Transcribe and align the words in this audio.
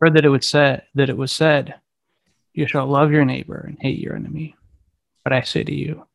Heard 0.00 0.14
that 0.14 0.24
it 0.24 0.30
would 0.30 0.44
said 0.44 0.86
that 0.94 1.10
it 1.10 1.16
was 1.16 1.32
said, 1.32 1.80
"You 2.54 2.66
shall 2.66 2.86
love 2.86 3.12
your 3.12 3.24
neighbor 3.24 3.64
and 3.66 3.78
hate 3.80 3.98
your 3.98 4.16
enemy." 4.16 4.56
But 5.24 5.32
I 5.32 5.42
say 5.42 5.64
to 5.64 5.74
you, 5.74 6.06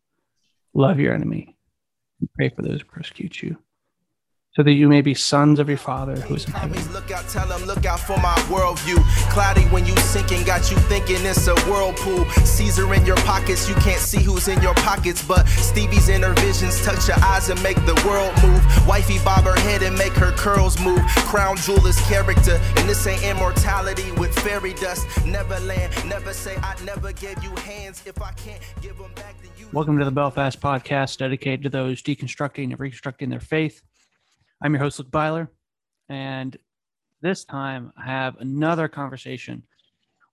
love 0.74 1.00
your 1.00 1.13
enemy 1.13 1.58
and 2.19 2.32
pray 2.33 2.50
for 2.50 2.61
those 2.61 2.82
who 2.82 2.88
persecute 2.88 3.42
you 3.42 3.58
so 4.58 4.64
that 4.64 4.74
you 4.74 4.90
may 4.90 5.01
be 5.01 5.14
sons 5.14 5.59
of 5.59 5.70
your 5.70 5.77
Father 5.77 6.16
who 6.16 6.33
is 6.33 6.46
in 6.46 6.51
heaven. 6.51 6.92
Look 6.92 7.11
out, 7.11 7.30
tell 7.30 7.48
them, 7.48 7.64
look 7.67 7.86
out 7.86 8.00
for 8.00 8.18
my 8.18 8.34
worldview. 8.50 8.98
Cloudy 9.30 9.61
when 9.66 9.86
you 9.86 9.95
sinking, 9.98 10.45
got 10.45 10.71
you 10.71 10.77
thinking 10.89 11.18
it's 11.27 11.45
a 11.45 11.54
whirlpool. 11.70 12.25
Caesar 12.43 12.91
in 12.95 13.05
your 13.05 13.17
pockets, 13.17 13.70
you 13.70 13.75
can't 13.75 14.02
see 14.02 14.20
who's 14.20 14.48
in 14.48 14.59
your 14.63 14.73
pockets, 14.73 15.23
but 15.23 15.48
Stevie's 15.48 16.09
inner 16.09 16.34
visions 16.41 16.84
touch 16.84 17.07
your 17.07 17.17
eyes 17.23 17.49
and 17.49 17.62
make 17.62 17.77
the 17.85 17.93
world 18.07 18.34
move. 18.41 18.88
Wifey 18.88 19.20
bob 19.23 19.43
her 19.43 19.59
head 19.59 19.84
and 19.84 19.95
make 19.95 20.13
her 20.13 20.31
curls 20.31 20.80
move. 20.84 21.05
Crown 21.30 21.55
jewel 21.58 21.85
is 21.85 21.99
character, 22.08 22.59
and 22.77 22.89
this 22.89 23.05
ain't 23.05 23.23
immortality 23.23 24.12
with 24.13 24.34
fairy 24.39 24.73
dust. 24.73 25.05
Neverland, 25.23 25.94
never 26.09 26.34
say 26.34 26.58
I 26.63 26.73
never 26.84 27.12
gave 27.13 27.44
you 27.44 27.55
hands 27.58 28.02
if 28.08 28.20
I 28.23 28.31
can't 28.31 28.63
give 28.81 28.98
them 28.98 29.12
back 29.13 29.39
to 29.44 29.49
you. 29.62 29.67
Welcome 29.71 29.99
to 29.99 30.05
the 30.05 30.09
Belfast 30.09 30.59
podcast 30.59 31.20
dedicated 31.20 31.62
to 31.62 31.70
those 31.70 32.02
deconstructing 32.02 32.71
and 32.71 32.80
reconstructing 32.80 33.30
their 33.30 33.39
faith. 33.39 33.84
I'm 34.59 34.73
your 34.73 34.81
host, 34.81 34.97
Luke 34.97 35.11
Byler, 35.11 35.52
and 36.09 36.57
this 37.21 37.45
time 37.45 37.93
I 37.95 38.05
have 38.05 38.38
another 38.38 38.88
conversation 38.88 39.61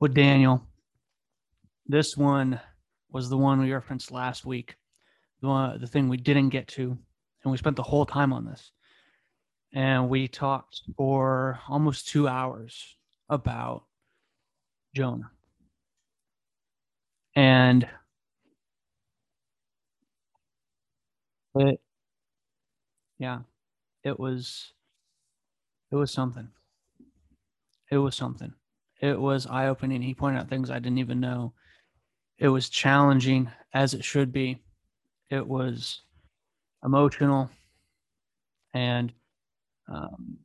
with 0.01 0.15
Daniel. 0.15 0.66
This 1.87 2.16
one 2.16 2.59
was 3.10 3.29
the 3.29 3.37
one 3.37 3.60
we 3.60 3.70
referenced 3.70 4.10
last 4.10 4.46
week, 4.46 4.77
the, 5.42 5.48
one, 5.48 5.79
the 5.79 5.87
thing 5.87 6.09
we 6.09 6.16
didn't 6.16 6.48
get 6.48 6.68
to, 6.68 6.96
and 7.45 7.52
we 7.52 7.59
spent 7.59 7.77
the 7.77 7.82
whole 7.82 8.06
time 8.06 8.32
on 8.32 8.46
this. 8.46 8.70
And 9.74 10.09
we 10.09 10.27
talked 10.27 10.80
for 10.96 11.60
almost 11.68 12.09
two 12.09 12.27
hours 12.27 12.96
about 13.29 13.84
Jonah. 14.95 15.30
And 17.37 17.87
it, 21.56 21.79
yeah, 23.18 23.40
it 24.05 24.21
was 24.21 24.73
it 25.91 25.97
was 25.97 26.13
something. 26.13 26.49
It 27.91 27.99
was 27.99 28.15
something. 28.16 28.52
It 29.01 29.19
was 29.19 29.46
eye-opening. 29.46 30.02
He 30.02 30.15
pointed 30.15 30.41
out 30.41 30.49
things 30.49 30.71
i 30.71 30.79
didn't 30.79 30.99
even 30.99 31.21
know. 31.21 31.52
It 32.38 32.49
was 32.49 32.69
challenging 32.69 33.51
as 33.73 33.95
it 33.95 34.05
should 34.05 34.33
be. 34.33 34.63
It 35.30 35.46
was 35.46 36.02
emotional. 36.85 37.51
And 38.73 39.13
um, 39.88 40.39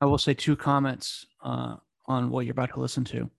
i 0.00 0.04
will 0.04 0.18
say 0.18 0.34
two 0.34 0.56
comments 0.56 1.26
uh, 1.42 1.76
on 2.06 2.30
what 2.30 2.44
you're 2.44 2.52
about 2.52 2.74
to 2.74 2.80
listen 2.80 3.04
to. 3.04 3.30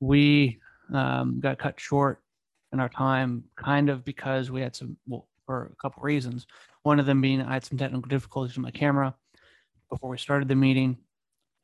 We 0.00 0.58
um, 0.92 1.40
got 1.40 1.58
cut 1.58 1.78
short 1.78 2.22
in 2.72 2.80
our 2.80 2.88
time 2.88 3.44
kind 3.56 3.90
of 3.90 4.04
because 4.04 4.50
we 4.50 4.60
had 4.60 4.74
some 4.74 4.96
well, 5.06 5.27
for 5.48 5.72
a 5.72 5.76
couple 5.82 6.02
reasons 6.02 6.46
one 6.82 7.00
of 7.00 7.06
them 7.06 7.20
being 7.20 7.42
I 7.42 7.52
had 7.52 7.64
some 7.64 7.78
technical 7.78 8.08
difficulties 8.08 8.56
with 8.56 8.64
my 8.64 8.70
camera 8.70 9.14
before 9.90 10.10
we 10.10 10.18
started 10.18 10.48
the 10.48 10.54
meeting. 10.54 10.96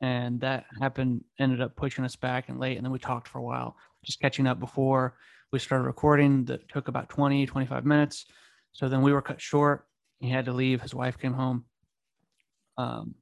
And 0.01 0.39
that 0.41 0.65
happened, 0.79 1.23
ended 1.39 1.61
up 1.61 1.75
pushing 1.75 2.05
us 2.05 2.15
back 2.15 2.49
and 2.49 2.59
late. 2.59 2.77
And 2.77 2.85
then 2.85 2.91
we 2.91 2.99
talked 2.99 3.27
for 3.27 3.39
a 3.39 3.43
while, 3.43 3.75
just 4.03 4.19
catching 4.19 4.45
up 4.45 4.59
before 4.59 5.15
we 5.51 5.59
started 5.59 5.85
recording. 5.85 6.45
That 6.45 6.67
took 6.69 6.89
about 6.89 7.09
20, 7.09 7.45
25 7.45 7.85
minutes. 7.85 8.25
So 8.73 8.89
then 8.89 9.01
we 9.01 9.13
were 9.13 9.21
cut 9.21 9.41
short. 9.41 9.87
He 10.19 10.29
had 10.29 10.45
to 10.45 10.53
leave. 10.53 10.81
His 10.81 10.93
wife 10.93 11.17
came 11.17 11.33
home 11.33 11.65
um, 12.77 13.15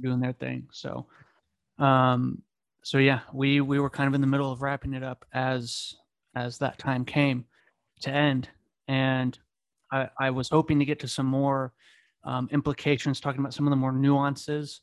doing 0.00 0.20
their 0.20 0.34
thing. 0.34 0.68
So, 0.70 1.06
um, 1.78 2.42
so 2.84 2.98
yeah, 2.98 3.20
we 3.32 3.60
we 3.60 3.80
were 3.80 3.90
kind 3.90 4.06
of 4.06 4.14
in 4.14 4.20
the 4.20 4.26
middle 4.26 4.52
of 4.52 4.62
wrapping 4.62 4.94
it 4.94 5.02
up 5.02 5.24
as 5.32 5.94
as 6.34 6.58
that 6.58 6.78
time 6.78 7.04
came 7.04 7.46
to 8.02 8.10
end, 8.10 8.48
and 8.86 9.38
I, 9.90 10.08
I 10.18 10.30
was 10.30 10.48
hoping 10.48 10.78
to 10.78 10.84
get 10.84 11.00
to 11.00 11.08
some 11.08 11.26
more 11.26 11.72
um, 12.24 12.48
implications, 12.52 13.20
talking 13.20 13.40
about 13.40 13.54
some 13.54 13.66
of 13.66 13.70
the 13.70 13.76
more 13.76 13.92
nuances 13.92 14.80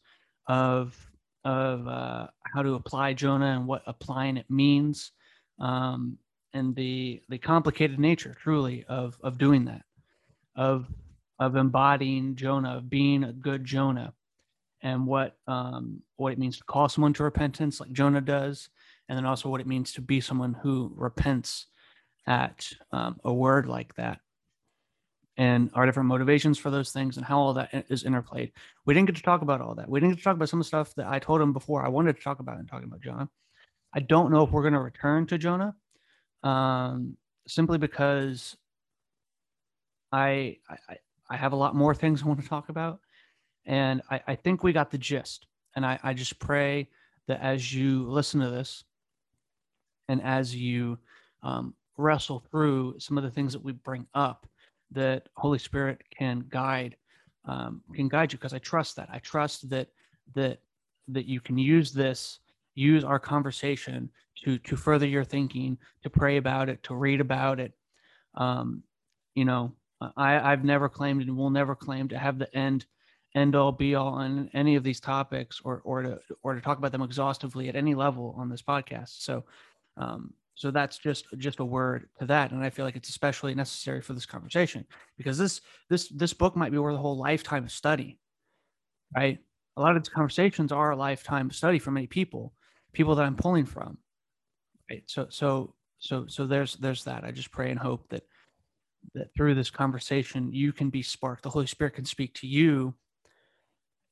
of 0.47 0.95
of 1.43 1.87
uh, 1.87 2.27
how 2.53 2.63
to 2.63 2.73
apply 2.73 3.13
Jonah 3.13 3.55
and 3.57 3.67
what 3.67 3.83
applying 3.85 4.37
it 4.37 4.49
means, 4.49 5.11
um, 5.59 6.17
and 6.53 6.75
the 6.75 7.21
the 7.29 7.37
complicated 7.37 7.99
nature, 7.99 8.35
truly, 8.39 8.83
of 8.87 9.17
of 9.21 9.37
doing 9.37 9.65
that, 9.65 9.83
of 10.55 10.87
of 11.39 11.55
embodying 11.55 12.35
Jonah, 12.35 12.77
of 12.77 12.89
being 12.89 13.23
a 13.23 13.33
good 13.33 13.63
Jonah, 13.63 14.13
and 14.81 15.05
what 15.05 15.37
um, 15.47 16.01
what 16.17 16.33
it 16.33 16.39
means 16.39 16.57
to 16.57 16.63
call 16.63 16.89
someone 16.89 17.13
to 17.13 17.23
repentance, 17.23 17.79
like 17.79 17.91
Jonah 17.91 18.21
does, 18.21 18.69
and 19.07 19.17
then 19.17 19.25
also 19.25 19.49
what 19.49 19.61
it 19.61 19.67
means 19.67 19.93
to 19.93 20.01
be 20.01 20.19
someone 20.21 20.53
who 20.53 20.91
repents 20.95 21.67
at 22.27 22.67
um, 22.91 23.19
a 23.23 23.31
word 23.31 23.67
like 23.67 23.93
that 23.95 24.19
and 25.37 25.69
our 25.73 25.85
different 25.85 26.07
motivations 26.07 26.57
for 26.57 26.69
those 26.69 26.91
things 26.91 27.17
and 27.17 27.25
how 27.25 27.37
all 27.39 27.53
that 27.53 27.69
is 27.89 28.03
interplayed. 28.03 28.51
We 28.85 28.93
didn't 28.93 29.07
get 29.07 29.17
to 29.17 29.21
talk 29.21 29.41
about 29.41 29.61
all 29.61 29.75
that. 29.75 29.89
We 29.89 29.99
didn't 29.99 30.13
get 30.13 30.17
to 30.19 30.23
talk 30.23 30.35
about 30.35 30.49
some 30.49 30.59
of 30.59 30.65
the 30.65 30.67
stuff 30.67 30.95
that 30.95 31.07
I 31.07 31.19
told 31.19 31.41
him 31.41 31.51
before 31.51 31.85
I 31.85 31.89
wanted 31.89 32.15
to 32.15 32.21
talk 32.21 32.39
about 32.39 32.57
and 32.57 32.67
talking 32.67 32.87
about 32.87 33.01
Jonah. 33.01 33.29
I 33.93 33.99
don't 33.99 34.31
know 34.31 34.43
if 34.43 34.51
we're 34.51 34.61
going 34.61 34.73
to 34.73 34.79
return 34.79 35.25
to 35.27 35.37
Jonah 35.37 35.75
um, 36.43 37.17
simply 37.47 37.77
because 37.77 38.55
I, 40.11 40.57
I, 40.69 40.97
I 41.29 41.35
have 41.35 41.53
a 41.53 41.57
lot 41.57 41.75
more 41.75 41.93
things 41.93 42.21
I 42.21 42.27
want 42.27 42.41
to 42.41 42.47
talk 42.47 42.69
about. 42.69 42.99
And 43.65 44.01
I, 44.09 44.21
I 44.27 44.35
think 44.35 44.63
we 44.63 44.73
got 44.73 44.91
the 44.91 44.97
gist. 44.97 45.47
And 45.75 45.85
I, 45.85 45.99
I 46.03 46.13
just 46.13 46.39
pray 46.39 46.89
that 47.27 47.41
as 47.41 47.73
you 47.73 48.07
listen 48.07 48.39
to 48.39 48.49
this 48.49 48.83
and 50.07 50.21
as 50.21 50.55
you 50.55 50.97
um, 51.43 51.73
wrestle 51.97 52.43
through 52.51 52.95
some 52.99 53.17
of 53.17 53.23
the 53.23 53.31
things 53.31 53.53
that 53.53 53.63
we 53.63 53.71
bring 53.71 54.05
up, 54.13 54.47
that 54.91 55.29
Holy 55.35 55.59
Spirit 55.59 56.01
can 56.17 56.45
guide 56.49 56.95
um, 57.47 57.81
can 57.93 58.07
guide 58.07 58.31
you 58.31 58.39
because 58.39 58.53
I 58.53 58.59
trust 58.59 58.95
that. 58.95 59.09
I 59.11 59.19
trust 59.19 59.69
that 59.69 59.89
that 60.33 60.59
that 61.07 61.25
you 61.25 61.39
can 61.39 61.57
use 61.57 61.93
this, 61.93 62.39
use 62.73 63.03
our 63.03 63.19
conversation 63.19 64.09
to 64.43 64.57
to 64.59 64.75
further 64.75 65.07
your 65.07 65.23
thinking, 65.23 65.77
to 66.03 66.09
pray 66.09 66.37
about 66.37 66.69
it, 66.69 66.81
to 66.83 66.95
read 66.95 67.21
about 67.21 67.59
it. 67.59 67.73
Um, 68.35 68.83
you 69.35 69.45
know, 69.45 69.73
I 70.17 70.51
I've 70.51 70.63
never 70.63 70.89
claimed 70.89 71.21
and 71.21 71.37
will 71.37 71.49
never 71.49 71.75
claim 71.75 72.07
to 72.09 72.17
have 72.17 72.39
the 72.39 72.53
end 72.55 72.85
end 73.35 73.55
all 73.55 73.71
be 73.71 73.95
all 73.95 74.13
on 74.13 74.49
any 74.53 74.75
of 74.75 74.83
these 74.83 74.99
topics 74.99 75.61
or 75.63 75.81
or 75.83 76.01
to 76.01 76.19
or 76.41 76.55
to 76.55 76.61
talk 76.61 76.77
about 76.77 76.91
them 76.91 77.01
exhaustively 77.01 77.69
at 77.69 77.75
any 77.75 77.93
level 77.93 78.33
on 78.37 78.49
this 78.49 78.61
podcast. 78.61 79.21
So 79.21 79.43
um, 79.97 80.33
so 80.55 80.71
that's 80.71 80.97
just 80.97 81.25
just 81.37 81.59
a 81.59 81.65
word 81.65 82.07
to 82.19 82.25
that, 82.27 82.51
and 82.51 82.63
I 82.63 82.69
feel 82.69 82.85
like 82.85 82.95
it's 82.95 83.09
especially 83.09 83.53
necessary 83.53 84.01
for 84.01 84.13
this 84.13 84.25
conversation 84.25 84.85
because 85.17 85.37
this 85.37 85.61
this 85.89 86.07
this 86.07 86.33
book 86.33 86.55
might 86.55 86.71
be 86.71 86.77
worth 86.77 86.95
a 86.95 86.99
whole 86.99 87.17
lifetime 87.17 87.65
of 87.65 87.71
study, 87.71 88.17
right? 89.15 89.37
A 89.75 89.81
lot 89.81 89.97
of 89.97 90.01
these 90.03 90.09
conversations 90.09 90.71
are 90.71 90.91
a 90.91 90.95
lifetime 90.95 91.51
study 91.51 91.77
for 91.77 91.91
many 91.91 92.07
people, 92.07 92.53
people 92.93 93.15
that 93.15 93.25
I'm 93.25 93.35
pulling 93.35 93.65
from, 93.65 93.97
right? 94.89 95.03
So 95.07 95.27
so 95.29 95.75
so 95.99 96.25
so 96.27 96.47
there's 96.47 96.77
there's 96.77 97.03
that. 97.03 97.25
I 97.25 97.31
just 97.31 97.51
pray 97.51 97.69
and 97.69 97.79
hope 97.79 98.07
that 98.09 98.23
that 99.13 99.33
through 99.35 99.55
this 99.55 99.69
conversation 99.69 100.53
you 100.53 100.71
can 100.71 100.89
be 100.89 101.01
sparked. 101.03 101.43
The 101.43 101.49
Holy 101.49 101.67
Spirit 101.67 101.95
can 101.95 102.05
speak 102.05 102.33
to 102.35 102.47
you 102.47 102.95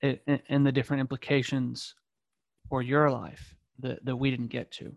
in 0.02 0.66
the 0.66 0.72
different 0.74 1.00
implications 1.00 1.96
for 2.68 2.82
your 2.82 3.10
life 3.10 3.56
that 3.80 4.04
that 4.04 4.18
we 4.18 4.30
didn't 4.30 4.48
get 4.48 4.70
to 4.72 4.94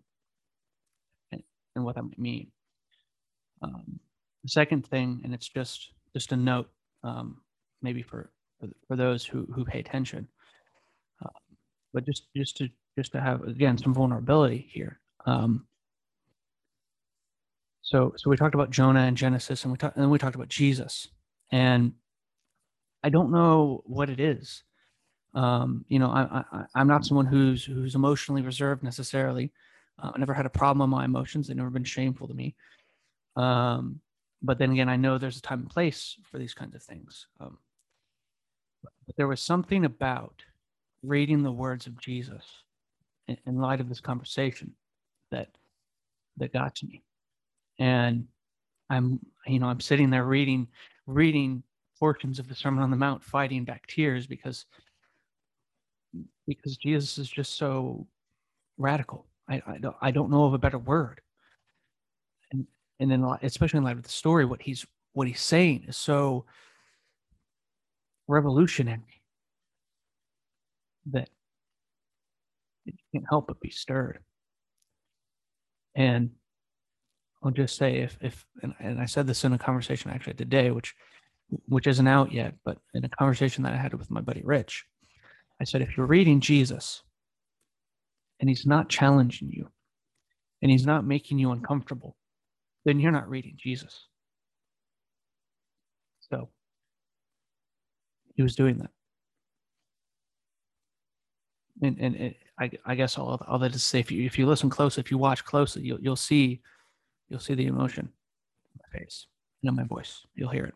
and 1.76 1.84
what 1.84 1.94
that 1.94 2.02
might 2.02 2.18
mean. 2.18 2.48
Um, 3.62 4.00
the 4.42 4.48
second 4.48 4.86
thing, 4.86 5.20
and 5.24 5.32
it's 5.32 5.48
just 5.48 5.92
just 6.12 6.32
a 6.32 6.36
note, 6.36 6.68
um, 7.04 7.40
maybe 7.82 8.02
for 8.02 8.30
for 8.88 8.96
those 8.96 9.24
who 9.24 9.46
who 9.54 9.64
pay 9.64 9.78
attention, 9.78 10.28
uh, 11.24 11.38
but 11.92 12.04
just 12.04 12.24
just 12.36 12.56
to 12.58 12.68
just 12.98 13.12
to 13.12 13.20
have 13.20 13.42
again 13.42 13.78
some 13.78 13.94
vulnerability 13.94 14.68
here. 14.72 15.00
Um, 15.26 15.66
so 17.82 18.12
so 18.16 18.30
we 18.30 18.36
talked 18.36 18.54
about 18.54 18.70
Jonah 18.70 19.00
and 19.00 19.16
Genesis, 19.16 19.64
and 19.64 19.72
we 19.72 19.78
talked 19.78 19.96
and 19.96 20.02
then 20.02 20.10
we 20.10 20.18
talked 20.18 20.34
about 20.36 20.48
Jesus, 20.48 21.08
and 21.52 21.92
I 23.02 23.08
don't 23.08 23.30
know 23.30 23.82
what 23.86 24.10
it 24.10 24.20
is. 24.20 24.64
Um, 25.34 25.84
you 25.88 25.98
know, 25.98 26.08
I, 26.08 26.42
I 26.52 26.64
I'm 26.74 26.88
not 26.88 27.04
someone 27.04 27.26
who's 27.26 27.64
who's 27.64 27.94
emotionally 27.94 28.42
reserved 28.42 28.82
necessarily. 28.82 29.52
Uh, 29.98 30.12
I 30.14 30.18
never 30.18 30.34
had 30.34 30.46
a 30.46 30.50
problem 30.50 30.90
with 30.90 30.98
my 30.98 31.04
emotions. 31.04 31.48
They've 31.48 31.56
never 31.56 31.70
been 31.70 31.84
shameful 31.84 32.28
to 32.28 32.34
me. 32.34 32.54
Um, 33.36 34.00
but 34.42 34.58
then 34.58 34.72
again, 34.72 34.88
I 34.88 34.96
know 34.96 35.18
there's 35.18 35.38
a 35.38 35.42
time 35.42 35.60
and 35.60 35.70
place 35.70 36.16
for 36.30 36.38
these 36.38 36.54
kinds 36.54 36.74
of 36.74 36.82
things. 36.82 37.26
Um, 37.40 37.58
but 38.82 39.16
there 39.16 39.28
was 39.28 39.40
something 39.40 39.84
about 39.84 40.42
reading 41.02 41.42
the 41.42 41.52
words 41.52 41.86
of 41.86 41.98
Jesus 42.00 42.44
in, 43.28 43.36
in 43.46 43.58
light 43.58 43.80
of 43.80 43.88
this 43.88 44.00
conversation 44.00 44.72
that 45.30 45.48
that 46.36 46.52
got 46.52 46.74
to 46.76 46.86
me. 46.86 47.02
And 47.78 48.26
I'm, 48.90 49.20
you 49.46 49.58
know, 49.58 49.66
I'm 49.66 49.80
sitting 49.80 50.10
there 50.10 50.24
reading, 50.24 50.68
reading 51.06 51.62
portions 51.98 52.38
of 52.38 52.48
the 52.48 52.54
Sermon 52.54 52.82
on 52.82 52.90
the 52.90 52.96
Mount, 52.96 53.22
fighting 53.24 53.64
back 53.64 53.86
tears 53.86 54.26
because 54.26 54.66
because 56.46 56.76
Jesus 56.76 57.18
is 57.18 57.28
just 57.28 57.56
so 57.56 58.06
radical. 58.78 59.26
I, 59.48 59.62
I 59.66 59.78
don't 59.78 59.96
I 60.00 60.10
don't 60.10 60.30
know 60.30 60.44
of 60.44 60.54
a 60.54 60.58
better 60.58 60.78
word. 60.78 61.20
And 62.52 62.66
and 63.00 63.10
then 63.10 63.24
especially 63.42 63.78
in 63.78 63.84
light 63.84 63.96
of 63.96 64.02
the 64.02 64.08
story, 64.08 64.44
what 64.44 64.62
he's 64.62 64.86
what 65.12 65.26
he's 65.26 65.40
saying 65.40 65.84
is 65.88 65.96
so 65.96 66.44
revolutionary 68.28 69.22
that 71.12 71.30
you 72.84 72.92
can't 73.12 73.24
help 73.28 73.46
but 73.46 73.60
be 73.60 73.70
stirred. 73.70 74.18
And 75.94 76.30
I'll 77.42 77.50
just 77.50 77.76
say 77.76 77.98
if 77.98 78.18
if 78.20 78.44
and, 78.62 78.74
and 78.80 79.00
I 79.00 79.06
said 79.06 79.26
this 79.26 79.44
in 79.44 79.52
a 79.52 79.58
conversation 79.58 80.10
actually 80.10 80.34
today, 80.34 80.70
which 80.70 80.94
which 81.68 81.86
isn't 81.86 82.08
out 82.08 82.32
yet, 82.32 82.54
but 82.64 82.78
in 82.94 83.04
a 83.04 83.08
conversation 83.08 83.62
that 83.62 83.72
I 83.72 83.76
had 83.76 83.94
with 83.94 84.10
my 84.10 84.20
buddy 84.20 84.42
Rich, 84.44 84.84
I 85.60 85.64
said 85.64 85.80
if 85.80 85.96
you're 85.96 86.06
reading 86.06 86.40
Jesus 86.40 87.02
and 88.40 88.48
he's 88.48 88.66
not 88.66 88.88
challenging 88.88 89.50
you 89.50 89.68
and 90.62 90.70
he's 90.70 90.86
not 90.86 91.04
making 91.04 91.38
you 91.38 91.52
uncomfortable, 91.52 92.16
then 92.84 93.00
you're 93.00 93.12
not 93.12 93.28
reading 93.28 93.54
Jesus. 93.56 94.06
So 96.30 96.48
he 98.34 98.42
was 98.42 98.56
doing 98.56 98.78
that. 98.78 98.90
And, 101.82 101.96
and 102.00 102.16
it, 102.16 102.36
I, 102.58 102.70
I 102.86 102.94
guess 102.94 103.18
all, 103.18 103.40
all 103.46 103.58
that 103.58 103.74
is 103.74 103.82
to 103.82 103.86
say, 103.86 104.00
if 104.00 104.10
you, 104.10 104.24
if 104.24 104.38
you 104.38 104.46
listen 104.46 104.70
close, 104.70 104.96
if 104.96 105.10
you 105.10 105.18
watch 105.18 105.44
closely, 105.44 105.82
you'll, 105.82 106.00
you'll 106.00 106.16
see, 106.16 106.62
you'll 107.28 107.40
see 107.40 107.54
the 107.54 107.66
emotion 107.66 108.08
in 108.08 108.80
my 108.80 108.98
face 108.98 109.26
and 109.62 109.68
in 109.70 109.76
my 109.76 109.84
voice. 109.84 110.24
You'll 110.34 110.50
hear 110.50 110.64
it. 110.64 110.74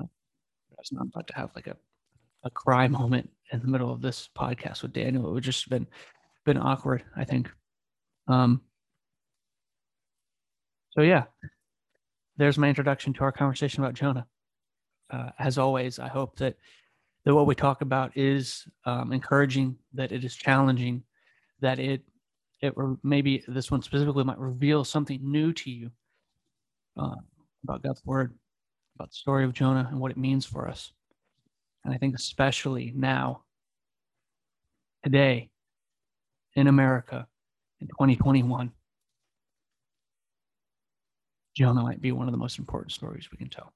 I 0.00 0.04
was 0.76 0.92
not 0.92 1.06
about 1.06 1.26
to 1.28 1.34
have 1.36 1.50
like 1.54 1.68
a, 1.68 1.76
a 2.44 2.50
cry 2.50 2.86
moment 2.88 3.30
in 3.52 3.60
the 3.60 3.68
middle 3.68 3.92
of 3.92 4.00
this 4.00 4.28
podcast 4.36 4.82
with 4.82 4.92
Daniel. 4.92 5.28
It 5.28 5.32
would 5.32 5.44
just 5.44 5.64
have 5.64 5.70
been, 5.70 5.86
been 6.44 6.58
awkward, 6.58 7.04
I 7.16 7.24
think. 7.24 7.50
Um, 8.28 8.62
so 10.90 11.02
yeah, 11.02 11.24
there's 12.36 12.58
my 12.58 12.68
introduction 12.68 13.12
to 13.14 13.20
our 13.22 13.32
conversation 13.32 13.82
about 13.82 13.94
Jonah. 13.94 14.26
Uh, 15.10 15.30
as 15.38 15.58
always, 15.58 15.98
I 15.98 16.08
hope 16.08 16.36
that 16.36 16.56
that 17.24 17.34
what 17.34 17.46
we 17.46 17.54
talk 17.54 17.80
about 17.80 18.16
is 18.16 18.66
um, 18.84 19.12
encouraging, 19.12 19.76
that 19.94 20.12
it 20.12 20.24
is 20.24 20.34
challenging, 20.34 21.02
that 21.60 21.78
it 21.78 22.02
it 22.60 22.74
maybe 23.02 23.44
this 23.48 23.70
one 23.70 23.82
specifically 23.82 24.24
might 24.24 24.38
reveal 24.38 24.84
something 24.84 25.20
new 25.22 25.52
to 25.52 25.70
you 25.70 25.90
uh, 26.96 27.16
about 27.62 27.82
God's 27.82 28.04
word, 28.04 28.34
about 28.96 29.10
the 29.10 29.16
story 29.16 29.44
of 29.44 29.52
Jonah 29.52 29.88
and 29.90 30.00
what 30.00 30.10
it 30.10 30.16
means 30.16 30.46
for 30.46 30.68
us. 30.68 30.92
And 31.84 31.92
I 31.92 31.98
think 31.98 32.14
especially 32.14 32.92
now, 32.96 33.42
today, 35.02 35.50
in 36.56 36.66
America, 36.66 37.26
in 37.80 37.88
2021, 37.88 38.72
Jonah 41.54 41.82
might 41.82 42.00
be 42.00 42.12
one 42.12 42.26
of 42.26 42.32
the 42.32 42.38
most 42.38 42.58
important 42.58 42.92
stories 42.92 43.28
we 43.30 43.38
can 43.38 43.48
tell. 43.48 43.72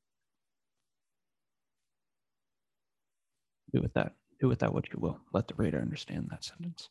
Do 3.74 3.82
with 3.82 3.92
that, 3.94 4.14
do 4.40 4.48
with 4.48 4.60
that 4.60 4.72
what 4.72 4.88
you 4.88 4.98
will. 4.98 5.20
Let 5.32 5.46
the 5.46 5.54
reader 5.54 5.78
understand 5.78 6.28
that 6.30 6.44
sentence. 6.44 6.88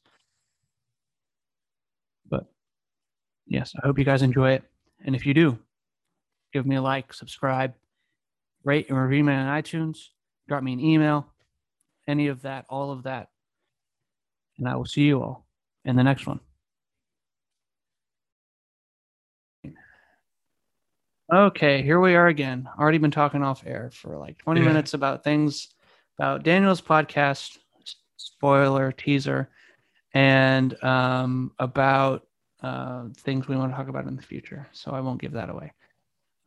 But 2.29 2.45
yes, 3.47 3.73
I 3.81 3.87
hope 3.87 3.97
you 3.97 4.05
guys 4.05 4.21
enjoy 4.21 4.51
it. 4.51 4.63
And 5.03 5.15
if 5.15 5.25
you 5.25 5.33
do, 5.33 5.57
give 6.53 6.65
me 6.65 6.75
a 6.75 6.81
like, 6.81 7.13
subscribe, 7.13 7.73
rate 8.63 8.89
and 8.89 8.97
review 8.97 9.23
me 9.23 9.33
on 9.33 9.61
iTunes, 9.61 10.09
drop 10.47 10.63
me 10.63 10.73
an 10.73 10.79
email, 10.79 11.27
any 12.07 12.27
of 12.27 12.43
that, 12.43 12.65
all 12.69 12.91
of 12.91 13.03
that. 13.03 13.29
And 14.57 14.67
I 14.67 14.75
will 14.75 14.85
see 14.85 15.03
you 15.03 15.21
all 15.21 15.45
in 15.85 15.95
the 15.95 16.03
next 16.03 16.25
one. 16.25 16.39
Okay, 21.31 21.81
here 21.81 21.99
we 21.99 22.15
are 22.15 22.27
again. 22.27 22.69
Already 22.79 22.99
been 22.99 23.11
talking 23.11 23.43
off 23.43 23.63
air 23.65 23.91
for 23.93 24.17
like 24.17 24.37
20 24.37 24.61
yeah. 24.61 24.67
minutes 24.67 24.93
about 24.93 25.25
things 25.25 25.67
about 26.17 26.43
Daniel's 26.43 26.81
podcast, 26.81 27.57
spoiler 28.15 28.93
teaser, 28.93 29.49
and 30.13 30.81
um, 30.83 31.51
about 31.59 32.25
uh, 32.63 33.09
things 33.17 33.47
we 33.47 33.57
want 33.57 33.71
to 33.71 33.75
talk 33.75 33.89
about 33.89 34.07
in 34.07 34.15
the 34.15 34.21
future. 34.21 34.67
So 34.71 34.91
I 34.91 35.01
won't 35.01 35.21
give 35.21 35.33
that 35.33 35.49
away. 35.49 35.73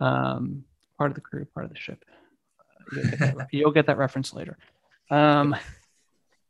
Um, 0.00 0.64
part 0.97 1.11
of 1.11 1.14
the 1.14 1.20
crew, 1.20 1.44
part 1.44 1.67
of 1.67 1.73
the 1.73 1.79
ship. 1.79 2.02
You'll, 2.93 3.05
get 3.05 3.19
that, 3.19 3.47
you'll, 3.53 3.71
get 3.73 3.87
that, 3.87 3.99
reference 3.99 4.33
later. 4.33 4.57
Um, 5.11 5.57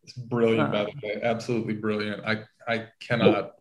it's 0.03 0.13
brilliant, 0.13 0.69
uh, 0.69 0.73
by 0.73 0.85
the 0.85 1.07
way. 1.07 1.21
Absolutely 1.23 1.75
brilliant. 1.75 2.25
I 2.25 2.45
I 2.67 2.87
cannot. 3.01 3.53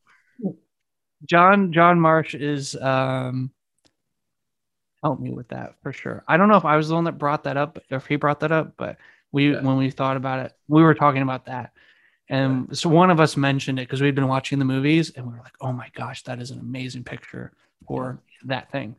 John 1.25 1.73
John 1.73 1.99
Marsh 1.99 2.35
is 2.35 2.75
um, 2.75 3.51
help 5.03 5.19
me 5.19 5.31
with 5.31 5.49
that 5.49 5.75
for 5.81 5.91
sure. 5.91 6.23
I 6.27 6.37
don't 6.37 6.49
know 6.49 6.57
if 6.57 6.65
I 6.65 6.77
was 6.77 6.89
the 6.89 6.95
one 6.95 7.05
that 7.05 7.17
brought 7.17 7.43
that 7.43 7.57
up, 7.57 7.77
or 7.91 7.97
if 7.97 8.05
he 8.05 8.15
brought 8.15 8.39
that 8.41 8.51
up, 8.51 8.73
but 8.77 8.97
we 9.31 9.53
yeah. 9.53 9.61
when 9.61 9.77
we 9.77 9.89
thought 9.89 10.17
about 10.17 10.45
it, 10.45 10.53
we 10.67 10.81
were 10.81 10.95
talking 10.95 11.21
about 11.21 11.45
that. 11.45 11.71
And 12.29 12.67
yeah. 12.69 12.75
so 12.75 12.89
one 12.89 13.09
of 13.09 13.19
us 13.19 13.35
mentioned 13.35 13.79
it 13.79 13.83
because 13.83 14.01
we'd 14.01 14.15
been 14.15 14.27
watching 14.27 14.59
the 14.59 14.65
movies 14.65 15.11
and 15.15 15.25
we 15.25 15.33
were 15.33 15.39
like, 15.39 15.55
oh 15.61 15.73
my 15.73 15.89
gosh, 15.95 16.23
that 16.23 16.39
is 16.39 16.51
an 16.51 16.59
amazing 16.59 17.03
picture 17.03 17.51
for 17.87 18.21
that 18.45 18.71
thing. 18.71 18.95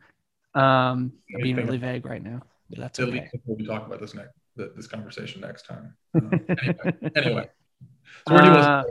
Um, 0.54 1.12
I'm 1.34 1.42
being 1.42 1.56
really 1.56 1.78
vague 1.78 2.04
right 2.04 2.22
now, 2.22 2.42
but 2.70 2.78
that's 2.78 3.00
okay. 3.00 3.28
We'll 3.44 3.66
talk 3.66 3.86
about 3.86 4.00
this 4.00 4.14
next 4.14 4.32
this 4.56 4.86
conversation 4.86 5.40
next 5.40 5.66
time. 5.66 5.94
Um, 6.14 6.30
anyway, 7.16 7.48
anyway. 8.28 8.28
So 8.28 8.34
uh, 8.36 8.82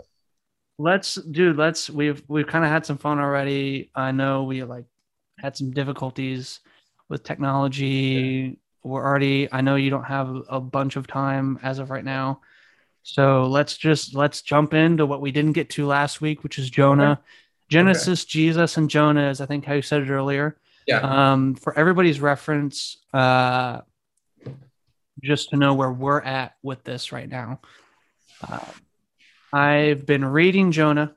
let's 0.77 1.15
dude, 1.15 1.57
let's 1.57 1.89
we've 1.89 2.23
we've 2.27 2.47
kind 2.47 2.63
of 2.63 2.71
had 2.71 2.85
some 2.85 2.97
fun 2.97 3.19
already. 3.19 3.91
I 3.95 4.11
know 4.11 4.43
we 4.43 4.63
like 4.63 4.85
had 5.37 5.57
some 5.57 5.71
difficulties 5.71 6.59
with 7.09 7.23
technology 7.23 8.57
we're 8.83 9.05
already 9.05 9.51
i 9.51 9.61
know 9.61 9.75
you 9.75 9.89
don't 9.89 10.03
have 10.03 10.43
a 10.49 10.59
bunch 10.59 10.95
of 10.95 11.07
time 11.07 11.59
as 11.63 11.79
of 11.79 11.89
right 11.89 12.05
now 12.05 12.39
so 13.03 13.47
let's 13.47 13.77
just 13.77 14.15
let's 14.15 14.41
jump 14.41 14.73
into 14.73 15.05
what 15.05 15.21
we 15.21 15.31
didn't 15.31 15.53
get 15.53 15.69
to 15.69 15.85
last 15.85 16.21
week 16.21 16.43
which 16.43 16.57
is 16.57 16.69
jonah 16.69 17.11
okay. 17.11 17.21
genesis 17.67 18.23
okay. 18.23 18.29
jesus 18.29 18.77
and 18.77 18.89
jonah 18.89 19.29
is 19.29 19.41
i 19.41 19.45
think 19.45 19.65
how 19.65 19.73
you 19.73 19.81
said 19.81 20.01
it 20.01 20.09
earlier 20.09 20.57
yeah 20.89 21.31
um 21.31 21.55
for 21.55 21.77
everybody's 21.77 22.19
reference 22.19 22.97
uh 23.13 23.81
just 25.23 25.49
to 25.49 25.57
know 25.57 25.73
where 25.73 25.91
we're 25.91 26.21
at 26.21 26.55
with 26.63 26.83
this 26.83 27.11
right 27.11 27.29
now 27.29 27.59
uh, 28.47 28.71
i've 29.53 30.05
been 30.05 30.23
reading 30.23 30.71
jonah 30.71 31.13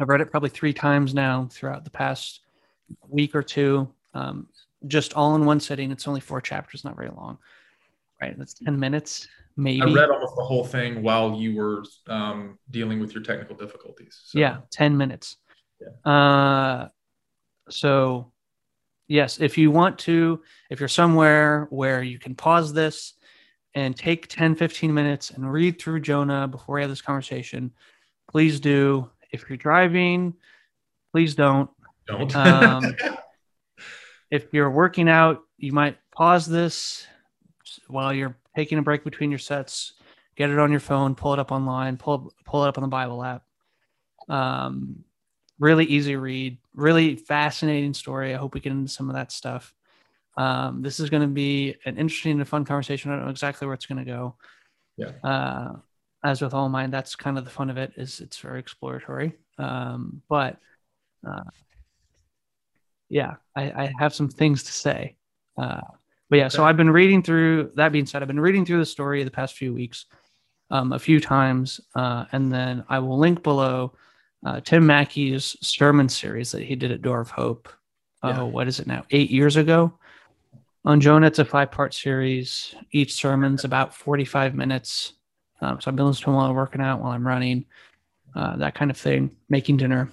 i've 0.00 0.08
read 0.08 0.20
it 0.20 0.30
probably 0.30 0.50
three 0.50 0.72
times 0.72 1.14
now 1.14 1.48
throughout 1.50 1.84
the 1.84 1.90
past 1.90 2.40
week 3.08 3.34
or 3.34 3.42
two 3.42 3.88
um, 4.14 4.48
just 4.86 5.14
all 5.14 5.34
in 5.36 5.44
one 5.44 5.60
sitting. 5.60 5.90
It's 5.90 6.08
only 6.08 6.20
four 6.20 6.40
chapters, 6.40 6.84
not 6.84 6.96
very 6.96 7.10
long. 7.10 7.38
Right. 8.20 8.36
That's 8.38 8.54
10 8.54 8.78
minutes, 8.78 9.28
maybe. 9.56 9.82
I 9.82 9.92
read 9.92 10.10
almost 10.10 10.36
the 10.36 10.44
whole 10.44 10.64
thing 10.64 11.02
while 11.02 11.34
you 11.34 11.54
were 11.54 11.84
um, 12.08 12.58
dealing 12.70 13.00
with 13.00 13.12
your 13.12 13.22
technical 13.22 13.56
difficulties. 13.56 14.20
So. 14.24 14.38
Yeah, 14.38 14.58
10 14.70 14.96
minutes. 14.96 15.36
Yeah. 15.80 16.10
Uh, 16.10 16.88
so, 17.68 18.32
yes, 19.08 19.40
if 19.40 19.56
you 19.56 19.70
want 19.70 19.98
to, 20.00 20.42
if 20.70 20.80
you're 20.80 20.88
somewhere 20.88 21.66
where 21.70 22.02
you 22.02 22.18
can 22.18 22.34
pause 22.34 22.72
this 22.72 23.14
and 23.74 23.96
take 23.96 24.28
10, 24.28 24.54
15 24.54 24.92
minutes 24.92 25.30
and 25.30 25.50
read 25.50 25.80
through 25.80 26.00
Jonah 26.00 26.48
before 26.48 26.76
we 26.76 26.80
have 26.80 26.90
this 26.90 27.02
conversation, 27.02 27.72
please 28.30 28.60
do. 28.60 29.10
If 29.30 29.44
you're 29.48 29.58
driving, 29.58 30.34
please 31.12 31.34
don't. 31.34 31.70
Don't. 32.06 32.34
Um, 32.34 32.96
if 34.30 34.52
you're 34.52 34.70
working 34.70 35.08
out, 35.08 35.42
you 35.58 35.72
might 35.72 35.98
pause 36.12 36.46
this 36.46 37.06
while 37.88 38.12
you're 38.12 38.36
taking 38.54 38.78
a 38.78 38.82
break 38.82 39.04
between 39.04 39.30
your 39.30 39.38
sets. 39.38 39.92
Get 40.36 40.50
it 40.50 40.58
on 40.58 40.70
your 40.70 40.80
phone, 40.80 41.14
pull 41.14 41.32
it 41.32 41.38
up 41.38 41.50
online, 41.50 41.96
pull 41.96 42.32
pull 42.44 42.64
it 42.64 42.68
up 42.68 42.78
on 42.78 42.82
the 42.82 42.88
Bible 42.88 43.24
app. 43.24 43.42
Um, 44.28 45.04
really 45.58 45.86
easy 45.86 46.16
read, 46.16 46.58
really 46.76 47.16
fascinating 47.16 47.94
story. 47.94 48.34
I 48.34 48.38
hope 48.38 48.54
we 48.54 48.60
get 48.60 48.72
into 48.72 48.92
some 48.92 49.08
of 49.08 49.16
that 49.16 49.32
stuff. 49.32 49.74
Um, 50.36 50.82
this 50.82 51.00
is 51.00 51.10
going 51.10 51.22
to 51.22 51.28
be 51.28 51.76
an 51.86 51.96
interesting 51.96 52.38
and 52.38 52.48
fun 52.48 52.64
conversation. 52.64 53.10
I 53.10 53.16
don't 53.16 53.24
know 53.24 53.30
exactly 53.30 53.66
where 53.66 53.74
it's 53.74 53.86
going 53.86 54.04
to 54.04 54.10
go. 54.10 54.36
Yeah. 54.96 55.12
Uh, 55.24 55.76
as 56.22 56.42
with 56.42 56.54
all 56.54 56.68
mine, 56.68 56.90
that's 56.90 57.16
kind 57.16 57.38
of 57.38 57.44
the 57.44 57.50
fun 57.50 57.70
of 57.70 57.78
it. 57.78 57.92
Is 57.96 58.20
it's 58.20 58.38
very 58.38 58.60
exploratory. 58.60 59.32
Um, 59.58 60.22
but 60.28 60.58
uh, 61.26 61.44
yeah, 63.08 63.34
I, 63.54 63.62
I 63.62 63.92
have 63.98 64.14
some 64.14 64.28
things 64.28 64.62
to 64.64 64.72
say. 64.72 65.16
Uh, 65.56 65.80
but 66.28 66.38
yeah, 66.38 66.48
so 66.48 66.64
I've 66.64 66.76
been 66.76 66.90
reading 66.90 67.22
through. 67.22 67.72
That 67.76 67.92
being 67.92 68.06
said, 68.06 68.20
I've 68.20 68.28
been 68.28 68.40
reading 68.40 68.66
through 68.66 68.80
the 68.80 68.86
story 68.86 69.22
the 69.22 69.30
past 69.30 69.54
few 69.54 69.72
weeks, 69.72 70.06
um, 70.70 70.92
a 70.92 70.98
few 70.98 71.20
times, 71.20 71.80
uh, 71.94 72.24
and 72.32 72.52
then 72.52 72.84
I 72.88 72.98
will 72.98 73.18
link 73.18 73.42
below 73.42 73.94
uh, 74.46 74.60
Tim 74.60 74.86
Mackie's 74.86 75.56
sermon 75.60 76.08
series 76.08 76.52
that 76.52 76.62
he 76.62 76.76
did 76.76 76.92
at 76.92 77.02
Door 77.02 77.20
of 77.22 77.30
Hope. 77.30 77.68
Oh, 78.22 78.28
yeah. 78.28 78.42
what 78.42 78.68
is 78.68 78.78
it 78.80 78.86
now? 78.86 79.02
Eight 79.10 79.30
years 79.30 79.56
ago 79.56 79.92
on 80.84 81.00
Jonah. 81.00 81.26
It's 81.26 81.40
a 81.40 81.44
five-part 81.44 81.92
series. 81.94 82.74
Each 82.92 83.12
sermon's 83.14 83.64
about 83.64 83.94
forty-five 83.94 84.54
minutes. 84.54 85.14
Um, 85.60 85.80
so 85.80 85.90
I've 85.90 85.96
been 85.96 86.06
listening 86.06 86.24
to 86.24 86.30
them 86.30 86.36
while 86.36 86.50
I'm 86.50 86.56
working 86.56 86.80
out, 86.80 87.00
while 87.00 87.12
I'm 87.12 87.26
running. 87.26 87.66
uh, 88.36 88.56
that 88.58 88.74
kind 88.74 88.90
of 88.90 88.96
thing, 88.96 89.34
making 89.48 89.78
dinner. 89.78 90.10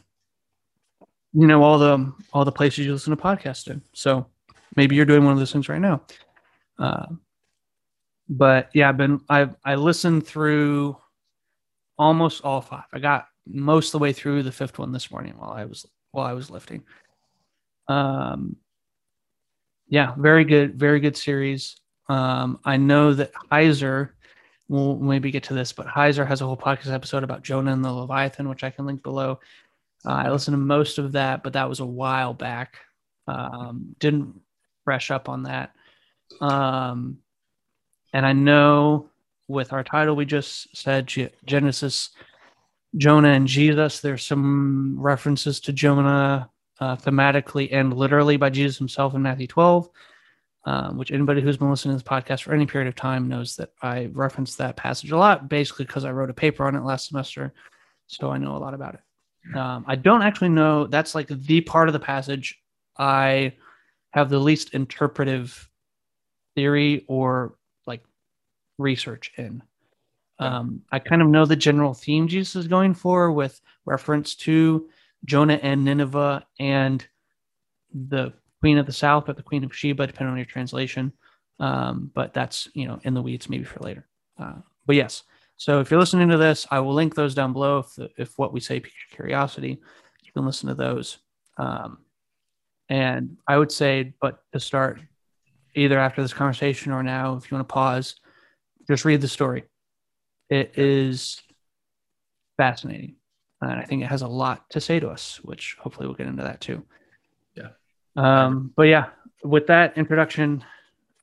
You 1.33 1.47
know, 1.47 1.61
all 1.61 1.77
the 1.77 2.13
all 2.31 2.45
the 2.45 2.51
places 2.51 2.85
you 2.85 2.93
listen 2.93 3.15
to 3.15 3.21
podcasts 3.21 3.69
in. 3.69 3.81
So 3.93 4.25
maybe 4.75 4.95
you're 4.95 5.05
doing 5.05 5.23
one 5.23 5.33
of 5.33 5.39
those 5.39 5.51
things 5.51 5.67
right 5.67 5.81
now. 5.81 6.01
Uh, 6.79 7.07
but 8.29 8.69
yeah, 8.73 8.89
I've 8.89 8.97
been 8.97 9.19
I 9.29 9.49
I 9.65 9.75
listened 9.75 10.25
through 10.25 10.95
almost 11.97 12.43
all 12.43 12.61
five. 12.61 12.85
I 12.93 12.99
got 12.99 13.27
most 13.45 13.87
of 13.87 13.91
the 13.93 13.99
way 13.99 14.13
through 14.13 14.43
the 14.43 14.51
fifth 14.51 14.79
one 14.79 14.91
this 14.91 15.11
morning 15.11 15.33
while 15.37 15.51
I 15.51 15.65
was 15.65 15.85
while 16.11 16.25
I 16.25 16.33
was 16.33 16.49
lifting. 16.49 16.83
Um, 17.87 18.57
yeah, 19.87 20.13
very 20.17 20.45
good, 20.45 20.75
very 20.75 20.99
good 20.99 21.17
series. 21.17 21.77
Um, 22.09 22.59
I 22.65 22.77
know 22.77 23.13
that 23.13 23.33
Heiser, 23.51 24.09
we'll 24.67 24.97
maybe 24.97 25.31
get 25.31 25.43
to 25.43 25.53
this, 25.53 25.73
but 25.73 25.87
Heiser 25.87 26.27
has 26.27 26.41
a 26.41 26.45
whole 26.45 26.57
podcast 26.57 26.93
episode 26.93 27.23
about 27.23 27.43
Jonah 27.43 27.73
and 27.73 27.83
the 27.83 27.91
Leviathan, 27.91 28.49
which 28.49 28.63
I 28.63 28.69
can 28.69 28.85
link 28.85 29.03
below. 29.03 29.39
Uh, 30.05 30.11
I 30.11 30.31
listened 30.31 30.53
to 30.53 30.59
most 30.59 30.97
of 30.97 31.13
that, 31.13 31.43
but 31.43 31.53
that 31.53 31.69
was 31.69 31.79
a 31.79 31.85
while 31.85 32.33
back. 32.33 32.77
Um, 33.27 33.95
didn't 33.99 34.41
fresh 34.83 35.11
up 35.11 35.29
on 35.29 35.43
that. 35.43 35.73
Um, 36.41 37.19
and 38.13 38.25
I 38.25 38.33
know 38.33 39.09
with 39.47 39.73
our 39.73 39.83
title 39.83 40.15
we 40.15 40.25
just 40.25 40.75
said 40.75 41.11
Genesis, 41.45 42.09
Jonah 42.97 43.29
and 43.29 43.47
Jesus. 43.47 43.99
There's 43.99 44.25
some 44.25 44.95
references 44.99 45.59
to 45.61 45.73
Jonah 45.73 46.49
uh, 46.79 46.95
thematically 46.95 47.69
and 47.71 47.93
literally 47.93 48.37
by 48.37 48.49
Jesus 48.49 48.77
himself 48.77 49.13
in 49.13 49.21
Matthew 49.21 49.47
12, 49.47 49.89
um, 50.65 50.97
which 50.97 51.11
anybody 51.11 51.41
who's 51.41 51.57
been 51.57 51.69
listening 51.69 51.97
to 51.97 52.03
this 52.03 52.09
podcast 52.09 52.43
for 52.43 52.53
any 52.53 52.65
period 52.65 52.87
of 52.87 52.95
time 52.95 53.27
knows 53.27 53.55
that 53.55 53.71
I 53.81 54.09
reference 54.13 54.55
that 54.55 54.75
passage 54.75 55.11
a 55.11 55.17
lot, 55.17 55.49
basically 55.49 55.85
because 55.85 56.05
I 56.05 56.11
wrote 56.11 56.29
a 56.29 56.33
paper 56.33 56.65
on 56.65 56.75
it 56.75 56.83
last 56.83 57.07
semester. 57.07 57.53
So 58.07 58.29
I 58.29 58.37
know 58.37 58.55
a 58.55 58.59
lot 58.59 58.73
about 58.73 58.95
it. 58.95 59.57
Um, 59.57 59.83
I 59.87 59.95
don't 59.95 60.21
actually 60.21 60.49
know. 60.49 60.87
That's 60.87 61.15
like 61.15 61.27
the 61.27 61.61
part 61.61 61.89
of 61.89 61.93
the 61.93 61.99
passage 61.99 62.59
I 62.97 63.53
have 64.11 64.29
the 64.29 64.39
least 64.39 64.73
interpretive 64.73 65.69
theory 66.55 67.05
or 67.07 67.55
like 67.85 68.03
research 68.77 69.31
in. 69.37 69.63
Um, 70.39 70.81
I 70.91 70.99
kind 70.99 71.21
of 71.21 71.27
know 71.27 71.45
the 71.45 71.55
general 71.55 71.93
theme 71.93 72.27
Jesus 72.27 72.55
is 72.55 72.67
going 72.67 72.93
for 72.93 73.31
with 73.31 73.61
reference 73.85 74.35
to 74.35 74.89
Jonah 75.25 75.59
and 75.61 75.85
Nineveh 75.85 76.45
and 76.59 77.05
the 77.93 78.33
Queen 78.59 78.77
of 78.77 78.85
the 78.85 78.93
South, 78.93 79.25
but 79.25 79.37
the 79.37 79.43
Queen 79.43 79.63
of 79.63 79.75
Sheba, 79.75 80.07
depending 80.07 80.31
on 80.31 80.37
your 80.37 80.45
translation. 80.45 81.13
Um, 81.59 82.11
but 82.13 82.33
that's 82.33 82.67
you 82.73 82.87
know 82.87 82.99
in 83.03 83.13
the 83.13 83.21
weeds, 83.21 83.49
maybe 83.49 83.63
for 83.63 83.79
later. 83.79 84.07
Uh, 84.39 84.55
but 84.85 84.95
yes, 84.95 85.23
so 85.57 85.79
if 85.79 85.91
you're 85.91 85.99
listening 85.99 86.29
to 86.29 86.37
this, 86.37 86.67
I 86.71 86.79
will 86.79 86.93
link 86.93 87.15
those 87.15 87.35
down 87.35 87.53
below. 87.53 87.79
If 87.79 87.95
the, 87.95 88.09
if 88.17 88.37
what 88.37 88.53
we 88.53 88.59
say 88.59 88.79
piques 88.79 88.95
your 89.09 89.15
curiosity, 89.15 89.79
you 90.23 90.31
can 90.33 90.45
listen 90.45 90.67
to 90.69 90.75
those. 90.75 91.19
Um, 91.57 91.99
and 92.89 93.37
I 93.47 93.57
would 93.57 93.71
say, 93.71 94.13
but 94.19 94.43
to 94.51 94.59
start, 94.59 94.99
either 95.75 95.97
after 95.97 96.21
this 96.21 96.33
conversation 96.33 96.91
or 96.91 97.03
now, 97.03 97.35
if 97.35 97.49
you 97.49 97.55
want 97.55 97.67
to 97.67 97.73
pause, 97.73 98.15
just 98.87 99.05
read 99.05 99.21
the 99.21 99.27
story. 99.27 99.63
It 100.53 100.77
is 100.77 101.41
fascinating. 102.57 103.15
And 103.59 103.71
I 103.71 103.85
think 103.85 104.03
it 104.03 104.05
has 104.05 104.21
a 104.21 104.27
lot 104.27 104.69
to 104.69 104.79
say 104.79 104.99
to 104.99 105.09
us, 105.09 105.39
which 105.41 105.75
hopefully 105.79 106.05
we'll 106.05 106.15
get 106.15 106.27
into 106.27 106.43
that 106.43 106.61
too. 106.61 106.83
Yeah. 107.55 107.69
Um, 108.15 108.71
but 108.75 108.83
yeah, 108.83 109.07
with 109.43 109.65
that 109.67 109.97
introduction 109.97 110.63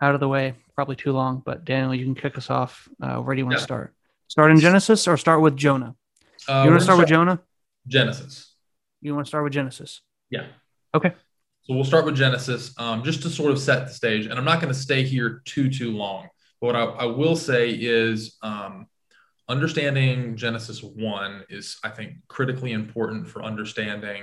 out 0.01 0.15
of 0.15 0.21
the 0.21 0.27
way, 0.27 0.57
probably 0.75 0.97
too 0.97 1.13
long, 1.13 1.45
but 1.47 1.65
Daniel, 1.65 1.95
you 1.95 2.05
can 2.05 2.17
kick 2.17 2.37
us 2.37 2.51
off. 2.51 2.89
Uh, 3.01 3.19
where 3.19 3.37
do 3.37 3.39
you 3.39 3.47
want 3.47 3.55
yeah. 3.55 3.59
to 3.59 3.63
start? 3.63 3.95
Start 4.27 4.51
in 4.51 4.59
Genesis 4.59 5.07
or 5.07 5.17
start 5.17 5.41
with 5.43 5.57
Jonah? 5.57 5.95
Uh, 6.49 6.63
you 6.65 6.71
want 6.71 6.81
to 6.81 6.85
start 6.85 6.99
with 6.99 7.09
Jonah? 7.09 7.41
Genesis. 7.87 8.53
You 9.01 9.15
want 9.15 9.27
to 9.27 9.29
start 9.29 9.45
with 9.45 9.53
Genesis? 9.53 10.01
Yeah. 10.29 10.47
Okay. 10.93 11.13
So 11.63 11.75
we'll 11.75 11.85
start 11.85 12.05
with 12.05 12.17
Genesis, 12.17 12.75
um, 12.79 13.05
just 13.05 13.23
to 13.23 13.31
sort 13.31 13.53
of 13.53 13.61
set 13.61 13.87
the 13.87 13.95
stage. 13.95 14.27
And 14.27 14.35
I'm 14.35 14.45
not 14.45 14.61
going 14.61 14.75
to 14.75 14.81
stay 14.81 15.05
here 15.05 15.41
too 15.45 15.71
too 15.71 15.93
long. 15.93 16.29
But 16.61 16.67
what 16.67 16.77
I, 16.77 16.85
I 16.85 17.05
will 17.05 17.37
say 17.37 17.71
is, 17.71 18.37
um, 18.43 18.89
understanding 19.51 20.37
Genesis 20.37 20.83
1 20.83 21.45
is, 21.51 21.79
I 21.83 21.89
think, 21.89 22.15
critically 22.29 22.73
important 22.73 23.29
for 23.29 23.43
understanding 23.43 24.23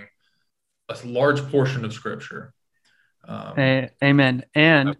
a 0.89 0.97
large 1.05 1.41
portion 1.51 1.83
of 1.83 1.93
scripture. 1.93 2.53
Um, 3.27 3.89
amen. 4.01 4.45
And 4.55 4.95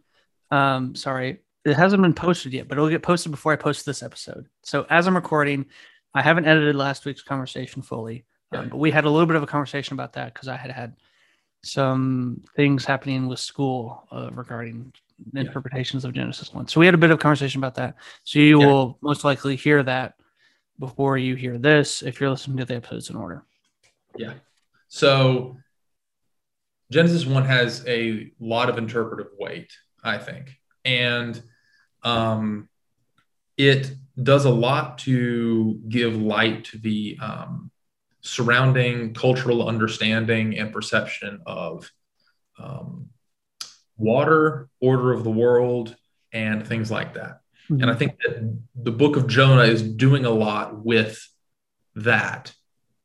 um, 0.52 0.96
sorry, 0.96 1.40
it 1.64 1.76
hasn't 1.76 2.02
been 2.02 2.14
posted 2.14 2.54
yet, 2.54 2.68
but 2.68 2.78
it'll 2.78 2.90
get 2.90 3.04
posted 3.04 3.32
before 3.32 3.54
I 3.54 3.56
post 3.56 3.86
this 3.86 4.04
episode. 4.04 4.48
So 4.64 4.86
as 4.90 5.08
I'm 5.08 5.16
recording, 5.16 5.66
I 6.14 6.22
haven't 6.22 6.46
edited 6.46 6.76
last 6.76 7.06
week's 7.06 7.24
conversation 7.24 7.82
fully, 7.82 8.26
um, 8.52 8.64
yeah. 8.64 8.70
but 8.70 8.78
we 8.78 8.92
had 8.92 9.06
a 9.06 9.10
little 9.10 9.28
bit 9.28 9.38
of 9.38 9.44
a 9.44 9.48
conversation 9.48 9.94
about 9.94 10.14
that 10.14 10.34
because 10.34 10.50
I 10.50 10.58
had 10.58 10.72
had 10.72 10.98
some 11.64 12.44
things 12.56 12.84
happening 12.84 13.28
with 13.28 13.40
school 13.40 14.08
uh, 14.12 14.30
regarding 14.34 14.92
interpretations 15.34 16.04
yeah. 16.04 16.10
of 16.10 16.16
Genesis 16.16 16.54
1. 16.54 16.68
So 16.68 16.80
we 16.80 16.86
had 16.86 16.96
a 16.96 16.98
bit 16.98 17.12
of 17.12 17.20
conversation 17.20 17.60
about 17.60 17.76
that. 17.76 17.96
So 18.24 18.40
you 18.40 18.60
yeah. 18.60 18.68
will 18.68 18.98
most 19.02 19.24
likely 19.24 19.56
hear 19.56 19.84
that 19.84 20.16
before 20.80 21.18
you 21.18 21.36
hear 21.36 21.58
this 21.58 22.02
if 22.02 22.20
you're 22.20 22.30
listening 22.30 22.58
to 22.58 22.66
the 22.66 22.76
episodes 22.76 23.10
in 23.10 23.16
order. 23.16 23.44
Yeah. 24.16 24.34
So 24.88 25.58
Genesis 26.92 27.26
1 27.26 27.46
has 27.46 27.84
a 27.88 28.32
lot 28.40 28.70
of 28.70 28.78
interpretive 28.78 29.32
weight, 29.38 29.72
I 30.04 30.18
think. 30.18 30.58
And 30.86 31.42
um, 32.04 32.70
it 33.58 33.92
does 34.22 34.46
a 34.46 34.50
lot 34.50 35.00
to 35.00 35.80
give 35.90 36.16
light 36.16 36.66
to 36.66 36.78
the 36.78 37.18
um, 37.22 37.72
surrounding 38.22 39.14
cultural 39.14 39.68
understanding 39.68 40.58
and 40.58 40.72
perception 40.72 41.42
of 41.46 41.92
um, 42.60 43.10
water, 43.98 44.70
order 44.80 45.12
of 45.12 45.24
the 45.24 45.32
world, 45.32 45.96
and 46.32 46.66
things 46.66 46.92
like 46.92 47.16
that. 47.16 47.42
Mm-hmm. 47.70 47.82
And 47.82 47.92
I 47.92 47.96
think 47.96 48.18
that 48.24 48.58
the 48.76 48.92
book 48.92 49.18
of 49.18 49.28
Jonah 49.28 49.64
is 49.64 49.82
doing 49.82 50.26
a 50.26 50.32
lot 50.32 50.86
with 50.86 51.20
that 51.96 52.54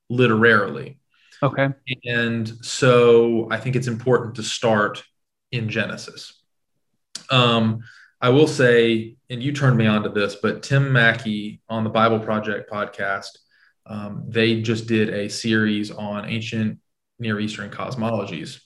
literarily. 0.09 0.99
Okay. 1.43 1.71
And 2.05 2.49
so 2.65 3.49
I 3.51 3.59
think 3.59 3.75
it's 3.75 3.89
important 3.89 4.37
to 4.37 4.43
start 4.43 5.03
in 5.51 5.69
Genesis. 5.69 6.41
Um, 7.31 7.83
I 8.21 8.29
will 8.29 8.47
say, 8.47 9.17
and 9.29 9.43
you 9.43 9.53
turned 9.53 9.77
me 9.77 9.87
on 9.87 10.05
to 10.05 10.09
this, 10.09 10.37
but 10.37 10.63
Tim 10.63 10.93
Mackie 10.93 11.61
on 11.69 11.83
the 11.83 11.91
Bible 11.91 12.21
Project 12.21 12.71
podcast, 12.71 13.31
um, 13.87 14.25
they 14.29 14.61
just 14.61 14.87
did 14.87 15.09
a 15.09 15.29
series 15.29 15.91
on 15.91 16.29
ancient 16.29 16.79
Near 17.19 17.41
Eastern 17.41 17.71
cosmologies 17.71 18.61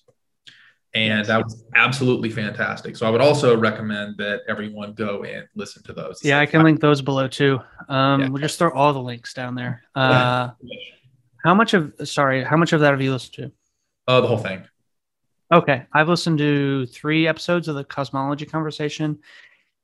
and 0.96 1.26
that 1.26 1.44
was 1.44 1.62
absolutely 1.74 2.30
fantastic. 2.30 2.96
So 2.96 3.06
I 3.06 3.10
would 3.10 3.20
also 3.20 3.54
recommend 3.54 4.16
that 4.16 4.40
everyone 4.48 4.94
go 4.94 5.24
and 5.24 5.46
listen 5.54 5.82
to 5.82 5.92
those. 5.92 6.24
Yeah, 6.24 6.40
I 6.40 6.46
can 6.46 6.62
link 6.62 6.80
those 6.80 7.02
below 7.02 7.28
too. 7.28 7.60
Um, 7.90 8.20
yeah. 8.20 8.28
We'll 8.28 8.40
just 8.40 8.58
throw 8.58 8.70
all 8.70 8.94
the 8.94 9.02
links 9.02 9.34
down 9.34 9.54
there. 9.54 9.82
Uh, 9.96 10.50
how 11.42 11.54
much 11.54 11.74
of 11.74 11.92
sorry, 12.04 12.42
how 12.44 12.56
much 12.56 12.72
of 12.72 12.80
that 12.80 12.90
have 12.90 13.00
you 13.00 13.12
listened 13.12 13.34
to? 13.34 13.52
Uh, 14.08 14.20
the 14.20 14.26
whole 14.26 14.38
thing. 14.38 14.64
Okay, 15.52 15.86
I've 15.92 16.08
listened 16.08 16.38
to 16.38 16.86
three 16.86 17.26
episodes 17.26 17.68
of 17.68 17.76
the 17.76 17.84
cosmology 17.84 18.44
conversation, 18.44 19.20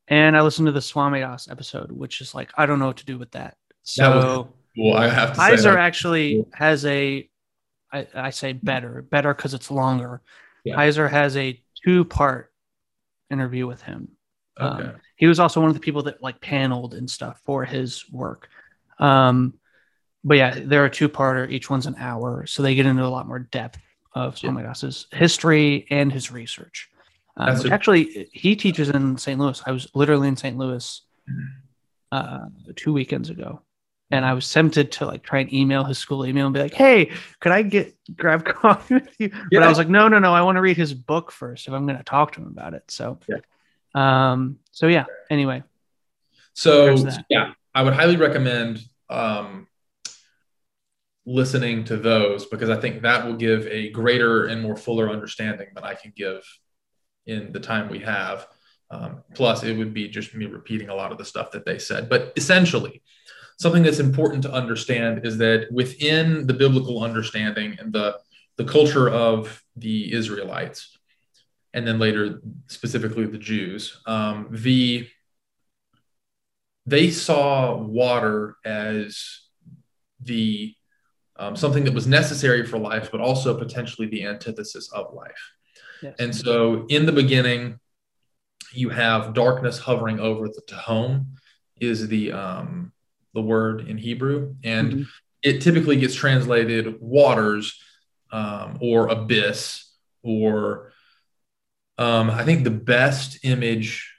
and 0.08 0.36
I 0.36 0.42
listened 0.42 0.66
to 0.66 0.72
the 0.72 0.80
Swamidass 0.80 1.50
episode, 1.50 1.90
which 1.92 2.20
is 2.20 2.34
like 2.34 2.50
I 2.56 2.66
don't 2.66 2.78
know 2.78 2.88
what 2.88 2.98
to 2.98 3.06
do 3.06 3.16
with 3.16 3.30
that. 3.32 3.56
So, 3.84 4.52
well, 4.76 4.96
I 4.96 5.08
have 5.08 5.34
to. 5.34 5.40
Heiser 5.40 5.76
actually 5.76 6.44
has 6.52 6.84
a, 6.84 7.28
I, 7.92 8.06
I 8.14 8.30
say 8.30 8.52
better, 8.52 9.02
better 9.02 9.32
because 9.32 9.54
it's 9.54 9.70
longer 9.70 10.20
yeah. 10.64 10.76
Heiser 10.76 11.10
has 11.10 11.36
a 11.36 11.60
two 11.84 12.04
part 12.04 12.52
interview 13.30 13.66
with 13.66 13.82
him. 13.82 14.08
Um, 14.56 14.72
okay. 14.72 14.88
Um, 14.88 14.94
he 15.16 15.26
was 15.26 15.40
also 15.40 15.60
one 15.60 15.68
of 15.68 15.74
the 15.74 15.80
people 15.80 16.02
that 16.04 16.22
like 16.22 16.40
paneled 16.40 16.94
and 16.94 17.08
stuff 17.08 17.40
for 17.44 17.64
his 17.64 18.04
work. 18.10 18.48
Um, 18.98 19.54
but 20.24 20.36
yeah, 20.36 20.58
they're 20.64 20.84
a 20.84 20.90
two 20.90 21.08
parter. 21.08 21.50
Each 21.50 21.68
one's 21.68 21.86
an 21.86 21.96
hour, 21.98 22.46
so 22.46 22.62
they 22.62 22.74
get 22.74 22.86
into 22.86 23.04
a 23.04 23.08
lot 23.08 23.26
more 23.26 23.40
depth 23.40 23.78
of 24.14 24.36
Swamidass's 24.36 25.06
history 25.10 25.86
and 25.90 26.12
his 26.12 26.30
research. 26.30 26.88
Um, 27.36 27.56
a- 27.66 27.70
actually, 27.70 28.28
he 28.32 28.54
teaches 28.54 28.90
in 28.90 29.16
St. 29.16 29.40
Louis. 29.40 29.60
I 29.66 29.72
was 29.72 29.88
literally 29.94 30.28
in 30.28 30.36
St. 30.36 30.56
Louis 30.56 31.02
mm-hmm. 31.28 31.44
uh, 32.12 32.46
two 32.76 32.92
weekends 32.92 33.30
ago 33.30 33.62
and 34.12 34.26
I 34.26 34.34
was 34.34 34.52
tempted 34.52 34.92
to 34.92 35.06
like 35.06 35.22
try 35.22 35.40
and 35.40 35.52
email 35.52 35.84
his 35.84 35.96
school 35.96 36.26
email 36.26 36.46
and 36.46 36.54
be 36.54 36.60
like, 36.60 36.74
"Hey, 36.74 37.10
could 37.40 37.50
I 37.50 37.62
get 37.62 37.96
grab 38.14 38.44
coffee 38.44 38.94
with 38.94 39.18
you?" 39.18 39.30
Yeah. 39.32 39.60
But 39.60 39.62
I 39.62 39.68
was 39.68 39.78
like, 39.78 39.88
"No, 39.88 40.06
no, 40.06 40.18
no! 40.18 40.34
I 40.34 40.42
want 40.42 40.56
to 40.56 40.60
read 40.60 40.76
his 40.76 40.92
book 40.92 41.32
first 41.32 41.66
if 41.66 41.72
I'm 41.72 41.86
going 41.86 41.98
to 41.98 42.04
talk 42.04 42.32
to 42.32 42.42
him 42.42 42.48
about 42.48 42.74
it." 42.74 42.84
So, 42.88 43.18
yeah. 43.26 43.38
um, 43.94 44.58
so 44.70 44.86
yeah. 44.86 45.06
Anyway, 45.30 45.64
so 46.52 46.94
yeah, 47.30 47.54
I 47.74 47.82
would 47.82 47.94
highly 47.94 48.16
recommend 48.16 48.84
um, 49.08 49.66
listening 51.24 51.84
to 51.84 51.96
those 51.96 52.44
because 52.44 52.68
I 52.68 52.78
think 52.78 53.02
that 53.02 53.26
will 53.26 53.36
give 53.36 53.66
a 53.66 53.88
greater 53.90 54.44
and 54.44 54.60
more 54.60 54.76
fuller 54.76 55.08
understanding 55.08 55.68
than 55.74 55.84
I 55.84 55.94
can 55.94 56.12
give 56.14 56.42
in 57.24 57.50
the 57.52 57.60
time 57.60 57.88
we 57.88 58.00
have. 58.00 58.46
Um, 58.90 59.22
plus, 59.34 59.62
it 59.62 59.74
would 59.78 59.94
be 59.94 60.08
just 60.08 60.34
me 60.34 60.44
repeating 60.44 60.90
a 60.90 60.94
lot 60.94 61.12
of 61.12 61.18
the 61.18 61.24
stuff 61.24 61.52
that 61.52 61.64
they 61.64 61.78
said, 61.78 62.10
but 62.10 62.34
essentially 62.36 63.02
something 63.62 63.84
that's 63.84 64.00
important 64.00 64.42
to 64.42 64.52
understand 64.52 65.24
is 65.24 65.38
that 65.38 65.70
within 65.70 66.46
the 66.48 66.52
biblical 66.52 67.02
understanding 67.02 67.76
and 67.78 67.92
the 67.92 68.18
the 68.56 68.64
culture 68.64 69.08
of 69.08 69.62
the 69.76 70.12
Israelites, 70.12 70.98
and 71.72 71.86
then 71.86 71.98
later 71.98 72.42
specifically 72.66 73.24
the 73.24 73.38
Jews, 73.38 73.98
um, 74.06 74.48
the 74.50 75.08
they 76.84 77.10
saw 77.10 77.76
water 77.76 78.56
as 78.64 79.40
the 80.20 80.74
um, 81.36 81.56
something 81.56 81.84
that 81.84 81.94
was 81.94 82.06
necessary 82.06 82.66
for 82.66 82.78
life, 82.78 83.10
but 83.10 83.20
also 83.20 83.56
potentially 83.56 84.08
the 84.08 84.24
antithesis 84.26 84.90
of 84.92 85.14
life. 85.14 85.52
Yes. 86.02 86.16
And 86.18 86.34
so, 86.34 86.84
in 86.88 87.06
the 87.06 87.12
beginning, 87.12 87.78
you 88.72 88.90
have 88.90 89.34
darkness 89.34 89.78
hovering 89.78 90.18
over 90.18 90.48
the 90.48 90.62
Tehom, 90.68 91.26
is 91.80 92.08
the 92.08 92.32
um, 92.32 92.92
the 93.34 93.42
word 93.42 93.88
in 93.88 93.98
Hebrew, 93.98 94.54
and 94.62 94.92
mm-hmm. 94.92 95.02
it 95.42 95.60
typically 95.60 95.96
gets 95.96 96.14
translated 96.14 97.00
waters 97.00 97.80
um, 98.30 98.78
or 98.80 99.08
abyss, 99.08 99.90
or 100.22 100.92
um, 101.98 102.30
I 102.30 102.44
think 102.44 102.64
the 102.64 102.70
best 102.70 103.44
image 103.44 104.12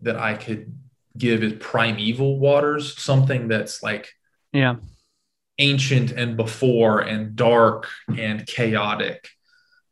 that 0.00 0.16
I 0.16 0.34
could 0.34 0.76
give 1.16 1.42
is 1.42 1.54
primeval 1.54 2.38
waters, 2.38 2.96
something 3.00 3.48
that's 3.48 3.82
like 3.82 4.12
yeah 4.52 4.76
ancient 5.60 6.10
and 6.10 6.36
before 6.36 7.00
and 7.00 7.36
dark 7.36 7.88
and 8.16 8.46
chaotic. 8.46 9.28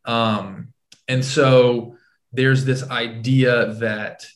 Um, 0.05 0.73
and 1.07 1.25
so 1.25 1.97
there's 2.33 2.65
this 2.65 2.89
idea 2.91 3.75
that 3.75 4.27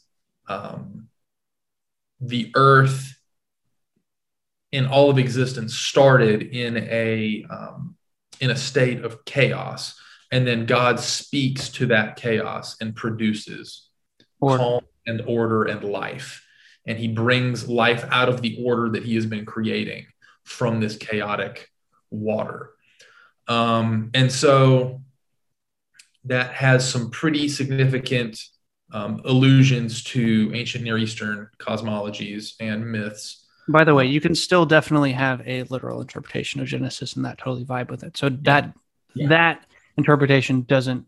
um, 0.46 1.08
the 2.20 2.52
earth 2.54 3.11
in 4.72 4.86
all 4.86 5.10
of 5.10 5.18
existence 5.18 5.74
started 5.74 6.42
in 6.42 6.76
a 6.76 7.44
um, 7.50 7.96
in 8.40 8.50
a 8.50 8.56
state 8.56 9.04
of 9.04 9.24
chaos 9.24 10.00
and 10.30 10.46
then 10.46 10.66
god 10.66 10.98
speaks 10.98 11.68
to 11.68 11.86
that 11.86 12.16
chaos 12.16 12.76
and 12.80 12.96
produces 12.96 13.88
order. 14.40 14.58
calm 14.58 14.82
and 15.06 15.20
order 15.26 15.64
and 15.64 15.84
life 15.84 16.44
and 16.86 16.98
he 16.98 17.08
brings 17.08 17.68
life 17.68 18.04
out 18.10 18.28
of 18.28 18.42
the 18.42 18.62
order 18.64 18.88
that 18.90 19.04
he 19.04 19.14
has 19.14 19.26
been 19.26 19.44
creating 19.44 20.06
from 20.44 20.80
this 20.80 20.96
chaotic 20.96 21.68
water. 22.10 22.70
Um, 23.48 24.10
and 24.14 24.30
so 24.30 25.02
that 26.24 26.52
has 26.54 26.88
some 26.88 27.10
pretty 27.10 27.48
significant 27.48 28.40
um, 28.92 29.22
allusions 29.24 30.04
to 30.04 30.50
ancient 30.54 30.84
Near 30.84 30.98
Eastern 30.98 31.48
cosmologies 31.58 32.54
and 32.60 32.90
myths. 32.90 33.41
By 33.68 33.84
the 33.84 33.94
way, 33.94 34.06
you 34.06 34.20
can 34.20 34.34
still 34.34 34.66
definitely 34.66 35.12
have 35.12 35.46
a 35.46 35.62
literal 35.64 36.00
interpretation 36.00 36.60
of 36.60 36.66
Genesis 36.66 37.14
and 37.14 37.24
that 37.24 37.38
totally 37.38 37.64
vibe 37.64 37.90
with 37.90 38.02
it. 38.02 38.16
So 38.16 38.28
that 38.28 38.74
yeah. 39.14 39.28
that 39.28 39.66
interpretation 39.96 40.62
doesn't 40.62 41.06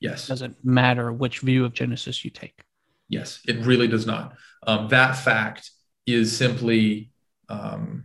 yes 0.00 0.26
doesn't 0.26 0.64
matter 0.64 1.12
which 1.12 1.40
view 1.40 1.64
of 1.64 1.74
Genesis 1.74 2.24
you 2.24 2.30
take. 2.30 2.62
Yes, 3.08 3.40
it 3.46 3.58
really 3.66 3.88
does 3.88 4.06
not. 4.06 4.36
Um, 4.66 4.88
that 4.88 5.16
fact 5.16 5.70
is 6.06 6.34
simply 6.34 7.10
um, 7.48 8.04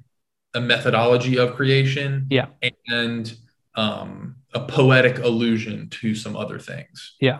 a 0.53 0.61
methodology 0.61 1.37
of 1.37 1.55
creation 1.55 2.27
yeah 2.29 2.47
and 2.87 3.35
um, 3.75 4.35
a 4.53 4.61
poetic 4.61 5.19
allusion 5.19 5.89
to 5.89 6.15
some 6.15 6.35
other 6.35 6.59
things 6.59 7.15
yeah 7.21 7.39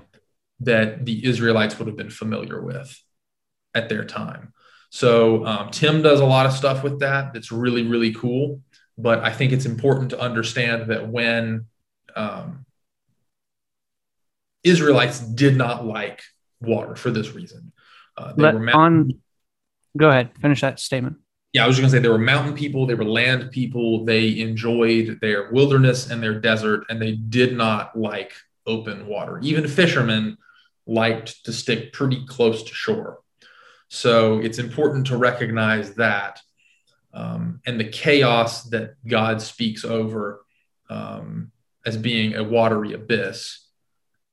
that 0.60 1.06
the 1.06 1.26
israelites 1.26 1.78
would 1.78 1.88
have 1.88 1.98
been 1.98 2.10
familiar 2.10 2.62
with 2.62 3.02
at 3.74 3.90
their 3.90 4.06
time 4.06 4.54
so 4.90 5.46
um, 5.46 5.70
tim 5.72 6.02
does 6.02 6.20
a 6.20 6.26
lot 6.26 6.46
of 6.46 6.54
stuff 6.54 6.84
with 6.84 7.00
that 7.00 7.34
that's 7.34 7.52
really 7.52 7.84
really 7.84 8.14
cool 8.14 8.62
but 8.98 9.20
i 9.20 9.32
think 9.32 9.52
it's 9.52 9.66
important 9.66 10.10
to 10.10 10.20
understand 10.20 10.90
that 10.90 11.08
when 11.08 11.66
um, 12.16 12.66
israelites 14.64 15.20
did 15.20 15.56
not 15.56 15.86
like 15.86 16.22
water 16.62 16.96
for 16.96 17.12
this 17.12 17.34
reason 17.34 17.72
uh, 18.18 18.34
they 18.34 18.44
Let, 18.44 18.56
were 18.56 18.76
on 18.76 19.12
go 19.96 20.10
ahead 20.10 20.32
finish 20.40 20.62
that 20.62 20.80
statement 20.80 21.18
yeah, 21.54 21.64
I 21.64 21.68
was 21.68 21.78
just 21.78 21.82
gonna 21.82 21.90
say 21.90 22.00
they 22.00 22.10
were 22.10 22.20
mountain 22.20 22.54
people, 22.54 22.86
they 22.86 22.94
were 22.94 23.04
land 23.04 23.50
people, 23.52 24.06
they 24.06 24.40
enjoyed 24.42 25.20
their 25.22 25.52
wilderness 25.52 26.12
and 26.12 26.22
their 26.22 26.40
desert, 26.40 26.86
and 26.90 27.02
they 27.02 27.14
did 27.14 27.58
not 27.58 27.98
like 27.98 28.34
open 28.68 29.08
water. 29.08 29.40
Even 29.42 29.68
fishermen 29.68 30.38
liked 30.86 31.46
to 31.46 31.54
stick 31.54 31.94
pretty 31.94 32.24
close 32.28 32.62
to 32.64 32.74
shore. 32.76 33.22
So 33.90 34.40
it's 34.40 34.60
important 34.60 35.08
to 35.08 35.18
recognize 35.18 35.94
that 35.96 36.42
um, 37.14 37.62
and 37.66 37.80
the 37.80 37.90
chaos 37.90 38.64
that 38.66 38.96
God 39.08 39.42
speaks 39.42 39.84
over 39.84 40.46
um, 40.90 41.52
as 41.86 41.98
being 41.98 42.36
a 42.36 42.44
watery 42.44 42.94
abyss, 42.94 43.66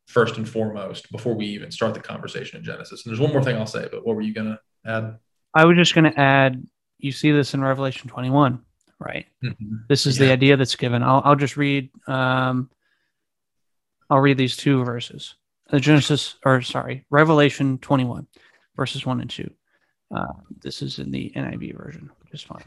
first 0.06 0.36
and 0.36 0.48
foremost, 0.48 1.10
before 1.10 1.34
we 1.34 1.46
even 1.46 1.70
start 1.70 1.94
the 1.94 2.00
conversation 2.00 2.58
in 2.58 2.64
Genesis. 2.64 3.04
And 3.04 3.10
there's 3.10 3.20
one 3.20 3.32
more 3.32 3.42
thing 3.42 3.56
I'll 3.56 3.66
say, 3.66 3.88
but 3.90 4.04
what 4.04 4.16
were 4.16 4.22
you 4.22 4.34
going 4.34 4.48
to 4.48 4.60
add? 4.84 5.18
I 5.54 5.64
was 5.64 5.76
just 5.76 5.94
going 5.94 6.12
to 6.12 6.20
add 6.20 6.66
you 6.98 7.12
see 7.12 7.30
this 7.32 7.54
in 7.54 7.60
Revelation 7.60 8.08
21, 8.08 8.60
right? 8.98 9.26
Mm-hmm. 9.42 9.76
This 9.88 10.06
is 10.06 10.18
yeah. 10.18 10.26
the 10.26 10.32
idea 10.32 10.56
that's 10.56 10.76
given. 10.76 11.02
I'll, 11.02 11.22
I'll 11.24 11.36
just 11.36 11.56
read, 11.56 11.90
um, 12.06 12.70
I'll 14.08 14.20
read 14.20 14.38
these 14.38 14.56
two 14.56 14.84
verses. 14.84 15.34
The 15.70 15.80
Genesis, 15.80 16.36
or 16.44 16.62
sorry, 16.62 17.04
Revelation 17.10 17.78
21, 17.78 18.26
verses 18.76 19.06
1 19.06 19.20
and 19.20 19.30
2. 19.30 19.50
Uh, 20.14 20.26
this 20.62 20.82
is 20.82 20.98
in 20.98 21.10
the 21.10 21.32
NIV 21.34 21.76
version, 21.76 22.10
which 22.20 22.34
is 22.34 22.42
fine. 22.42 22.64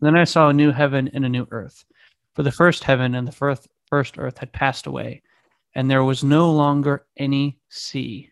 Then 0.00 0.16
I 0.16 0.24
saw 0.24 0.48
a 0.48 0.54
new 0.54 0.70
heaven 0.70 1.10
and 1.12 1.24
a 1.24 1.28
new 1.28 1.46
earth. 1.50 1.84
For 2.34 2.42
the 2.42 2.52
first 2.52 2.84
heaven 2.84 3.14
and 3.14 3.26
the 3.26 3.32
first, 3.32 3.68
first 3.88 4.18
earth 4.18 4.38
had 4.38 4.52
passed 4.52 4.86
away, 4.86 5.22
and 5.74 5.90
there 5.90 6.04
was 6.04 6.24
no 6.24 6.50
longer 6.50 7.06
any 7.16 7.58
sea. 7.68 8.30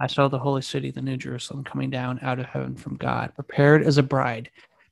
I 0.00 0.06
saw 0.06 0.28
the 0.28 0.38
holy 0.38 0.62
city, 0.62 0.90
the 0.90 1.02
New 1.02 1.16
Jerusalem, 1.16 1.64
coming 1.64 1.90
down 1.90 2.18
out 2.22 2.38
of 2.38 2.46
heaven 2.46 2.76
from 2.76 2.96
God, 2.96 3.34
prepared 3.34 3.82
as 3.82 3.98
a 3.98 4.02
bride, 4.02 4.50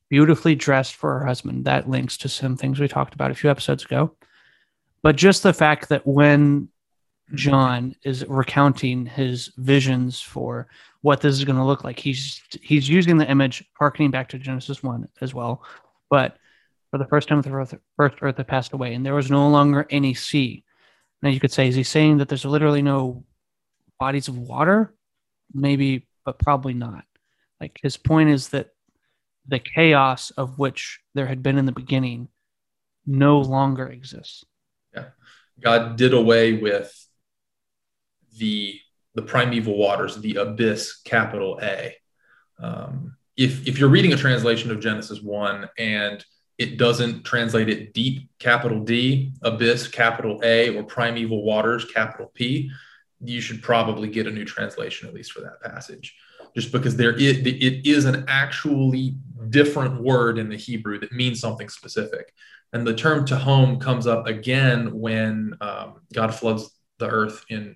beautifully 0.09 0.55
dressed 0.55 0.95
for 0.95 1.19
her 1.19 1.25
husband. 1.25 1.65
That 1.65 1.89
links 1.89 2.17
to 2.17 2.29
some 2.29 2.57
things 2.57 2.79
we 2.79 2.87
talked 2.87 3.13
about 3.13 3.31
a 3.31 3.35
few 3.35 3.49
episodes 3.49 3.85
ago. 3.85 4.15
But 5.01 5.15
just 5.15 5.43
the 5.43 5.53
fact 5.53 5.89
that 5.89 6.05
when 6.07 6.69
Mm-hmm. 7.27 7.35
John 7.37 7.95
is 8.03 8.25
recounting 8.27 9.05
his 9.05 9.51
visions 9.57 10.21
for 10.21 10.67
what 11.05 11.21
this 11.21 11.35
is 11.35 11.43
going 11.43 11.55
to 11.55 11.63
look 11.63 11.83
like, 11.83 11.99
he's 11.99 12.41
he's 12.63 12.89
using 12.89 13.17
the 13.17 13.29
image, 13.29 13.63
harkening 13.77 14.09
back 14.09 14.27
to 14.29 14.39
Genesis 14.39 14.81
one 14.81 15.07
as 15.21 15.35
well. 15.35 15.63
But 16.09 16.37
for 16.89 16.97
the 16.97 17.05
first 17.05 17.27
time, 17.27 17.41
the 17.43 17.51
earth, 17.51 17.75
first 17.95 18.15
earth 18.21 18.37
had 18.37 18.47
passed 18.47 18.73
away, 18.73 18.95
and 18.95 19.05
there 19.05 19.13
was 19.13 19.29
no 19.29 19.47
longer 19.47 19.85
any 19.91 20.15
sea. 20.15 20.63
Now 21.21 21.29
you 21.29 21.39
could 21.39 21.51
say, 21.51 21.67
is 21.67 21.75
he 21.75 21.83
saying 21.83 22.17
that 22.17 22.27
there's 22.27 22.43
literally 22.43 22.81
no 22.81 23.23
bodies 23.99 24.27
of 24.27 24.37
water? 24.37 24.95
Maybe, 25.53 26.07
but 26.25 26.39
probably 26.39 26.73
not. 26.73 27.05
Like 27.61 27.79
his 27.83 27.97
point 27.97 28.29
is 28.29 28.49
that 28.49 28.69
the 29.47 29.59
chaos 29.59 30.31
of 30.31 30.57
which 30.57 31.01
there 31.13 31.27
had 31.27 31.43
been 31.43 31.59
in 31.59 31.67
the 31.67 31.71
beginning 31.71 32.29
no 33.05 33.41
longer 33.41 33.87
exists. 33.87 34.43
Yeah. 34.91 35.09
God 35.61 35.97
did 35.97 36.15
away 36.15 36.53
with 36.53 37.04
the 38.37 38.79
the 39.15 39.21
primeval 39.21 39.77
waters, 39.77 40.17
the 40.17 40.35
abyss, 40.35 41.01
capital 41.03 41.59
A. 41.61 41.95
Um, 42.59 43.15
if 43.37 43.67
if 43.67 43.79
you're 43.79 43.89
reading 43.89 44.13
a 44.13 44.17
translation 44.17 44.71
of 44.71 44.79
Genesis 44.79 45.21
one 45.21 45.69
and 45.77 46.23
it 46.57 46.77
doesn't 46.77 47.23
translate 47.23 47.69
it 47.69 47.93
deep, 47.93 48.29
capital 48.39 48.79
D, 48.79 49.33
abyss, 49.41 49.87
capital 49.87 50.39
A, 50.43 50.75
or 50.75 50.83
primeval 50.83 51.43
waters, 51.43 51.85
capital 51.85 52.31
P, 52.33 52.71
you 53.19 53.41
should 53.41 53.61
probably 53.61 54.07
get 54.07 54.27
a 54.27 54.31
new 54.31 54.45
translation, 54.45 55.07
at 55.07 55.13
least 55.13 55.33
for 55.33 55.41
that 55.41 55.61
passage, 55.61 56.15
just 56.55 56.71
because 56.71 56.95
there 56.95 57.13
is, 57.13 57.39
it 57.39 57.85
is 57.85 58.05
an 58.05 58.23
actually 58.29 59.17
different 59.49 60.01
word 60.01 60.37
in 60.37 60.47
the 60.47 60.55
Hebrew 60.55 60.97
that 60.99 61.11
means 61.11 61.39
something 61.39 61.67
specific. 61.67 62.33
And 62.71 62.85
the 62.87 62.95
term 62.95 63.25
Tehom 63.25 63.79
comes 63.79 64.07
up 64.07 64.27
again 64.27 64.97
when 64.97 65.55
um, 65.61 66.01
God 66.13 66.33
floods 66.33 66.69
the 66.99 67.07
earth 67.07 67.45
in 67.49 67.75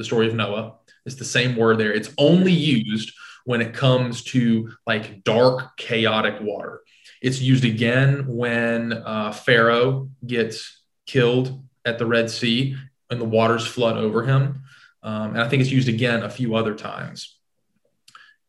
the 0.00 0.04
story 0.04 0.26
of 0.26 0.34
Noah. 0.34 0.76
It's 1.04 1.16
the 1.16 1.24
same 1.24 1.56
word 1.56 1.78
there. 1.78 1.92
It's 1.92 2.10
only 2.18 2.52
used 2.52 3.12
when 3.44 3.60
it 3.60 3.74
comes 3.74 4.24
to 4.24 4.70
like 4.86 5.22
dark, 5.24 5.76
chaotic 5.76 6.40
water. 6.40 6.80
It's 7.22 7.40
used 7.40 7.64
again 7.64 8.26
when 8.26 8.92
uh, 8.92 9.32
Pharaoh 9.32 10.08
gets 10.26 10.82
killed 11.06 11.62
at 11.84 11.98
the 11.98 12.06
Red 12.06 12.30
Sea 12.30 12.76
and 13.10 13.20
the 13.20 13.26
waters 13.26 13.66
flood 13.66 13.98
over 13.98 14.24
him. 14.24 14.62
Um, 15.02 15.30
and 15.30 15.40
I 15.40 15.48
think 15.48 15.60
it's 15.60 15.70
used 15.70 15.88
again 15.88 16.22
a 16.22 16.30
few 16.30 16.54
other 16.54 16.74
times. 16.74 17.36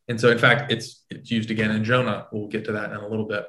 And 0.08 0.20
so, 0.20 0.30
in 0.30 0.38
fact, 0.38 0.72
it's 0.72 1.04
it's 1.10 1.32
used 1.32 1.52
again 1.52 1.72
in 1.72 1.84
Jonah. 1.84 2.28
We'll 2.32 2.48
get 2.48 2.66
to 2.66 2.74
that 2.74 2.92
in 2.92 2.98
a 2.98 3.08
little 3.08 3.26
bit. 3.26 3.46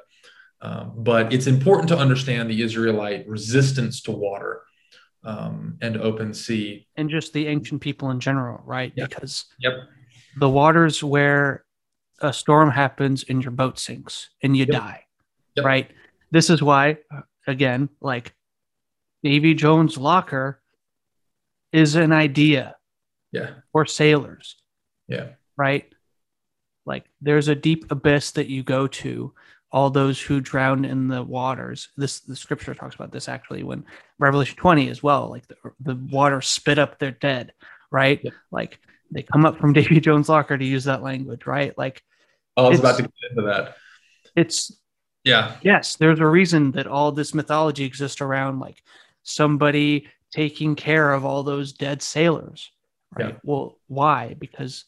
Um, 0.61 0.93
but 0.97 1.33
it's 1.33 1.47
important 1.47 1.89
to 1.89 1.97
understand 1.97 2.49
the 2.49 2.61
Israelite 2.61 3.27
resistance 3.27 4.01
to 4.03 4.11
water 4.11 4.61
um, 5.23 5.77
and 5.81 5.97
open 5.97 6.33
sea, 6.33 6.87
and 6.97 7.09
just 7.09 7.33
the 7.33 7.47
ancient 7.47 7.81
people 7.81 8.11
in 8.11 8.19
general, 8.19 8.61
right? 8.65 8.91
Yep. 8.95 9.09
Because 9.09 9.45
yep. 9.59 9.73
the 10.37 10.49
waters 10.49 11.03
where 11.03 11.65
a 12.21 12.31
storm 12.33 12.69
happens 12.69 13.25
and 13.29 13.43
your 13.43 13.51
boat 13.51 13.79
sinks 13.79 14.29
and 14.41 14.55
you 14.55 14.65
Yep. 14.65 14.81
die, 14.81 15.03
Yep. 15.55 15.65
right? 15.65 15.91
This 16.31 16.49
is 16.49 16.61
why, 16.61 16.97
uh, 17.11 17.21
again, 17.47 17.89
like 18.01 18.33
Davy 19.23 19.53
Jones' 19.53 19.97
locker 19.97 20.61
is 21.71 21.95
an 21.95 22.11
idea 22.11 22.75
Yeah. 23.31 23.55
for 23.71 23.85
sailors, 23.85 24.57
Yeah. 25.07 25.33
right? 25.57 25.91
Like 26.85 27.05
there's 27.21 27.47
a 27.47 27.55
deep 27.55 27.91
abyss 27.91 28.31
that 28.31 28.47
you 28.47 28.63
go 28.63 28.87
to. 28.87 29.33
All 29.73 29.89
those 29.89 30.21
who 30.21 30.39
drowned 30.39 30.85
in 30.85 31.07
the 31.07 31.23
waters. 31.23 31.89
This 31.97 32.19
the 32.21 32.35
scripture 32.35 32.75
talks 32.75 32.93
about 32.95 33.11
this 33.11 33.27
actually 33.27 33.63
when 33.63 33.83
Revelation 34.19 34.55
20 34.55 34.87
as 34.89 35.01
well. 35.03 35.29
Like 35.29 35.47
the, 35.47 35.55
the 35.81 35.95
water 36.11 36.39
spit 36.41 36.77
up 36.77 36.99
their 36.99 37.11
dead, 37.11 37.53
right? 37.91 38.23
Like 38.51 38.79
they 39.11 39.23
come 39.23 39.45
up 39.45 39.57
from 39.59 39.73
Davy 39.79 39.99
Jones' 39.99 40.29
locker 40.29 40.57
to 40.57 40.63
use 40.65 40.83
that 40.83 41.01
language, 41.03 41.47
right? 41.47 41.75
Like 41.77 42.03
I 42.55 42.61
was 42.69 42.79
about 42.79 42.97
to 42.97 43.01
get 43.03 43.11
into 43.31 43.41
that. 43.47 43.75
it's 44.35 44.71
Yeah. 45.23 45.55
yes, 45.63 45.95
there's 45.95 46.19
a 46.19 46.27
reason 46.27 46.71
that 46.73 46.85
all 46.85 47.11
this 47.11 47.33
mythology 47.33 47.83
exists 47.83 48.21
around 48.21 48.59
like 48.59 48.81
somebody 49.23 50.07
taking 50.31 50.75
care 50.75 51.13
of 51.13 51.25
all 51.25 51.41
those 51.41 51.73
dead 51.73 52.03
sailors, 52.03 52.71
right? 53.17 53.29
Yeah. 53.29 53.37
Well, 53.43 53.79
why? 53.87 54.35
Because 54.37 54.85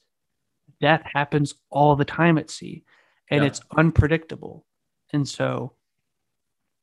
death 0.80 1.02
happens 1.12 1.56
all 1.72 1.96
the 1.96 2.06
time 2.06 2.38
at 2.38 2.52
sea 2.52 2.84
and 3.32 3.42
Yeah. 3.42 3.48
it's 3.48 3.62
unpredictable. 3.76 4.64
And 5.14 5.28
so 5.28 5.74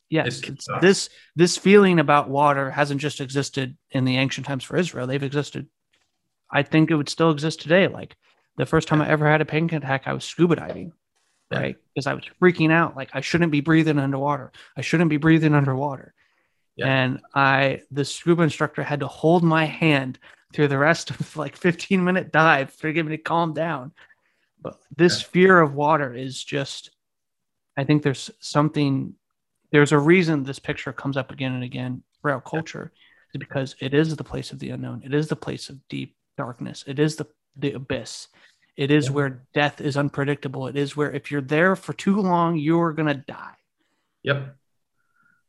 yes, 0.09 0.41
this 0.81 1.09
this 1.37 1.57
feeling 1.57 1.99
about 1.99 2.29
water 2.29 2.71
hasn't 2.71 3.01
just 3.01 3.21
existed 3.21 3.77
in 3.91 4.05
the 4.05 4.17
ancient 4.17 4.47
times 4.47 4.65
for 4.65 4.77
Israel. 4.77 5.07
They've 5.07 5.23
existed 5.23 5.69
I 6.51 6.63
think 6.63 6.91
it 6.91 6.97
would 6.97 7.09
still 7.09 7.31
exist 7.31 7.61
today. 7.61 7.89
Like 7.89 8.17
the 8.57 8.67
first 8.67 8.89
time 8.89 9.01
I 9.01 9.09
ever 9.09 9.27
had 9.29 9.41
a 9.41 9.47
panic 9.47 9.73
attack, 9.73 10.03
I 10.07 10.13
was 10.13 10.25
scuba 10.25 10.57
diving 10.57 10.93
right? 11.53 11.77
Because 11.95 12.07
I 12.07 12.15
was 12.15 12.25
freaking 12.41 12.73
out. 12.73 12.97
Like 12.97 13.11
I 13.13 13.21
shouldn't 13.21 13.53
be 13.53 13.61
breathing 13.61 13.99
underwater. 13.99 14.53
I 14.77 14.81
shouldn't 14.81 15.11
be 15.11 15.17
breathing 15.17 15.55
underwater. 15.55 16.15
Yeah. 16.77 16.87
And 16.87 17.21
I, 17.35 17.83
the 17.91 18.05
scuba 18.05 18.43
instructor 18.43 18.83
had 18.83 19.01
to 19.01 19.07
hold 19.07 19.43
my 19.43 19.67
hand 19.67 20.19
through 20.55 20.69
the 20.69 20.79
rest 20.79 21.11
of 21.11 21.37
like 21.37 21.57
15 21.57 22.03
minute 22.03 22.33
dive 22.33 22.75
to 22.79 22.93
get 22.93 23.05
me 23.07 23.17
to 23.17 23.23
calm 23.23 23.53
down. 23.53 23.93
But 24.61 24.79
this 24.97 25.21
Yeah. 25.21 25.29
fear 25.29 25.61
of 25.61 25.75
water 25.75 26.15
is 26.15 26.43
just, 26.43 26.91
I 27.83 27.85
think 27.85 28.05
there's 28.05 28.31
something, 28.39 29.15
there's 29.73 29.91
a 29.91 29.99
reason 29.99 30.45
this 30.45 30.61
picture 30.61 30.93
comes 30.93 31.17
up 31.17 31.33
again 31.33 31.53
and 31.53 31.65
again 31.65 32.05
throughout 32.21 32.45
culture 32.45 32.93
is 33.35 33.39
because 33.41 33.75
it 33.81 33.93
is 33.93 34.15
the 34.15 34.23
place 34.23 34.53
of 34.53 34.61
the 34.61 34.71
unknown. 34.71 35.03
It 35.05 35.13
is 35.13 35.27
the 35.27 35.35
place 35.35 35.69
of 35.69 35.77
deep 35.89 36.15
darkness. 36.39 36.85
It 36.87 37.01
is 37.01 37.17
the, 37.17 37.27
the 37.57 37.73
abyss. 37.73 38.29
It 38.77 38.93
is 38.93 39.07
Yeah. 39.07 39.13
where 39.15 39.43
death 39.53 39.81
is 39.81 39.97
unpredictable. 39.97 40.69
It 40.69 40.77
is 40.77 40.97
where 40.97 41.11
if 41.11 41.33
you're 41.33 41.41
there 41.41 41.75
for 41.75 41.93
too 41.93 42.21
long, 42.21 42.57
you're 42.57 42.93
gonna 42.93 43.15
die. 43.15 43.57
Yep. 44.23 44.57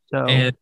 So 0.08 0.26
And 0.26 0.56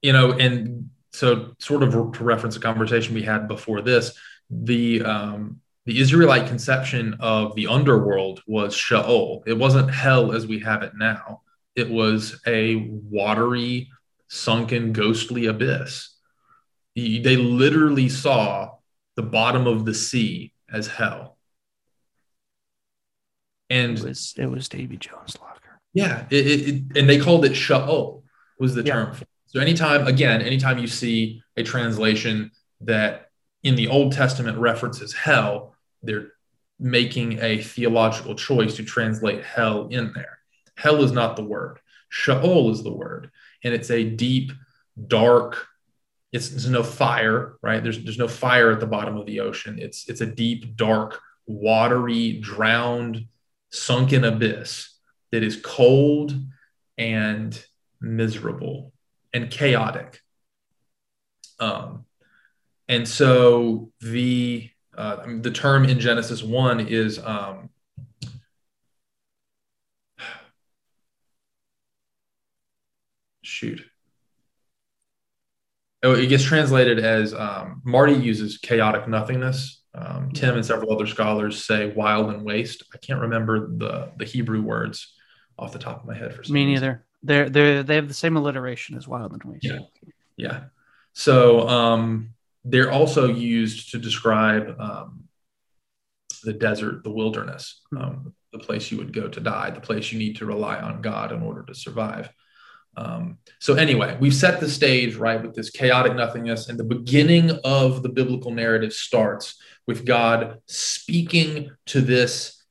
you 0.00 0.14
know, 0.14 0.32
and 0.32 0.88
so 1.12 1.54
sort 1.58 1.82
of 1.82 1.92
to 1.92 2.24
reference 2.24 2.56
a 2.56 2.60
conversation 2.60 3.14
we 3.14 3.22
had 3.22 3.48
before 3.48 3.82
this, 3.82 4.18
the 4.48 5.02
um, 5.02 5.60
the 5.86 5.98
Israelite 6.00 6.46
conception 6.46 7.16
of 7.20 7.54
the 7.54 7.66
underworld 7.66 8.42
was 8.46 8.74
Sheol. 8.74 9.42
It 9.46 9.56
wasn't 9.58 9.90
hell 9.90 10.32
as 10.32 10.46
we 10.46 10.58
have 10.60 10.82
it 10.82 10.92
now. 10.96 11.42
It 11.74 11.88
was 11.88 12.40
a 12.46 12.76
watery, 12.90 13.88
sunken, 14.28 14.92
ghostly 14.92 15.46
abyss. 15.46 16.14
They 16.94 17.36
literally 17.36 18.08
saw 18.08 18.72
the 19.16 19.22
bottom 19.22 19.66
of 19.66 19.84
the 19.84 19.94
sea 19.94 20.52
as 20.70 20.86
hell. 20.86 21.38
And 23.70 23.98
it 23.98 24.04
was 24.04 24.34
it 24.36 24.46
was 24.46 24.68
Davy 24.68 24.96
Jones' 24.96 25.36
locker. 25.40 25.80
yeah, 25.94 26.26
it, 26.30 26.46
it, 26.46 26.98
and 26.98 27.08
they 27.08 27.18
called 27.20 27.44
it 27.44 27.52
Sha'ol 27.52 28.22
was 28.58 28.74
the 28.74 28.82
Yeah. 28.82 28.92
term. 28.94 29.16
So 29.46 29.60
anytime, 29.60 30.06
again, 30.06 30.42
anytime 30.42 30.78
you 30.78 30.86
see 30.86 31.42
a 31.56 31.62
translation 31.62 32.50
that 32.82 33.29
in 33.62 33.74
the 33.74 33.88
Old 33.88 34.12
Testament 34.12 34.58
references 34.58 35.12
hell, 35.12 35.74
they're 36.02 36.32
making 36.78 37.38
a 37.40 37.62
theological 37.62 38.34
choice 38.34 38.76
to 38.76 38.84
translate 38.84 39.44
hell 39.44 39.88
in 39.88 40.12
there. 40.14 40.38
Hell 40.76 41.02
is 41.02 41.12
not 41.12 41.36
the 41.36 41.44
word. 41.44 41.78
Sheol 42.08 42.70
is 42.70 42.82
the 42.82 42.92
word, 42.92 43.30
and 43.62 43.74
it's 43.74 43.90
a 43.90 44.02
deep, 44.02 44.52
dark. 45.06 45.66
It's 46.32 46.48
there's 46.48 46.68
no 46.68 46.82
fire, 46.82 47.56
right? 47.62 47.82
There's 47.82 48.02
there's 48.02 48.18
no 48.18 48.28
fire 48.28 48.70
at 48.70 48.80
the 48.80 48.86
bottom 48.86 49.16
of 49.16 49.26
the 49.26 49.40
ocean. 49.40 49.78
It's 49.78 50.08
it's 50.08 50.20
a 50.20 50.26
deep, 50.26 50.76
dark, 50.76 51.20
watery, 51.46 52.40
drowned, 52.40 53.26
sunken 53.70 54.24
abyss 54.24 54.92
that 55.32 55.42
is 55.42 55.60
cold 55.62 56.34
and 56.98 57.62
miserable 58.00 58.92
and 59.32 59.50
chaotic. 59.50 60.20
Um, 61.58 62.06
and 62.90 63.06
so 63.08 63.92
the 64.00 64.68
uh, 64.98 65.18
I 65.22 65.26
mean, 65.26 65.42
the 65.42 65.50
term 65.52 65.84
in 65.84 66.00
Genesis 66.00 66.42
one 66.42 66.80
is 66.88 67.20
um, 67.20 67.70
shoot. 73.42 73.80
Oh, 76.02 76.14
it 76.14 76.26
gets 76.26 76.42
translated 76.42 76.98
as 76.98 77.32
um, 77.32 77.80
Marty 77.84 78.14
uses 78.14 78.58
chaotic 78.58 79.06
nothingness. 79.06 79.82
Um, 79.94 80.32
Tim 80.32 80.56
and 80.56 80.66
several 80.66 80.92
other 80.92 81.06
scholars 81.06 81.64
say 81.64 81.92
wild 81.92 82.30
and 82.30 82.44
waste. 82.44 82.82
I 82.92 82.98
can't 82.98 83.20
remember 83.20 83.68
the 83.76 84.10
the 84.16 84.24
Hebrew 84.24 84.62
words 84.62 85.14
off 85.58 85.72
the 85.72 85.78
top 85.78 86.00
of 86.00 86.06
my 86.08 86.16
head 86.16 86.34
for 86.34 86.42
some 86.42 86.54
Me 86.54 86.64
reason. 86.66 86.72
neither. 86.82 87.04
They're 87.22 87.48
they 87.50 87.82
they 87.82 87.94
have 87.96 88.08
the 88.08 88.14
same 88.14 88.36
alliteration 88.36 88.96
as 88.96 89.06
Wild 89.06 89.32
and 89.32 89.42
Waste. 89.44 89.64
Yeah. 89.64 89.78
Yeah. 90.36 90.60
So 91.12 91.68
um, 91.68 92.34
they're 92.64 92.90
also 92.90 93.26
used 93.26 93.90
to 93.92 93.98
describe 93.98 94.76
um, 94.78 95.24
the 96.42 96.52
desert, 96.52 97.04
the 97.04 97.10
wilderness, 97.10 97.80
um, 97.96 98.34
the 98.52 98.58
place 98.58 98.90
you 98.90 98.98
would 98.98 99.12
go 99.12 99.28
to 99.28 99.40
die, 99.40 99.70
the 99.70 99.80
place 99.80 100.12
you 100.12 100.18
need 100.18 100.36
to 100.36 100.46
rely 100.46 100.78
on 100.78 101.02
God 101.02 101.32
in 101.32 101.42
order 101.42 101.62
to 101.64 101.74
survive. 101.74 102.30
Um, 102.96 103.38
so, 103.60 103.74
anyway, 103.74 104.16
we've 104.20 104.34
set 104.34 104.60
the 104.60 104.68
stage, 104.68 105.14
right, 105.14 105.40
with 105.40 105.54
this 105.54 105.70
chaotic 105.70 106.14
nothingness, 106.14 106.68
and 106.68 106.78
the 106.78 106.84
beginning 106.84 107.52
of 107.64 108.02
the 108.02 108.08
biblical 108.08 108.50
narrative 108.50 108.92
starts 108.92 109.60
with 109.86 110.04
God 110.04 110.60
speaking 110.66 111.70
to 111.86 112.00
this 112.00 112.62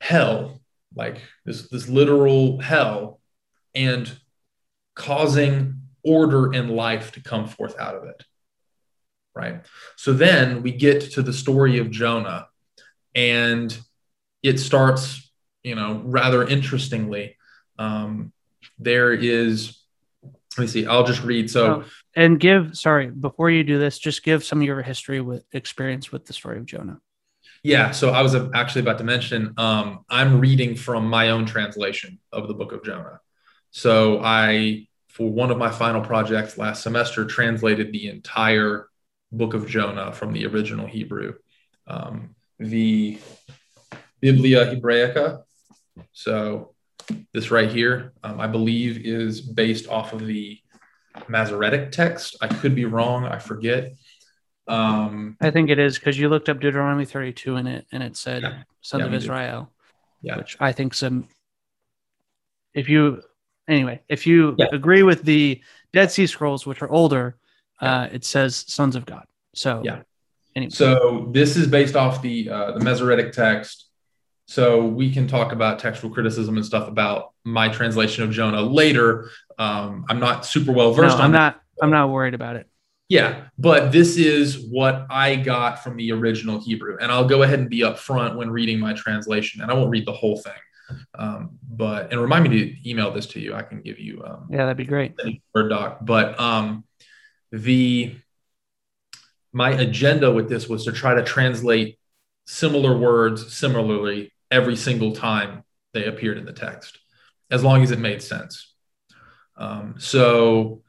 hell, 0.00 0.60
like 0.94 1.20
this, 1.44 1.68
this 1.68 1.88
literal 1.88 2.60
hell, 2.60 3.20
and 3.74 4.10
causing 4.94 5.80
order 6.04 6.52
and 6.52 6.70
life 6.70 7.12
to 7.12 7.22
come 7.22 7.48
forth 7.48 7.78
out 7.78 7.96
of 7.96 8.04
it. 8.04 8.24
Right. 9.34 9.64
So 9.96 10.12
then 10.12 10.62
we 10.62 10.72
get 10.72 11.12
to 11.12 11.22
the 11.22 11.32
story 11.32 11.78
of 11.78 11.90
Jonah, 11.90 12.48
and 13.14 13.76
it 14.42 14.58
starts, 14.58 15.30
you 15.62 15.74
know, 15.74 16.02
rather 16.04 16.46
interestingly. 16.46 17.36
Um, 17.78 18.32
there 18.78 19.12
is, 19.12 19.78
let 20.22 20.58
me 20.64 20.66
see, 20.66 20.86
I'll 20.86 21.04
just 21.04 21.22
read. 21.22 21.50
So, 21.50 21.66
Oh, 21.66 21.84
and 22.14 22.38
give 22.38 22.76
sorry 22.76 23.06
before 23.08 23.50
you 23.50 23.64
do 23.64 23.78
this, 23.78 23.98
just 23.98 24.22
give 24.22 24.44
some 24.44 24.60
of 24.60 24.66
your 24.66 24.82
history 24.82 25.20
with 25.20 25.44
experience 25.52 26.12
with 26.12 26.26
the 26.26 26.32
story 26.34 26.58
of 26.58 26.66
Jonah. 26.66 27.00
yeah, 27.62 27.90
so 27.92 28.10
I 28.10 28.22
was 28.22 28.34
actually 28.54 28.82
about 28.82 28.98
to 28.98 29.04
mention, 29.04 29.54
um, 29.56 30.04
I'm 30.10 30.40
reading 30.40 30.74
from 30.76 31.08
my 31.08 31.30
own 31.30 31.46
translation 31.46 32.18
of 32.32 32.48
the 32.48 32.54
book 32.54 32.72
of 32.72 32.84
Jonah. 32.84 33.20
So 33.70 34.20
I, 34.22 34.88
for 35.08 35.30
one 35.30 35.50
of 35.50 35.58
my 35.58 35.70
final 35.70 36.02
projects 36.02 36.58
last 36.58 36.82
semester, 36.82 37.24
translated 37.24 37.92
the 37.92 38.08
entire 38.08 38.88
book 39.32 39.54
of 39.54 39.66
Jonah 39.66 40.12
from 40.12 40.32
the 40.32 40.46
original 40.46 40.86
Hebrew, 40.86 41.34
um, 41.86 42.34
the 42.58 43.18
Biblia 44.20 44.66
Hebraica. 44.66 45.42
So 46.12 46.74
this 47.32 47.50
right 47.50 47.70
here, 47.70 48.12
um, 48.22 48.40
I 48.40 48.46
believe, 48.46 49.04
is 49.04 49.40
based 49.40 49.88
off 49.88 50.12
of 50.12 50.26
the 50.26 50.58
Masoretic 51.28 51.92
text. 51.92 52.36
I 52.40 52.48
could 52.48 52.74
be 52.74 52.84
wrong. 52.84 53.24
I 53.24 53.38
forget. 53.38 53.92
Um, 54.68 55.36
I 55.40 55.50
think 55.50 55.70
it 55.70 55.78
is 55.78 55.98
because 55.98 56.18
you 56.18 56.28
looked 56.28 56.48
up 56.48 56.60
Deuteronomy 56.60 57.04
32 57.04 57.56
in 57.56 57.66
it 57.66 57.86
and 57.92 58.02
it 58.02 58.16
said 58.16 58.42
Yeah. 58.42 58.62
son 58.80 59.00
Yeah, 59.00 59.06
of. 59.06 59.14
Israel. 59.14 59.72
Yeah. 60.22 60.36
Which 60.36 60.56
I 60.60 60.72
think 60.72 60.94
some 60.94 61.28
if 62.74 62.88
you 62.88 63.22
anyway, 63.68 64.00
if 64.08 64.26
you 64.26 64.56
agree 64.72 65.02
with 65.02 65.22
the 65.24 65.60
Dead 65.92 66.10
Sea 66.10 66.26
Scrolls, 66.26 66.64
which 66.66 66.80
are 66.82 66.90
older. 66.90 67.36
Uh, 67.82 68.08
it 68.12 68.24
says 68.24 68.64
sons 68.68 68.96
of 68.96 69.04
God. 69.04 69.24
So 69.54 69.82
Yeah. 69.84 70.02
anyway. 70.56 70.70
So 70.70 71.28
this 71.32 71.56
is 71.56 71.66
based 71.66 71.96
off 71.96 72.22
the 72.22 72.48
uh, 72.48 72.72
the 72.72 72.80
Masoretic 72.80 73.32
text. 73.32 73.88
So 74.46 74.84
we 74.86 75.12
can 75.12 75.26
talk 75.26 75.52
about 75.52 75.78
textual 75.78 76.12
criticism 76.12 76.56
and 76.56 76.66
stuff 76.66 76.88
about 76.88 77.32
my 77.44 77.68
translation 77.68 78.24
of 78.24 78.30
Jonah 78.30 78.60
later. 78.60 79.30
Um, 79.58 80.04
I'm 80.08 80.20
not 80.20 80.44
super 80.44 80.72
well 80.72 80.92
versed 80.92 81.16
on 81.16 81.22
I'm 81.22 81.32
that. 81.32 81.38
not 81.38 81.60
I'm 81.82 81.90
not 81.90 82.10
worried 82.10 82.34
about 82.34 82.56
it. 82.56 82.68
Yeah, 83.08 83.48
but 83.58 83.92
this 83.92 84.16
is 84.16 84.66
what 84.70 85.06
I 85.10 85.36
got 85.36 85.82
from 85.82 85.96
the 85.96 86.12
original 86.12 86.60
Hebrew. 86.60 86.96
And 87.00 87.12
I'll 87.12 87.26
go 87.26 87.42
ahead 87.42 87.58
and 87.58 87.68
be 87.68 87.80
upfront 87.80 88.36
when 88.36 88.50
reading 88.50 88.78
my 88.80 88.94
translation, 88.94 89.60
and 89.60 89.70
I 89.70 89.74
won't 89.74 89.90
read 89.90 90.06
the 90.06 90.12
whole 90.12 90.38
thing. 90.38 90.52
Um, 91.14 91.58
but 91.70 92.10
and 92.12 92.20
remind 92.20 92.48
me 92.48 92.58
to 92.58 92.90
email 92.90 93.10
this 93.10 93.26
to 93.28 93.40
you. 93.40 93.54
I 93.54 93.62
can 93.62 93.80
give 93.82 93.98
you 93.98 94.22
um, 94.24 94.48
yeah, 94.50 94.58
that'd 94.58 94.76
be 94.76 94.84
great. 94.84 95.14
Word 95.54 95.68
doc. 95.68 95.98
But 96.02 96.38
um, 96.40 96.84
the 97.52 98.16
my 99.52 99.70
agenda 99.70 100.32
with 100.32 100.48
this 100.48 100.68
was 100.68 100.86
to 100.86 100.92
try 100.92 101.14
to 101.14 101.22
translate 101.22 101.98
similar 102.46 102.96
words 102.96 103.54
similarly 103.54 104.32
every 104.50 104.76
single 104.76 105.12
time 105.12 105.62
they 105.92 106.06
appeared 106.06 106.38
in 106.38 106.46
the 106.46 106.52
text, 106.52 106.98
as 107.50 107.62
long 107.62 107.82
as 107.82 107.90
it 107.90 107.98
made 107.98 108.22
sense. 108.22 108.72
Um, 109.56 109.96
so 109.98 110.82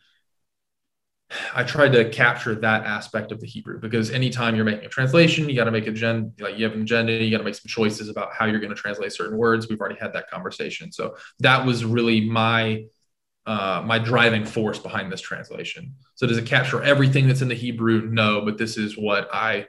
I 1.53 1.63
tried 1.63 1.93
to 1.93 2.09
capture 2.09 2.55
that 2.55 2.85
aspect 2.85 3.31
of 3.31 3.41
the 3.41 3.47
Hebrew 3.47 3.79
because 3.79 4.11
anytime 4.11 4.55
you're 4.55 4.65
making 4.65 4.85
a 4.85 4.89
translation, 4.89 5.49
you 5.49 5.55
got 5.55 5.65
to 5.65 5.71
make 5.71 5.87
a 5.87 5.91
gen, 5.91 6.33
like 6.39 6.57
you 6.57 6.63
have 6.63 6.73
an 6.73 6.83
agenda, 6.83 7.13
you 7.13 7.31
got 7.31 7.39
to 7.39 7.43
make 7.43 7.55
some 7.55 7.67
choices 7.67 8.07
about 8.07 8.33
how 8.33 8.45
you're 8.45 8.59
going 8.59 8.73
to 8.73 8.75
translate 8.75 9.11
certain 9.11 9.37
words. 9.37 9.67
We've 9.67 9.79
already 9.79 9.99
had 9.99 10.13
that 10.13 10.29
conversation. 10.29 10.91
So 10.91 11.15
that 11.39 11.65
was 11.65 11.83
really 11.83 12.21
my 12.21 12.85
uh, 13.45 13.83
my 13.85 13.99
driving 13.99 14.45
force 14.45 14.79
behind 14.79 15.11
this 15.11 15.21
translation. 15.21 15.95
So 16.15 16.25
does 16.25 16.37
it 16.37 16.45
capture 16.45 16.81
everything 16.81 17.27
that's 17.27 17.41
in 17.41 17.49
the 17.49 17.55
Hebrew? 17.55 18.09
No, 18.09 18.41
but 18.41 18.57
this 18.57 18.77
is 18.77 18.97
what 18.97 19.29
I 19.33 19.67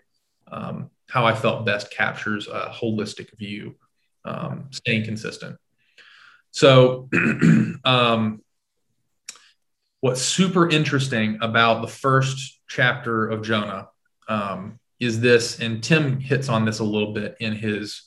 um, 0.51 0.91
how 1.09 1.27
I 1.27 1.35
felt 1.35 1.67
best 1.67 1.91
captures 1.91 2.49
a 2.49 2.73
holistic 2.75 3.37
view, 3.37 3.77
um, 4.25 4.69
staying 4.71 5.05
consistent. 5.05 5.57
So 6.51 7.09
um, 7.85 8.43
what's 10.01 10.23
super 10.23 10.69
interesting 10.69 11.39
about 11.41 11.83
the 11.83 11.89
first 11.89 12.61
chapter 12.69 13.27
of 13.27 13.43
Jonah 13.43 13.89
um, 14.29 14.79
is 15.01 15.21
this, 15.21 15.61
and 15.61 15.83
Tim 15.83 16.21
hits 16.21 16.49
on 16.49 16.65
this 16.65 16.79
a 16.79 16.85
little 16.85 17.13
bit 17.13 17.37
in 17.41 17.55
his 17.55 18.03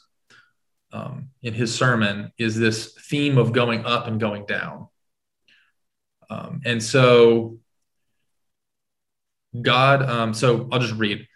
um, 0.93 1.29
in 1.41 1.53
his 1.53 1.75
sermon, 1.75 2.31
is 2.37 2.57
this 2.57 2.93
theme 3.09 3.37
of 3.37 3.51
going 3.51 3.85
up 3.85 4.07
and 4.07 4.19
going 4.19 4.45
down. 4.45 4.87
Um, 6.29 6.61
and 6.65 6.81
so 6.81 7.57
God, 9.61 10.01
um, 10.03 10.33
so 10.33 10.67
I'll 10.71 10.79
just 10.79 10.95
read 10.95 11.27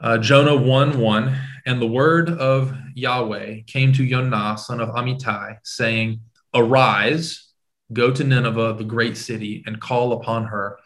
uh, 0.00 0.18
Jonah 0.18 0.56
1 0.56 0.98
1. 0.98 1.36
And 1.66 1.82
the 1.82 1.86
word 1.86 2.30
of 2.30 2.76
Yahweh 2.94 3.62
came 3.66 3.92
to 3.94 4.04
Yonah, 4.04 4.56
son 4.56 4.80
of 4.80 4.90
Amittai, 4.90 5.58
saying, 5.64 6.20
Arise 6.54 7.46
Go 7.92 8.10
to 8.10 8.24
Nineveh, 8.24 8.74
the 8.76 8.84
great 8.84 9.16
city, 9.16 9.62
and 9.66 9.80
call 9.80 10.12
upon 10.12 10.46
her. 10.46 10.78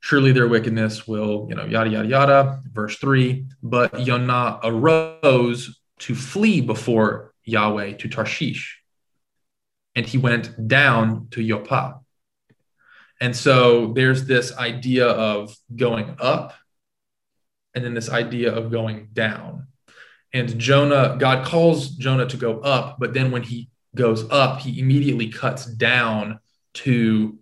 Surely 0.00 0.32
their 0.32 0.48
wickedness 0.48 1.08
will, 1.08 1.46
you 1.48 1.54
know, 1.54 1.64
yada, 1.64 1.88
yada, 1.88 2.08
yada. 2.08 2.60
Verse 2.70 2.98
three. 2.98 3.46
But 3.62 4.00
Yonah 4.06 4.60
arose 4.62 5.80
to 6.00 6.14
flee 6.14 6.60
before 6.60 7.32
Yahweh 7.44 7.94
to 7.94 8.08
Tarshish, 8.08 8.78
and 9.94 10.04
he 10.04 10.18
went 10.18 10.68
down 10.68 11.28
to 11.30 11.46
Joppa. 11.46 12.00
And 13.22 13.36
so 13.36 13.92
there's 13.92 14.26
this 14.26 14.56
idea 14.56 15.06
of 15.06 15.56
going 15.76 16.16
up, 16.18 16.54
and 17.72 17.84
then 17.84 17.94
this 17.94 18.10
idea 18.10 18.52
of 18.52 18.72
going 18.72 19.10
down. 19.12 19.68
And 20.32 20.58
Jonah, 20.58 21.14
God 21.20 21.46
calls 21.46 21.90
Jonah 21.90 22.26
to 22.26 22.36
go 22.36 22.58
up, 22.62 22.96
but 22.98 23.14
then 23.14 23.30
when 23.30 23.44
he 23.44 23.70
goes 23.94 24.28
up, 24.28 24.58
he 24.58 24.80
immediately 24.80 25.28
cuts 25.28 25.66
down 25.66 26.40
to 26.74 27.38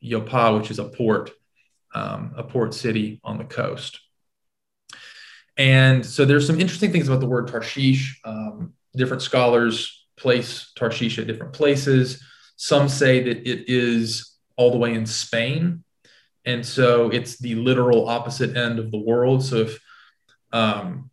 Joppa, 0.00 0.56
which 0.56 0.70
is 0.70 0.78
a 0.78 0.84
port, 0.84 1.32
um, 1.96 2.32
a 2.36 2.44
port 2.44 2.72
city 2.72 3.20
on 3.24 3.36
the 3.36 3.44
coast. 3.44 3.98
And 5.56 6.06
so 6.06 6.24
there's 6.24 6.46
some 6.46 6.60
interesting 6.60 6.92
things 6.92 7.08
about 7.08 7.18
the 7.18 7.26
word 7.26 7.48
Tarshish. 7.48 8.20
Um, 8.24 8.74
different 8.94 9.22
scholars 9.22 10.06
place 10.16 10.70
Tarshish 10.76 11.18
at 11.18 11.26
different 11.26 11.54
places. 11.54 12.22
Some 12.54 12.88
say 12.88 13.24
that 13.24 13.48
it 13.48 13.68
is 13.68 14.30
all 14.56 14.70
the 14.70 14.78
way 14.78 14.94
in 14.94 15.06
Spain. 15.06 15.84
And 16.44 16.64
so 16.64 17.10
it's 17.10 17.38
the 17.38 17.54
literal 17.54 18.08
opposite 18.08 18.56
end 18.56 18.78
of 18.78 18.90
the 18.90 18.98
world. 18.98 19.44
So 19.44 19.56
if 19.56 19.80
um, 20.52 21.10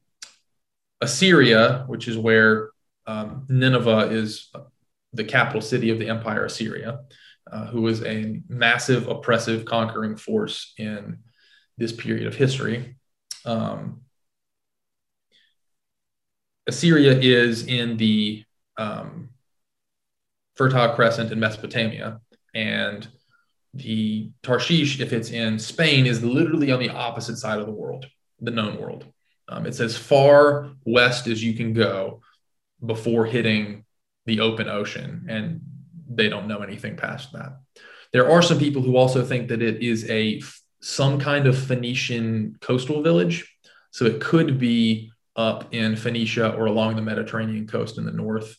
Assyria, 0.99 1.85
which 1.87 2.07
is 2.07 2.17
where 2.17 2.69
um, 3.07 3.45
Nineveh 3.49 4.09
is 4.11 4.51
the 5.13 5.23
capital 5.23 5.61
city 5.61 5.89
of 5.89 5.99
the 5.99 6.09
empire 6.09 6.45
Assyria, 6.45 7.01
uh, 7.51 7.65
who 7.67 7.81
was 7.81 8.03
a 8.03 8.41
massive, 8.47 9.07
oppressive, 9.07 9.65
conquering 9.65 10.15
force 10.15 10.73
in 10.77 11.19
this 11.77 11.91
period 11.91 12.27
of 12.27 12.35
history. 12.35 12.97
Um, 13.45 14.01
Assyria 16.67 17.17
is 17.17 17.65
in 17.65 17.97
the 17.97 18.45
um, 18.77 19.29
Fertile 20.55 20.93
Crescent 20.95 21.31
in 21.31 21.39
Mesopotamia, 21.39 22.21
and 22.53 23.07
the 23.73 24.31
Tarshish, 24.43 24.99
if 24.99 25.13
it's 25.13 25.31
in 25.31 25.57
Spain, 25.59 26.05
is 26.05 26.23
literally 26.23 26.71
on 26.71 26.79
the 26.79 26.89
opposite 26.89 27.37
side 27.37 27.59
of 27.59 27.65
the 27.65 27.71
world, 27.71 28.05
the 28.39 28.51
known 28.51 28.79
world. 28.79 29.05
Um, 29.47 29.65
it's 29.65 29.79
as 29.79 29.97
far 29.97 30.71
west 30.85 31.27
as 31.27 31.43
you 31.43 31.53
can 31.53 31.73
go 31.73 32.21
before 32.85 33.25
hitting 33.25 33.85
the 34.25 34.39
open 34.39 34.69
ocean 34.69 35.25
and 35.29 35.61
they 36.09 36.29
don't 36.29 36.47
know 36.47 36.59
anything 36.59 36.95
past 36.95 37.31
that. 37.33 37.59
There 38.13 38.29
are 38.29 38.41
some 38.41 38.59
people 38.59 38.81
who 38.81 38.97
also 38.97 39.23
think 39.23 39.47
that 39.49 39.61
it 39.61 39.81
is 39.81 40.09
a 40.09 40.41
some 40.81 41.19
kind 41.19 41.47
of 41.47 41.57
Phoenician 41.57 42.57
coastal 42.59 43.01
village. 43.03 43.55
So 43.91 44.05
it 44.05 44.19
could 44.19 44.57
be 44.57 45.11
up 45.35 45.73
in 45.73 45.95
Phoenicia 45.95 46.53
or 46.55 46.65
along 46.65 46.95
the 46.95 47.01
Mediterranean 47.01 47.67
coast 47.67 47.97
in 47.97 48.05
the 48.05 48.11
north. 48.11 48.57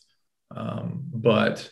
Um, 0.55 1.03
but 1.13 1.69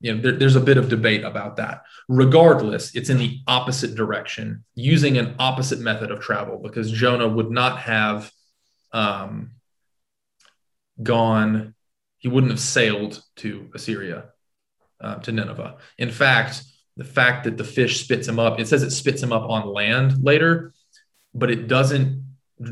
you 0.00 0.14
know, 0.14 0.20
there, 0.20 0.32
there's 0.32 0.56
a 0.56 0.60
bit 0.60 0.76
of 0.76 0.88
debate 0.88 1.24
about 1.24 1.56
that. 1.56 1.82
Regardless, 2.08 2.94
it's 2.94 3.10
in 3.10 3.18
the 3.18 3.40
opposite 3.46 3.94
direction, 3.94 4.64
using 4.74 5.18
an 5.18 5.34
opposite 5.38 5.80
method 5.80 6.10
of 6.10 6.20
travel, 6.20 6.58
because 6.58 6.90
Jonah 6.90 7.28
would 7.28 7.50
not 7.50 7.80
have 7.80 8.30
um, 8.92 9.52
gone 11.02 11.74
he 12.18 12.28
wouldn't 12.28 12.52
have 12.52 12.60
sailed 12.60 13.22
to 13.36 13.70
Assyria, 13.74 14.24
uh, 15.00 15.16
to 15.16 15.32
Nineveh. 15.32 15.76
In 15.96 16.10
fact, 16.10 16.62
the 16.96 17.04
fact 17.04 17.44
that 17.44 17.56
the 17.56 17.64
fish 17.64 18.02
spits 18.02 18.26
him 18.26 18.40
up, 18.40 18.58
it 18.58 18.66
says 18.66 18.82
it 18.82 18.90
spits 18.90 19.22
him 19.22 19.32
up 19.32 19.48
on 19.48 19.72
land 19.72 20.22
later, 20.22 20.74
but 21.32 21.50
it 21.50 21.68
doesn't 21.68 22.24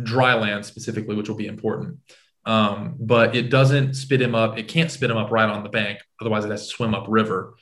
dry 0.03 0.35
land 0.35 0.67
specifically, 0.67 1.15
which 1.15 1.29
will 1.29 1.37
be 1.37 1.47
important. 1.47 1.99
Um, 2.47 2.95
but 2.99 3.37
it 3.37 3.51
doesn't 3.51 3.95
spit 3.95 4.23
him 4.23 4.35
up. 4.35 4.57
It 4.57 4.69
can't 4.69 4.91
spit 4.91 5.11
him 5.11 5.17
up 5.17 5.31
right 5.31 5.51
on 5.51 5.63
the 5.63 5.69
bank. 5.69 5.99
Otherwise, 6.21 6.45
it 6.45 6.51
has 6.51 6.63
to 6.63 6.69
swim 6.69 6.95
up 6.95 7.07
river 7.09 7.57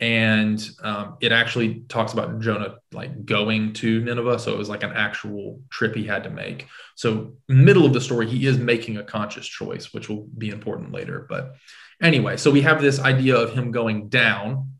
and 0.00 0.70
um, 0.82 1.16
it 1.20 1.32
actually 1.32 1.80
talks 1.88 2.12
about 2.12 2.40
Jonah 2.40 2.76
like 2.92 3.24
going 3.24 3.72
to 3.74 4.00
Nineveh. 4.00 4.38
So 4.38 4.52
it 4.52 4.58
was 4.58 4.68
like 4.68 4.84
an 4.84 4.92
actual 4.92 5.60
trip 5.70 5.94
he 5.94 6.04
had 6.04 6.22
to 6.24 6.30
make. 6.30 6.68
So 6.94 7.34
middle 7.48 7.84
of 7.84 7.92
the 7.92 8.00
story, 8.00 8.28
he 8.28 8.46
is 8.46 8.58
making 8.58 8.96
a 8.96 9.02
conscious 9.02 9.46
choice, 9.46 9.92
which 9.92 10.08
will 10.08 10.28
be 10.38 10.50
important 10.50 10.92
later. 10.92 11.26
But 11.28 11.56
anyway, 12.00 12.36
so 12.36 12.50
we 12.50 12.60
have 12.60 12.80
this 12.80 13.00
idea 13.00 13.36
of 13.36 13.52
him 13.52 13.72
going 13.72 14.08
down. 14.08 14.74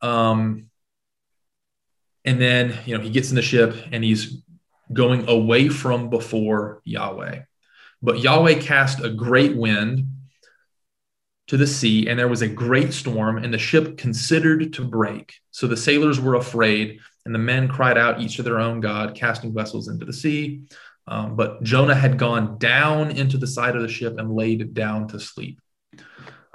Um, 0.00 0.66
and 2.24 2.40
then 2.40 2.78
you 2.86 2.96
know 2.96 3.02
he 3.02 3.10
gets 3.10 3.30
in 3.30 3.36
the 3.36 3.42
ship 3.42 3.74
and 3.90 4.04
he's 4.04 4.42
going 4.92 5.28
away 5.28 5.68
from 5.68 6.08
before 6.08 6.82
Yahweh. 6.84 7.40
But 8.02 8.20
Yahweh 8.20 8.60
cast 8.60 9.04
a 9.04 9.10
great 9.10 9.56
wind 9.56 10.06
to 11.48 11.56
the 11.56 11.66
sea, 11.66 12.08
and 12.08 12.18
there 12.18 12.28
was 12.28 12.42
a 12.42 12.48
great 12.48 12.92
storm, 12.92 13.38
and 13.38 13.52
the 13.52 13.58
ship 13.58 13.98
considered 13.98 14.72
to 14.74 14.84
break. 14.84 15.34
So 15.50 15.66
the 15.66 15.76
sailors 15.76 16.20
were 16.20 16.34
afraid, 16.34 17.00
and 17.24 17.34
the 17.34 17.38
men 17.38 17.68
cried 17.68 17.98
out 17.98 18.20
each 18.20 18.36
to 18.36 18.42
their 18.42 18.58
own 18.58 18.80
God, 18.80 19.14
casting 19.14 19.54
vessels 19.54 19.88
into 19.88 20.04
the 20.04 20.12
sea. 20.12 20.62
Um, 21.06 21.36
but 21.36 21.62
Jonah 21.62 21.94
had 21.94 22.18
gone 22.18 22.58
down 22.58 23.10
into 23.10 23.36
the 23.36 23.46
side 23.46 23.76
of 23.76 23.82
the 23.82 23.88
ship 23.88 24.18
and 24.18 24.34
laid 24.34 24.72
down 24.72 25.08
to 25.08 25.20
sleep. 25.20 25.60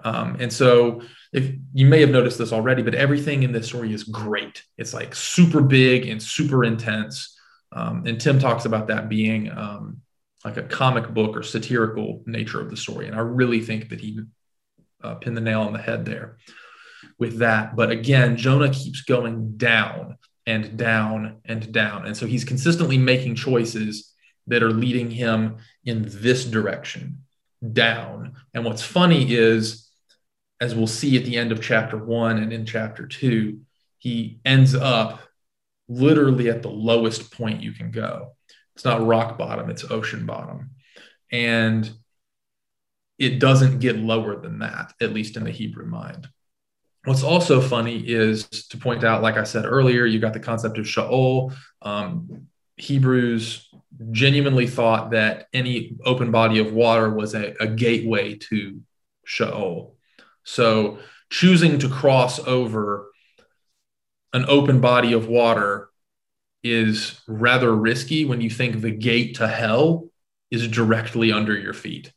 Um, 0.04 0.38
and 0.40 0.52
so, 0.52 1.02
if 1.34 1.54
you 1.74 1.86
may 1.86 2.00
have 2.02 2.10
noticed 2.10 2.38
this 2.38 2.54
already, 2.54 2.82
but 2.82 2.96
everything 2.96 3.44
in 3.44 3.52
this 3.52 3.68
story 3.68 3.94
is 3.94 4.04
great. 4.04 4.64
It's 4.78 4.94
like 4.94 5.14
super 5.14 5.62
big 5.62 6.08
and 6.08 6.22
super 6.24 6.64
intense. 6.64 7.38
Um, 7.72 8.06
and 8.06 8.20
Tim 8.20 8.40
talks 8.40 8.66
about 8.66 8.88
that 8.88 9.10
being 9.10 9.52
um, 9.52 10.02
like 10.46 10.58
a 10.58 10.64
comic 10.64 11.14
book 11.14 11.36
or 11.36 11.44
satirical 11.44 12.24
nature 12.26 12.62
of 12.62 12.70
the 12.70 12.78
story. 12.78 13.08
And 13.08 13.16
I 13.16 13.20
really 13.20 13.62
think 13.62 13.90
that 13.90 14.00
he 14.00 14.20
uh, 15.04 15.16
pin 15.16 15.34
the 15.34 15.42
nail 15.42 15.62
on 15.62 15.74
the 15.74 15.82
head 15.82 16.06
there 16.06 16.38
with 17.20 17.40
that. 17.40 17.76
But 17.76 17.92
again, 17.92 18.38
Jonah 18.38 18.72
keeps 18.72 19.02
going 19.02 19.58
down 19.58 20.18
and 20.46 20.78
down 20.78 21.42
and 21.46 21.72
down. 21.72 22.06
And 22.06 22.16
so 22.16 22.26
he's 22.26 22.44
consistently 22.44 22.98
making 22.98 23.36
choices 23.36 24.14
that 24.48 24.64
are 24.64 24.72
leading 24.72 25.12
him 25.12 25.58
in 25.84 26.06
this 26.08 26.46
direction, 26.46 27.24
down. 27.74 28.34
And 28.54 28.64
what's 28.64 28.82
funny 28.82 29.34
is, 29.34 29.90
as 30.62 30.74
we'll 30.74 30.88
see 30.88 31.18
at 31.18 31.26
the 31.26 31.38
end 31.38 31.52
of 31.52 31.62
chapter 31.62 31.98
one 31.98 32.38
and 32.38 32.54
in 32.54 32.66
chapter 32.66 33.06
two, 33.06 33.62
he 33.98 34.40
ends 34.46 34.74
up 34.74 35.22
literally 35.90 36.50
at 36.50 36.62
the 36.62 36.70
lowest 36.70 37.32
point 37.32 37.62
you 37.62 37.74
can 37.74 37.92
go. 37.92 38.37
It's 38.78 38.86
not 38.86 39.04
rock 39.04 39.40
bottom, 39.40 39.72
it's 39.72 39.90
ocean 39.90 40.28
bottom. 40.28 40.70
And 41.32 41.90
it 43.18 43.40
doesn't 43.40 43.80
get 43.80 43.96
lower 43.96 44.40
than 44.40 44.60
that, 44.60 44.94
at 45.02 45.14
least 45.14 45.36
in 45.36 45.44
the 45.44 45.50
Hebrew 45.50 45.88
mind. 45.88 46.28
What's 47.04 47.24
also 47.24 47.60
funny 47.60 47.98
is 47.98 48.46
to 48.68 48.78
point 48.78 49.04
out, 49.04 49.24
like 49.24 49.36
I 49.36 49.46
said 49.46 49.66
earlier, 49.66 50.06
you 50.06 50.20
got 50.20 50.34
the 50.34 50.40
concept 50.40 50.78
of 50.78 50.88
Sheol. 50.88 51.54
Um, 51.82 52.50
Hebrews 52.76 53.68
genuinely 54.12 54.68
thought 54.68 55.10
that 55.10 55.48
any 55.54 55.98
open 56.06 56.30
body 56.30 56.60
of 56.60 56.72
water 56.72 57.10
was 57.12 57.34
a, 57.34 57.56
a 57.60 57.66
gateway 57.66 58.36
to 58.36 58.80
Sheol. 59.26 59.96
So 60.44 61.00
choosing 61.32 61.80
to 61.80 61.90
cross 61.90 62.38
over 62.46 63.10
an 64.34 64.46
open 64.48 64.82
body 64.82 65.14
of 65.14 65.28
water 65.28 65.90
is 66.64 67.22
rather 67.28 67.74
risky 67.74 68.26
when 68.26 68.42
you 68.42 68.50
think 68.50 68.82
the 68.82 68.92
gate 68.92 69.36
to 69.36 69.48
hell 69.48 70.10
is 70.52 70.68
directly 70.68 71.32
under 71.32 71.58
your 71.58 71.74
feet. 71.74 72.12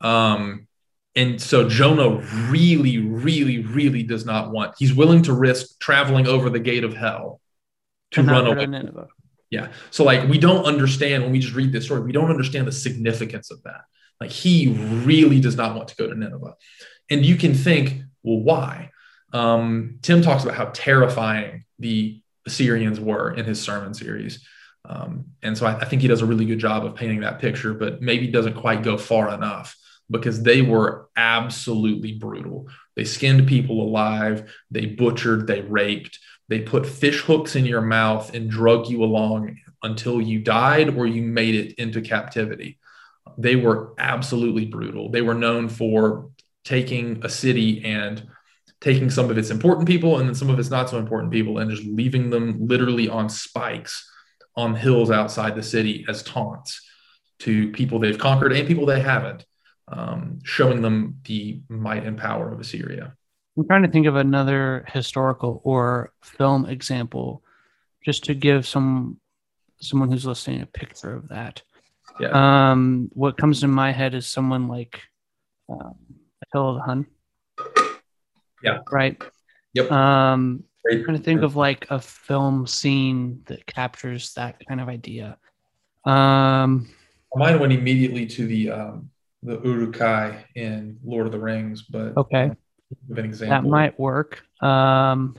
Um, 0.00 0.66
and 1.14 1.40
so 1.40 1.68
Jonah 1.68 2.18
really, 2.50 2.98
really, 2.98 3.62
really 3.62 4.02
does 4.02 4.26
not 4.26 4.50
want. 4.50 4.74
He's 4.78 4.92
willing 4.92 5.22
to 5.22 5.32
risk 5.32 5.78
traveling 5.80 6.26
over 6.26 6.50
the 6.50 6.60
gate 6.60 6.84
of 6.84 6.94
hell 6.94 7.40
to 8.12 8.22
run 8.22 8.46
away. 8.46 8.66
Nineveh. 8.66 9.08
Yeah. 9.50 9.68
So 9.90 10.04
like 10.04 10.28
we 10.28 10.38
don't 10.38 10.64
understand 10.64 11.22
when 11.22 11.32
we 11.32 11.38
just 11.38 11.54
read 11.54 11.72
this 11.72 11.86
story, 11.86 12.02
we 12.02 12.12
don't 12.12 12.30
understand 12.30 12.66
the 12.66 12.72
significance 12.72 13.50
of 13.50 13.62
that. 13.62 13.82
Like 14.20 14.30
he 14.30 14.68
really 15.04 15.40
does 15.40 15.56
not 15.56 15.74
want 15.74 15.88
to 15.88 15.96
go 15.96 16.06
to 16.06 16.14
Nineveh. 16.14 16.54
And 17.08 17.24
you 17.24 17.36
can 17.36 17.54
think, 17.54 18.02
well, 18.22 18.40
why? 18.40 18.90
Um, 19.32 19.98
Tim 20.02 20.22
talks 20.22 20.44
about 20.44 20.56
how 20.56 20.70
terrifying 20.74 21.64
the 21.78 22.20
Assyrians 22.46 23.00
were 23.00 23.32
in 23.34 23.44
his 23.44 23.60
sermon 23.60 23.94
series. 23.94 24.46
Um, 24.88 25.26
and 25.42 25.58
so 25.58 25.66
I, 25.66 25.78
I, 25.78 25.84
think 25.84 26.02
he 26.02 26.08
does 26.08 26.22
a 26.22 26.26
really 26.26 26.44
good 26.44 26.60
job 26.60 26.84
of 26.84 26.94
painting 26.94 27.20
that 27.20 27.40
picture, 27.40 27.74
but 27.74 28.00
maybe 28.00 28.28
doesn't 28.28 28.54
quite 28.54 28.84
go 28.84 28.96
far 28.96 29.34
enough 29.34 29.76
because 30.08 30.42
they 30.42 30.62
were 30.62 31.08
absolutely 31.16 32.12
brutal. 32.12 32.68
They 32.94 33.04
skinned 33.04 33.48
people 33.48 33.82
alive, 33.82 34.52
they 34.70 34.86
butchered, 34.86 35.48
they 35.48 35.62
raped, 35.62 36.20
they 36.48 36.60
put 36.60 36.86
fish 36.86 37.20
hooks 37.22 37.56
in 37.56 37.66
your 37.66 37.80
mouth 37.80 38.32
and 38.34 38.48
drug 38.48 38.88
you 38.88 39.02
along 39.02 39.56
until 39.82 40.20
you 40.20 40.38
died 40.40 40.96
or 40.96 41.06
you 41.06 41.22
made 41.22 41.54
it 41.54 41.74
into 41.74 42.00
captivity. 42.00 42.78
They 43.38 43.56
were 43.56 43.92
absolutely 43.98 44.66
brutal. 44.66 45.10
They 45.10 45.22
were 45.22 45.34
known 45.34 45.68
for 45.68 46.30
taking 46.64 47.24
a 47.24 47.28
city 47.28 47.84
and 47.84 48.26
taking 48.80 49.10
some 49.10 49.30
of 49.30 49.38
its 49.38 49.50
important 49.50 49.86
people 49.86 50.18
and 50.18 50.28
then 50.28 50.34
some 50.34 50.50
of 50.50 50.58
its 50.58 50.70
not 50.70 50.90
so 50.90 50.98
important 50.98 51.32
people 51.32 51.58
and 51.58 51.70
just 51.70 51.84
leaving 51.84 52.30
them 52.30 52.66
literally 52.66 53.08
on 53.08 53.28
spikes 53.28 54.10
on 54.54 54.74
hills 54.74 55.10
outside 55.10 55.54
the 55.54 55.62
city 55.62 56.04
as 56.08 56.22
taunts 56.22 56.80
to 57.38 57.70
people 57.72 57.98
they've 57.98 58.18
conquered 58.18 58.52
and 58.52 58.68
people 58.68 58.86
they 58.86 59.00
haven't 59.00 59.44
um, 59.88 60.38
showing 60.42 60.82
them 60.82 61.20
the 61.24 61.60
might 61.68 62.04
and 62.04 62.18
power 62.18 62.52
of 62.52 62.60
Assyria. 62.60 63.14
I'm 63.56 63.66
trying 63.66 63.82
to 63.82 63.88
think 63.88 64.06
of 64.06 64.16
another 64.16 64.84
historical 64.88 65.60
or 65.64 66.12
film 66.22 66.66
example, 66.66 67.42
just 68.04 68.24
to 68.24 68.34
give 68.34 68.66
some 68.66 69.18
someone 69.80 70.10
who's 70.10 70.26
listening 70.26 70.62
a 70.62 70.66
picture 70.66 71.14
of 71.14 71.28
that. 71.28 71.62
Yeah. 72.18 72.70
Um, 72.70 73.10
what 73.12 73.36
comes 73.36 73.60
to 73.60 73.68
my 73.68 73.92
head 73.92 74.14
is 74.14 74.26
someone 74.26 74.68
like 74.68 75.02
um, 75.68 75.94
Attila 76.42 76.74
the 76.74 76.80
Hun. 76.80 77.06
Yeah. 78.66 78.78
Right. 78.90 79.22
Yep. 79.74 79.92
Um, 79.92 80.64
I'm 80.90 81.04
trying 81.04 81.16
to 81.16 81.22
think 81.22 81.42
of 81.42 81.56
like 81.56 81.86
a 81.90 82.00
film 82.00 82.66
scene 82.66 83.42
that 83.46 83.64
captures 83.66 84.34
that 84.34 84.60
kind 84.68 84.80
of 84.80 84.88
idea. 84.88 85.38
Um, 86.04 86.88
mine 87.34 87.58
went 87.58 87.72
immediately 87.72 88.26
to 88.26 88.46
the 88.46 88.70
um, 88.70 89.10
the 89.42 89.60
Uruk-hai 89.60 90.44
in 90.54 90.98
Lord 91.04 91.26
of 91.26 91.32
the 91.32 91.38
Rings, 91.38 91.82
but 91.82 92.16
okay, 92.16 92.50
an 93.10 93.24
example 93.24 93.62
that 93.62 93.68
might 93.68 93.98
work. 93.98 94.42
Um, 94.60 95.36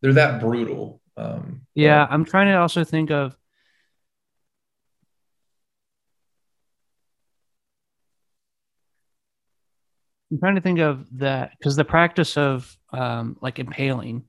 they're 0.00 0.14
that 0.14 0.40
brutal. 0.40 1.00
Um, 1.16 1.62
yeah, 1.74 2.06
but... 2.06 2.14
I'm 2.14 2.24
trying 2.24 2.48
to 2.48 2.58
also 2.58 2.84
think 2.84 3.10
of. 3.10 3.36
I'm 10.30 10.38
trying 10.38 10.56
to 10.56 10.60
think 10.60 10.78
of 10.78 11.06
that 11.18 11.52
because 11.58 11.76
the 11.76 11.84
practice 11.84 12.36
of 12.36 12.76
um, 12.92 13.36
like 13.40 13.58
impaling 13.58 14.24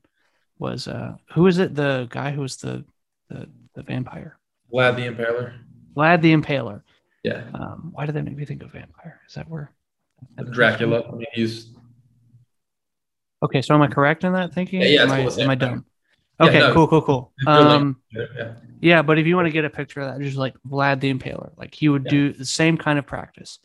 was 0.58 0.88
uh, 0.88 1.14
who 1.32 1.46
is 1.46 1.58
it? 1.58 1.74
The 1.74 2.06
guy 2.10 2.30
who 2.30 2.40
was 2.40 2.56
the 2.56 2.84
the, 3.28 3.48
the 3.74 3.82
vampire. 3.82 4.38
Vlad 4.72 4.96
the 4.96 5.06
Impaler. 5.06 5.54
Vlad 5.96 6.22
the 6.22 6.34
Impaler. 6.34 6.82
Yeah. 7.22 7.42
Um, 7.54 7.90
why 7.92 8.06
did 8.06 8.14
that 8.14 8.24
make 8.24 8.36
me 8.36 8.44
think 8.44 8.62
of 8.62 8.72
vampire? 8.72 9.20
Is 9.28 9.34
that 9.34 9.48
where? 9.48 9.72
Dracula. 10.50 11.04
I 11.08 11.12
mean, 11.12 11.26
he's. 11.32 11.70
Okay, 13.42 13.62
so 13.62 13.74
am 13.74 13.82
I 13.82 13.88
correct 13.88 14.24
in 14.24 14.32
that 14.34 14.52
thinking? 14.52 14.82
Yeah, 14.82 14.88
yeah. 14.88 15.02
Am, 15.02 15.10
I, 15.12 15.20
am 15.20 15.50
I 15.50 15.54
dumb? 15.54 15.84
Okay, 16.40 16.58
yeah, 16.58 16.68
no, 16.68 16.74
cool, 16.74 16.88
cool, 16.88 17.02
cool. 17.02 17.32
Um, 17.46 18.00
yeah. 18.12 18.54
yeah, 18.80 19.02
but 19.02 19.18
if 19.18 19.26
you 19.26 19.36
want 19.36 19.46
to 19.46 19.52
get 19.52 19.64
a 19.64 19.70
picture 19.70 20.00
of 20.00 20.12
that, 20.12 20.22
just 20.22 20.36
like 20.36 20.54
Vlad 20.66 21.00
the 21.00 21.12
Impaler, 21.12 21.50
like 21.56 21.74
he 21.74 21.88
would 21.88 22.04
do 22.04 22.32
the 22.32 22.46
same 22.46 22.76
kind 22.76 22.98
of 22.98 23.06
practice. 23.06 23.58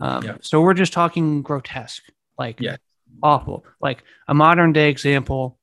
Um, 0.00 0.24
yeah. 0.24 0.36
So 0.40 0.60
we're 0.60 0.74
just 0.74 0.92
talking 0.92 1.42
grotesque, 1.42 2.04
like 2.38 2.60
yeah. 2.60 2.76
awful. 3.22 3.64
Like 3.80 4.02
a 4.28 4.34
modern 4.34 4.72
day 4.72 4.88
example 4.90 5.58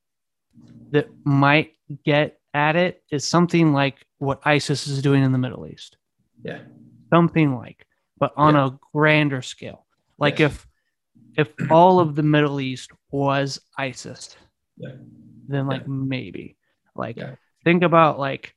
that 0.90 1.08
might 1.24 1.72
get 2.04 2.38
at 2.54 2.76
it 2.76 3.02
is 3.10 3.26
something 3.26 3.72
like 3.72 3.96
what 4.18 4.40
ISIS 4.44 4.86
is 4.86 5.02
doing 5.02 5.22
in 5.22 5.32
the 5.32 5.38
Middle 5.38 5.66
East. 5.66 5.96
Yeah 6.42 6.60
something 7.12 7.56
like, 7.56 7.86
but 8.18 8.32
on 8.36 8.54
yeah. 8.54 8.66
a 8.66 8.70
grander 8.92 9.42
scale. 9.42 9.86
Like 10.18 10.38
yes. 10.38 10.52
if 10.52 10.66
if 11.36 11.70
all 11.70 12.00
of 12.00 12.14
the 12.14 12.22
Middle 12.22 12.60
East 12.60 12.90
was 13.10 13.60
ISIS, 13.76 14.36
yeah. 14.76 14.90
then 15.46 15.66
like 15.66 15.82
yeah. 15.82 15.88
maybe. 15.88 16.56
Like 16.94 17.18
think 17.64 17.82
about 17.82 18.18
like 18.18 18.54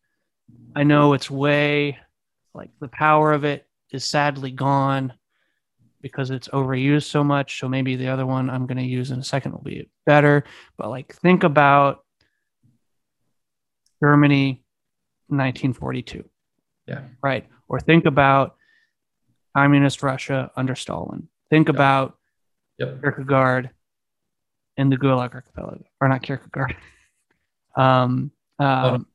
I 0.75 0.83
know 0.83 1.13
it's 1.13 1.29
way 1.29 1.97
like 2.53 2.71
the 2.79 2.87
power 2.87 3.31
of 3.33 3.43
it 3.43 3.67
is 3.91 4.05
sadly 4.05 4.51
gone 4.51 5.13
because 6.01 6.29
it's 6.29 6.47
overused 6.49 7.05
so 7.05 7.23
much. 7.23 7.59
So 7.59 7.69
maybe 7.69 7.95
the 7.95 8.07
other 8.07 8.25
one 8.25 8.49
I'm 8.49 8.65
going 8.65 8.77
to 8.77 8.83
use 8.83 9.11
in 9.11 9.19
a 9.19 9.23
second 9.23 9.53
will 9.53 9.61
be 9.61 9.89
better. 10.05 10.43
But 10.77 10.89
like 10.89 11.13
think 11.15 11.43
about 11.43 12.03
Germany 14.01 14.63
1942. 15.27 16.23
Yeah. 16.87 17.01
Right. 17.23 17.47
Or 17.67 17.79
think 17.79 18.05
about 18.05 18.55
communist 19.55 20.03
Russia 20.03 20.51
under 20.55 20.75
Stalin. 20.75 21.27
Think 21.49 21.67
yep. 21.67 21.75
about 21.75 22.17
yep. 22.77 23.01
Kierkegaard 23.01 23.69
in 24.77 24.89
the 24.89 24.97
Gulag 24.97 25.33
Archipelago, 25.33 25.83
or 25.99 26.07
not 26.07 26.21
Kierkegaard. 26.21 26.75
um, 27.75 28.31
um, 28.59 29.05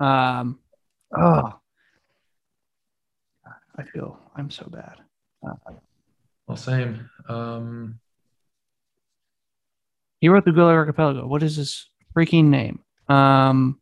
oh. 0.00 0.04
um, 0.04 0.58
oh, 1.16 1.52
I 3.78 3.82
feel 3.84 4.18
I'm 4.34 4.50
so 4.50 4.66
bad. 4.68 4.96
Uh, 5.46 5.72
well, 6.46 6.56
same. 6.56 7.10
Um, 7.28 8.00
he 10.20 10.28
wrote 10.28 10.44
the 10.44 10.50
Gulag 10.50 10.74
Archipelago. 10.74 11.26
What 11.26 11.42
is 11.42 11.56
his 11.56 11.88
freaking 12.14 12.46
name? 12.46 12.80
Um, 13.08 13.80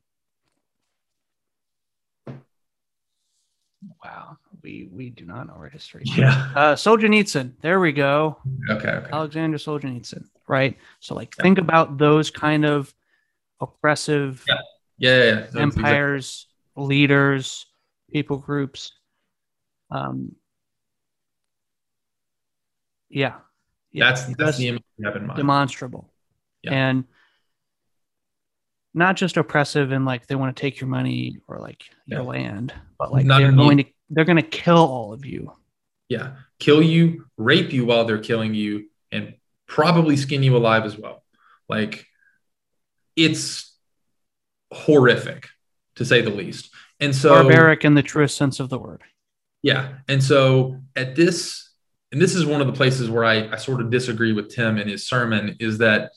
Wow, 4.04 4.36
we 4.62 4.88
we 4.92 5.08
do 5.08 5.24
not 5.24 5.46
know 5.46 5.54
our 5.54 5.68
history. 5.68 6.02
Yeah, 6.04 6.50
uh, 6.54 6.74
Solzhenitsyn. 6.74 7.54
There 7.62 7.80
we 7.80 7.92
go. 7.92 8.36
Okay, 8.70 8.88
okay. 8.88 9.10
Alexander 9.10 9.56
Solzhenitsyn. 9.56 10.24
Right. 10.46 10.76
So 11.00 11.14
like, 11.14 11.34
yeah. 11.38 11.42
think 11.42 11.58
about 11.58 11.96
those 11.96 12.30
kind 12.30 12.66
of 12.66 12.94
oppressive, 13.60 14.44
yeah, 14.46 14.54
yeah, 14.98 15.24
yeah, 15.24 15.46
yeah. 15.54 15.60
empires, 15.60 16.46
exactly. 16.76 16.96
leaders, 16.96 17.66
people 18.12 18.36
groups. 18.36 18.92
Um. 19.90 20.36
Yeah. 23.08 23.34
yeah. 23.92 24.06
That's 24.06 24.36
that's 24.36 24.58
the 24.58 24.68
image 24.68 24.82
you 24.98 25.06
have 25.06 25.16
in 25.16 25.26
mind. 25.26 25.36
Demonstrable. 25.36 26.10
Yeah. 26.62 26.72
And 26.72 27.04
not 28.94 29.16
just 29.16 29.36
oppressive 29.36 29.92
and 29.92 30.04
like 30.04 30.26
they 30.26 30.34
want 30.34 30.56
to 30.56 30.60
take 30.60 30.80
your 30.80 30.88
money 30.88 31.38
or 31.48 31.58
like 31.58 31.84
your 32.06 32.20
yeah. 32.20 32.26
land, 32.26 32.74
but 32.98 33.12
like 33.12 33.26
not 33.26 33.40
they're 33.40 33.52
going 33.52 33.78
to 33.78 33.84
they're 34.10 34.24
going 34.24 34.36
to 34.36 34.42
kill 34.42 34.78
all 34.78 35.12
of 35.12 35.24
you. 35.24 35.52
Yeah, 36.08 36.36
kill 36.58 36.82
you, 36.82 37.26
rape 37.36 37.72
you 37.72 37.86
while 37.86 38.04
they're 38.04 38.18
killing 38.18 38.54
you, 38.54 38.88
and 39.10 39.34
probably 39.66 40.16
skin 40.16 40.42
you 40.42 40.56
alive 40.56 40.84
as 40.84 40.96
well. 40.96 41.24
Like 41.68 42.06
it's 43.16 43.74
horrific 44.72 45.48
to 45.96 46.04
say 46.04 46.20
the 46.20 46.30
least. 46.30 46.70
And 47.00 47.14
so 47.14 47.30
barbaric 47.30 47.84
in 47.84 47.94
the 47.94 48.02
truest 48.02 48.36
sense 48.36 48.60
of 48.60 48.68
the 48.68 48.78
word. 48.78 49.02
Yeah. 49.62 49.94
And 50.08 50.22
so 50.22 50.80
at 50.94 51.16
this, 51.16 51.63
and 52.14 52.22
this 52.22 52.36
is 52.36 52.46
one 52.46 52.60
of 52.60 52.68
the 52.68 52.72
places 52.72 53.10
where 53.10 53.24
I, 53.24 53.50
I 53.50 53.56
sort 53.56 53.80
of 53.80 53.90
disagree 53.90 54.32
with 54.32 54.48
Tim 54.54 54.78
in 54.78 54.86
his 54.86 55.04
sermon, 55.04 55.56
is 55.58 55.78
that 55.78 56.12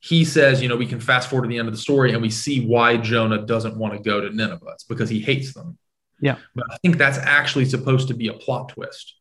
he 0.00 0.26
says, 0.26 0.60
you 0.60 0.68
know, 0.68 0.76
we 0.76 0.84
can 0.86 1.00
fast 1.00 1.30
forward 1.30 1.44
to 1.44 1.48
the 1.48 1.56
end 1.58 1.68
of 1.68 1.74
the 1.74 1.80
story 1.80 2.12
and 2.12 2.20
we 2.20 2.28
see 2.28 2.66
why 2.66 2.98
Jonah 2.98 3.46
doesn't 3.46 3.78
want 3.78 3.94
to 3.94 3.98
go 3.98 4.20
to 4.20 4.28
Nineveh. 4.28 4.66
It's 4.74 4.84
because 4.84 5.08
he 5.08 5.18
hates 5.20 5.54
them. 5.54 5.78
Yeah. 6.20 6.36
But 6.54 6.66
I 6.70 6.76
think 6.82 6.98
that's 6.98 7.16
actually 7.16 7.64
supposed 7.64 8.08
to 8.08 8.14
be 8.14 8.28
a 8.28 8.34
plot 8.34 8.68
twist 8.68 9.14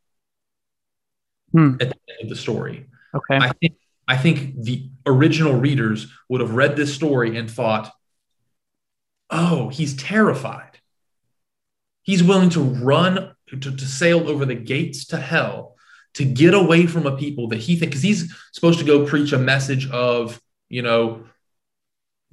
Hmm. 1.53 1.75
at 1.79 1.89
the 1.89 1.95
end 2.09 2.23
of 2.23 2.29
the 2.29 2.35
story. 2.35 2.85
Okay. 3.15 3.37
I 3.37 3.53
think 3.53 3.73
I 4.07 4.17
think 4.17 4.61
the 4.61 4.89
original 5.05 5.53
readers 5.53 6.11
would 6.27 6.41
have 6.41 6.55
read 6.55 6.75
this 6.75 6.93
story 6.93 7.37
and 7.37 7.49
thought, 7.49 7.91
"Oh, 9.29 9.69
he's 9.69 9.95
terrified. 9.95 10.79
He's 12.03 12.21
willing 12.23 12.49
to 12.49 12.59
run 12.61 13.28
to, 13.57 13.75
to 13.75 13.85
sail 13.85 14.29
over 14.29 14.45
the 14.45 14.55
gates 14.55 15.05
to 15.07 15.17
hell 15.17 15.75
to 16.15 16.25
get 16.25 16.53
away 16.53 16.85
from 16.85 17.05
a 17.05 17.15
people 17.15 17.47
that 17.49 17.59
he 17.59 17.75
thinks 17.75 17.91
because 17.91 18.03
he's 18.03 18.33
supposed 18.51 18.79
to 18.79 18.85
go 18.85 19.05
preach 19.05 19.31
a 19.31 19.37
message 19.37 19.89
of 19.91 20.41
you 20.69 20.81
know 20.81 21.23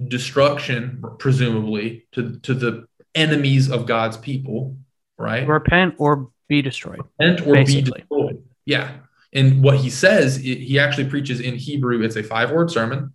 destruction, 0.05 1.03
presumably 1.19 2.07
to 2.13 2.39
to 2.39 2.53
the 2.53 2.87
enemies 3.15 3.69
of 3.69 3.85
God's 3.85 4.17
people, 4.17 4.77
right? 5.17 5.47
Repent 5.47 5.95
or 5.97 6.29
be 6.47 6.61
destroyed. 6.61 6.99
repent 7.19 7.45
or 7.47 7.53
be 7.65 7.81
destroyed. 7.81 8.43
Yeah. 8.65 8.91
And 9.33 9.61
what 9.61 9.77
he 9.77 9.89
says, 9.89 10.37
he 10.37 10.79
actually 10.79 11.09
preaches 11.09 11.41
in 11.41 11.55
Hebrew. 11.55 12.01
It's 12.01 12.15
a 12.15 12.23
five 12.23 12.49
word 12.51 12.71
sermon. 12.71 13.11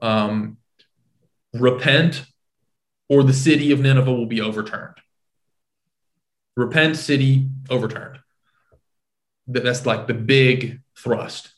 Um, 0.00 0.56
repent 1.52 2.24
or 3.08 3.22
the 3.22 3.32
city 3.32 3.70
of 3.72 3.80
Nineveh 3.80 4.12
will 4.12 4.26
be 4.26 4.40
overturned. 4.40 4.96
Repent, 6.56 6.96
city 6.96 7.48
overturned. 7.68 8.18
That's 9.46 9.86
like 9.86 10.06
the 10.06 10.14
big 10.14 10.80
thrust. 10.96 11.52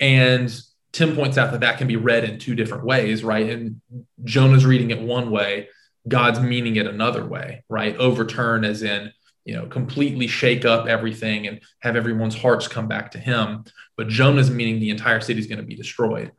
And 0.00 0.52
Tim 0.92 1.14
points 1.14 1.38
out 1.38 1.52
that 1.52 1.60
that 1.60 1.78
can 1.78 1.86
be 1.86 1.96
read 1.96 2.24
in 2.24 2.38
two 2.38 2.54
different 2.54 2.84
ways, 2.84 3.24
right? 3.24 3.48
And 3.48 3.80
Jonah's 4.24 4.66
reading 4.66 4.90
it 4.90 5.00
one 5.00 5.30
way, 5.30 5.68
God's 6.06 6.40
meaning 6.40 6.76
it 6.76 6.86
another 6.86 7.24
way, 7.24 7.64
right? 7.68 7.96
Overturn 7.96 8.64
as 8.64 8.82
in, 8.82 9.12
you 9.44 9.54
know, 9.54 9.66
completely 9.66 10.26
shake 10.26 10.64
up 10.64 10.86
everything 10.86 11.46
and 11.46 11.60
have 11.80 11.96
everyone's 11.96 12.36
hearts 12.36 12.68
come 12.68 12.88
back 12.88 13.10
to 13.12 13.18
him. 13.18 13.64
But 13.96 14.08
Jonah's 14.08 14.50
meaning 14.50 14.80
the 14.80 14.90
entire 14.90 15.20
city 15.20 15.40
is 15.40 15.46
going 15.46 15.60
to 15.60 15.64
be 15.64 15.74
destroyed. 15.74 16.32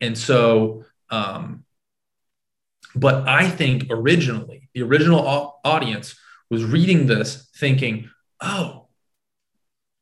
And 0.00 0.16
so, 0.16 0.84
um, 1.10 1.64
but 2.94 3.28
I 3.28 3.48
think 3.48 3.86
originally, 3.90 4.68
the 4.74 4.82
original 4.82 5.60
audience 5.64 6.18
was 6.50 6.64
reading 6.64 7.06
this 7.06 7.48
thinking, 7.56 8.10
oh, 8.40 8.88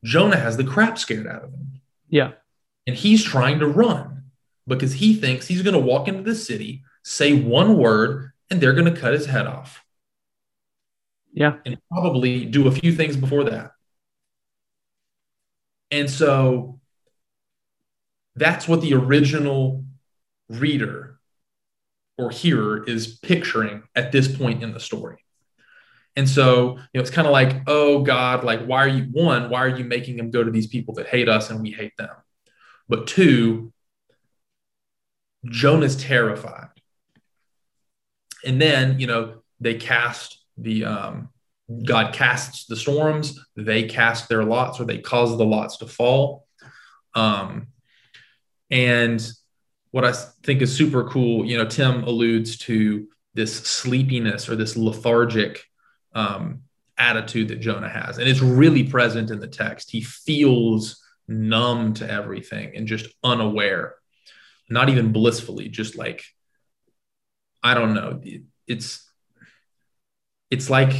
Jonah 0.04 0.36
has 0.38 0.56
the 0.56 0.64
crap 0.64 0.98
scared 0.98 1.26
out 1.26 1.44
of 1.44 1.50
him. 1.52 1.80
Yeah. 2.08 2.32
And 2.86 2.96
he's 2.96 3.22
trying 3.22 3.58
to 3.58 3.66
run 3.66 4.24
because 4.66 4.94
he 4.94 5.14
thinks 5.14 5.46
he's 5.46 5.62
going 5.62 5.74
to 5.74 5.80
walk 5.80 6.08
into 6.08 6.22
the 6.22 6.34
city, 6.34 6.82
say 7.04 7.34
one 7.34 7.76
word, 7.76 8.32
and 8.50 8.60
they're 8.60 8.72
going 8.74 8.92
to 8.92 8.98
cut 8.98 9.12
his 9.12 9.26
head 9.26 9.46
off 9.46 9.84
Yeah. 11.34 11.56
and 11.66 11.76
probably 11.90 12.44
do 12.46 12.66
a 12.66 12.72
few 12.72 12.94
things 12.94 13.16
before 13.16 13.44
that. 13.44 13.72
And 15.90 16.10
so 16.10 16.80
that's 18.36 18.68
what 18.68 18.80
the 18.80 18.94
original 18.94 19.84
reader 20.48 21.18
or 22.16 22.30
hearer 22.30 22.84
is 22.84 23.18
picturing 23.18 23.82
at 23.94 24.12
this 24.12 24.28
point 24.34 24.62
in 24.62 24.72
the 24.72 24.80
story. 24.80 25.16
And 26.18 26.28
so, 26.28 26.70
you 26.70 26.74
know, 26.94 27.00
it's 27.00 27.12
kind 27.12 27.28
of 27.28 27.32
like, 27.32 27.62
oh 27.68 28.02
God, 28.02 28.42
like, 28.42 28.64
why 28.66 28.78
are 28.78 28.88
you, 28.88 29.04
one, 29.12 29.50
why 29.50 29.60
are 29.60 29.68
you 29.68 29.84
making 29.84 30.16
them 30.16 30.32
go 30.32 30.42
to 30.42 30.50
these 30.50 30.66
people 30.66 30.94
that 30.94 31.06
hate 31.06 31.28
us 31.28 31.48
and 31.48 31.62
we 31.62 31.70
hate 31.70 31.96
them? 31.96 32.10
But 32.88 33.06
two, 33.06 33.72
Jonah's 35.46 35.94
terrified. 35.94 36.70
And 38.44 38.60
then, 38.60 38.98
you 38.98 39.06
know, 39.06 39.42
they 39.60 39.74
cast 39.74 40.44
the, 40.56 40.86
um, 40.86 41.28
God 41.84 42.12
casts 42.12 42.66
the 42.66 42.74
storms, 42.74 43.38
they 43.54 43.84
cast 43.84 44.28
their 44.28 44.42
lots 44.42 44.80
or 44.80 44.86
they 44.86 44.98
cause 44.98 45.38
the 45.38 45.46
lots 45.46 45.76
to 45.76 45.86
fall. 45.86 46.48
Um, 47.14 47.68
and 48.72 49.24
what 49.92 50.04
I 50.04 50.14
think 50.42 50.62
is 50.62 50.76
super 50.76 51.04
cool, 51.04 51.46
you 51.46 51.56
know, 51.56 51.66
Tim 51.66 52.02
alludes 52.02 52.58
to 52.58 53.06
this 53.34 53.54
sleepiness 53.54 54.48
or 54.48 54.56
this 54.56 54.76
lethargic 54.76 55.62
um, 56.14 56.62
attitude 56.96 57.48
that 57.48 57.60
Jonah 57.60 57.88
has. 57.88 58.18
And 58.18 58.28
it's 58.28 58.40
really 58.40 58.84
present 58.84 59.30
in 59.30 59.38
the 59.38 59.46
text. 59.46 59.90
He 59.90 60.00
feels 60.00 61.02
numb 61.28 61.94
to 61.94 62.10
everything 62.10 62.74
and 62.74 62.86
just 62.86 63.06
unaware, 63.22 63.94
not 64.68 64.88
even 64.88 65.12
blissfully, 65.12 65.68
just 65.68 65.96
like, 65.96 66.24
I 67.62 67.74
don't 67.74 67.94
know. 67.94 68.20
It's, 68.66 69.08
it's 70.50 70.70
like, 70.70 70.94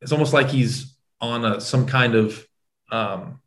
it's 0.00 0.12
almost 0.12 0.32
like 0.32 0.48
he's 0.48 0.96
on 1.20 1.44
a, 1.44 1.60
some 1.60 1.86
kind 1.86 2.14
of 2.14 2.46
um, 2.92 3.40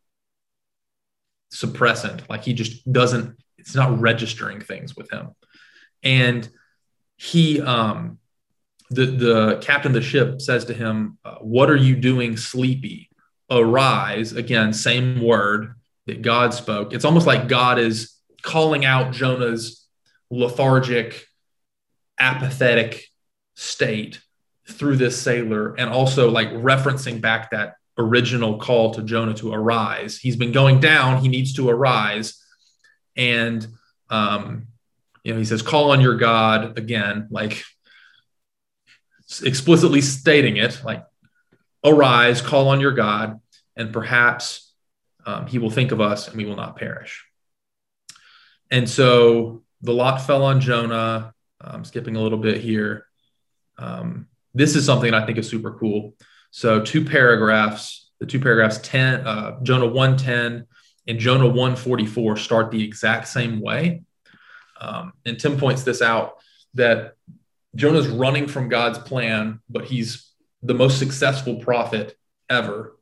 suppressant. 1.54 2.30
Like 2.30 2.44
he 2.44 2.54
just 2.54 2.92
doesn't, 2.92 3.38
it's 3.58 3.76
not 3.76 4.00
registering 4.00 4.60
things 4.60 4.96
with 4.96 5.12
him. 5.12 5.32
And 6.04 6.50
he, 7.16 7.62
um, 7.62 8.18
the, 8.92 9.06
the 9.06 9.58
captain 9.62 9.92
of 9.92 9.94
the 9.94 10.02
ship 10.02 10.42
says 10.42 10.66
to 10.66 10.74
him, 10.74 11.18
uh, 11.24 11.36
What 11.36 11.70
are 11.70 11.78
you 11.78 11.96
doing, 11.96 12.36
sleepy? 12.36 13.10
Arise. 13.50 14.34
Again, 14.34 14.74
same 14.74 15.22
word 15.22 15.74
that 16.08 16.22
God 16.22 16.54
spoke. 16.54 16.94
It's 16.94 17.06
almost 17.06 17.26
like 17.26 17.48
God 17.48 17.80
is 17.80 18.14
calling 18.42 18.86
out 18.86 19.14
Jonah's 19.14 19.88
lethargic, 20.30 21.26
apathetic 22.20 23.06
state 23.56 24.20
through 24.68 24.98
this 24.98 25.22
sailor 25.22 25.76
and 25.76 25.90
also 25.90 26.30
like 26.30 26.50
referencing 26.50 27.20
back 27.20 27.52
that 27.52 27.76
original 27.98 28.58
call 28.58 28.94
to 28.94 29.04
Jonah 29.04 29.34
to 29.36 29.54
arise. 29.54 30.18
He's 30.18 30.36
been 30.36 30.52
going 30.52 30.80
down, 30.80 31.22
he 31.22 31.28
needs 31.28 31.54
to 31.54 31.70
arise. 31.70 32.42
And 33.16 33.68
um, 34.10 34.68
you 35.24 35.34
know, 35.34 35.40
he 35.40 35.46
says, 35.46 35.62
call 35.62 35.92
on 35.92 36.02
your 36.02 36.16
God 36.16 36.78
again, 36.78 37.28
like 37.30 37.64
explicitly 39.42 40.02
stating 40.02 40.58
it, 40.58 40.82
like 40.84 41.06
arise, 41.86 42.42
call 42.42 42.68
on 42.68 42.82
your 42.82 42.92
God, 42.92 43.40
and 43.76 43.94
perhaps 43.94 44.74
um, 45.26 45.48
he 45.48 45.58
will 45.58 45.70
think 45.70 45.92
of 45.92 46.02
us 46.02 46.28
and 46.28 46.38
we 46.38 46.46
will 46.46 46.56
not 46.56 46.76
perish. 46.76 47.26
And 48.70 48.90
so 48.90 49.64
the 49.82 49.94
lot 49.94 50.22
fell 50.22 50.44
on 50.44 50.62
Jonah. 50.62 51.34
I'm 51.60 51.86
skipping 51.86 52.16
a 52.16 52.22
little 52.22 52.38
bit 52.38 52.62
here. 52.62 53.06
Um, 53.78 54.28
this 54.54 54.76
is 54.76 54.86
something 54.86 55.14
I 55.14 55.26
think 55.26 55.38
is 55.38 55.50
super 55.50 55.72
cool. 55.74 56.16
So 56.52 56.82
two 56.82 57.06
paragraphs, 57.06 58.12
the 58.20 58.26
two 58.26 58.40
paragraphs 58.40 58.80
10, 58.80 59.28
uh, 59.28 59.60
Jonah 59.64 59.88
110 59.88 60.68
and 61.08 61.20
Jonah 61.20 61.48
144 61.48 62.38
start 62.38 62.72
the 62.72 62.84
exact 62.84 63.28
same 63.28 63.62
way. 63.62 64.04
Um, 64.80 65.14
and 65.26 65.40
Tim 65.40 65.58
points 65.58 65.84
this 65.84 66.02
out 66.02 66.38
that 66.74 67.16
Jonah's 67.76 68.08
running 68.08 68.48
from 68.48 68.70
God's 68.70 69.00
plan, 69.00 69.60
but 69.70 69.86
he's 69.86 70.30
the 70.62 70.74
most 70.74 71.00
successful 71.00 71.56
prophet 71.56 72.18
ever. 72.50 72.98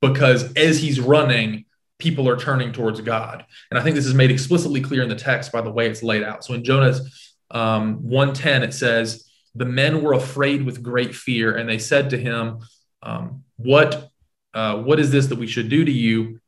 Because 0.00 0.52
as 0.54 0.80
he's 0.80 1.00
running, 1.00 1.64
people 1.98 2.28
are 2.28 2.36
turning 2.36 2.72
towards 2.72 3.00
God. 3.00 3.44
And 3.70 3.78
I 3.78 3.82
think 3.82 3.96
this 3.96 4.06
is 4.06 4.14
made 4.14 4.30
explicitly 4.30 4.80
clear 4.80 5.02
in 5.02 5.08
the 5.08 5.14
text 5.14 5.52
by 5.52 5.60
the 5.60 5.70
way 5.70 5.88
it's 5.88 6.02
laid 6.02 6.22
out. 6.22 6.44
So 6.44 6.54
in 6.54 6.64
Jonah's 6.64 7.34
um, 7.50 8.02
110, 8.02 8.62
it 8.62 8.74
says, 8.74 9.30
The 9.54 9.64
men 9.64 10.02
were 10.02 10.12
afraid 10.12 10.64
with 10.64 10.82
great 10.82 11.14
fear, 11.14 11.56
and 11.56 11.68
they 11.68 11.78
said 11.78 12.10
to 12.10 12.18
him, 12.18 12.58
um, 13.02 13.44
What 13.56 14.10
uh, 14.52 14.76
what 14.76 15.00
is 15.00 15.10
this 15.10 15.26
that 15.26 15.38
we 15.38 15.48
should 15.48 15.68
do 15.68 15.84
to 15.84 15.90
you? 15.90 16.40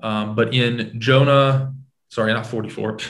Um, 0.00 0.34
but 0.34 0.52
in 0.54 1.00
Jonah, 1.00 1.74
sorry, 2.10 2.32
not 2.32 2.46
44. 2.46 2.98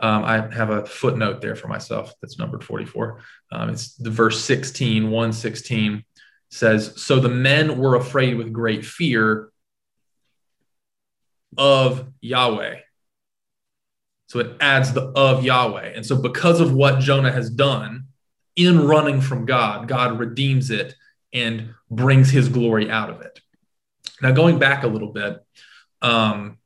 Um, 0.00 0.24
I 0.24 0.52
have 0.54 0.70
a 0.70 0.86
footnote 0.86 1.40
there 1.40 1.54
for 1.54 1.68
myself 1.68 2.14
that's 2.20 2.38
numbered 2.38 2.64
44. 2.64 3.20
Um, 3.52 3.70
it's 3.70 3.94
the 3.96 4.10
verse 4.10 4.42
16, 4.42 5.04
116 5.04 6.04
says, 6.50 6.92
So 6.96 7.20
the 7.20 7.28
men 7.28 7.78
were 7.78 7.96
afraid 7.96 8.36
with 8.36 8.52
great 8.52 8.84
fear 8.84 9.50
of 11.58 12.08
Yahweh. 12.20 12.76
So 14.28 14.38
it 14.38 14.56
adds 14.60 14.92
the 14.92 15.02
of 15.02 15.44
Yahweh. 15.44 15.92
And 15.94 16.06
so 16.06 16.16
because 16.16 16.60
of 16.60 16.72
what 16.72 17.00
Jonah 17.00 17.32
has 17.32 17.50
done 17.50 18.04
in 18.56 18.86
running 18.86 19.20
from 19.20 19.44
God, 19.44 19.88
God 19.88 20.18
redeems 20.18 20.70
it 20.70 20.94
and 21.32 21.74
brings 21.90 22.30
his 22.30 22.48
glory 22.48 22.90
out 22.90 23.10
of 23.10 23.20
it. 23.22 23.40
Now, 24.22 24.32
going 24.32 24.58
back 24.58 24.84
a 24.84 24.88
little 24.88 25.12
bit, 25.12 25.44
um, 26.02 26.58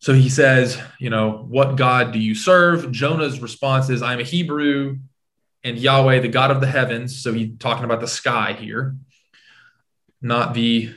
so 0.00 0.12
he 0.12 0.28
says, 0.28 0.80
you 0.98 1.10
know, 1.10 1.46
what 1.48 1.76
God 1.76 2.12
do 2.12 2.18
you 2.18 2.34
serve? 2.34 2.90
Jonah's 2.90 3.40
response 3.40 3.90
is, 3.90 4.02
I'm 4.02 4.18
a 4.20 4.24
Hebrew 4.24 4.98
and 5.62 5.78
Yahweh, 5.78 6.20
the 6.20 6.28
God 6.28 6.50
of 6.50 6.60
the 6.60 6.66
heavens. 6.66 7.22
So 7.22 7.32
he's 7.32 7.56
talking 7.58 7.84
about 7.84 8.00
the 8.00 8.08
sky 8.08 8.54
here, 8.58 8.96
not 10.20 10.54
the 10.54 10.94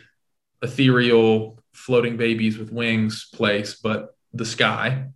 ethereal 0.61 1.59
floating 1.73 2.17
babies 2.17 2.57
with 2.57 2.71
wings 2.71 3.27
place, 3.33 3.75
but 3.75 4.15
the 4.33 4.45
sky. 4.45 5.09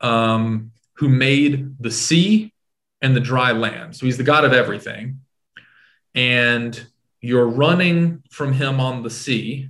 um, 0.00 0.72
who 0.94 1.08
made 1.08 1.76
the 1.78 1.90
sea 1.90 2.52
and 3.00 3.16
the 3.16 3.20
dry 3.20 3.52
land. 3.52 3.96
So 3.96 4.06
he's 4.06 4.18
the 4.18 4.24
God 4.24 4.44
of 4.44 4.52
everything. 4.52 5.20
And 6.14 6.86
you're 7.20 7.48
running 7.48 8.22
from 8.30 8.52
him 8.52 8.80
on 8.80 9.02
the 9.02 9.10
sea. 9.10 9.68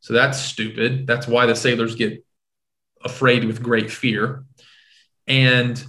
So 0.00 0.12
that's 0.14 0.38
stupid. 0.38 1.06
That's 1.06 1.26
why 1.26 1.46
the 1.46 1.56
sailors 1.56 1.94
get 1.94 2.23
afraid 3.04 3.44
with 3.44 3.62
great 3.62 3.90
fear. 3.90 4.44
And 5.26 5.82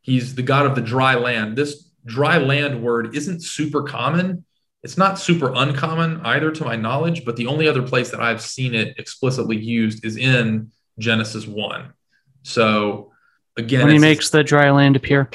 he's 0.00 0.34
the 0.34 0.42
God 0.42 0.66
of 0.66 0.74
the 0.74 0.80
dry 0.80 1.14
land. 1.14 1.56
This 1.56 1.90
dry 2.04 2.38
land 2.38 2.82
word 2.82 3.14
isn't 3.14 3.42
super 3.42 3.82
common. 3.82 4.44
It's 4.82 4.96
not 4.96 5.18
super 5.18 5.52
uncommon 5.54 6.20
either, 6.22 6.50
to 6.50 6.64
my 6.64 6.76
knowledge, 6.76 7.24
but 7.24 7.36
the 7.36 7.46
only 7.46 7.68
other 7.68 7.82
place 7.82 8.10
that 8.10 8.20
I've 8.20 8.40
seen 8.40 8.74
it 8.74 8.98
explicitly 8.98 9.56
used 9.56 10.04
is 10.04 10.16
in 10.16 10.70
Genesis 10.98 11.46
1. 11.46 11.92
So 12.42 13.12
again, 13.56 13.84
when 13.84 13.92
he 13.92 13.98
makes 13.98 14.30
the 14.30 14.42
dry 14.42 14.70
land 14.70 14.96
appear. 14.96 15.28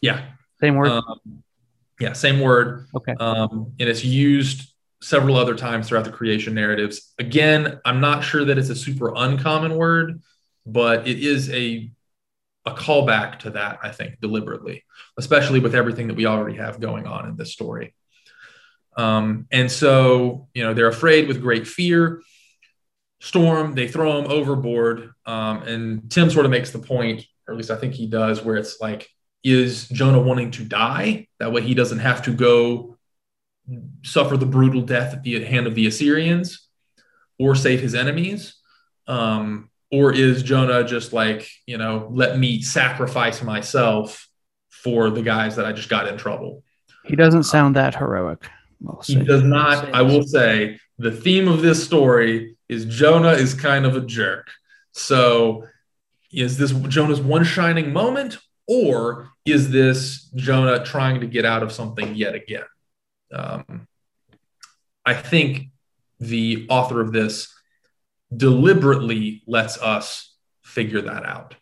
Yeah. 0.00 0.24
Same 0.60 0.74
word. 0.74 0.88
Um, 0.88 1.42
yeah, 2.00 2.14
same 2.14 2.40
word. 2.40 2.86
Okay. 2.94 3.14
Um, 3.20 3.72
and 3.78 3.88
it's 3.88 4.04
used 4.04 4.72
several 5.02 5.36
other 5.36 5.54
times 5.54 5.88
throughout 5.88 6.04
the 6.04 6.10
creation 6.10 6.54
narratives. 6.54 7.12
Again, 7.18 7.78
I'm 7.84 8.00
not 8.00 8.24
sure 8.24 8.44
that 8.44 8.58
it's 8.58 8.70
a 8.70 8.74
super 8.74 9.12
uncommon 9.14 9.76
word, 9.76 10.20
but 10.72 11.06
it 11.06 11.18
is 11.18 11.50
a 11.50 11.90
a 12.66 12.74
callback 12.74 13.38
to 13.40 13.50
that, 13.50 13.78
I 13.82 13.90
think, 13.90 14.20
deliberately, 14.20 14.84
especially 15.16 15.60
with 15.60 15.74
everything 15.74 16.08
that 16.08 16.16
we 16.16 16.26
already 16.26 16.58
have 16.58 16.78
going 16.78 17.06
on 17.06 17.28
in 17.28 17.36
this 17.36 17.52
story. 17.52 17.94
Um, 18.96 19.46
and 19.50 19.72
so, 19.72 20.48
you 20.52 20.62
know, 20.62 20.74
they're 20.74 20.88
afraid 20.88 21.26
with 21.26 21.40
great 21.40 21.66
fear. 21.66 22.22
Storm, 23.20 23.74
they 23.74 23.88
throw 23.88 24.18
him 24.18 24.30
overboard. 24.30 25.12
Um, 25.24 25.62
and 25.62 26.10
Tim 26.10 26.28
sort 26.28 26.44
of 26.44 26.50
makes 26.50 26.70
the 26.70 26.80
point, 26.80 27.24
or 27.46 27.54
at 27.54 27.56
least 27.56 27.70
I 27.70 27.76
think 27.76 27.94
he 27.94 28.06
does, 28.06 28.42
where 28.42 28.56
it's 28.56 28.78
like, 28.78 29.08
is 29.42 29.88
Jonah 29.88 30.20
wanting 30.20 30.50
to 30.52 30.64
die? 30.64 31.28
That 31.38 31.52
way 31.52 31.62
he 31.62 31.72
doesn't 31.72 32.00
have 32.00 32.22
to 32.24 32.34
go 32.34 32.98
suffer 34.02 34.36
the 34.36 34.46
brutal 34.46 34.82
death 34.82 35.14
at 35.14 35.22
the 35.22 35.42
hand 35.44 35.66
of 35.66 35.74
the 35.74 35.86
Assyrians 35.86 36.68
or 37.38 37.54
save 37.54 37.80
his 37.80 37.94
enemies? 37.94 38.56
Um, 39.06 39.69
or 39.90 40.12
is 40.12 40.42
Jonah 40.42 40.84
just 40.84 41.12
like, 41.12 41.48
you 41.66 41.78
know, 41.78 42.08
let 42.10 42.38
me 42.38 42.62
sacrifice 42.62 43.42
myself 43.42 44.28
for 44.68 45.10
the 45.10 45.22
guys 45.22 45.56
that 45.56 45.66
I 45.66 45.72
just 45.72 45.88
got 45.88 46.06
in 46.06 46.16
trouble? 46.16 46.62
He 47.04 47.16
doesn't 47.16 47.44
sound 47.44 47.76
that 47.76 47.94
heroic. 47.94 48.48
he 49.04 49.16
does 49.16 49.42
not. 49.42 49.92
I 49.92 50.02
will 50.02 50.22
say 50.22 50.78
the 50.98 51.10
theme 51.10 51.48
of 51.48 51.62
this 51.62 51.84
story 51.84 52.56
is 52.68 52.84
Jonah 52.84 53.32
is 53.32 53.54
kind 53.54 53.84
of 53.84 53.96
a 53.96 54.00
jerk. 54.00 54.48
So 54.92 55.66
is 56.32 56.56
this 56.56 56.72
Jonah's 56.72 57.20
one 57.20 57.44
shining 57.44 57.92
moment, 57.92 58.38
or 58.68 59.30
is 59.44 59.70
this 59.70 60.30
Jonah 60.36 60.84
trying 60.84 61.20
to 61.20 61.26
get 61.26 61.44
out 61.44 61.62
of 61.62 61.72
something 61.72 62.14
yet 62.14 62.34
again? 62.34 62.64
Um, 63.32 63.88
I 65.04 65.14
think 65.14 65.68
the 66.20 66.66
author 66.68 67.00
of 67.00 67.12
this 67.12 67.52
deliberately 68.34 69.42
lets 69.46 69.80
us 69.80 70.34
figure 70.62 71.02
that 71.02 71.24
out. 71.24 71.54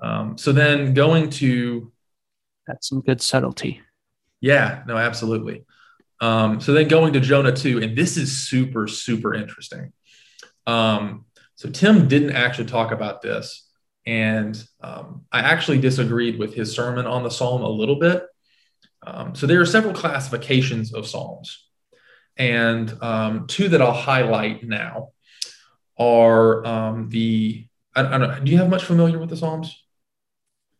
Um, 0.00 0.36
so 0.38 0.52
then 0.52 0.94
going 0.94 1.30
to 1.30 1.92
that's 2.66 2.88
some 2.88 3.00
good 3.00 3.20
subtlety. 3.20 3.80
Yeah, 4.40 4.82
no, 4.86 4.96
absolutely. 4.96 5.64
Um, 6.20 6.60
so 6.60 6.72
then 6.72 6.88
going 6.88 7.12
to 7.14 7.20
Jonah 7.20 7.52
2, 7.52 7.82
and 7.82 7.96
this 7.96 8.16
is 8.16 8.48
super, 8.48 8.86
super 8.86 9.34
interesting. 9.34 9.92
Um, 10.66 11.24
so 11.56 11.68
Tim 11.70 12.08
didn't 12.08 12.32
actually 12.32 12.68
talk 12.68 12.92
about 12.92 13.22
this, 13.22 13.68
and 14.06 14.62
um, 14.80 15.24
I 15.32 15.40
actually 15.40 15.80
disagreed 15.80 16.38
with 16.38 16.54
his 16.54 16.74
sermon 16.74 17.06
on 17.06 17.22
the 17.22 17.30
psalm 17.30 17.62
a 17.62 17.68
little 17.68 17.96
bit. 17.96 18.24
Um, 19.04 19.34
so 19.34 19.46
there 19.46 19.60
are 19.60 19.66
several 19.66 19.94
classifications 19.94 20.94
of 20.94 21.08
psalms, 21.08 21.68
and 22.36 22.92
um, 23.02 23.46
two 23.48 23.68
that 23.70 23.82
I'll 23.82 23.92
highlight 23.92 24.64
now 24.64 25.11
are 25.98 26.64
um, 26.66 27.08
the 27.08 27.66
I, 27.94 28.00
I, 28.00 28.18
don't 28.18 28.28
know. 28.28 28.40
Do 28.40 28.50
you 28.50 28.58
have 28.58 28.70
much 28.70 28.84
familiar 28.84 29.18
with 29.18 29.30
the 29.30 29.36
Psalms? 29.36 29.84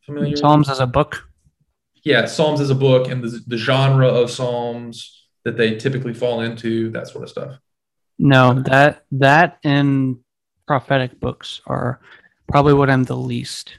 Familiar? 0.04 0.36
Psalms 0.36 0.68
as 0.68 0.80
a 0.80 0.86
book. 0.86 1.28
Yeah, 2.04 2.24
Psalms 2.26 2.60
as 2.60 2.70
a 2.70 2.74
book 2.74 3.08
and 3.10 3.22
the, 3.22 3.40
the 3.46 3.56
genre 3.56 4.08
of 4.08 4.30
Psalms 4.30 5.28
that 5.44 5.56
they 5.56 5.76
typically 5.76 6.14
fall 6.14 6.40
into, 6.40 6.90
that 6.90 7.08
sort 7.08 7.24
of 7.24 7.30
stuff. 7.30 7.58
No, 8.18 8.62
that 8.62 9.04
that 9.12 9.58
and 9.64 10.18
prophetic 10.66 11.18
books 11.18 11.60
are 11.66 12.00
probably 12.48 12.74
what 12.74 12.90
I'm 12.90 13.04
the 13.04 13.16
least 13.16 13.78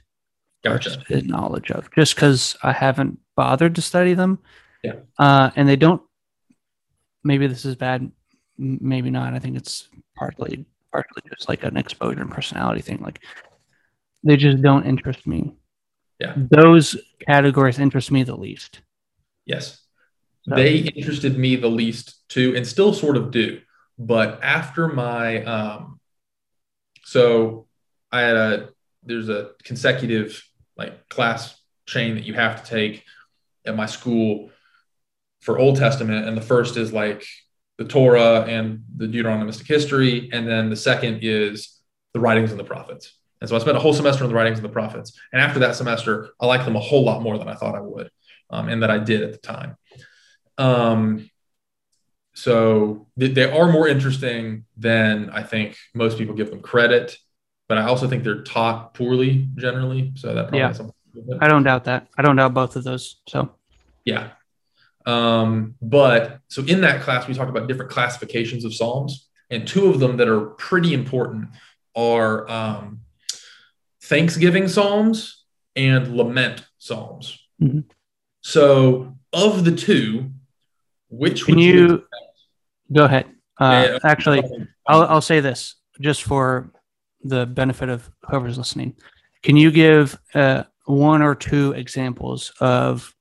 gotcha. 0.63 1.01
knowledge 1.23 1.71
of, 1.71 1.89
just 1.91 2.15
because 2.15 2.57
I 2.63 2.71
haven't 2.71 3.19
bothered 3.36 3.75
to 3.75 3.81
study 3.81 4.13
them. 4.13 4.39
Yeah, 4.84 4.95
uh, 5.17 5.51
and 5.55 5.67
they 5.67 5.75
don't. 5.75 6.01
Maybe 7.23 7.47
this 7.47 7.65
is 7.65 7.75
bad. 7.75 8.11
Maybe 8.57 9.09
not. 9.09 9.34
I 9.34 9.39
think 9.39 9.55
it's 9.55 9.88
partly 10.15 10.65
partly 10.93 11.23
just 11.27 11.49
like 11.49 11.63
an 11.63 11.75
exposure 11.75 12.21
and 12.21 12.31
personality 12.31 12.81
thing. 12.81 12.99
Like 13.01 13.19
they 14.23 14.37
just 14.37 14.61
don't 14.61 14.85
interest 14.85 15.27
me. 15.27 15.55
Yeah. 16.19 16.35
Those 16.37 16.95
categories 17.27 17.79
interest 17.79 18.11
me 18.11 18.23
the 18.23 18.37
least. 18.37 18.81
Yes. 19.45 19.81
So. 20.43 20.55
They 20.55 20.77
interested 20.77 21.37
me 21.37 21.55
the 21.55 21.69
least 21.69 22.27
too, 22.29 22.55
and 22.55 22.65
still 22.65 22.93
sort 22.93 23.17
of 23.17 23.31
do. 23.31 23.59
But 23.97 24.39
after 24.43 24.87
my 24.87 25.43
um 25.43 25.99
so 27.03 27.67
I 28.11 28.21
had 28.21 28.35
a 28.35 28.69
there's 29.03 29.29
a 29.29 29.51
consecutive 29.63 30.41
like 30.77 31.09
class 31.09 31.59
chain 31.85 32.15
that 32.15 32.23
you 32.23 32.35
have 32.35 32.63
to 32.63 32.69
take 32.69 33.03
at 33.65 33.75
my 33.75 33.87
school 33.87 34.51
for 35.41 35.57
Old 35.57 35.77
Testament, 35.77 36.27
and 36.27 36.37
the 36.37 36.41
first 36.41 36.77
is 36.77 36.93
like 36.93 37.25
the 37.78 37.86
Torah 37.86 38.41
and 38.41 38.84
the 38.95 39.07
Deuteronomistic 39.07 39.67
history. 39.67 40.30
And 40.32 40.47
then 40.47 40.69
the 40.69 40.76
second 40.76 41.19
is 41.21 41.80
the 42.13 42.19
writings 42.19 42.51
and 42.51 42.59
the 42.59 42.63
prophets. 42.63 43.13
And 43.41 43.49
so 43.49 43.55
I 43.55 43.59
spent 43.59 43.76
a 43.76 43.80
whole 43.80 43.93
semester 43.93 44.24
on 44.24 44.30
the 44.30 44.36
writings 44.36 44.59
and 44.59 44.65
the 44.65 44.71
prophets. 44.71 45.19
And 45.34 45.41
after 45.41 45.59
that 45.59 45.76
semester, 45.76 46.30
I 46.39 46.45
liked 46.45 46.65
them 46.65 46.76
a 46.76 46.80
whole 46.80 47.03
lot 47.03 47.21
more 47.21 47.38
than 47.38 47.49
I 47.49 47.55
thought 47.55 47.76
I 47.76 47.82
would, 47.82 48.09
um, 48.49 48.69
and 48.69 48.84
that 48.84 48.89
I 48.89 48.99
did 48.99 49.21
at 49.21 49.34
the 49.34 49.38
time. 49.38 49.76
Um, 50.57 51.30
so 52.36 53.07
they 53.17 53.51
are 53.51 53.71
more 53.71 53.88
interesting 53.88 54.65
than 54.78 55.30
I 55.30 55.43
think 55.43 55.78
most 55.93 56.17
people 56.17 56.36
give 56.36 56.49
them 56.49 56.61
credit, 56.61 57.17
but 57.67 57.78
I 57.78 57.84
also 57.84 58.07
think 58.07 58.24
they're 58.24 58.43
taught 58.43 58.93
poorly 58.93 59.49
generally. 59.55 60.13
So 60.15 60.34
that 60.34 60.49
probably 60.49 60.59
yeah, 60.59 61.38
I 61.41 61.47
don't 61.47 61.63
doubt 61.63 61.84
that. 61.84 62.07
I 62.17 62.21
don't 62.21 62.36
doubt 62.36 62.53
both 62.53 62.76
of 62.76 62.84
those. 62.84 63.21
So 63.28 63.53
yeah, 64.05 64.32
um, 65.06 65.76
but 65.82 66.39
so 66.47 66.64
in 66.64 66.82
that 66.82 67.01
class, 67.01 67.28
we 67.28 67.34
talk 67.34 67.49
about 67.49 67.68
different 67.68 67.91
classifications 67.91 68.66
of 68.66 68.74
Psalms, 68.74 69.28
and 69.49 69.68
two 69.68 69.88
of 69.88 69.99
them 69.99 70.18
that 70.18 70.28
are 70.28 70.41
pretty 70.41 70.93
important 70.93 71.49
are 71.95 72.49
um, 72.49 73.01
Thanksgiving 74.04 74.68
Psalms 74.68 75.43
and 75.76 76.16
Lament 76.16 76.66
Psalms. 76.78 77.39
Mm-hmm. 77.62 77.82
So, 78.41 79.16
of 79.32 79.64
the 79.64 79.72
two, 79.72 80.32
which 81.10 81.45
can 81.45 81.58
you, 81.58 81.74
you 81.74 82.04
go 82.91 83.06
ahead? 83.06 83.28
Uh, 83.60 83.88
yeah, 83.91 83.99
actually, 84.04 84.43
I'll, 84.88 85.04
I'll 85.04 85.22
say 85.22 85.39
this 85.39 85.76
just 86.01 86.24
for 86.24 86.72
the 87.24 87.45
benefit 87.45 87.89
of 87.89 88.10
whoever's 88.30 88.58
listening. 88.58 88.95
Can 89.43 89.56
you 89.56 89.72
give 89.72 90.18
uh, 90.34 90.64
one 90.86 91.22
or 91.22 91.36
two 91.36 91.74
examples 91.74 92.51
of 92.60 93.12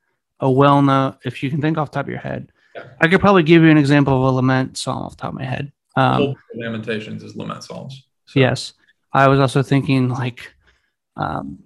a 0.42 0.50
well 0.50 0.82
known, 0.82 1.16
if 1.24 1.42
you 1.42 1.48
can 1.48 1.62
think 1.62 1.78
off 1.78 1.90
the 1.90 1.94
top 1.94 2.06
of 2.06 2.10
your 2.10 2.18
head, 2.18 2.52
yeah. 2.74 2.84
I 3.00 3.08
could 3.08 3.20
probably 3.20 3.44
give 3.44 3.62
you 3.62 3.70
an 3.70 3.78
example 3.78 4.14
of 4.14 4.22
a 4.22 4.36
lament 4.36 4.76
psalm 4.76 5.04
off 5.04 5.16
the 5.16 5.22
top 5.22 5.32
of 5.32 5.38
my 5.38 5.44
head. 5.44 5.72
Um, 5.96 6.34
Lamentations 6.54 7.22
is 7.22 7.36
lament 7.36 7.64
psalms. 7.64 8.06
So. 8.26 8.40
Yes. 8.40 8.74
I 9.12 9.28
was 9.28 9.40
also 9.40 9.62
thinking 9.62 10.08
like 10.08 10.52
um, 11.16 11.58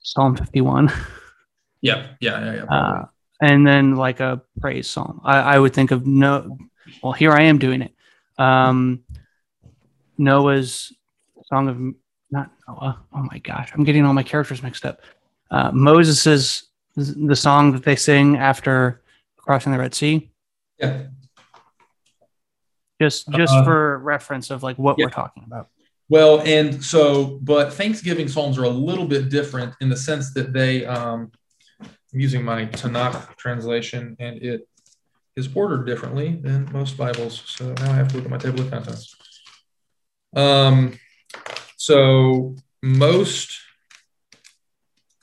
Psalm 0.00 0.36
51. 0.36 0.92
Yeah. 1.82 2.08
Yeah. 2.20 2.44
Yeah. 2.44 2.54
yeah 2.56 2.64
uh, 2.64 3.06
and 3.40 3.66
then 3.66 3.96
like 3.96 4.20
a 4.20 4.42
praise 4.60 4.86
psalm. 4.86 5.22
I, 5.24 5.54
I, 5.54 5.58
would 5.58 5.72
think 5.72 5.92
of 5.92 6.06
no, 6.06 6.58
well, 7.02 7.14
here 7.14 7.32
I 7.32 7.44
am 7.44 7.58
doing 7.58 7.80
it. 7.80 7.94
Um, 8.36 9.02
Noah's 10.18 10.92
song 11.44 11.68
of, 11.68 11.78
not 12.30 12.50
Noah. 12.68 13.00
Oh 13.14 13.22
my 13.32 13.38
gosh. 13.38 13.70
I'm 13.72 13.84
getting 13.84 14.04
all 14.04 14.12
my 14.12 14.22
characters 14.22 14.62
mixed 14.62 14.84
up. 14.84 15.00
Uh, 15.50 15.70
Moses's 15.72 16.64
the 16.96 17.36
song 17.36 17.72
that 17.72 17.84
they 17.84 17.96
sing 17.96 18.36
after 18.36 19.02
crossing 19.36 19.72
the 19.72 19.78
Red 19.78 19.94
Sea? 19.94 20.30
Yeah. 20.78 21.04
Just 23.00 23.30
just 23.30 23.54
uh, 23.54 23.64
for 23.64 23.98
reference 23.98 24.50
of 24.50 24.62
like 24.62 24.76
what 24.76 24.96
yeah. 24.98 25.06
we're 25.06 25.10
talking 25.10 25.44
about. 25.46 25.68
Well, 26.10 26.40
and 26.40 26.84
so, 26.84 27.38
but 27.40 27.72
Thanksgiving 27.72 28.26
psalms 28.26 28.58
are 28.58 28.64
a 28.64 28.68
little 28.68 29.06
bit 29.06 29.30
different 29.30 29.74
in 29.80 29.88
the 29.88 29.96
sense 29.96 30.34
that 30.34 30.52
they, 30.52 30.84
um, 30.84 31.30
I'm 31.80 31.88
using 32.20 32.44
my 32.44 32.66
Tanakh 32.66 33.36
translation, 33.36 34.16
and 34.18 34.42
it 34.42 34.68
is 35.36 35.48
ordered 35.54 35.86
differently 35.86 36.40
than 36.42 36.68
most 36.72 36.96
Bibles. 36.96 37.42
So 37.46 37.72
now 37.74 37.92
I 37.92 37.94
have 37.94 38.08
to 38.08 38.16
look 38.16 38.24
at 38.24 38.30
my 38.30 38.38
table 38.38 38.60
of 38.60 38.70
contents. 38.70 39.14
Um, 40.34 40.98
so 41.76 42.56
most 42.82 43.60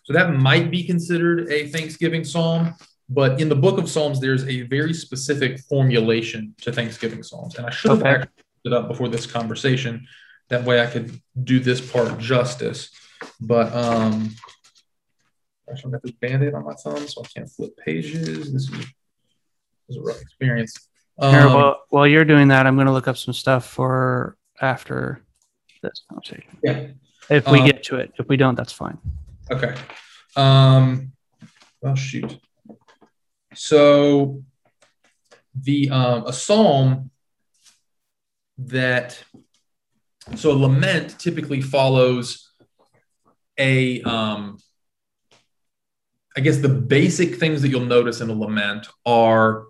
So 0.08 0.14
that 0.14 0.34
might 0.34 0.72
be 0.72 0.84
considered 0.86 1.52
a 1.52 1.68
Thanksgiving 1.68 2.24
psalm. 2.24 2.74
But 3.10 3.42
in 3.42 3.50
the 3.50 3.56
book 3.56 3.78
of 3.78 3.90
Psalms, 3.90 4.22
there's 4.22 4.46
a 4.48 4.62
very 4.64 4.94
specific 4.94 5.60
formulation 5.60 6.56
to 6.62 6.72
Thanksgiving 6.72 7.24
psalms. 7.24 7.56
And 7.58 7.66
I 7.66 7.70
should 7.72 7.92
have 7.92 8.00
Okay. 8.02 8.10
actually 8.12 8.32
it 8.64 8.72
up 8.74 8.88
before 8.88 9.10
this 9.10 9.26
conversation. 9.26 10.08
That 10.48 10.64
way 10.64 10.82
I 10.82 10.86
could 10.88 11.20
do 11.44 11.60
this 11.60 11.82
part 11.92 12.18
justice. 12.20 12.90
But 13.42 13.74
um 13.74 14.34
actually 15.70 15.88
I've 15.88 15.92
got 15.92 16.04
this 16.04 16.12
band-aid 16.14 16.54
on 16.54 16.64
my 16.64 16.74
thumb, 16.76 17.06
so 17.06 17.22
I 17.24 17.28
can't 17.28 17.50
flip 17.50 17.72
pages. 17.86 18.54
This 18.54 18.64
is, 18.64 18.70
this 18.70 18.86
is 19.90 19.98
a 19.98 20.02
rough 20.02 20.22
experience. 20.22 20.74
Here, 21.20 21.48
Um, 21.48 21.54
while, 21.54 21.82
while 21.90 22.08
you're 22.08 22.24
doing 22.24 22.48
that, 22.50 22.66
I'm 22.66 22.76
going 22.76 22.88
to 22.88 22.94
look 22.94 23.10
up 23.10 23.18
some 23.18 23.34
stuff 23.34 23.66
for 23.68 24.38
after 24.62 25.22
this 25.84 26.04
conversation. 26.10 26.58
yeah. 26.64 26.88
If 27.30 27.50
we 27.52 27.60
Um, 27.60 27.66
get 27.66 27.84
to 27.84 27.98
it. 27.98 28.14
If 28.18 28.30
we 28.30 28.38
don't, 28.38 28.56
that's 28.56 28.72
fine. 28.72 28.98
Okay. 29.50 29.76
Um, 30.36 31.14
well, 31.82 31.96
shoot. 31.96 32.38
So 33.54 34.44
the 35.56 35.90
um, 35.90 36.26
a 36.26 36.34
psalm 36.34 37.12
that 38.60 39.24
so 40.36 40.52
a 40.52 40.58
lament 40.58 41.18
typically 41.18 41.62
follows 41.62 42.52
a 43.58 44.02
um, 44.02 44.58
I 46.36 46.42
guess 46.42 46.58
the 46.58 46.70
basic 46.70 47.36
things 47.36 47.62
that 47.62 47.70
you'll 47.70 47.82
notice 47.82 48.22
in 48.22 48.30
a 48.30 48.34
lament 48.34 48.88
are 49.06 49.66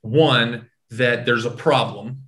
one 0.00 0.68
that 0.90 1.26
there's 1.26 1.44
a 1.44 1.50
problem. 1.50 2.22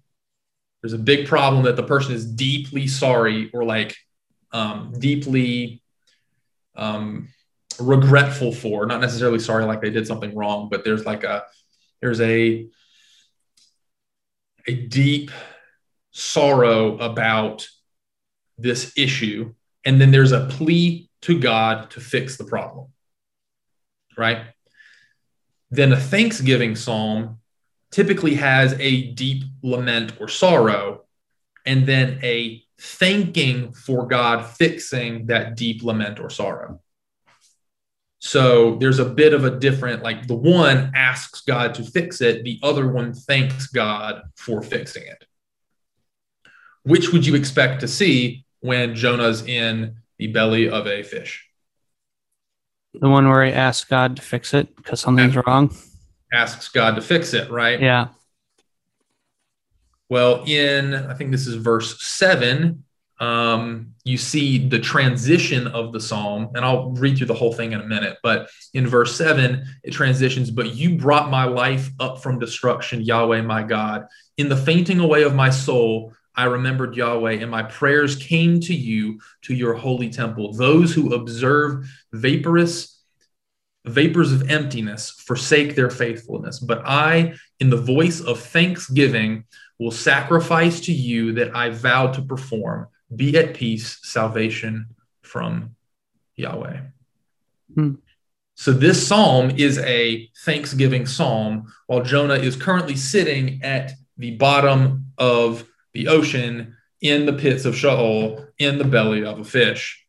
There's 0.83 0.93
a 0.93 0.99
big 0.99 1.27
problem 1.27 1.65
that 1.65 1.77
the 1.77 1.83
person 1.83 2.15
is 2.15 2.25
deeply 2.25 2.87
sorry 2.87 3.51
or 3.53 3.65
like 3.65 3.97
um, 4.53 4.93
deeply 4.99 5.83
um, 6.81 7.29
regretful 7.79 8.53
for 8.53 8.87
not 8.87 9.01
necessarily 9.01 9.39
sorry 9.39 9.65
like 9.65 9.81
they 9.81 9.91
did 9.91 10.07
something 10.07 10.35
wrong 10.35 10.69
but 10.69 10.85
there's 10.85 11.07
like 11.07 11.25
a 11.25 11.45
there's 12.01 12.21
a 12.21 12.67
a 14.67 14.75
deep 14.75 15.31
sorrow 16.13 16.99
about 16.99 17.67
this 18.59 18.93
issue. 18.97 19.55
And 19.85 20.01
then 20.01 20.11
there's 20.11 20.33
a 20.33 20.47
plea 20.47 21.09
to 21.23 21.39
god 21.39 21.91
to 21.93 22.01
fix 22.01 22.37
the 22.37 22.45
problem 22.45 22.89
right? 24.17 24.43
Then 25.71 25.93
a 25.93 25.97
thanksgiving 25.97 26.77
psalm 26.77 27.39
typically 27.91 28.35
has 28.35 28.75
a 28.79 29.13
deep 29.13 29.45
lament 29.63 30.13
or 30.21 30.29
sorrow 30.29 31.05
and 31.65 31.87
then 31.87 32.21
a 32.23 32.63
thanking 32.81 33.73
for 33.73 34.07
god 34.07 34.45
fixing 34.45 35.27
that 35.27 35.57
deep 35.57 35.83
lament 35.83 36.19
or 36.19 36.31
sorrow 36.31 36.81
so 38.21 38.77
there's 38.77 38.99
a 38.99 39.07
bit 39.07 39.33
of 39.33 39.45
a 39.45 39.59
different, 39.59 40.03
like 40.03 40.27
the 40.27 40.35
one 40.35 40.93
asks 40.95 41.41
God 41.41 41.75
to 41.75 41.83
fix 41.83 42.21
it, 42.21 42.45
the 42.45 42.61
other 42.63 42.87
one 42.87 43.15
thanks 43.15 43.67
God 43.67 44.23
for 44.37 44.61
fixing 44.61 45.05
it. 45.05 45.25
Which 46.83 47.13
would 47.13 47.27
you 47.27 47.35
expect 47.35 47.81
to 47.81 47.89
see 47.89 48.45
when 48.61 48.95
Jonah's 48.95 49.43
in 49.43 49.97
the 50.19 50.27
belly 50.27 50.69
of 50.69 50.87
a 50.87 51.03
fish? 51.03 51.49
The 52.93 53.09
one 53.09 53.27
where 53.27 53.45
he 53.45 53.53
asks 53.53 53.89
God 53.89 54.17
to 54.17 54.23
fix 54.23 54.53
it 54.53 54.77
because 54.77 55.01
something's 55.01 55.37
wrong. 55.37 55.75
Asks 56.31 56.69
God 56.69 56.97
to 56.97 57.03
fix 57.03 57.33
it, 57.33 57.51
right? 57.51 57.81
Yeah. 57.81 58.09
Well, 60.11 60.43
in 60.45 60.93
I 60.93 61.15
think 61.15 61.31
this 61.31 61.47
is 61.47 61.55
verse 61.55 62.05
seven, 62.05 62.85
um, 63.21 63.93
you 64.03 64.17
see 64.17 64.67
the 64.69 64.79
transition 64.81 65.67
of 65.69 65.93
the 65.93 66.01
psalm, 66.01 66.51
and 66.55 66.65
I'll 66.65 66.91
read 66.91 67.17
through 67.17 67.29
the 67.29 67.35
whole 67.35 67.53
thing 67.53 67.73
in 67.73 67.81
a 67.81 67.87
minute. 67.87 68.19
But 68.23 68.49
in 68.75 68.87
verse 68.87 69.15
seven, 69.15 69.65
it 69.85 69.93
transitions. 69.93 70.51
But 70.51 70.75
you 70.75 70.97
brought 70.97 71.31
my 71.31 71.45
life 71.45 71.91
up 72.01 72.23
from 72.23 72.41
destruction, 72.41 73.03
Yahweh, 73.03 73.43
my 73.43 73.63
God. 73.63 74.07
In 74.37 74.49
the 74.49 74.57
fainting 74.57 74.99
away 74.99 75.23
of 75.23 75.35
my 75.35 75.51
soul, 75.51 76.13
I 76.35 76.45
remembered 76.45 76.97
Yahweh, 76.97 77.35
and 77.35 77.51
my 77.51 77.63
prayers 77.63 78.17
came 78.17 78.59
to 78.61 78.75
you 78.75 79.21
to 79.43 79.55
your 79.55 79.75
holy 79.75 80.11
temple. 80.11 80.55
Those 80.55 80.93
who 80.93 81.15
observe 81.15 81.87
vaporous 82.13 82.97
vapors 83.85 84.33
of 84.33 84.51
emptiness 84.51 85.11
forsake 85.11 85.75
their 85.75 85.91
faithfulness. 85.91 86.59
But 86.59 86.83
I, 86.85 87.35
in 87.61 87.71
the 87.71 87.81
voice 87.81 88.21
of 88.21 88.41
thanksgiving, 88.41 89.45
will 89.81 89.91
sacrifice 89.91 90.79
to 90.81 90.93
you 90.93 91.33
that 91.33 91.57
I 91.57 91.71
vowed 91.71 92.13
to 92.15 92.23
perform. 92.23 92.87
Be 93.17 93.37
at 93.39 93.55
peace, 93.55 93.99
salvation 94.03 94.95
from 95.23 95.75
Yahweh. 96.37 96.81
Hmm. 97.75 97.95
So, 98.55 98.73
this 98.73 99.05
psalm 99.05 99.51
is 99.57 99.79
a 99.79 100.29
thanksgiving 100.45 101.07
psalm, 101.07 101.73
while 101.87 102.03
Jonah 102.03 102.35
is 102.35 102.57
currently 102.57 102.95
sitting 102.95 103.63
at 103.63 103.93
the 104.19 104.37
bottom 104.37 105.07
of 105.17 105.67
the 105.95 106.09
ocean 106.09 106.77
in 107.01 107.25
the 107.25 107.33
pits 107.33 107.65
of 107.65 107.75
Sheol, 107.75 108.47
in 108.59 108.77
the 108.77 108.85
belly 108.85 109.25
of 109.25 109.39
a 109.39 109.45
fish. 109.45 110.05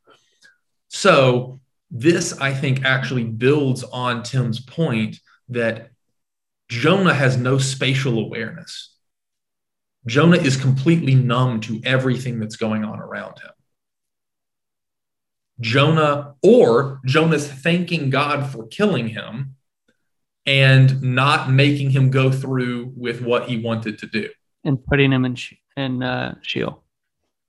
So, 0.89 1.61
this 1.89 2.37
I 2.39 2.53
think 2.53 2.83
actually 2.83 3.23
builds 3.23 3.85
on 3.85 4.23
Tim's 4.23 4.59
point 4.59 5.21
that 5.47 5.91
Jonah 6.67 7.13
has 7.13 7.37
no 7.37 7.57
spatial 7.57 8.19
awareness. 8.19 8.90
Jonah 10.07 10.37
is 10.37 10.57
completely 10.57 11.15
numb 11.15 11.61
to 11.61 11.79
everything 11.83 12.39
that's 12.39 12.55
going 12.55 12.83
on 12.83 12.99
around 12.99 13.39
him. 13.39 13.51
Jonah, 15.59 16.35
or 16.41 16.99
Jonah's 17.05 17.47
thanking 17.47 18.09
God 18.09 18.49
for 18.49 18.67
killing 18.67 19.09
him 19.09 19.55
and 20.45 21.01
not 21.03 21.51
making 21.51 21.91
him 21.91 22.09
go 22.09 22.31
through 22.31 22.91
with 22.95 23.21
what 23.21 23.47
he 23.47 23.57
wanted 23.57 23.99
to 23.99 24.07
do. 24.07 24.29
And 24.63 24.83
putting 24.83 25.11
him 25.11 25.23
in, 25.23 25.37
in 25.77 26.01
uh, 26.01 26.35
Sheol. 26.41 26.83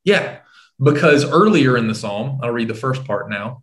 Yeah, 0.05 0.41
because 0.83 1.25
earlier 1.25 1.77
in 1.77 1.89
the 1.89 1.95
psalm, 1.95 2.41
I'll 2.43 2.51
read 2.51 2.69
the 2.69 2.75
first 2.75 3.05
part 3.05 3.31
now. 3.31 3.63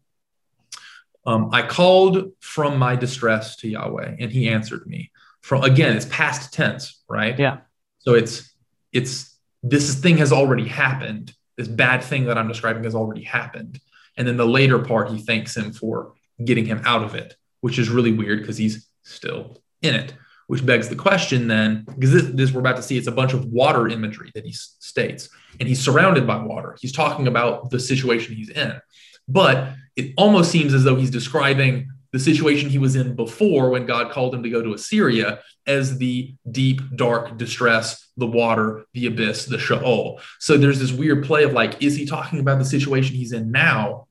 Um, 1.26 1.50
I 1.52 1.62
called 1.62 2.32
from 2.40 2.80
my 2.80 2.96
distress 2.96 3.58
to 3.58 3.68
Yahweh, 3.68 4.16
and 4.20 4.32
He 4.32 4.50
answered 4.50 4.88
me. 4.88 5.12
From 5.42 5.64
again, 5.64 5.96
it's 5.96 6.06
past 6.06 6.54
tense, 6.54 7.04
right? 7.08 7.38
Yeah. 7.38 7.58
So 8.00 8.14
it's 8.14 8.49
it's 8.92 9.38
this 9.64 9.96
thing 9.96 10.18
has 10.18 10.32
already 10.32 10.68
happened. 10.68 11.34
This 11.58 11.68
bad 11.68 12.04
thing 12.04 12.26
that 12.26 12.38
I'm 12.38 12.48
describing 12.48 12.84
has 12.86 12.96
already 12.96 13.24
happened, 13.24 13.80
and 14.18 14.28
then 14.28 14.38
the 14.38 14.46
later 14.46 14.80
part, 14.80 15.10
He 15.10 15.20
thanks 15.20 15.56
Him 15.56 15.74
for 15.74 16.14
getting 16.44 16.66
him 16.66 16.82
out 16.86 17.04
of 17.04 17.16
it, 17.16 17.36
which 17.62 17.80
is 17.80 17.90
really 17.90 18.12
weird 18.12 18.40
because 18.40 18.58
he's 18.58 18.88
still 19.04 19.62
in 19.82 19.96
it. 19.96 20.14
Which 20.48 20.66
begs 20.66 20.90
the 20.90 20.96
question 20.96 21.48
then, 21.48 21.86
because 21.86 22.12
this, 22.12 22.24
this 22.34 22.52
we're 22.52 22.62
about 22.62 22.78
to 22.78 22.82
see, 22.82 22.98
it's 22.98 23.08
a 23.08 23.12
bunch 23.12 23.34
of 23.34 23.46
water 23.46 23.88
imagery 23.88 24.32
that 24.34 24.46
he 24.46 24.52
states, 24.52 25.30
and 25.60 25.70
he's 25.70 25.80
surrounded 25.80 26.26
by 26.26 26.38
water. 26.38 26.76
He's 26.82 26.92
talking 26.92 27.28
about 27.28 27.70
the 27.70 27.80
situation 27.80 28.36
he's 28.36 28.50
in, 28.50 28.82
but 29.28 29.74
it 29.96 30.14
almost 30.18 30.50
seems 30.50 30.74
as 30.74 30.84
though 30.84 30.96
he's 30.96 31.12
describing 31.12 31.92
the 32.12 32.20
situation 32.20 32.70
he 32.70 32.80
was 32.80 32.96
in 32.96 33.16
before 33.16 33.70
when 33.70 33.86
God 33.86 34.12
called 34.12 34.34
him 34.34 34.44
to 34.44 34.50
go 34.50 34.62
to 34.62 34.74
Assyria 34.74 35.40
as 35.68 35.98
the 35.98 36.34
deep, 36.50 36.82
dark 36.96 37.38
distress, 37.38 38.10
the 38.18 38.26
water, 38.26 38.86
the 38.94 39.06
abyss, 39.06 39.46
the 39.46 39.60
Sheol. 39.60 40.20
So 40.40 40.58
there's 40.58 40.80
this 40.80 40.92
weird 40.92 41.26
play 41.26 41.44
of 41.44 41.54
like, 41.54 41.84
is 41.84 41.96
he 41.96 42.06
talking 42.06 42.40
about 42.40 42.58
the 42.58 42.66
situation 42.66 43.16
he's 43.16 43.32
in 43.32 43.52
now 43.52 44.08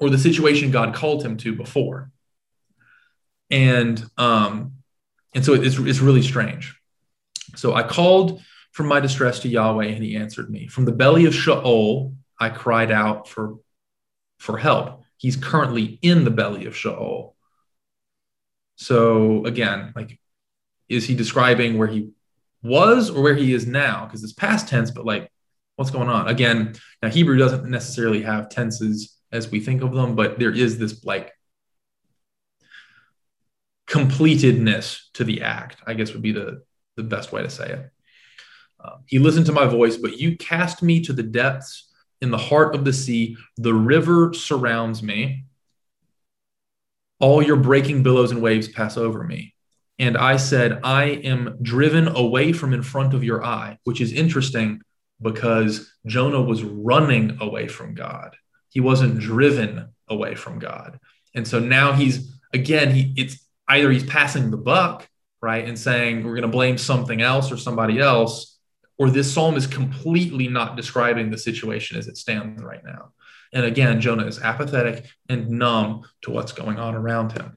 or 0.00 0.08
the 0.08 0.18
situation 0.18 0.70
God 0.70 0.94
called 0.94 1.22
him 1.24 1.36
to 1.38 1.54
before? 1.54 2.10
And 3.50 4.02
um, 4.16 4.72
and 5.34 5.44
so 5.44 5.52
it's, 5.52 5.78
it's 5.78 6.00
really 6.00 6.22
strange. 6.22 6.74
So 7.56 7.74
I 7.74 7.82
called 7.82 8.40
from 8.72 8.86
my 8.86 9.00
distress 9.00 9.40
to 9.40 9.48
Yahweh, 9.48 9.86
and 9.86 10.02
he 10.02 10.16
answered 10.16 10.50
me. 10.50 10.66
From 10.66 10.84
the 10.84 10.92
belly 10.92 11.26
of 11.26 11.34
Sheol, 11.34 12.14
I 12.40 12.48
cried 12.48 12.90
out 12.90 13.28
for, 13.28 13.56
for 14.38 14.58
help. 14.58 15.02
He's 15.16 15.36
currently 15.36 15.98
in 16.02 16.24
the 16.24 16.30
belly 16.30 16.66
of 16.66 16.76
Sheol. 16.76 17.33
So 18.76 19.44
again, 19.46 19.92
like, 19.94 20.18
is 20.88 21.06
he 21.06 21.14
describing 21.14 21.78
where 21.78 21.88
he 21.88 22.10
was 22.62 23.10
or 23.10 23.22
where 23.22 23.34
he 23.34 23.52
is 23.52 23.66
now? 23.66 24.04
Because 24.04 24.22
it's 24.22 24.32
past 24.32 24.68
tense, 24.68 24.90
but 24.90 25.04
like, 25.04 25.30
what's 25.76 25.90
going 25.90 26.08
on? 26.08 26.28
Again, 26.28 26.74
now 27.02 27.08
Hebrew 27.08 27.36
doesn't 27.36 27.68
necessarily 27.68 28.22
have 28.22 28.48
tenses 28.48 29.16
as 29.32 29.50
we 29.50 29.60
think 29.60 29.82
of 29.82 29.92
them, 29.92 30.14
but 30.14 30.38
there 30.38 30.52
is 30.52 30.78
this 30.78 31.04
like 31.04 31.32
completedness 33.88 35.00
to 35.14 35.24
the 35.24 35.42
act, 35.42 35.78
I 35.86 35.94
guess 35.94 36.12
would 36.12 36.22
be 36.22 36.32
the, 36.32 36.62
the 36.96 37.02
best 37.02 37.32
way 37.32 37.42
to 37.42 37.50
say 37.50 37.70
it. 37.70 37.90
Uh, 38.82 38.96
he 39.06 39.18
listened 39.18 39.46
to 39.46 39.52
my 39.52 39.66
voice, 39.66 39.96
but 39.96 40.18
you 40.18 40.36
cast 40.36 40.82
me 40.82 41.00
to 41.00 41.12
the 41.12 41.22
depths 41.22 41.90
in 42.20 42.30
the 42.30 42.38
heart 42.38 42.74
of 42.74 42.84
the 42.84 42.92
sea. 42.92 43.36
The 43.56 43.74
river 43.74 44.32
surrounds 44.34 45.02
me. 45.02 45.44
All 47.20 47.42
your 47.42 47.56
breaking 47.56 48.02
billows 48.02 48.30
and 48.30 48.42
waves 48.42 48.68
pass 48.68 48.96
over 48.96 49.22
me. 49.22 49.54
And 49.98 50.16
I 50.16 50.36
said, 50.36 50.80
I 50.82 51.04
am 51.04 51.56
driven 51.62 52.08
away 52.08 52.52
from 52.52 52.72
in 52.72 52.82
front 52.82 53.14
of 53.14 53.22
your 53.22 53.44
eye, 53.44 53.78
which 53.84 54.00
is 54.00 54.12
interesting 54.12 54.82
because 55.22 55.92
Jonah 56.06 56.42
was 56.42 56.64
running 56.64 57.38
away 57.40 57.68
from 57.68 57.94
God. 57.94 58.36
He 58.70 58.80
wasn't 58.80 59.20
driven 59.20 59.88
away 60.08 60.34
from 60.34 60.58
God. 60.58 60.98
And 61.34 61.46
so 61.46 61.60
now 61.60 61.92
he's 61.92 62.34
again, 62.52 62.92
he 62.92 63.12
it's 63.16 63.46
either 63.68 63.90
he's 63.90 64.04
passing 64.04 64.50
the 64.50 64.56
buck, 64.56 65.08
right, 65.40 65.66
and 65.66 65.78
saying 65.78 66.24
we're 66.24 66.34
going 66.34 66.42
to 66.42 66.48
blame 66.48 66.78
something 66.78 67.22
else 67.22 67.50
or 67.52 67.56
somebody 67.56 67.98
else, 68.00 68.58
or 68.98 69.10
this 69.10 69.32
psalm 69.32 69.56
is 69.56 69.66
completely 69.66 70.48
not 70.48 70.76
describing 70.76 71.30
the 71.30 71.38
situation 71.38 71.96
as 71.96 72.08
it 72.08 72.16
stands 72.16 72.62
right 72.62 72.84
now. 72.84 73.12
And 73.54 73.64
again, 73.64 74.00
Jonah 74.00 74.26
is 74.26 74.40
apathetic 74.40 75.06
and 75.28 75.48
numb 75.48 76.02
to 76.22 76.32
what's 76.32 76.52
going 76.52 76.78
on 76.78 76.96
around 76.96 77.32
him. 77.32 77.56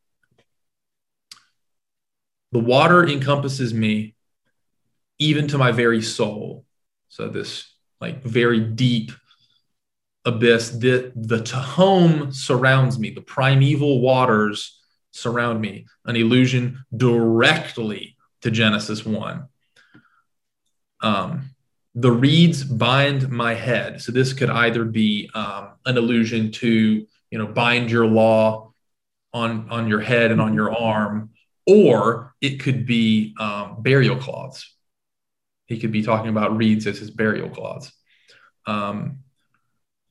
The 2.51 2.59
water 2.59 3.05
encompasses 3.05 3.73
me, 3.73 4.15
even 5.19 5.47
to 5.49 5.57
my 5.57 5.71
very 5.71 6.01
soul. 6.03 6.65
So, 7.09 7.27
this 7.27 7.73
like 7.99 8.23
very 8.23 8.59
deep 8.59 9.11
abyss, 10.23 10.69
the, 10.69 11.11
the 11.15 11.39
Tehom 11.39 12.33
surrounds 12.33 12.99
me, 12.99 13.09
the 13.09 13.21
primeval 13.21 13.99
waters 13.99 14.79
surround 15.11 15.59
me, 15.59 15.87
an 16.05 16.15
allusion 16.15 16.85
directly 16.95 18.17
to 18.41 18.51
Genesis 18.51 19.05
1. 19.05 19.47
Um, 21.01 21.49
the 21.99 22.11
reeds 22.11 22.63
bind 22.63 23.27
my 23.29 23.55
head. 23.55 24.01
So 24.03 24.11
this 24.11 24.31
could 24.31 24.51
either 24.51 24.85
be 24.85 25.31
um, 25.33 25.69
an 25.83 25.97
allusion 25.97 26.51
to, 26.51 27.07
you 27.31 27.37
know, 27.39 27.47
bind 27.47 27.89
your 27.89 28.05
law 28.05 28.71
on 29.33 29.67
on 29.71 29.87
your 29.87 29.99
head 29.99 30.31
and 30.31 30.39
on 30.39 30.53
your 30.53 30.71
arm, 30.71 31.31
or 31.65 32.35
it 32.39 32.59
could 32.59 32.85
be 32.85 33.33
um, 33.39 33.77
burial 33.81 34.15
cloths. 34.15 34.75
He 35.65 35.79
could 35.79 35.91
be 35.91 36.03
talking 36.03 36.29
about 36.29 36.55
reeds 36.55 36.85
as 36.85 36.99
his 36.99 37.09
burial 37.09 37.49
cloths. 37.49 37.91
Um, 38.67 39.23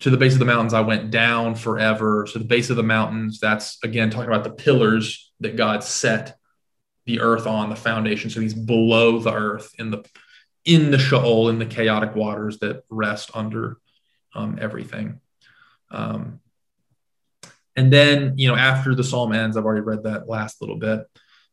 to 0.00 0.10
the 0.10 0.16
base 0.16 0.32
of 0.32 0.40
the 0.40 0.44
mountains, 0.44 0.74
I 0.74 0.80
went 0.80 1.12
down 1.12 1.54
forever. 1.54 2.26
So 2.26 2.40
the 2.40 2.44
base 2.44 2.68
of 2.68 2.76
the 2.76 2.82
mountains, 2.82 3.38
that's 3.38 3.78
again 3.84 4.10
talking 4.10 4.28
about 4.28 4.42
the 4.42 4.50
pillars 4.50 5.32
that 5.38 5.54
God 5.54 5.84
set 5.84 6.36
the 7.04 7.20
earth 7.20 7.46
on, 7.46 7.70
the 7.70 7.76
foundation. 7.76 8.28
So 8.28 8.40
he's 8.40 8.54
below 8.54 9.20
the 9.20 9.32
earth 9.32 9.72
in 9.78 9.92
the 9.92 10.04
in 10.66 10.90
the 10.90 10.98
Sheol, 10.98 11.48
in 11.48 11.58
the 11.58 11.64
chaotic 11.64 12.14
waters 12.14 12.58
that 12.58 12.82
rest 12.90 13.30
under 13.34 13.78
um, 14.34 14.58
everything. 14.60 15.20
Um, 15.90 16.40
and 17.76 17.92
then, 17.92 18.34
you 18.36 18.48
know, 18.48 18.56
after 18.56 18.94
the 18.94 19.04
psalm 19.04 19.32
ends, 19.32 19.56
I've 19.56 19.64
already 19.64 19.82
read 19.82 20.02
that 20.02 20.28
last 20.28 20.60
little 20.60 20.76
bit. 20.76 21.06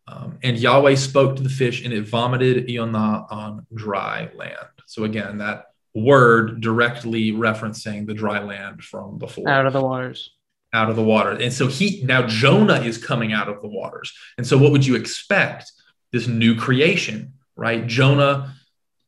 Um, 0.07 0.39
and 0.43 0.57
Yahweh 0.57 0.95
spoke 0.95 1.35
to 1.37 1.43
the 1.43 1.49
fish, 1.49 1.83
and 1.83 1.93
it 1.93 2.07
vomited 2.07 2.69
Yonah 2.69 3.27
on 3.29 3.65
dry 3.73 4.29
land. 4.35 4.57
So 4.85 5.05
again, 5.05 5.37
that 5.37 5.67
word 5.93 6.59
directly 6.59 7.31
referencing 7.31 8.07
the 8.07 8.13
dry 8.13 8.43
land 8.43 8.83
from 8.83 9.17
before. 9.17 9.47
Out 9.47 9.65
of 9.65 9.73
the 9.73 9.81
waters. 9.81 10.31
Out 10.73 10.89
of 10.89 10.95
the 10.95 11.03
water. 11.03 11.31
And 11.31 11.53
so 11.53 11.67
he 11.67 12.01
now 12.03 12.25
Jonah 12.25 12.81
is 12.81 12.97
coming 12.97 13.31
out 13.31 13.47
of 13.47 13.61
the 13.61 13.67
waters. 13.67 14.11
And 14.37 14.45
so 14.45 14.57
what 14.57 14.71
would 14.71 14.85
you 14.85 14.95
expect? 14.95 15.71
This 16.11 16.27
new 16.27 16.55
creation, 16.55 17.33
right? 17.55 17.87
Jonah 17.87 18.53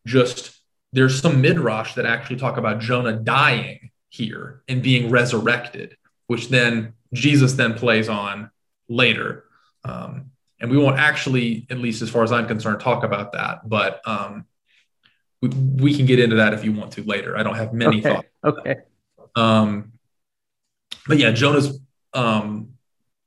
just 0.05 0.59
there's 0.93 1.21
some 1.21 1.41
midrash 1.41 1.95
that 1.95 2.05
actually 2.05 2.37
talk 2.37 2.57
about 2.57 2.79
Jonah 2.79 3.13
dying 3.13 3.91
here 4.09 4.63
and 4.67 4.81
being 4.81 5.09
resurrected, 5.09 5.97
which 6.27 6.49
then 6.49 6.93
Jesus 7.13 7.53
then 7.53 7.73
plays 7.73 8.07
on 8.07 8.49
later. 8.87 9.43
Um, 9.83 10.31
and 10.59 10.71
we 10.71 10.77
won't 10.77 10.97
actually, 10.97 11.67
at 11.69 11.79
least 11.79 12.01
as 12.01 12.09
far 12.09 12.23
as 12.23 12.31
I'm 12.31 12.47
concerned, 12.47 12.79
talk 12.79 13.03
about 13.03 13.33
that. 13.33 13.67
But 13.67 14.01
um, 14.07 14.45
we, 15.41 15.49
we 15.49 15.95
can 15.95 16.05
get 16.05 16.19
into 16.19 16.37
that 16.37 16.53
if 16.53 16.63
you 16.63 16.71
want 16.71 16.93
to 16.93 17.03
later. 17.03 17.37
I 17.37 17.43
don't 17.43 17.55
have 17.55 17.73
many 17.73 17.99
okay. 17.99 18.09
thoughts. 18.09 18.27
Okay. 18.43 18.75
Um, 19.35 19.91
but 21.07 21.19
yeah, 21.19 21.31
Jonah's 21.31 21.77
um, 22.13 22.69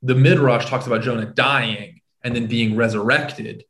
the 0.03 0.15
midrash 0.15 0.67
talks 0.67 0.87
about 0.87 1.03
Jonah 1.03 1.27
dying 1.27 2.01
and 2.23 2.35
then 2.35 2.47
being 2.47 2.77
resurrected 2.77 3.65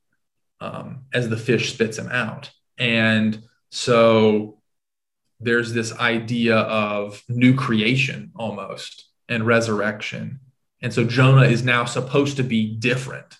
um, 0.60 1.04
as 1.12 1.28
the 1.28 1.36
fish 1.36 1.72
spits 1.72 1.98
him 1.98 2.08
out. 2.08 2.50
And 2.78 3.42
so 3.70 4.58
there's 5.40 5.72
this 5.72 5.92
idea 5.98 6.56
of 6.56 7.22
new 7.28 7.54
creation 7.54 8.32
almost 8.36 9.06
and 9.28 9.46
resurrection. 9.46 10.40
And 10.80 10.92
so 10.92 11.04
Jonah 11.04 11.46
is 11.46 11.62
now 11.62 11.84
supposed 11.84 12.36
to 12.36 12.42
be 12.42 12.74
different. 12.76 13.36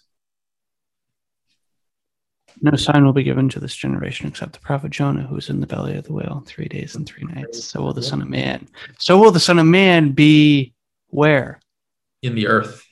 No 2.61 2.77
sign 2.77 3.05
will 3.05 3.13
be 3.13 3.23
given 3.23 3.49
to 3.51 3.61
this 3.61 3.77
generation 3.77 4.27
except 4.27 4.55
the 4.55 4.59
prophet 4.59 4.91
Jonah, 4.91 5.23
who 5.23 5.37
is 5.37 5.49
in 5.49 5.61
the 5.61 5.67
belly 5.67 5.97
of 5.97 6.05
the 6.05 6.13
whale 6.13 6.43
three 6.45 6.67
days 6.67 6.97
and 6.97 7.07
three 7.07 7.25
nights. 7.25 7.63
So 7.63 7.81
will 7.81 7.93
the 7.93 8.03
Son 8.03 8.21
of 8.21 8.29
Man. 8.29 8.67
So 8.99 9.17
will 9.19 9.31
the 9.31 9.39
Son 9.39 9.61
of 9.61 9.67
Man 9.67 10.11
be 10.11 10.75
where? 11.09 11.61
In 12.23 12.35
the 12.35 12.49
earth. 12.49 12.85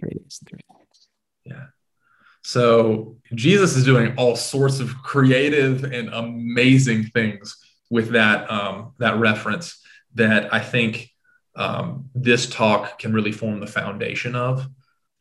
Three 0.00 0.10
days 0.10 0.40
and 0.40 0.48
three. 0.48 0.65
So 2.46 3.16
Jesus 3.34 3.74
is 3.74 3.84
doing 3.84 4.14
all 4.16 4.36
sorts 4.36 4.78
of 4.78 5.02
creative 5.02 5.82
and 5.82 6.08
amazing 6.10 7.06
things 7.06 7.56
with 7.90 8.10
that 8.10 8.48
um, 8.48 8.92
that 8.98 9.18
reference 9.18 9.84
that 10.14 10.54
I 10.54 10.60
think 10.60 11.10
um, 11.56 12.08
this 12.14 12.48
talk 12.48 13.00
can 13.00 13.12
really 13.12 13.32
form 13.32 13.58
the 13.58 13.66
foundation 13.66 14.36
of. 14.36 14.64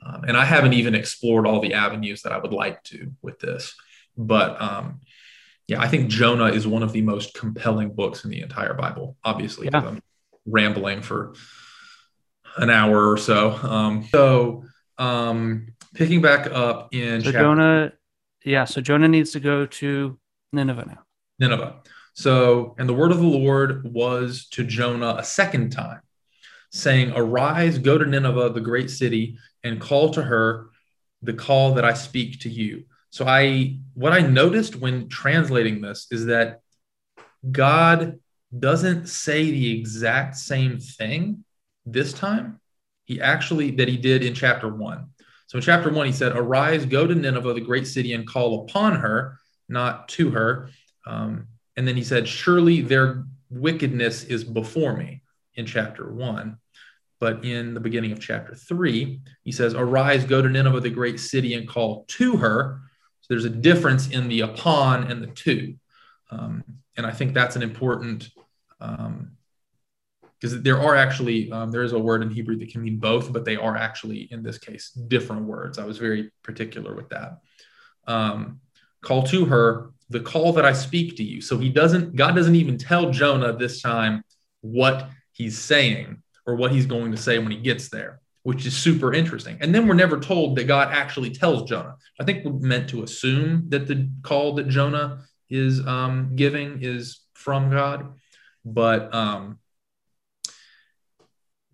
Um, 0.05 0.25
and 0.27 0.37
I 0.37 0.45
haven't 0.45 0.73
even 0.73 0.93
explored 0.93 1.47
all 1.47 1.61
the 1.61 1.73
avenues 1.73 2.21
that 2.21 2.31
I 2.31 2.37
would 2.37 2.53
like 2.53 2.83
to 2.83 3.11
with 3.23 3.39
this, 3.39 3.73
but 4.15 4.61
um, 4.61 5.01
yeah, 5.67 5.81
I 5.81 5.87
think 5.87 6.11
Jonah 6.11 6.49
is 6.49 6.67
one 6.67 6.83
of 6.83 6.93
the 6.93 7.01
most 7.01 7.33
compelling 7.33 7.95
books 7.95 8.23
in 8.23 8.29
the 8.29 8.41
entire 8.41 8.75
Bible. 8.75 9.17
Obviously, 9.23 9.69
Yeah. 9.73 9.79
I'm 9.79 10.03
rambling 10.45 11.01
for 11.01 11.33
an 12.57 12.69
hour 12.69 13.09
or 13.09 13.17
so. 13.17 13.49
Um, 13.63 14.07
so 14.11 14.65
um, 14.97 15.67
picking 15.93 16.21
back 16.21 16.47
up 16.51 16.93
in 16.93 17.21
So 17.21 17.31
chapter 17.31 17.39
Jonah, 17.39 17.93
yeah. 18.43 18.65
So 18.65 18.81
Jonah 18.81 19.07
needs 19.07 19.31
to 19.31 19.39
go 19.39 19.65
to 19.65 20.17
Nineveh 20.51 20.85
now. 20.87 21.03
Nineveh. 21.39 21.81
So, 22.13 22.75
and 22.77 22.87
the 22.87 22.93
word 22.93 23.11
of 23.11 23.17
the 23.17 23.27
Lord 23.27 23.83
was 23.83 24.47
to 24.51 24.63
Jonah 24.63 25.15
a 25.17 25.23
second 25.23 25.71
time, 25.71 25.99
saying, 26.71 27.11
Arise, 27.13 27.77
go 27.77 27.97
to 27.97 28.05
Nineveh, 28.05 28.51
the 28.51 28.61
great 28.61 28.89
city, 28.89 29.37
and 29.63 29.81
call 29.81 30.11
to 30.11 30.23
her 30.23 30.69
the 31.21 31.33
call 31.33 31.73
that 31.73 31.83
I 31.83 31.93
speak 31.93 32.39
to 32.41 32.49
you. 32.49 32.85
So, 33.09 33.25
I, 33.27 33.79
what 33.95 34.13
I 34.13 34.21
noticed 34.21 34.77
when 34.77 35.09
translating 35.09 35.81
this 35.81 36.07
is 36.09 36.27
that 36.27 36.61
God 37.51 38.19
doesn't 38.57 39.07
say 39.07 39.51
the 39.51 39.77
exact 39.77 40.37
same 40.37 40.79
thing 40.79 41.43
this 41.85 42.13
time. 42.13 42.61
He 43.05 43.21
actually, 43.21 43.71
that 43.71 43.87
he 43.87 43.97
did 43.97 44.23
in 44.23 44.33
chapter 44.33 44.67
one. 44.67 45.09
So 45.47 45.57
in 45.57 45.63
chapter 45.63 45.91
one, 45.91 46.07
he 46.07 46.11
said, 46.11 46.35
Arise, 46.35 46.85
go 46.85 47.07
to 47.07 47.15
Nineveh, 47.15 47.53
the 47.53 47.61
great 47.61 47.87
city, 47.87 48.13
and 48.13 48.27
call 48.27 48.63
upon 48.63 48.95
her, 48.95 49.39
not 49.69 50.09
to 50.09 50.31
her. 50.31 50.69
Um, 51.05 51.47
and 51.77 51.87
then 51.87 51.95
he 51.95 52.03
said, 52.03 52.27
Surely 52.27 52.81
their 52.81 53.25
wickedness 53.49 54.23
is 54.23 54.43
before 54.43 54.95
me 54.97 55.21
in 55.53 55.65
chapter 55.65 56.11
one. 56.11 56.57
But 57.19 57.45
in 57.45 57.73
the 57.73 57.79
beginning 57.79 58.11
of 58.11 58.19
chapter 58.19 58.55
three, 58.55 59.21
he 59.43 59.51
says, 59.51 59.73
Arise, 59.73 60.25
go 60.25 60.41
to 60.41 60.49
Nineveh, 60.49 60.81
the 60.81 60.89
great 60.89 61.19
city, 61.19 61.53
and 61.53 61.67
call 61.67 62.05
to 62.09 62.37
her. 62.37 62.81
So 63.21 63.27
there's 63.29 63.45
a 63.45 63.49
difference 63.49 64.09
in 64.09 64.27
the 64.27 64.41
upon 64.41 65.09
and 65.11 65.23
the 65.23 65.27
to. 65.27 65.75
Um, 66.31 66.63
and 66.97 67.05
I 67.05 67.11
think 67.11 67.33
that's 67.33 67.55
an 67.55 67.63
important, 67.63 68.29
because 70.45 70.61
there 70.61 70.79
are 70.79 70.95
actually, 70.95 71.51
um, 71.51 71.71
there 71.71 71.83
is 71.83 71.93
a 71.93 71.99
word 71.99 72.21
in 72.21 72.29
Hebrew 72.29 72.55
that 72.57 72.69
can 72.69 72.83
mean 72.83 72.97
both, 72.97 73.33
but 73.33 73.45
they 73.45 73.55
are 73.55 73.75
actually, 73.75 74.27
in 74.31 74.43
this 74.43 74.57
case, 74.57 74.91
different 74.91 75.43
words. 75.43 75.79
I 75.79 75.85
was 75.85 75.97
very 75.97 76.31
particular 76.43 76.95
with 76.95 77.09
that. 77.09 77.39
Um, 78.07 78.59
call 79.01 79.23
to 79.23 79.45
her 79.45 79.91
the 80.09 80.19
call 80.19 80.53
that 80.53 80.65
I 80.65 80.73
speak 80.73 81.17
to 81.17 81.23
you. 81.23 81.41
So 81.41 81.57
he 81.57 81.69
doesn't, 81.69 82.15
God 82.15 82.35
doesn't 82.35 82.55
even 82.55 82.77
tell 82.77 83.09
Jonah 83.09 83.57
this 83.57 83.81
time 83.81 84.23
what 84.61 85.09
he's 85.31 85.57
saying 85.57 86.21
or 86.45 86.55
what 86.55 86.71
he's 86.71 86.85
going 86.85 87.11
to 87.11 87.17
say 87.17 87.39
when 87.39 87.51
he 87.51 87.57
gets 87.57 87.89
there, 87.89 88.19
which 88.43 88.67
is 88.67 88.77
super 88.77 89.13
interesting. 89.13 89.57
And 89.61 89.73
then 89.73 89.87
we're 89.87 89.95
never 89.95 90.19
told 90.19 90.57
that 90.57 90.65
God 90.65 90.89
actually 90.91 91.31
tells 91.31 91.67
Jonah. 91.67 91.95
I 92.19 92.23
think 92.23 92.45
we're 92.45 92.53
meant 92.53 92.89
to 92.89 93.01
assume 93.01 93.65
that 93.69 93.87
the 93.87 94.11
call 94.21 94.53
that 94.55 94.67
Jonah 94.67 95.23
is 95.49 95.85
um, 95.87 96.35
giving 96.35 96.83
is 96.83 97.21
from 97.33 97.71
God, 97.71 98.13
but 98.63 99.11
um, 99.13 99.57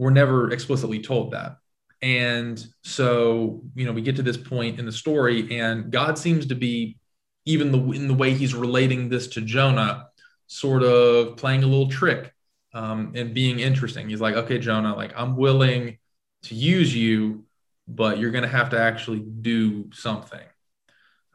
we're 0.01 0.09
never 0.09 0.49
explicitly 0.49 0.99
told 0.99 1.29
that. 1.29 1.57
And 2.01 2.65
so, 2.83 3.61
you 3.75 3.85
know, 3.85 3.91
we 3.91 4.01
get 4.01 4.15
to 4.15 4.23
this 4.23 4.35
point 4.35 4.79
in 4.79 4.87
the 4.87 4.91
story, 4.91 5.59
and 5.59 5.91
God 5.91 6.17
seems 6.17 6.47
to 6.47 6.55
be, 6.55 6.97
even 7.45 7.71
the 7.71 7.79
in 7.91 8.07
the 8.07 8.15
way 8.15 8.33
He's 8.33 8.55
relating 8.55 9.09
this 9.09 9.27
to 9.27 9.41
Jonah, 9.41 10.07
sort 10.47 10.81
of 10.81 11.37
playing 11.37 11.61
a 11.61 11.67
little 11.67 11.87
trick 11.87 12.33
um, 12.73 13.11
and 13.13 13.35
being 13.35 13.59
interesting. 13.59 14.09
He's 14.09 14.19
like, 14.19 14.33
okay, 14.33 14.57
Jonah, 14.57 14.95
like 14.95 15.13
I'm 15.15 15.35
willing 15.35 15.99
to 16.43 16.55
use 16.55 16.95
you, 16.95 17.45
but 17.87 18.17
you're 18.17 18.31
going 18.31 18.41
to 18.41 18.57
have 18.57 18.71
to 18.71 18.79
actually 18.79 19.19
do 19.19 19.91
something. 19.93 20.47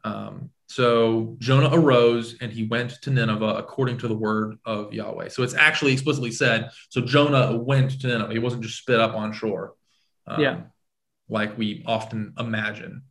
Um, 0.03 0.51
so 0.69 1.37
Jonah 1.39 1.71
arose 1.73 2.37
and 2.41 2.53
he 2.53 2.64
went 2.64 2.91
to 3.03 3.11
Nineveh 3.11 3.55
according 3.57 3.99
to 3.99 4.09
the 4.09 4.17
word 4.17 4.59
of 4.64 4.93
Yahweh. 4.93 5.29
So 5.29 5.43
it's 5.43 5.55
actually 5.55 5.93
explicitly 5.93 6.33
said. 6.33 6.71
So 6.89 7.01
Jonah 7.01 7.57
went 7.57 8.01
to 8.01 8.09
Nineveh. 8.09 8.33
He 8.33 8.39
wasn't 8.41 8.62
just 8.62 8.79
spit 8.79 9.01
up 9.01 9.14
on 9.14 9.33
shore. 9.33 9.75
Um, 10.27 10.41
Yeah. 10.41 10.61
like 11.29 11.57
we 11.57 11.85
often 11.87 12.35
imagine. 12.39 13.03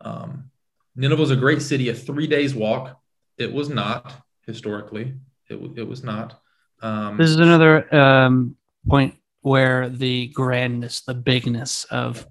Um, 0.00 0.50
Nineveh 0.96 1.20
was 1.20 1.30
a 1.30 1.36
great 1.36 1.62
city, 1.62 1.88
a 1.88 1.94
three 1.94 2.26
days 2.26 2.54
walk. 2.54 2.98
It 3.38 3.52
was 3.52 3.68
not 3.68 4.12
historically. 4.46 5.14
It, 5.48 5.58
it 5.76 5.86
was 5.88 6.02
not. 6.02 6.40
Um, 6.82 7.16
This 7.16 7.30
is 7.30 7.36
another 7.36 7.94
um, 7.94 8.56
point 8.88 9.14
where 9.42 9.88
the 9.88 10.28
grandness, 10.28 11.04
the 11.04 11.14
bigness 11.14 11.84
of 11.84 12.26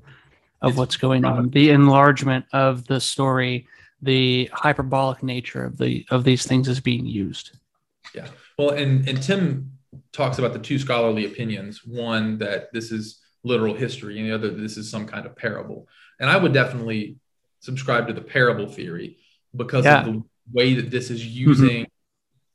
of 0.62 0.78
what's 0.78 0.95
going 0.95 1.26
on, 1.26 1.49
the 1.49 1.72
enlargement 1.72 2.45
of 2.54 2.86
the 2.86 2.99
story, 3.02 3.68
the 4.02 4.49
hyperbolic 4.54 5.24
nature 5.24 5.64
of 5.64 5.78
the 5.78 6.06
of 6.10 6.24
these 6.24 6.45
things 6.45 6.68
is 6.68 6.80
being 6.80 7.06
used. 7.06 7.58
Yeah. 8.16 8.28
Well, 8.58 8.72
and 8.72 9.08
and 9.08 9.22
Tim 9.22 9.74
talks 10.12 10.39
about 10.39 10.54
the 10.54 10.60
two 10.60 10.80
scholarly 10.80 11.26
opinions. 11.26 11.86
One 11.86 12.38
that 12.39 12.74
this 12.74 12.91
is 12.91 13.20
literal 13.43 13.74
history, 13.74 14.20
and 14.20 14.30
the 14.30 14.36
other 14.36 14.49
that 14.49 14.62
this 14.62 14.78
is 14.78 14.89
some 14.89 15.08
kind 15.08 15.26
of 15.26 15.36
parable. 15.36 15.88
And 16.20 16.30
I 16.30 16.38
would 16.38 16.54
definitely 16.54 17.18
subscribe 17.60 18.08
to 18.08 18.14
the 18.14 18.22
parable 18.22 18.68
theory 18.68 19.18
because 19.56 19.86
Yeah. 19.86 20.02
Mm-hmm. 20.02 20.10
of 20.10 20.16
the 20.16 20.24
way 20.54 20.74
that 20.76 20.89
this 20.91 21.10
is 21.10 21.26
using 21.26 21.88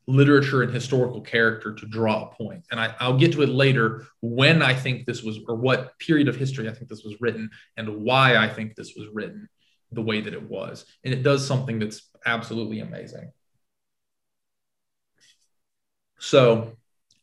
literature 0.08 0.62
and 0.62 0.72
historical 0.72 1.20
character 1.20 1.74
to 1.74 1.86
draw 1.86 2.28
a 2.28 2.34
point. 2.34 2.64
And 2.70 2.78
I, 2.78 2.94
I'll 3.00 3.18
get 3.18 3.32
to 3.32 3.42
it 3.42 3.48
later 3.48 4.06
when 4.20 4.62
I 4.62 4.72
think 4.72 5.04
this 5.04 5.22
was, 5.22 5.40
or 5.48 5.56
what 5.56 5.98
period 5.98 6.28
of 6.28 6.36
history 6.36 6.68
I 6.68 6.72
think 6.72 6.88
this 6.88 7.02
was 7.02 7.20
written, 7.20 7.50
and 7.76 8.02
why 8.02 8.36
I 8.36 8.48
think 8.48 8.76
this 8.76 8.94
was 8.96 9.08
written 9.12 9.48
the 9.92 10.02
way 10.02 10.20
that 10.20 10.34
it 10.34 10.48
was. 10.48 10.84
And 11.04 11.14
it 11.14 11.22
does 11.22 11.46
something 11.46 11.78
that's 11.78 12.08
absolutely 12.24 12.80
amazing. 12.80 13.32
So 16.18 16.72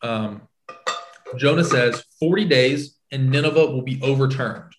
um, 0.01 0.47
Jonah 1.37 1.63
says 1.63 2.03
40 2.19 2.45
days 2.45 2.97
and 3.11 3.29
Nineveh 3.29 3.67
will 3.67 3.81
be 3.81 3.99
overturned. 4.01 4.73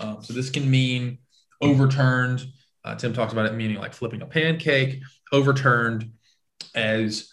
Um, 0.00 0.22
so 0.22 0.32
this 0.32 0.50
can 0.50 0.70
mean 0.70 1.18
overturned. 1.60 2.44
Uh, 2.84 2.94
Tim 2.96 3.12
talks 3.12 3.32
about 3.32 3.46
it 3.46 3.54
meaning 3.54 3.76
like 3.76 3.94
flipping 3.94 4.22
a 4.22 4.26
pancake, 4.26 5.00
overturned 5.32 6.10
as 6.74 7.32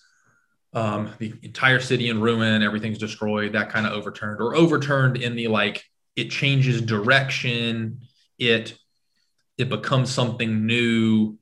um, 0.73 1.11
the 1.17 1.33
entire 1.41 1.79
city 1.79 2.09
in 2.09 2.21
ruin, 2.21 2.61
everything's 2.61 2.97
destroyed, 2.97 3.53
that 3.53 3.69
kind 3.69 3.87
of 3.87 3.93
overturned, 3.93 4.39
or 4.39 4.55
overturned 4.55 5.17
in 5.17 5.35
the 5.35 5.47
like 5.47 5.83
it 6.15 6.29
changes 6.29 6.81
direction, 6.81 8.01
it 8.37 8.77
it 9.59 9.69
becomes 9.69 10.11
something 10.11 10.65
new. 10.65 11.37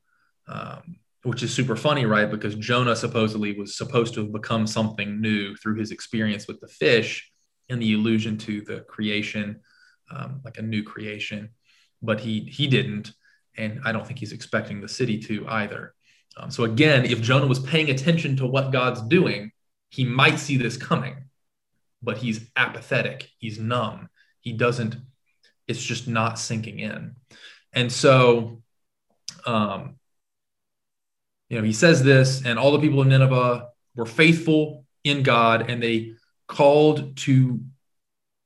Um, 0.48 0.98
which 1.24 1.44
is 1.44 1.54
super 1.54 1.76
funny, 1.76 2.06
right? 2.06 2.32
Because 2.32 2.56
Jonah 2.56 2.96
supposedly 2.96 3.52
was 3.60 3.76
supposed 3.76 4.14
to 4.14 4.22
have 4.22 4.32
become 4.32 4.66
something 4.66 5.20
new 5.20 5.58
through 5.58 5.76
his 5.76 5.92
experience 5.92 6.48
with 6.48 6.62
the 6.62 6.70
fish 6.70 7.30
and 7.68 7.82
the 7.82 7.94
allusion 7.96 8.38
to 8.38 8.62
the 8.62 8.80
creation, 8.82 9.60
um, 10.10 10.40
like 10.46 10.58
a 10.58 10.62
new 10.62 10.84
creation, 10.84 11.50
but 12.02 12.22
he 12.22 12.42
he 12.42 12.68
didn't, 12.68 13.12
and 13.58 13.82
I 13.84 13.92
don't 13.92 14.08
think 14.08 14.20
he's 14.20 14.32
expecting 14.32 14.80
the 14.80 14.88
city 14.88 15.18
to 15.24 15.46
either. 15.50 15.94
Um, 16.38 16.50
so 16.50 16.64
again, 16.64 17.06
if 17.06 17.22
Jonah 17.22 17.48
was 17.48 17.60
paying 17.60 17.90
attention 17.90 18.38
to 18.38 18.46
what 18.46 18.72
God's 18.72 19.02
doing, 19.02 19.52
he 19.90 20.06
might 20.06 20.40
see 20.40 20.56
this 20.56 20.78
coming, 20.78 21.26
but 22.02 22.18
he's 22.18 22.50
apathetic, 22.56 23.30
he's 23.38 23.60
numb, 23.60 24.08
he 24.40 24.54
doesn't. 24.54 24.96
It's 25.68 25.84
just 25.84 26.08
not 26.08 26.40
sinking 26.40 26.80
in, 26.80 27.18
and 27.78 27.92
so. 27.92 28.62
Um, 29.46 29.98
you 31.50 31.58
know, 31.58 31.64
he 31.64 31.74
says 31.74 32.04
this, 32.04 32.44
and 32.46 32.60
all 32.60 32.72
the 32.72 32.80
people 32.80 33.00
of 33.00 33.08
Nineveh 33.08 33.70
were 33.96 34.06
faithful 34.06 34.86
in 35.04 35.24
God, 35.24 35.70
and 35.70 35.82
they 35.82 36.16
called 36.48 37.16
to 37.18 37.62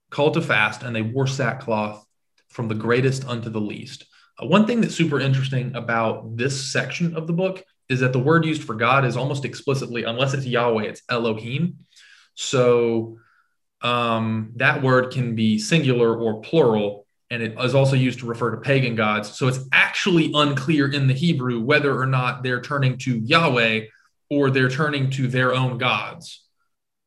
called 0.09 0.33
to 0.33 0.41
fast, 0.41 0.83
and 0.83 0.95
they 0.95 1.01
wore 1.01 1.27
sackcloth 1.27 2.05
from 2.49 2.67
the 2.67 2.75
greatest 2.75 3.25
unto 3.25 3.49
the 3.49 3.61
least. 3.61 4.05
Uh, 4.41 4.45
one 4.45 4.67
thing 4.67 4.81
that's 4.81 4.95
super 4.95 5.19
interesting 5.19 5.75
about 5.75 6.35
this 6.35 6.71
section 6.71 7.15
of 7.15 7.27
the 7.27 7.33
book 7.33 7.63
is 7.89 8.01
that 8.01 8.13
the 8.13 8.19
word 8.19 8.45
used 8.45 8.63
for 8.63 8.75
God 8.75 9.05
is 9.05 9.17
almost 9.17 9.45
explicitly, 9.45 10.03
unless 10.03 10.33
it's 10.33 10.45
Yahweh, 10.45 10.83
it's 10.83 11.01
Elohim. 11.09 11.79
So 12.35 13.17
um, 13.81 14.51
that 14.57 14.83
word 14.83 15.11
can 15.11 15.35
be 15.35 15.57
singular 15.59 16.15
or 16.15 16.41
plural, 16.41 17.00
and 17.31 17.41
it 17.41 17.55
is 17.59 17.73
also 17.73 17.95
used 17.95 18.19
to 18.19 18.25
refer 18.27 18.51
to 18.51 18.57
pagan 18.57 18.93
gods. 18.93 19.35
So 19.37 19.47
it's 19.47 19.61
actually 19.71 20.31
unclear 20.35 20.91
in 20.91 21.07
the 21.07 21.13
Hebrew 21.13 21.61
whether 21.61 21.97
or 21.97 22.05
not 22.05 22.43
they're 22.43 22.61
turning 22.61 22.97
to 22.99 23.17
Yahweh 23.17 23.85
or 24.29 24.51
they're 24.51 24.69
turning 24.69 25.09
to 25.11 25.27
their 25.29 25.53
own 25.55 25.77
gods, 25.77 26.43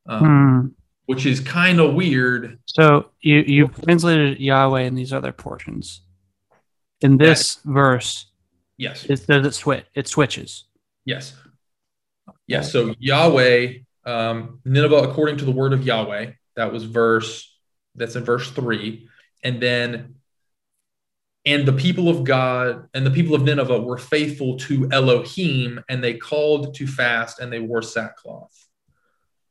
um, 0.09 0.21
Hmm. 0.25 0.67
which 1.07 1.27
is 1.27 1.41
kind 1.41 1.79
of 1.79 1.95
weird. 1.95 2.59
So 2.65 3.11
you 3.21 3.45
you 3.47 3.69
translated 3.69 4.41
Yahweh 4.41 4.81
in 4.81 4.95
these 4.95 5.13
other 5.13 5.31
portions. 5.33 6.01
In 7.03 7.19
this 7.19 7.59
verse, 7.65 8.27
Yes, 8.79 9.05
it 9.05 9.27
does 9.27 9.47
it 9.47 9.55
switch? 9.55 9.85
It 9.95 10.09
switches. 10.09 10.65
yes, 11.05 11.35
yes. 12.47 12.73
So 12.73 12.95
Yahweh, 12.99 13.75
um, 14.07 14.61
Nineveh, 14.65 14.97
according 15.09 15.37
to 15.39 15.45
the 15.45 15.53
word 15.53 15.73
of 15.75 15.85
Yahweh, 15.87 16.33
that 16.57 16.73
was 16.73 16.85
verse. 16.85 17.51
That's 17.95 18.17
in 18.17 18.25
verse 18.25 18.51
three, 18.51 19.09
and 19.45 19.61
then. 19.61 20.17
And 21.47 21.69
the 21.69 21.75
people 21.75 22.09
of 22.09 22.25
God 22.25 22.89
and 22.95 23.05
the 23.05 23.11
people 23.11 23.35
of 23.35 23.43
Nineveh 23.43 23.83
were 23.83 23.99
faithful 23.99 24.57
to 24.61 24.89
Elohim, 24.91 25.79
and 25.91 26.03
they 26.03 26.15
called 26.15 26.75
to 26.77 26.87
fast 26.87 27.39
and 27.39 27.53
they 27.53 27.61
wore 27.61 27.83
sackcloth. 27.83 28.67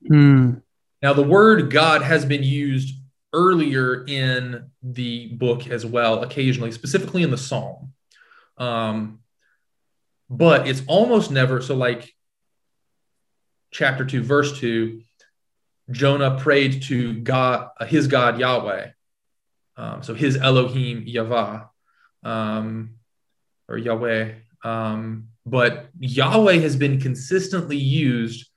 Hmm. 0.07 0.55
Now, 1.03 1.13
the 1.13 1.21
word 1.21 1.69
God 1.69 2.01
has 2.01 2.25
been 2.25 2.41
used 2.41 2.95
earlier 3.33 4.05
in 4.05 4.69
the 4.81 5.27
book 5.35 5.67
as 5.67 5.85
well, 5.85 6.23
occasionally, 6.23 6.71
specifically 6.71 7.23
in 7.23 7.31
the 7.31 7.37
Psalm. 7.37 7.93
Um, 8.57 9.19
but 10.29 10.67
it's 10.67 10.83
almost 10.87 11.29
never 11.31 11.61
so, 11.61 11.75
like 11.75 12.13
chapter 13.71 14.05
2, 14.05 14.23
verse 14.23 14.57
2, 14.59 15.01
Jonah 15.91 16.39
prayed 16.39 16.83
to 16.83 17.15
God, 17.15 17.69
his 17.87 18.07
God 18.07 18.39
Yahweh. 18.39 18.91
Um, 19.75 20.03
so 20.03 20.13
his 20.13 20.37
Elohim 20.37 21.03
Yahweh, 21.05 21.61
um, 22.23 22.95
or 23.67 23.77
Yahweh. 23.77 24.33
Um, 24.63 25.29
but 25.45 25.87
Yahweh 25.99 26.59
has 26.59 26.75
been 26.75 27.01
consistently 27.01 27.77
used 27.77 28.47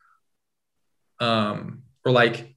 um, 1.21 1.83
or 2.05 2.13
like 2.13 2.55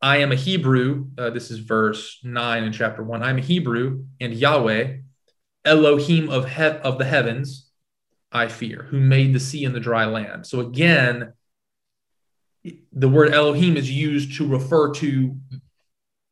I 0.00 0.18
am 0.18 0.32
a 0.32 0.36
Hebrew. 0.36 1.06
Uh, 1.16 1.30
this 1.30 1.50
is 1.50 1.58
verse 1.58 2.18
nine 2.22 2.64
in 2.64 2.72
chapter 2.72 3.02
one. 3.02 3.22
I'm 3.22 3.38
a 3.38 3.42
Hebrew, 3.42 4.04
and 4.20 4.34
Yahweh, 4.34 4.98
Elohim 5.64 6.28
of 6.28 6.48
he- 6.48 6.62
of 6.62 6.98
the 6.98 7.04
heavens, 7.04 7.70
I 8.30 8.48
fear, 8.48 8.86
who 8.90 9.00
made 9.00 9.34
the 9.34 9.40
sea 9.40 9.64
and 9.64 9.74
the 9.74 9.80
dry 9.80 10.04
land. 10.04 10.46
So 10.46 10.60
again, 10.60 11.32
the 12.92 13.08
word 13.08 13.32
Elohim 13.32 13.76
is 13.76 13.90
used 13.90 14.36
to 14.36 14.46
refer 14.46 14.92
to 14.94 15.36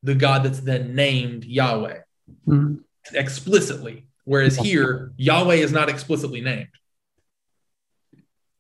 the 0.05 0.14
God 0.14 0.44
that's 0.44 0.61
then 0.61 0.94
named 0.94 1.44
Yahweh 1.44 1.98
Hmm. 2.46 2.76
explicitly, 3.12 4.07
whereas 4.24 4.57
here 4.57 5.12
Yahweh 5.16 5.57
is 5.57 5.72
not 5.72 5.88
explicitly 5.88 6.40
named 6.40 6.68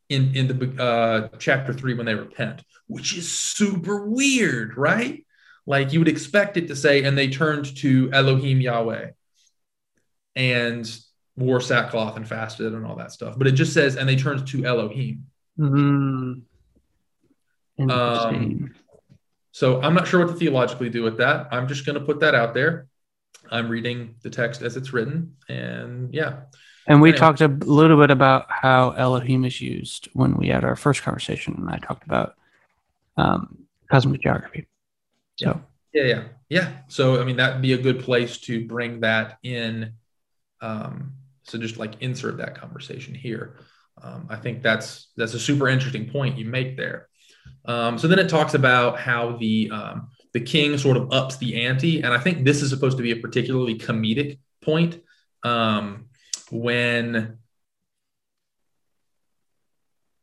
in 0.08 0.34
in 0.34 0.46
the 0.48 0.82
uh, 0.82 1.28
chapter 1.38 1.72
three 1.72 1.94
when 1.94 2.06
they 2.06 2.14
repent, 2.14 2.62
which 2.86 3.16
is 3.16 3.30
super 3.30 4.06
weird, 4.06 4.76
right? 4.76 5.24
Like 5.66 5.92
you 5.92 5.98
would 6.00 6.08
expect 6.08 6.56
it 6.56 6.68
to 6.68 6.76
say, 6.76 7.04
and 7.04 7.16
they 7.16 7.28
turned 7.28 7.74
to 7.78 8.10
Elohim 8.12 8.60
Yahweh 8.60 9.10
and 10.36 10.98
wore 11.36 11.60
sackcloth 11.60 12.16
and 12.16 12.28
fasted 12.28 12.74
and 12.74 12.84
all 12.84 12.96
that 12.96 13.12
stuff, 13.12 13.34
but 13.38 13.46
it 13.46 13.52
just 13.52 13.72
says, 13.72 13.96
and 13.96 14.06
they 14.08 14.16
turned 14.16 14.46
to 14.48 14.64
Elohim. 14.64 15.26
Hmm. 15.56 16.32
Interesting. 17.78 18.70
So 19.54 19.80
I'm 19.80 19.94
not 19.94 20.08
sure 20.08 20.18
what 20.18 20.32
to 20.32 20.36
theologically 20.36 20.90
do 20.90 21.04
with 21.04 21.18
that. 21.18 21.46
I'm 21.52 21.68
just 21.68 21.86
going 21.86 21.96
to 21.96 22.04
put 22.04 22.18
that 22.18 22.34
out 22.34 22.54
there. 22.54 22.88
I'm 23.52 23.68
reading 23.68 24.16
the 24.20 24.28
text 24.28 24.62
as 24.62 24.76
it's 24.76 24.92
written, 24.92 25.36
and 25.48 26.12
yeah, 26.12 26.40
and 26.88 27.00
we 27.00 27.10
anyway. 27.10 27.20
talked 27.20 27.40
a 27.40 27.46
little 27.46 27.96
bit 27.96 28.10
about 28.10 28.46
how 28.50 28.90
Elohim 28.90 29.44
is 29.44 29.60
used 29.60 30.08
when 30.12 30.36
we 30.36 30.48
had 30.48 30.64
our 30.64 30.74
first 30.74 31.04
conversation, 31.04 31.54
and 31.56 31.70
I 31.70 31.78
talked 31.78 32.04
about 32.04 32.34
um, 33.16 33.58
cosmic 33.88 34.22
geography. 34.22 34.66
So 35.36 35.60
Yeah, 35.92 36.02
yeah, 36.02 36.22
yeah. 36.48 36.72
So 36.88 37.20
I 37.20 37.24
mean, 37.24 37.36
that'd 37.36 37.62
be 37.62 37.74
a 37.74 37.78
good 37.78 38.00
place 38.00 38.38
to 38.38 38.66
bring 38.66 39.02
that 39.02 39.38
in. 39.44 39.92
Um, 40.60 41.12
so 41.44 41.58
just 41.58 41.76
like 41.76 42.02
insert 42.02 42.38
that 42.38 42.58
conversation 42.58 43.14
here. 43.14 43.58
Um, 44.02 44.26
I 44.28 44.34
think 44.34 44.64
that's 44.64 45.12
that's 45.16 45.34
a 45.34 45.38
super 45.38 45.68
interesting 45.68 46.10
point 46.10 46.38
you 46.38 46.44
make 46.44 46.76
there. 46.76 47.06
Um, 47.66 47.98
so 47.98 48.08
then 48.08 48.18
it 48.18 48.28
talks 48.28 48.54
about 48.54 48.98
how 48.98 49.36
the 49.36 49.70
um, 49.72 50.08
the 50.32 50.40
king 50.40 50.76
sort 50.78 50.96
of 50.96 51.12
ups 51.12 51.36
the 51.38 51.64
ante, 51.64 52.02
and 52.02 52.12
I 52.12 52.18
think 52.18 52.44
this 52.44 52.60
is 52.62 52.70
supposed 52.70 52.96
to 52.98 53.02
be 53.02 53.12
a 53.12 53.16
particularly 53.16 53.78
comedic 53.78 54.38
point 54.62 55.00
um, 55.42 56.06
when 56.50 57.38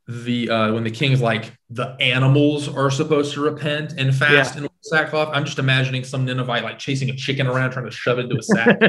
the 0.08 0.50
uh, 0.50 0.74
when 0.74 0.84
the 0.84 0.92
king's 0.92 1.22
like 1.22 1.54
the 1.70 1.96
animals 2.00 2.68
are 2.68 2.92
supposed 2.92 3.34
to 3.34 3.42
repent 3.42 3.94
and 3.98 4.14
fast, 4.16 4.56
Yeah. 4.56 4.62
and 4.62 4.70
sackcloth. 4.82 5.30
I'm 5.34 5.46
just 5.46 5.60
imagining 5.60 6.04
some 6.04 6.26
Ninevite 6.26 6.64
like 6.64 6.80
chasing 6.80 7.10
a 7.10 7.16
chicken 7.16 7.48
around, 7.48 7.72
trying 7.72 7.86
to 7.86 7.92
shove 7.92 8.20
it 8.20 8.26
into 8.26 8.38
a 8.38 8.44
sack. 8.44 8.80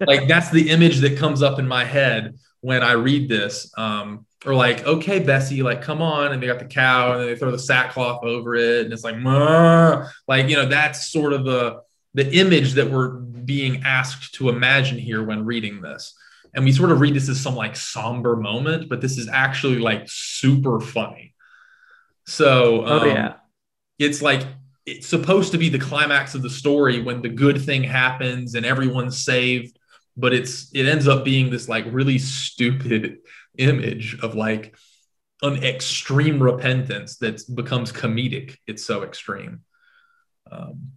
like 0.06 0.26
that's 0.28 0.50
the 0.50 0.70
image 0.70 0.98
that 0.98 1.16
comes 1.18 1.42
up 1.42 1.58
in 1.58 1.68
my 1.68 1.84
head 1.84 2.36
when 2.60 2.82
I 2.82 2.92
read 2.92 3.28
this. 3.28 3.72
Um, 3.76 4.26
or 4.44 4.54
like, 4.54 4.84
okay, 4.84 5.20
Bessie, 5.20 5.62
like, 5.62 5.82
come 5.82 6.02
on, 6.02 6.32
and 6.32 6.42
they 6.42 6.46
got 6.46 6.58
the 6.58 6.64
cow, 6.64 7.12
and 7.12 7.28
they 7.28 7.36
throw 7.36 7.50
the 7.50 7.58
sackcloth 7.58 8.24
over 8.24 8.54
it, 8.54 8.84
and 8.84 8.92
it's 8.92 9.04
like, 9.04 9.16
Mah! 9.16 10.08
like, 10.26 10.48
you 10.48 10.56
know, 10.56 10.66
that's 10.66 11.08
sort 11.08 11.32
of 11.32 11.44
the 11.44 11.82
the 12.14 12.30
image 12.36 12.74
that 12.74 12.90
we're 12.90 13.08
being 13.08 13.82
asked 13.84 14.34
to 14.34 14.50
imagine 14.50 14.98
here 14.98 15.24
when 15.24 15.46
reading 15.46 15.80
this. 15.80 16.14
And 16.54 16.62
we 16.62 16.72
sort 16.72 16.90
of 16.90 17.00
read 17.00 17.14
this 17.14 17.30
as 17.30 17.40
some 17.40 17.56
like 17.56 17.74
somber 17.74 18.36
moment, 18.36 18.90
but 18.90 19.00
this 19.00 19.16
is 19.16 19.28
actually 19.28 19.78
like 19.78 20.02
super 20.06 20.78
funny. 20.78 21.34
So, 22.26 22.84
um, 22.84 23.02
oh 23.02 23.04
yeah, 23.06 23.34
it's 23.98 24.20
like 24.20 24.42
it's 24.84 25.06
supposed 25.06 25.52
to 25.52 25.58
be 25.58 25.70
the 25.70 25.78
climax 25.78 26.34
of 26.34 26.42
the 26.42 26.50
story 26.50 27.00
when 27.00 27.22
the 27.22 27.30
good 27.30 27.62
thing 27.62 27.82
happens 27.82 28.54
and 28.54 28.66
everyone's 28.66 29.24
saved 29.24 29.78
but 30.16 30.34
it's 30.34 30.70
it 30.74 30.86
ends 30.86 31.08
up 31.08 31.24
being 31.24 31.50
this 31.50 31.68
like 31.68 31.84
really 31.90 32.18
stupid 32.18 33.18
image 33.58 34.18
of 34.22 34.34
like 34.34 34.74
an 35.42 35.62
extreme 35.62 36.42
repentance 36.42 37.16
that 37.18 37.42
becomes 37.54 37.92
comedic 37.92 38.56
it's 38.66 38.84
so 38.84 39.02
extreme 39.02 39.60
um 40.50 40.92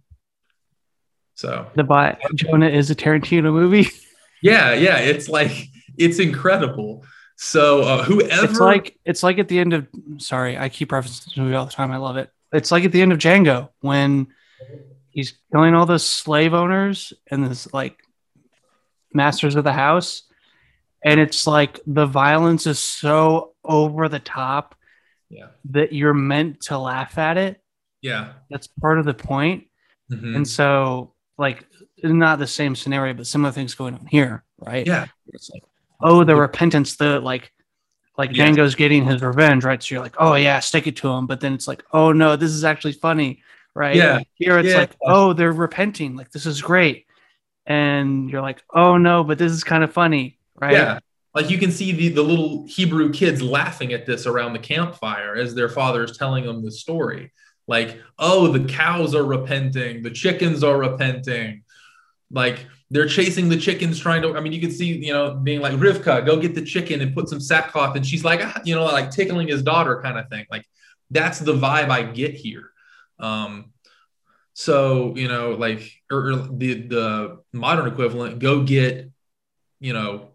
so 1.34 1.66
the 1.74 1.84
by 1.84 2.16
Jonah 2.34 2.68
is 2.68 2.90
a 2.90 2.94
Tarantino 2.94 3.52
movie. 3.52 3.88
yeah 4.42 4.72
yeah 4.72 4.98
it's 4.98 5.28
like 5.28 5.68
it's 5.98 6.18
incredible 6.18 7.04
so 7.36 7.82
uh, 7.82 8.02
whoever 8.02 8.46
It's 8.46 8.60
like 8.60 8.98
it's 9.04 9.22
like 9.22 9.38
at 9.38 9.48
the 9.48 9.58
end 9.58 9.74
of 9.74 9.86
sorry, 10.18 10.56
I 10.56 10.70
keep 10.70 10.88
referencing 10.88 11.26
this 11.26 11.36
movie 11.36 11.54
all 11.54 11.66
the 11.66 11.72
time. 11.72 11.92
I 11.92 11.98
love 11.98 12.16
it. 12.16 12.30
It's 12.52 12.72
like 12.72 12.84
at 12.84 12.92
the 12.92 13.02
end 13.02 13.12
of 13.12 13.18
Django 13.18 13.68
when 13.80 14.28
he's 15.10 15.34
killing 15.52 15.74
all 15.74 15.86
the 15.86 15.98
slave 15.98 16.54
owners 16.54 17.12
and 17.30 17.46
this 17.46 17.72
like 17.74 17.98
masters 19.12 19.54
of 19.54 19.64
the 19.64 19.72
house. 19.72 20.22
And 21.06 21.20
it's 21.20 21.46
like 21.46 21.80
the 21.86 22.06
violence 22.06 22.66
is 22.66 22.78
so 22.78 23.54
over 23.64 24.08
the 24.10 24.18
top 24.20 24.74
yeah 25.30 25.48
that 25.70 25.92
you're 25.92 26.14
meant 26.14 26.60
to 26.62 26.78
laugh 26.78 27.16
at 27.18 27.36
it. 27.38 27.60
yeah 28.02 28.32
That's 28.50 28.68
part 28.68 28.98
of 28.98 29.04
the 29.06 29.14
point. 29.14 29.68
Mhm. 30.12 30.36
And 30.36 30.46
so 30.48 31.14
like 31.38 31.66
not 32.02 32.38
the 32.38 32.46
same 32.46 32.76
scenario, 32.76 33.14
but 33.14 33.26
similar 33.26 33.52
things 33.52 33.74
going 33.74 33.94
on 33.94 34.06
here, 34.06 34.44
right? 34.58 34.86
yeah 34.86 35.06
It's 35.32 35.50
like, 35.50 35.62
oh, 36.00 36.24
the 36.24 36.36
repentance, 36.36 36.96
the 36.96 37.20
like, 37.20 37.52
like 38.18 38.30
Yes. 38.34 38.48
Django's 38.56 38.74
getting 38.74 39.04
his 39.04 39.22
revenge, 39.22 39.64
right? 39.64 39.82
So 39.82 39.94
you're 39.94 40.02
like, 40.04 40.16
oh 40.18 40.34
yeah, 40.34 40.60
stick 40.60 40.86
it 40.86 40.96
to 40.98 41.08
him. 41.08 41.26
But 41.26 41.40
then 41.40 41.54
it's 41.54 41.68
like, 41.68 41.84
oh 41.92 42.12
no, 42.12 42.36
this 42.36 42.50
is 42.52 42.64
actually 42.64 42.92
funny, 42.94 43.42
right? 43.74 43.96
Yeah. 43.96 44.20
Here 44.34 44.58
it's 44.58 44.68
Yeah. 44.70 44.78
like, 44.78 44.96
oh, 45.04 45.32
they're 45.34 45.52
repenting, 45.52 46.16
like 46.16 46.30
this 46.30 46.46
is 46.46 46.62
great, 46.62 47.06
and 47.66 48.30
you're 48.30 48.42
like, 48.42 48.62
oh 48.74 48.96
no, 48.98 49.24
but 49.24 49.38
this 49.38 49.52
is 49.52 49.64
kind 49.64 49.84
of 49.84 49.92
funny, 49.92 50.35
right? 50.60 50.72
Yeah. 50.72 50.98
Like 51.34 51.50
you 51.50 51.58
can 51.58 51.70
see 51.70 51.92
the, 51.92 52.08
the 52.08 52.22
little 52.22 52.66
Hebrew 52.66 53.12
kids 53.12 53.42
laughing 53.42 53.92
at 53.92 54.06
this 54.06 54.26
around 54.26 54.54
the 54.54 54.58
campfire 54.58 55.36
as 55.36 55.54
their 55.54 55.68
father 55.68 56.02
is 56.04 56.16
telling 56.16 56.46
them 56.46 56.64
the 56.64 56.70
story. 56.70 57.32
Like, 57.68 58.00
oh, 58.18 58.48
the 58.48 58.64
cows 58.64 59.14
are 59.14 59.24
repenting, 59.24 60.02
the 60.02 60.10
chickens 60.10 60.64
are 60.64 60.78
repenting. 60.78 61.64
Like 62.30 62.66
they're 62.90 63.08
chasing 63.08 63.48
the 63.48 63.56
chickens, 63.56 63.98
trying 63.98 64.22
to. 64.22 64.36
I 64.36 64.40
mean, 64.40 64.52
you 64.52 64.60
can 64.60 64.70
see, 64.70 64.96
you 64.96 65.12
know, 65.12 65.34
being 65.34 65.60
like, 65.60 65.74
Rivka, 65.74 66.24
go 66.24 66.38
get 66.40 66.54
the 66.54 66.64
chicken 66.64 67.00
and 67.00 67.14
put 67.14 67.28
some 67.28 67.40
sackcloth. 67.40 67.96
And 67.96 68.06
she's 68.06 68.24
like, 68.24 68.40
ah, 68.42 68.60
you 68.64 68.74
know, 68.74 68.84
like 68.84 69.10
tickling 69.10 69.48
his 69.48 69.62
daughter 69.62 70.00
kind 70.02 70.18
of 70.18 70.28
thing. 70.28 70.46
Like 70.50 70.64
that's 71.10 71.38
the 71.38 71.52
vibe 71.52 71.90
I 71.90 72.02
get 72.02 72.34
here. 72.34 72.70
Um, 73.18 73.72
so, 74.54 75.14
you 75.16 75.28
know, 75.28 75.50
like, 75.50 75.92
or, 76.10 76.30
or 76.30 76.36
the, 76.36 76.74
the 76.86 77.38
modern 77.52 77.88
equivalent, 77.88 78.38
go 78.38 78.62
get, 78.62 79.10
you 79.80 79.92
know, 79.92 80.28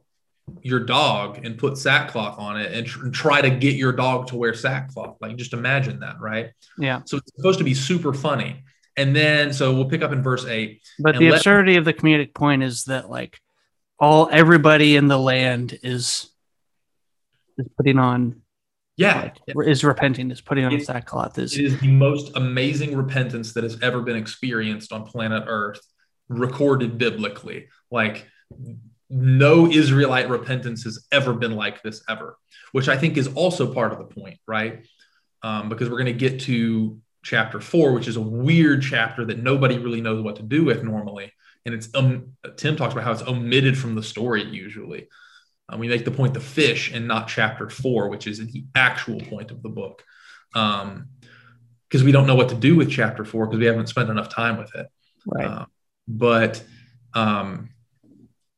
your 0.61 0.79
dog 0.79 1.43
and 1.45 1.57
put 1.57 1.77
sackcloth 1.77 2.37
on 2.39 2.59
it 2.59 2.71
and, 2.73 2.85
tr- 2.85 3.05
and 3.05 3.13
try 3.13 3.41
to 3.41 3.49
get 3.49 3.75
your 3.75 3.91
dog 3.91 4.27
to 4.27 4.35
wear 4.35 4.53
sackcloth. 4.53 5.17
Like 5.21 5.35
just 5.37 5.53
imagine 5.53 5.99
that, 6.01 6.19
right? 6.19 6.51
yeah. 6.77 7.01
So 7.05 7.17
it's 7.17 7.31
supposed 7.35 7.59
to 7.59 7.65
be 7.65 7.73
super 7.73 8.13
funny. 8.13 8.63
And 8.97 9.15
then 9.15 9.53
so 9.53 9.73
we'll 9.73 9.89
pick 9.89 10.01
up 10.01 10.11
in 10.11 10.21
verse 10.21 10.45
eight. 10.45 10.81
But 10.99 11.15
And 11.15 11.25
the 11.25 11.29
let- 11.31 11.37
absurdity 11.37 11.77
of 11.77 11.85
the 11.85 11.93
comedic 11.93 12.33
point 12.33 12.63
is 12.63 12.85
that 12.85 13.09
like 13.09 13.39
all 13.99 14.29
everybody 14.31 14.95
in 14.95 15.07
the 15.07 15.17
land 15.17 15.77
is 15.83 16.29
is 17.57 17.67
putting 17.77 17.99
on 17.99 18.41
Yeah. 18.97 19.31
like, 19.47 19.67
is 19.67 19.83
repenting, 19.83 20.31
is 20.31 20.41
putting 20.41 20.65
on 20.65 20.73
It- 20.73 20.85
sackcloth, 20.85 21.37
is 21.37 21.57
It 21.57 21.65
is 21.65 21.79
the 21.79 21.91
most 21.91 22.35
amazing 22.35 22.95
repentance 22.95 23.53
that 23.53 23.63
has 23.63 23.81
ever 23.81 24.01
been 24.01 24.15
experienced 24.15 24.91
on 24.91 25.05
planet 25.05 25.43
Earth, 25.47 25.79
recorded 26.29 26.97
biblically. 26.97 27.67
Like 27.91 28.27
no 29.11 29.67
Israelite 29.69 30.29
repentance 30.29 30.83
has 30.83 31.05
ever 31.11 31.33
been 31.33 31.55
like 31.55 31.81
this 31.83 32.01
ever, 32.09 32.37
which 32.71 32.87
I 32.87 32.97
think 32.97 33.17
is 33.17 33.27
also 33.27 33.73
part 33.73 33.91
of 33.91 33.97
the 33.97 34.05
point, 34.05 34.39
right? 34.47 34.85
Um, 35.43 35.69
because 35.69 35.89
we're 35.89 35.97
going 35.97 36.05
to 36.05 36.13
get 36.13 36.41
to 36.41 36.99
chapter 37.23 37.59
four, 37.59 37.93
which 37.93 38.07
is 38.07 38.15
a 38.15 38.21
weird 38.21 38.81
chapter 38.81 39.25
that 39.25 39.41
nobody 39.41 39.77
really 39.77 40.01
knows 40.01 40.23
what 40.23 40.37
to 40.37 40.43
do 40.43 40.63
with 40.63 40.83
normally. 40.83 41.31
And 41.65 41.75
it's 41.75 41.89
um, 41.93 42.33
Tim 42.55 42.75
talks 42.75 42.93
about 42.93 43.03
how 43.03 43.11
it's 43.11 43.21
omitted 43.21 43.77
from 43.77 43.95
the 43.95 44.03
story 44.03 44.43
usually. 44.43 45.07
Um, 45.69 45.79
we 45.79 45.87
make 45.87 46.05
the 46.05 46.11
point 46.11 46.33
the 46.33 46.39
fish 46.39 46.91
and 46.91 47.07
not 47.07 47.27
chapter 47.27 47.69
four, 47.69 48.09
which 48.09 48.27
is 48.27 48.39
the 48.39 48.65
actual 48.75 49.19
point 49.19 49.51
of 49.51 49.61
the 49.61 49.69
book. 49.69 50.03
Um, 50.55 51.09
because 51.87 52.03
we 52.05 52.13
don't 52.13 52.25
know 52.25 52.35
what 52.35 52.47
to 52.49 52.55
do 52.55 52.77
with 52.77 52.89
chapter 52.89 53.25
four 53.25 53.45
because 53.45 53.59
we 53.59 53.65
haven't 53.65 53.87
spent 53.87 54.09
enough 54.09 54.29
time 54.29 54.57
with 54.57 54.73
it. 54.75 54.87
right. 55.25 55.45
Uh, 55.45 55.65
but 56.07 56.63
um, 57.13 57.69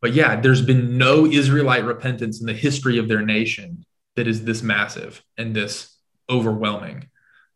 but 0.03 0.11
yeah, 0.11 0.35
there's 0.35 0.61
been 0.61 0.97
no 0.97 1.25
Israelite 1.25 1.85
repentance 1.85 2.41
in 2.41 2.45
the 2.45 2.53
history 2.53 2.97
of 2.97 3.07
their 3.07 3.21
nation 3.21 3.85
that 4.17 4.27
is 4.27 4.43
this 4.43 4.61
massive 4.61 5.23
and 5.37 5.55
this 5.55 5.95
overwhelming. 6.29 7.07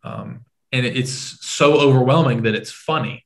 Um, 0.01 0.45
and 0.71 0.85
it's 0.85 1.11
so 1.45 1.77
overwhelming 1.77 2.43
that 2.43 2.55
it's 2.55 2.71
funny. 2.71 3.25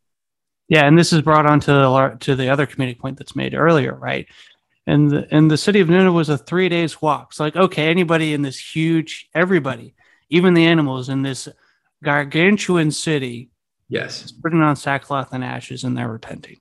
Yeah, 0.69 0.87
and 0.87 0.97
this 0.97 1.13
is 1.13 1.21
brought 1.21 1.45
on 1.45 1.59
to 1.59 1.71
the 1.71 2.17
to 2.21 2.35
the 2.35 2.49
other 2.49 2.65
comedic 2.65 2.97
point 2.97 3.19
that's 3.19 3.35
made 3.35 3.53
earlier, 3.53 3.93
right? 3.93 4.25
And 4.87 5.11
the 5.11 5.27
and 5.29 5.51
the 5.51 5.57
city 5.57 5.81
of 5.81 5.89
Nineveh 5.89 6.11
was 6.11 6.29
a 6.29 6.37
three 6.39 6.67
days 6.67 6.99
walk. 6.99 7.27
It's 7.29 7.39
like 7.39 7.55
okay, 7.55 7.89
anybody 7.89 8.33
in 8.33 8.41
this 8.41 8.57
huge, 8.57 9.29
everybody, 9.35 9.93
even 10.29 10.55
the 10.55 10.65
animals 10.65 11.09
in 11.09 11.21
this 11.21 11.47
gargantuan 12.03 12.89
city, 12.89 13.51
Yes. 13.87 14.25
is 14.25 14.31
putting 14.31 14.61
on 14.61 14.75
sackcloth 14.75 15.31
and 15.31 15.43
ashes, 15.43 15.83
and 15.83 15.95
they're 15.95 16.09
repenting. 16.11 16.57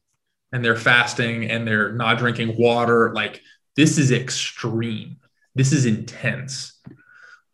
And 0.53 0.65
they're 0.65 0.77
fasting 0.77 1.51
and 1.51 1.67
they're 1.67 1.93
not 1.93 2.19
drinking 2.19 2.57
water. 2.59 3.13
Like 3.15 3.41
this 3.77 3.99
is 3.99 4.11
extreme. 4.11 5.17
This 5.55 5.73
is 5.73 5.87
intense. 5.87 6.79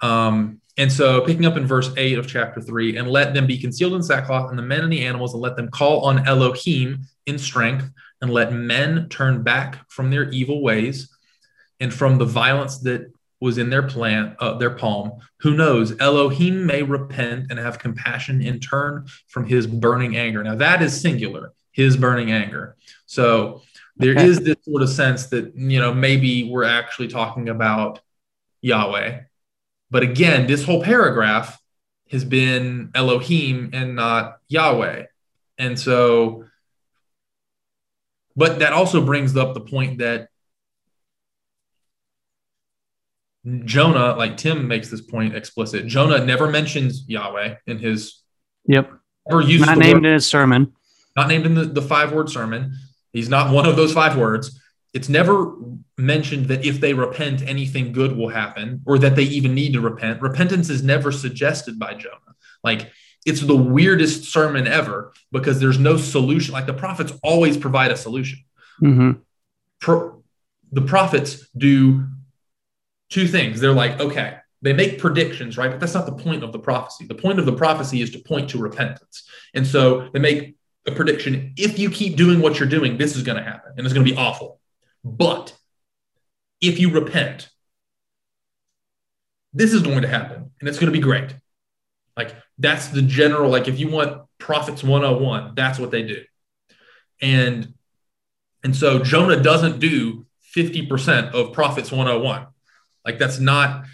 Um, 0.00 0.60
and 0.78 0.92
so, 0.92 1.22
picking 1.22 1.46
up 1.46 1.56
in 1.56 1.66
verse 1.66 1.90
8 1.96 2.18
of 2.18 2.26
chapter 2.26 2.60
3, 2.60 2.98
and 2.98 3.08
let 3.08 3.32
them 3.32 3.46
be 3.46 3.56
concealed 3.56 3.94
in 3.94 4.02
sackcloth, 4.02 4.50
and 4.50 4.58
the 4.58 4.62
men 4.62 4.82
and 4.82 4.92
the 4.92 5.04
animals, 5.04 5.32
and 5.32 5.42
let 5.42 5.56
them 5.56 5.70
call 5.70 6.04
on 6.04 6.26
Elohim 6.28 7.06
in 7.24 7.38
strength, 7.38 7.90
and 8.20 8.30
let 8.30 8.52
men 8.52 9.08
turn 9.08 9.42
back 9.42 9.88
from 9.88 10.10
their 10.10 10.28
evil 10.30 10.62
ways 10.62 11.10
and 11.80 11.92
from 11.92 12.18
the 12.18 12.24
violence 12.26 12.78
that 12.78 13.10
was 13.40 13.58
in 13.58 13.70
their 13.70 13.82
plan, 13.82 14.36
uh, 14.38 14.56
their 14.58 14.70
palm. 14.70 15.12
Who 15.40 15.54
knows? 15.54 15.98
Elohim 16.00 16.66
may 16.66 16.82
repent 16.82 17.46
and 17.50 17.58
have 17.58 17.78
compassion 17.78 18.40
in 18.42 18.60
turn 18.60 19.06
from 19.28 19.46
his 19.46 19.66
burning 19.66 20.16
anger. 20.16 20.42
Now, 20.42 20.56
that 20.56 20.82
is 20.82 20.98
singular, 20.98 21.52
his 21.76 21.96
burning 21.96 22.32
anger. 22.32 22.74
So, 23.04 23.62
there 23.98 24.12
Okay. 24.12 24.26
is 24.26 24.40
this 24.40 24.56
sort 24.62 24.82
of 24.82 24.88
sense 24.88 25.26
that, 25.26 25.54
you 25.56 25.78
know, 25.78 25.94
maybe 25.94 26.50
we're 26.50 26.64
actually 26.64 27.08
talking 27.08 27.48
about 27.48 28.00
Yahweh. 28.62 29.20
But 29.90 30.02
again, 30.02 30.46
this 30.46 30.64
whole 30.64 30.82
paragraph 30.82 31.58
has 32.10 32.24
been 32.24 32.90
Elohim 32.94 33.70
and 33.72 33.94
not 33.96 34.38
Yahweh. 34.48 35.04
And 35.58 35.78
so, 35.78 36.44
but 38.36 38.58
that 38.58 38.72
also 38.74 39.02
brings 39.04 39.34
up 39.36 39.54
the 39.54 39.60
point 39.60 39.98
that 39.98 40.28
Jonah, 43.64 44.14
like 44.16 44.36
Tim 44.36 44.68
makes 44.68 44.90
this 44.90 45.00
point 45.00 45.34
explicit, 45.34 45.86
Jonah 45.86 46.22
never 46.24 46.48
mentions 46.50 47.08
Yahweh 47.08 47.56
in 47.66 47.78
his, 47.78 48.22
Yep, 48.66 48.92
never 49.28 49.40
uses 49.40 49.66
not 49.66 49.74
the 49.74 49.80
named 49.80 50.02
word, 50.02 50.06
in 50.06 50.12
his 50.14 50.26
sermon. 50.26 50.75
Not 51.16 51.28
named 51.28 51.46
in 51.46 51.54
the, 51.54 51.64
the 51.64 51.82
five 51.82 52.12
word 52.12 52.30
sermon. 52.30 52.76
He's 53.12 53.28
not 53.28 53.52
one 53.52 53.66
of 53.66 53.76
those 53.76 53.92
five 53.92 54.16
words. 54.16 54.60
It's 54.92 55.08
never 55.08 55.52
mentioned 55.98 56.46
that 56.46 56.64
if 56.64 56.80
they 56.80 56.94
repent, 56.94 57.42
anything 57.42 57.92
good 57.92 58.16
will 58.16 58.28
happen 58.28 58.82
or 58.86 58.98
that 58.98 59.16
they 59.16 59.24
even 59.24 59.54
need 59.54 59.72
to 59.72 59.80
repent. 59.80 60.22
Repentance 60.22 60.68
is 60.70 60.82
never 60.82 61.10
suggested 61.10 61.78
by 61.78 61.94
Jonah. 61.94 62.34
Like 62.62 62.90
it's 63.24 63.40
the 63.40 63.56
weirdest 63.56 64.32
sermon 64.32 64.66
ever 64.66 65.12
because 65.32 65.60
there's 65.60 65.78
no 65.78 65.96
solution. 65.96 66.52
Like 66.52 66.66
the 66.66 66.74
prophets 66.74 67.12
always 67.22 67.56
provide 67.56 67.90
a 67.90 67.96
solution. 67.96 68.38
hmm 68.78 69.12
Pro- 69.80 70.22
the 70.72 70.82
prophets 70.82 71.46
do 71.56 72.06
two 73.10 73.28
things. 73.28 73.60
They're 73.60 73.72
like, 73.72 74.00
okay, 74.00 74.38
they 74.62 74.72
make 74.72 74.98
predictions, 74.98 75.56
right? 75.56 75.70
But 75.70 75.80
that's 75.80 75.94
not 75.94 76.06
the 76.06 76.12
point 76.12 76.42
of 76.42 76.52
the 76.52 76.58
prophecy. 76.58 77.06
The 77.06 77.14
point 77.14 77.38
of 77.38 77.46
the 77.46 77.52
prophecy 77.52 78.00
is 78.00 78.10
to 78.12 78.18
point 78.18 78.50
to 78.50 78.58
repentance. 78.58 79.28
And 79.54 79.66
so 79.66 80.08
they 80.12 80.18
make 80.18 80.56
a 80.86 80.92
prediction 80.92 81.52
if 81.56 81.78
you 81.78 81.90
keep 81.90 82.16
doing 82.16 82.40
what 82.40 82.58
you're 82.58 82.68
doing, 82.68 82.96
this 82.96 83.16
is 83.16 83.22
going 83.22 83.36
to 83.36 83.42
happen 83.42 83.72
and 83.76 83.86
it's 83.86 83.92
going 83.94 84.06
to 84.06 84.12
be 84.12 84.16
awful. 84.16 84.60
But 85.04 85.56
if 86.60 86.78
you 86.78 86.90
repent, 86.90 87.48
this 89.52 89.72
is 89.72 89.82
going 89.82 90.02
to 90.02 90.08
happen 90.08 90.50
and 90.60 90.68
it's 90.68 90.78
going 90.78 90.92
to 90.92 90.96
be 90.96 91.02
great. 91.02 91.34
Like 92.16 92.34
that's 92.58 92.88
the 92.88 93.02
general, 93.02 93.50
like 93.50 93.68
if 93.68 93.78
you 93.78 93.88
want 93.88 94.22
prophets 94.38 94.82
101, 94.82 95.52
that's 95.54 95.78
what 95.78 95.90
they 95.90 96.02
do. 96.02 96.22
And 97.20 97.74
and 98.62 98.74
so 98.74 98.98
Jonah 98.98 99.40
doesn't 99.40 99.78
do 99.78 100.26
50% 100.56 101.32
of 101.32 101.52
prophets 101.52 101.92
101. 101.92 102.46
Like 103.04 103.18
that's 103.18 103.38
not 103.38 103.84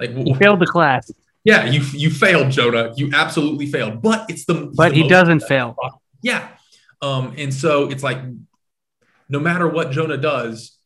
like 0.00 0.10
he 0.10 0.34
failed 0.34 0.60
the 0.60 0.66
class. 0.66 1.10
Yeah, 1.44 1.66
you 1.66 1.80
you 1.92 2.10
failed, 2.10 2.50
Jonah. 2.50 2.92
You 2.96 3.10
absolutely 3.14 3.66
failed. 3.66 4.02
But 4.02 4.28
it's 4.28 4.44
the 4.44 4.72
but 4.74 4.90
the 4.90 5.02
he 5.02 5.08
doesn't 5.08 5.40
fail. 5.40 5.76
Yeah. 6.22 6.48
Um, 7.00 7.34
and 7.36 7.52
so 7.52 7.90
it's 7.90 8.02
like 8.02 8.18
no 9.28 9.38
matter 9.38 9.68
what 9.68 9.90
Jonah 9.90 10.16
does, 10.16 10.76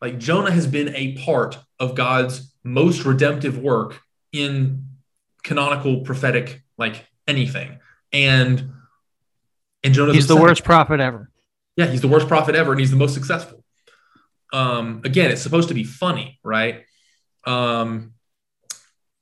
like 0.00 0.18
Jonah 0.18 0.50
has 0.50 0.66
been 0.66 0.94
a 0.94 1.16
part 1.18 1.58
of 1.78 1.94
God's 1.94 2.54
most 2.64 3.04
redemptive 3.04 3.58
work 3.58 4.00
in 4.32 4.86
canonical 5.42 6.00
prophetic, 6.00 6.62
like 6.78 7.06
anything. 7.26 7.78
And 8.12 8.72
and 9.82 9.94
Jonah's 9.94 10.14
He's 10.14 10.26
the 10.26 10.36
worst 10.36 10.64
prophet 10.64 11.00
ever. 11.00 11.30
Yeah, 11.76 11.86
he's 11.86 12.00
the 12.00 12.08
worst 12.08 12.28
prophet 12.28 12.54
ever, 12.54 12.72
and 12.72 12.80
he's 12.80 12.90
the 12.90 12.96
most 12.96 13.14
successful. 13.14 13.64
Um, 14.52 15.00
again, 15.04 15.30
it's 15.30 15.42
supposed 15.42 15.68
to 15.68 15.74
be 15.74 15.84
funny, 15.84 16.38
right? 16.42 16.84
Um, 17.46 18.12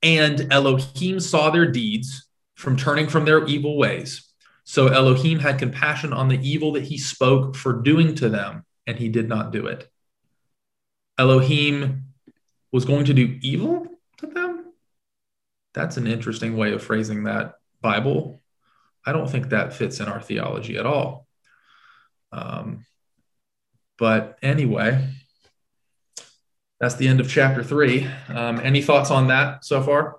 and 0.03 0.53
Elohim 0.53 1.21
saw 1.21 1.51
their 1.51 1.71
deeds 1.71 2.29
from 2.55 2.77
turning 2.77 3.09
from 3.09 3.25
their 3.25 3.45
evil 3.47 3.77
ways. 3.77 4.28
So 4.69 4.89
Elohim 4.89 5.39
had 5.39 5.59
compassion 5.59 6.13
on 6.13 6.29
the 6.29 6.39
evil 6.47 6.73
that 6.73 6.83
he 6.83 6.99
spoke 6.99 7.57
for 7.57 7.73
doing 7.73 8.15
to 8.17 8.29
them, 8.29 8.67
and 8.87 8.99
he 8.99 9.09
did 9.09 9.27
not 9.27 9.51
do 9.51 9.67
it. 9.67 9.91
Elohim 11.17 12.05
was 12.71 12.85
going 12.85 13.07
to 13.07 13.15
do 13.15 13.39
evil 13.41 13.87
to 14.19 14.27
them. 14.27 14.67
That's 15.73 15.97
an 15.97 16.07
interesting 16.07 16.55
way 16.55 16.73
of 16.75 16.83
phrasing 16.83 17.25
that 17.25 17.55
Bible. 17.81 18.43
I 19.07 19.13
don't 19.13 19.31
think 19.31 19.49
that 19.49 19.73
fits 19.73 20.01
in 20.01 20.07
our 20.07 20.21
theology 20.21 20.77
at 20.77 20.85
all. 20.85 21.27
Um, 22.31 22.85
but 23.97 24.39
anyway, 24.43 25.03
that's 26.79 26.97
the 26.97 27.09
end 27.09 27.21
of 27.21 27.31
chapter 27.31 27.65
three. 27.65 28.07
Um, 28.29 28.61
any 28.63 28.83
thoughts 28.83 29.11
on 29.11 29.29
that 29.29 29.65
so 29.65 29.83
far? 29.83 30.17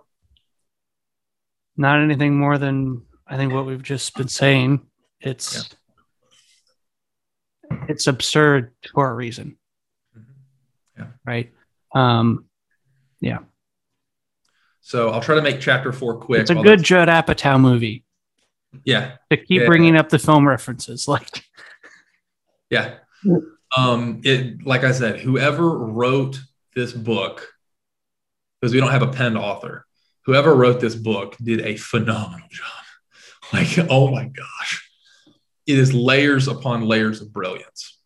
Not 1.77 2.01
anything 2.01 2.35
more 2.35 2.57
than 2.57 3.03
I 3.29 3.37
think 3.37 3.53
what 3.53 3.65
we've 3.65 3.83
just 3.83 4.15
been 4.15 4.27
saying. 4.27 4.81
It's 5.21 5.69
it's 7.87 8.07
absurd 8.07 8.73
for 8.93 9.09
a 9.09 9.13
reason. 9.13 9.57
Yeah. 10.97 11.07
Right. 11.25 11.53
Um, 11.93 12.45
yeah. 13.21 13.39
So 14.81 15.09
I'll 15.09 15.21
try 15.21 15.35
to 15.35 15.41
make 15.41 15.61
chapter 15.61 15.91
four 15.91 16.17
quick. 16.17 16.41
it's 16.41 16.49
a 16.49 16.55
good 16.55 16.81
Judd 16.83 17.07
Apatow 17.09 17.59
movie 17.61 18.03
Yeah, 18.85 19.17
to 19.29 19.37
keep 19.37 19.61
Yeah. 19.61 19.67
bringing 19.67 19.95
up 19.95 20.09
the 20.09 20.17
film 20.19 20.47
references. 20.47 21.07
Like, 21.07 21.43
yeah. 22.71 22.95
Um, 23.77 24.21
it 24.23 24.65
like 24.65 24.83
I 24.83 24.91
said, 24.91 25.19
whoever 25.19 25.77
wrote 25.77 26.39
this 26.75 26.91
book, 26.91 27.47
because 28.59 28.73
we 28.73 28.79
don't 28.79 28.89
have 28.91 29.03
a 29.03 29.07
penned 29.11 29.37
author, 29.37 29.85
whoever 30.25 30.55
wrote 30.55 30.79
this 30.79 30.95
book 30.95 31.35
did 31.43 31.61
a 31.61 31.75
phenomenal 31.75 32.47
job. 32.49 32.65
Like, 33.51 33.79
oh 33.89 34.11
my 34.11 34.25
gosh, 34.25 34.91
it 35.65 35.77
is 35.77 35.91
layers 35.93 36.47
upon 36.47 36.83
layers 36.83 37.21
of 37.21 37.33
brilliance. 37.33 37.97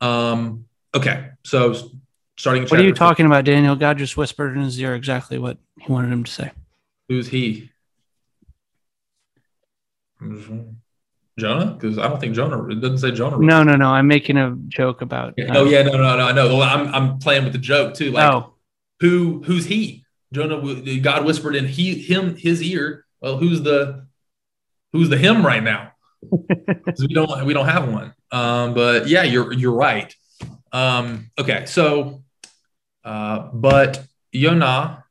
Um, 0.00 0.64
okay, 0.92 1.30
so 1.44 1.74
starting. 2.36 2.64
what 2.64 2.80
are 2.80 2.82
you 2.82 2.92
talking 2.92 3.24
about, 3.24 3.44
Daniel? 3.44 3.76
God 3.76 3.98
just 3.98 4.16
whispered 4.16 4.56
in 4.56 4.64
his 4.64 4.80
ear 4.80 4.96
exactly 4.96 5.38
what 5.38 5.58
he 5.80 5.92
wanted 5.92 6.12
him 6.12 6.24
to 6.24 6.30
say. 6.30 6.50
Who's 7.08 7.28
he? 7.28 7.70
Jonah? 11.38 11.72
Because 11.72 11.98
I 11.98 12.08
don't 12.08 12.20
think 12.20 12.34
Jonah. 12.34 12.68
It 12.68 12.80
doesn't 12.80 12.98
say 12.98 13.12
Jonah. 13.12 13.38
No, 13.38 13.62
no, 13.62 13.76
no. 13.76 13.90
I'm 13.90 14.06
making 14.06 14.36
a 14.36 14.56
joke 14.68 15.02
about. 15.02 15.34
Yeah, 15.36 15.56
Oh 15.56 15.64
yeah, 15.64 15.82
no, 15.82 15.92
no, 15.92 16.16
no, 16.16 16.26
I 16.26 16.32
know. 16.32 16.56
Well, 16.56 16.62
I'm 16.62 16.94
I'm 16.94 17.18
playing 17.18 17.44
with 17.44 17.52
the 17.52 17.58
joke 17.58 17.94
too. 17.94 18.10
Like 18.10 18.30
oh, 18.30 18.54
who 19.00 19.42
who's 19.44 19.66
he? 19.66 20.04
Jonah. 20.32 20.60
God 21.00 21.24
whispered 21.24 21.56
in 21.56 21.66
he 21.66 21.94
him 21.94 22.36
his 22.36 22.62
ear. 22.62 23.04
Well, 23.22 23.38
who's 23.38 23.62
the 23.62 24.06
who's 24.92 25.08
the 25.08 25.16
him 25.16 25.46
right 25.46 25.62
now? 25.62 25.92
we 26.98 27.08
don't 27.14 27.44
we 27.46 27.54
don't 27.54 27.68
have 27.68 27.88
one. 27.90 28.14
Um, 28.30 28.74
but 28.74 29.06
yeah, 29.08 29.22
you're 29.22 29.52
you're 29.52 29.74
right. 29.74 30.14
Um, 30.72 31.30
okay, 31.38 31.66
so 31.66 32.22
uh, 33.04 33.48
but 33.52 34.04
Yonah, 34.32 35.04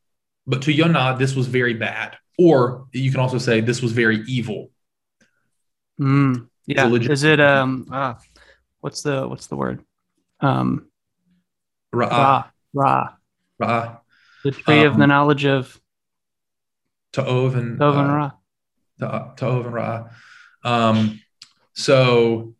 but 0.48 0.62
to 0.64 0.72
Yonah, 0.74 1.16
this 1.18 1.36
was 1.36 1.48
very 1.48 1.74
bad. 1.74 2.18
Or 2.38 2.88
you 2.92 3.12
can 3.12 3.20
also 3.20 3.38
say 3.38 3.62
this 3.62 3.82
was 3.82 3.92
very 3.92 4.22
evil. 4.28 4.72
mm, 6.00 6.48
yeah. 6.66 6.86
legit- 6.86 7.12
Is 7.12 7.24
it 7.24 7.40
um? 7.40 7.88
Uh, 7.92 8.16
what's 8.80 9.04
the 9.04 9.28
what's 9.28 9.48
the 9.48 9.56
word? 9.56 9.84
Um, 10.40 10.88
Ra'ah, 11.94 12.46
ra 12.74 13.10
ra. 13.60 13.98
The 14.44 14.52
tree 14.52 14.84
of 14.86 14.94
Um, 14.94 15.00
the 15.00 15.08
knowledge 15.08 15.46
of 15.46 15.80
Ta'ov 17.14 17.56
and 17.56 17.80
Tov 17.80 17.98
and 17.98 18.10
uh, 18.12 18.14
Ra. 18.14 18.32
Ta- 19.00 19.34
Ta'ov 19.36 19.66
and 19.66 19.76
Ra'ah. 19.76 20.12
Um, 20.64 21.20
so 21.74 22.54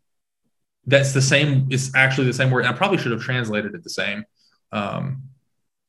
that's 0.86 1.12
the 1.12 1.22
same. 1.22 1.68
It's 1.70 1.94
actually 1.94 2.26
the 2.26 2.32
same 2.32 2.50
word. 2.50 2.64
I 2.66 2.72
probably 2.72 2.98
should 2.98 3.12
have 3.12 3.22
translated 3.22 3.74
it 3.74 3.82
the 3.84 3.90
same. 3.90 4.24
Um, 4.72 5.22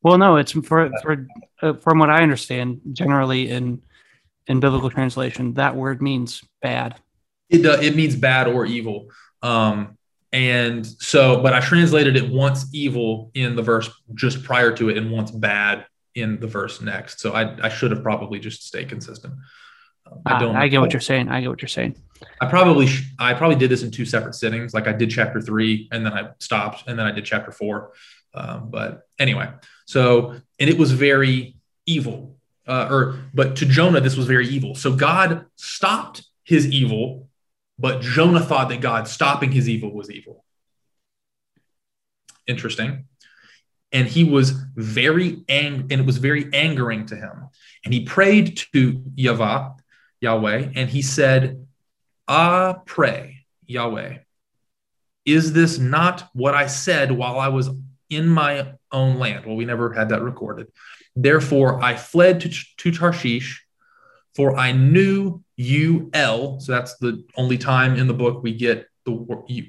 Well, 0.02 0.18
no, 0.18 0.36
it's 0.36 0.52
for 0.52 0.90
for 1.02 1.26
uh, 1.62 1.72
from 1.74 1.98
what 1.98 2.10
I 2.10 2.22
understand, 2.22 2.80
generally 2.92 3.50
in 3.50 3.82
in 4.46 4.60
biblical 4.60 4.90
translation, 4.90 5.54
that 5.54 5.74
word 5.74 6.02
means 6.02 6.42
bad. 6.60 6.96
it 7.48 7.62
do, 7.62 7.72
it 7.72 7.96
means 7.96 8.14
bad 8.14 8.46
or 8.46 8.66
evil. 8.66 9.08
Um, 9.42 9.96
and 10.32 10.84
so, 10.86 11.40
but 11.42 11.52
I 11.54 11.60
translated 11.60 12.16
it 12.16 12.28
once 12.28 12.66
evil 12.74 13.30
in 13.34 13.56
the 13.56 13.62
verse 13.62 13.88
just 14.14 14.42
prior 14.44 14.70
to 14.76 14.88
it, 14.90 14.98
and 14.98 15.10
once 15.10 15.30
bad 15.30 15.86
in 16.14 16.40
the 16.40 16.46
verse 16.46 16.80
next. 16.80 17.20
So 17.20 17.32
I, 17.32 17.56
I 17.66 17.68
should 17.68 17.90
have 17.90 18.02
probably 18.02 18.38
just 18.38 18.66
stayed 18.66 18.88
consistent. 18.88 19.34
Um, 20.06 20.20
I, 20.26 20.44
Ah, 20.44 20.52
I 20.52 20.68
get 20.68 20.80
what 20.80 20.92
you're 20.92 21.00
saying. 21.00 21.28
I 21.28 21.40
get 21.40 21.48
what 21.48 21.62
you're 21.62 21.68
saying. 21.68 21.96
I 22.40 22.46
probably 22.46 22.86
sh- 22.86 23.10
I 23.18 23.34
probably 23.34 23.56
did 23.56 23.70
this 23.70 23.82
in 23.82 23.90
two 23.90 24.04
separate 24.04 24.34
sittings. 24.34 24.74
Like 24.74 24.86
I 24.86 24.92
did 24.92 25.10
chapter 25.10 25.40
three, 25.40 25.88
and 25.92 26.04
then 26.04 26.12
I 26.12 26.30
stopped, 26.38 26.84
and 26.86 26.98
then 26.98 27.06
I 27.06 27.12
did 27.12 27.24
chapter 27.24 27.50
four. 27.50 27.92
Um, 28.34 28.70
but 28.70 29.02
anyway, 29.18 29.48
so 29.86 30.34
and 30.60 30.70
it 30.70 30.78
was 30.78 30.92
very 30.92 31.56
evil, 31.86 32.36
uh, 32.66 32.88
or 32.90 33.18
but 33.32 33.56
to 33.56 33.66
Jonah 33.66 34.00
this 34.00 34.16
was 34.16 34.26
very 34.26 34.48
evil. 34.48 34.74
So 34.74 34.94
God 34.94 35.46
stopped 35.56 36.24
his 36.44 36.66
evil, 36.68 37.28
but 37.78 38.00
Jonah 38.02 38.40
thought 38.40 38.68
that 38.70 38.80
God 38.80 39.08
stopping 39.08 39.52
his 39.52 39.68
evil 39.68 39.92
was 39.92 40.10
evil. 40.10 40.44
Interesting. 42.46 43.06
And 43.94 44.06
he 44.06 44.24
was 44.24 44.50
very 44.74 45.44
ang, 45.48 45.86
and 45.90 45.92
it 45.92 46.04
was 46.04 46.18
very 46.18 46.52
angering 46.52 47.06
to 47.06 47.16
him. 47.16 47.48
And 47.84 47.94
he 47.94 48.04
prayed 48.04 48.56
to 48.72 49.02
Yahweh, 49.14 49.70
Yahweh, 50.20 50.72
and 50.74 50.90
he 50.90 51.00
said, 51.00 51.66
Ah, 52.26 52.74
pray, 52.84 53.46
Yahweh, 53.66 54.18
is 55.24 55.52
this 55.52 55.78
not 55.78 56.28
what 56.32 56.54
I 56.54 56.66
said 56.66 57.12
while 57.12 57.38
I 57.38 57.48
was 57.48 57.70
in 58.10 58.28
my 58.28 58.74
own 58.92 59.18
land? 59.18 59.46
Well, 59.46 59.56
we 59.56 59.64
never 59.64 59.92
had 59.92 60.10
that 60.10 60.22
recorded. 60.22 60.66
Therefore, 61.16 61.82
I 61.82 61.94
fled 61.94 62.40
to, 62.40 62.50
to 62.78 62.90
Tarshish, 62.90 63.64
for 64.34 64.56
I 64.56 64.72
knew 64.72 65.42
you, 65.56 66.10
El. 66.12 66.60
So 66.60 66.72
that's 66.72 66.96
the 66.98 67.24
only 67.36 67.58
time 67.58 67.96
in 67.96 68.06
the 68.06 68.14
book 68.14 68.42
we 68.42 68.54
get 68.54 68.88
the 69.04 69.12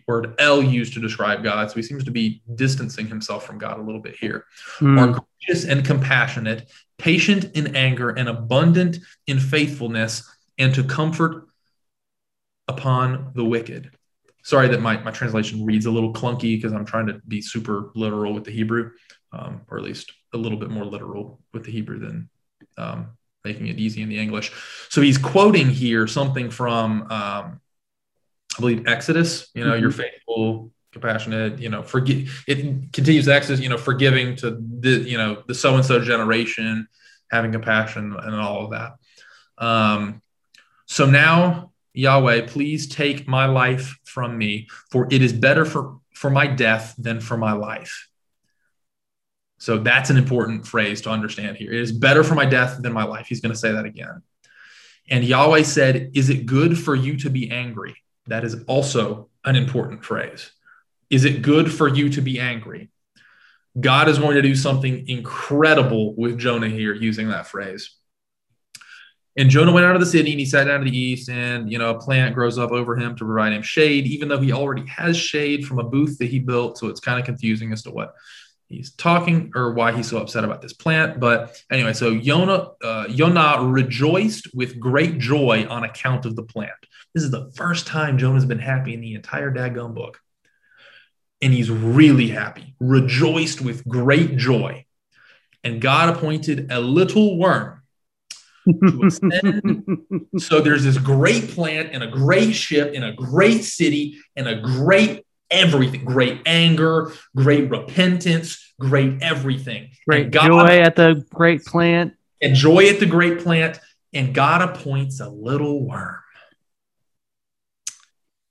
word 0.08 0.36
El 0.40 0.64
used 0.64 0.94
to 0.94 1.02
describe 1.02 1.44
God. 1.44 1.70
So 1.70 1.76
he 1.76 1.82
seems 1.84 2.04
to 2.06 2.12
be 2.12 2.42
distancing 2.56 3.08
himself 3.08 3.46
from 3.46 3.58
God 3.58 3.80
a 3.80 3.82
little 3.82 4.02
bit 4.02 4.16
here 4.16 4.46
Hmm. 4.80 4.98
are 4.98 5.26
gracious 5.48 5.66
and 5.66 5.86
compassionate, 5.86 6.70
patient 6.98 7.46
in 7.54 7.76
anger, 7.76 8.10
and 8.10 8.30
abundant 8.30 8.98
in 9.28 9.40
faithfulness, 9.40 10.24
and 10.58 10.74
to 10.76 10.84
comfort 10.84 11.48
upon 12.68 13.32
the 13.36 13.44
wicked. 13.44 13.92
Sorry 14.44 14.68
that 14.70 14.82
my, 14.82 14.98
my 14.98 15.12
translation 15.12 15.66
reads 15.66 15.86
a 15.86 15.92
little 15.92 16.14
clunky 16.14 16.56
because 16.56 16.72
I'm 16.72 16.86
trying 16.86 17.08
to 17.08 17.20
be 17.28 17.42
super 17.42 17.92
literal 17.96 18.34
with 18.34 18.44
the 18.44 18.52
Hebrew, 18.52 18.92
um, 19.32 19.62
or 19.70 19.78
at 19.78 19.84
least 19.84 20.14
a 20.34 20.38
little 20.38 20.58
bit 20.58 20.70
more 20.70 20.86
literal 20.86 21.42
with 21.54 21.64
the 21.66 21.72
Hebrew 21.72 22.00
than 22.00 22.30
um, 22.78 23.18
making 23.44 23.68
it 23.68 23.80
easy 23.80 24.02
in 24.02 24.10
the 24.10 24.20
English. 24.20 24.52
So 24.90 25.02
he's 25.02 25.18
quoting 25.18 25.70
here 25.70 26.08
something 26.08 26.50
from, 26.50 27.12
um, 27.12 27.62
I 28.58 28.60
believe, 28.62 28.88
Exodus, 28.88 29.50
you 29.54 29.66
know, 29.66 29.74
Mhm. 29.74 29.82
your 29.82 29.92
faithful 29.92 30.72
compassionate, 30.92 31.60
you 31.60 31.70
know, 31.70 31.84
forgive 31.84 32.44
it 32.48 32.94
continues 32.94 33.28
Exodus, 33.28 33.60
you 33.60 33.68
know, 33.70 33.78
forgiving 33.78 34.36
to 34.38 34.58
the, 34.80 34.92
you 34.92 35.18
know, 35.18 35.44
the 35.48 35.54
so 35.54 35.76
and 35.76 35.84
so 35.84 36.00
generation, 36.00 36.88
having 37.30 37.52
compassion 37.52 38.16
and 38.18 38.36
all 38.36 38.64
of 38.66 38.72
that. 38.72 38.94
Um, 39.58 40.22
so 40.86 41.06
now, 41.06 41.74
Yahweh, 41.94 42.48
please 42.48 42.88
take 42.88 43.28
my 43.28 43.46
life 43.46 43.98
from 44.06 44.38
me, 44.38 44.68
for 44.90 45.08
it 45.12 45.22
is 45.22 45.34
better 45.34 45.66
for, 45.66 46.00
for 46.14 46.30
my 46.30 46.48
death 46.48 46.96
than 46.98 47.20
for 47.20 47.36
my 47.38 47.52
life. 47.52 48.08
So 49.58 49.78
that's 49.80 50.10
an 50.10 50.18
important 50.18 50.68
phrase 50.68 51.02
to 51.02 51.10
understand 51.10 51.58
here. 51.58 51.72
It 51.72 51.82
is 51.82 51.92
better 51.92 52.24
for 52.24 52.36
my 52.36 52.46
death 52.46 52.82
than 52.82 52.94
my 52.94 53.04
life. 53.04 53.28
He's 53.28 53.42
going 53.42 53.54
to 53.54 53.58
say 53.58 53.72
that 53.72 53.86
again. 53.86 54.22
And 55.10 55.24
Yahweh 55.24 55.64
said, 55.64 56.12
Is 56.14 56.30
it 56.30 56.46
good 56.46 56.78
for 56.78 56.96
you 56.96 57.18
to 57.18 57.30
be 57.30 57.50
angry? 57.52 57.96
That 58.28 58.44
is 58.44 58.64
also 58.68 59.30
an 59.44 59.56
important 59.56 60.04
phrase. 60.04 60.52
Is 61.10 61.26
it 61.26 61.42
good 61.42 61.72
for 61.72 61.88
you 61.88 62.10
to 62.10 62.22
be 62.22 62.40
angry? 62.40 62.90
God 63.80 64.08
is 64.08 64.18
going 64.18 64.36
to 64.36 64.42
do 64.42 64.56
something 64.56 65.08
incredible 65.08 66.16
with 66.16 66.40
Jonah 66.40 66.70
here 66.70 66.94
using 66.94 67.30
that 67.30 67.48
phrase. 67.48 67.92
And 69.38 69.50
Jonah 69.50 69.74
went 69.74 69.86
out 69.86 69.96
of 69.96 70.00
the 70.00 70.08
city 70.08 70.32
and 70.32 70.40
he 70.40 70.46
sat 70.46 70.64
down 70.64 70.80
to 70.80 70.90
the 70.90 70.98
east, 70.98 71.30
and 71.30 71.70
you 71.70 71.78
know, 71.78 71.90
a 71.92 72.00
plant 72.00 72.36
grows 72.36 72.58
up 72.58 72.72
over 72.72 72.96
him 72.96 73.18
to 73.18 73.26
provide 73.26 73.52
him 73.52 73.62
shade, 73.62 74.08
even 74.08 74.30
though 74.30 74.40
he 74.40 74.54
already 74.54 74.86
has 74.88 75.18
shade 75.18 75.66
from 75.66 75.80
a 75.80 75.84
booth 75.84 76.18
that 76.20 76.30
he 76.30 76.40
built. 76.40 76.78
So 76.78 76.88
it's 76.88 77.02
kind 77.02 77.20
of 77.20 77.26
confusing 77.26 77.74
as 77.74 77.84
to 77.84 77.92
what 77.92 78.16
he's 78.68 78.94
talking 78.94 79.52
or 79.54 79.74
why 79.74 79.92
he's 79.92 80.08
so 80.10 80.20
upset 80.20 80.46
about 80.46 80.62
this 80.62 80.74
plant. 80.74 81.20
But 81.20 81.62
anyway, 81.70 81.92
so 81.92 82.18
Jonah, 82.18 82.70
uh, 82.82 83.68
rejoiced 83.70 84.56
with 84.56 84.80
great 84.80 85.18
joy 85.18 85.68
on 85.70 85.84
account 85.84 86.26
of 86.26 86.38
the 86.38 86.44
plant. 86.44 86.72
This 87.16 87.24
is 87.24 87.32
the 87.32 87.50
first 87.56 87.88
time 87.88 88.18
Jonah's 88.18 88.44
been 88.44 88.60
happy 88.60 88.94
in 88.94 89.00
the 89.00 89.16
entire 89.16 89.50
daggone 89.50 89.96
book. 89.96 90.20
And 91.42 91.54
he's 91.54 91.72
really 91.72 92.28
happy, 92.28 92.76
rejoiced 92.82 93.62
with 93.62 93.88
great 93.88 94.36
joy. 94.36 94.86
And 95.64 95.80
God 95.80 96.14
appointed 96.14 96.72
a 96.72 96.82
little 96.82 97.40
worm 97.40 97.82
to 98.66 99.04
ascend. 99.06 100.02
so 100.40 100.60
there's 100.60 100.84
this 100.84 100.98
great 100.98 101.52
plant 101.52 101.92
and 101.94 102.04
a 102.04 102.08
great 102.08 102.52
ship 102.52 102.92
and 102.94 103.06
a 103.06 103.14
great 103.14 103.64
city 103.64 104.18
and 104.36 104.48
a 104.48 104.60
great 104.60 105.26
everything 105.50 106.04
great 106.04 106.42
anger, 106.46 107.14
great 107.34 107.70
repentance, 107.70 108.74
great 108.78 109.22
everything. 109.22 109.92
Great 110.06 110.32
God, 110.32 110.48
joy 110.48 110.80
at 110.82 110.98
the 110.98 111.24
great 111.34 111.64
plant. 111.64 112.14
And 112.42 112.56
joy 112.56 112.90
at 112.90 113.00
the 113.00 113.06
great 113.06 113.40
plant. 113.40 113.80
And 114.14 114.34
God 114.34 114.62
appoints 114.62 115.22
a 115.22 115.30
little 115.30 115.88
worm 115.88 116.18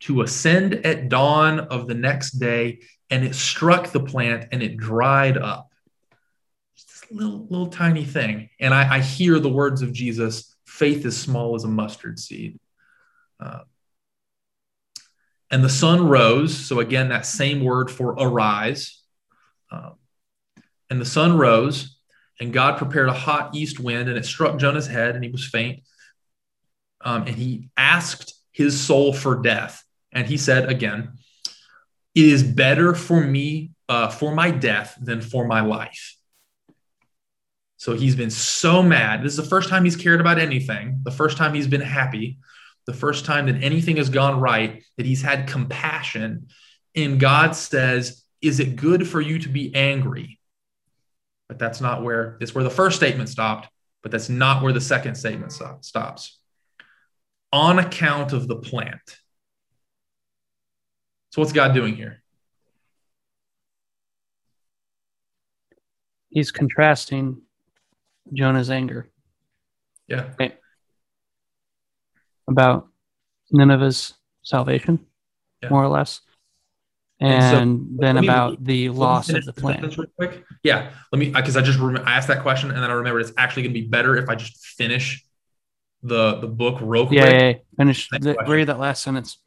to 0.04 0.22
ascend 0.22 0.74
at 0.86 1.08
dawn 1.08 1.60
of 1.60 1.88
the 1.88 1.94
next 1.94 2.32
day, 2.32 2.80
and 3.10 3.24
it 3.24 3.34
struck 3.34 3.90
the 3.90 4.00
plant 4.00 4.48
and 4.52 4.62
it 4.62 4.76
dried 4.76 5.38
up. 5.38 5.72
Just 6.76 6.88
this 6.88 7.10
little, 7.10 7.46
little 7.48 7.68
tiny 7.68 8.04
thing. 8.04 8.50
And 8.60 8.74
I, 8.74 8.96
I 8.96 9.00
hear 9.00 9.38
the 9.38 9.48
words 9.48 9.82
of 9.82 9.92
Jesus 9.92 10.54
faith 10.66 11.06
is 11.06 11.16
small 11.16 11.54
as 11.54 11.64
a 11.64 11.68
mustard 11.68 12.18
seed. 12.18 12.58
Uh, 13.40 13.60
and 15.50 15.62
the 15.62 15.68
sun 15.68 16.08
rose. 16.08 16.56
So, 16.56 16.80
again, 16.80 17.10
that 17.10 17.26
same 17.26 17.62
word 17.62 17.90
for 17.90 18.10
arise. 18.18 19.00
Um, 19.70 19.94
and 20.90 21.00
the 21.00 21.06
sun 21.06 21.38
rose, 21.38 21.96
and 22.40 22.52
God 22.52 22.76
prepared 22.76 23.08
a 23.08 23.12
hot 23.12 23.54
east 23.54 23.78
wind, 23.78 24.08
and 24.08 24.18
it 24.18 24.24
struck 24.24 24.58
Jonah's 24.58 24.86
head, 24.86 25.14
and 25.14 25.24
he 25.24 25.30
was 25.30 25.46
faint. 25.46 25.82
Um, 27.00 27.26
and 27.26 27.36
he 27.36 27.70
asked 27.76 28.34
his 28.50 28.78
soul 28.80 29.12
for 29.12 29.40
death. 29.40 29.83
And 30.14 30.26
he 30.26 30.36
said 30.36 30.70
again, 30.70 31.18
It 32.14 32.24
is 32.24 32.42
better 32.42 32.94
for 32.94 33.20
me, 33.20 33.72
uh, 33.88 34.08
for 34.08 34.34
my 34.34 34.50
death, 34.50 34.96
than 35.00 35.20
for 35.20 35.46
my 35.46 35.60
life. 35.60 36.16
So 37.76 37.94
he's 37.94 38.16
been 38.16 38.30
so 38.30 38.82
mad. 38.82 39.22
This 39.22 39.32
is 39.32 39.36
the 39.36 39.50
first 39.50 39.68
time 39.68 39.84
he's 39.84 39.96
cared 39.96 40.20
about 40.20 40.38
anything, 40.38 41.00
the 41.02 41.10
first 41.10 41.36
time 41.36 41.52
he's 41.52 41.68
been 41.68 41.82
happy 41.82 42.38
the 42.86 42.94
first 42.94 43.24
time 43.24 43.46
that 43.46 43.62
anything 43.62 43.96
has 43.96 44.10
gone 44.10 44.40
right, 44.40 44.82
that 44.96 45.06
he's 45.06 45.22
had 45.22 45.48
compassion. 45.48 46.48
And 46.94 47.18
God 47.18 47.56
says, 47.56 48.22
Is 48.42 48.60
it 48.60 48.76
good 48.76 49.08
for 49.08 49.20
you 49.20 49.38
to 49.40 49.48
be 49.48 49.74
angry? 49.74 50.38
But 51.48 51.58
that's 51.58 51.80
not 51.80 52.02
where, 52.02 52.36
it's 52.40 52.54
where 52.54 52.64
the 52.64 52.70
first 52.70 52.96
statement 52.96 53.28
stopped, 53.28 53.68
but 54.02 54.12
that's 54.12 54.28
not 54.28 54.62
where 54.62 54.72
the 54.72 54.80
second 54.80 55.14
statement 55.14 55.52
stops. 55.52 56.38
On 57.52 57.78
account 57.78 58.32
of 58.32 58.48
the 58.48 58.56
plant. 58.56 59.18
So, 61.34 61.42
what's 61.42 61.52
God 61.52 61.74
doing 61.74 61.96
here? 61.96 62.22
He's 66.30 66.52
contrasting 66.52 67.42
Jonah's 68.32 68.70
anger. 68.70 69.10
Yeah. 70.06 70.30
Okay 70.34 70.54
about 72.48 72.88
Nineveh's 73.50 74.14
salvation, 74.42 75.04
yeah. 75.62 75.68
more 75.70 75.82
or 75.82 75.88
less, 75.88 76.20
and, 77.20 77.32
and 77.32 77.80
so, 77.80 77.96
then 78.00 78.16
about 78.16 78.62
the 78.62 78.90
loss 78.90 79.28
of 79.30 79.44
the 79.44 79.52
plan. 79.52 79.90
Yeah, 80.62 80.90
let 81.12 81.18
me 81.18 81.30
because 81.30 81.56
I 81.56 81.62
just 81.62 81.78
rem- 81.78 82.02
I 82.04 82.12
asked 82.12 82.28
that 82.28 82.42
question 82.42 82.70
and 82.70 82.82
then 82.82 82.90
I 82.90 82.94
remembered 82.94 83.20
it's 83.20 83.32
actually 83.36 83.64
going 83.64 83.74
to 83.74 83.80
be 83.80 83.86
better 83.86 84.16
if 84.16 84.28
I 84.28 84.34
just 84.34 84.56
finish 84.58 85.24
the 86.02 86.36
the 86.40 86.48
book 86.48 86.78
real 86.80 87.06
quick. 87.06 87.18
Yeah, 87.18 87.28
yeah, 87.28 87.48
yeah. 87.48 87.54
finish. 87.76 88.08
The, 88.10 88.36
read 88.46 88.68
that 88.68 88.78
last 88.78 89.02
sentence. 89.02 89.38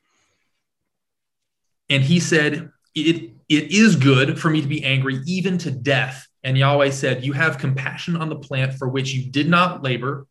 And 1.89 2.03
he 2.03 2.19
said, 2.19 2.71
"It 2.95 3.33
it 3.49 3.71
is 3.71 3.95
good 3.95 4.39
for 4.39 4.49
me 4.49 4.61
to 4.61 4.67
be 4.67 4.83
angry, 4.83 5.21
even 5.25 5.57
to 5.59 5.71
death." 5.71 6.27
And 6.43 6.57
Yahweh 6.57 6.91
said, 6.91 7.25
"You 7.25 7.33
have 7.33 7.57
compassion 7.57 8.15
on 8.15 8.29
the 8.29 8.35
plant 8.35 8.73
for 8.73 8.87
which 8.87 9.13
you 9.13 9.31
did 9.31 9.49
not 9.49 9.83
labor." 9.83 10.27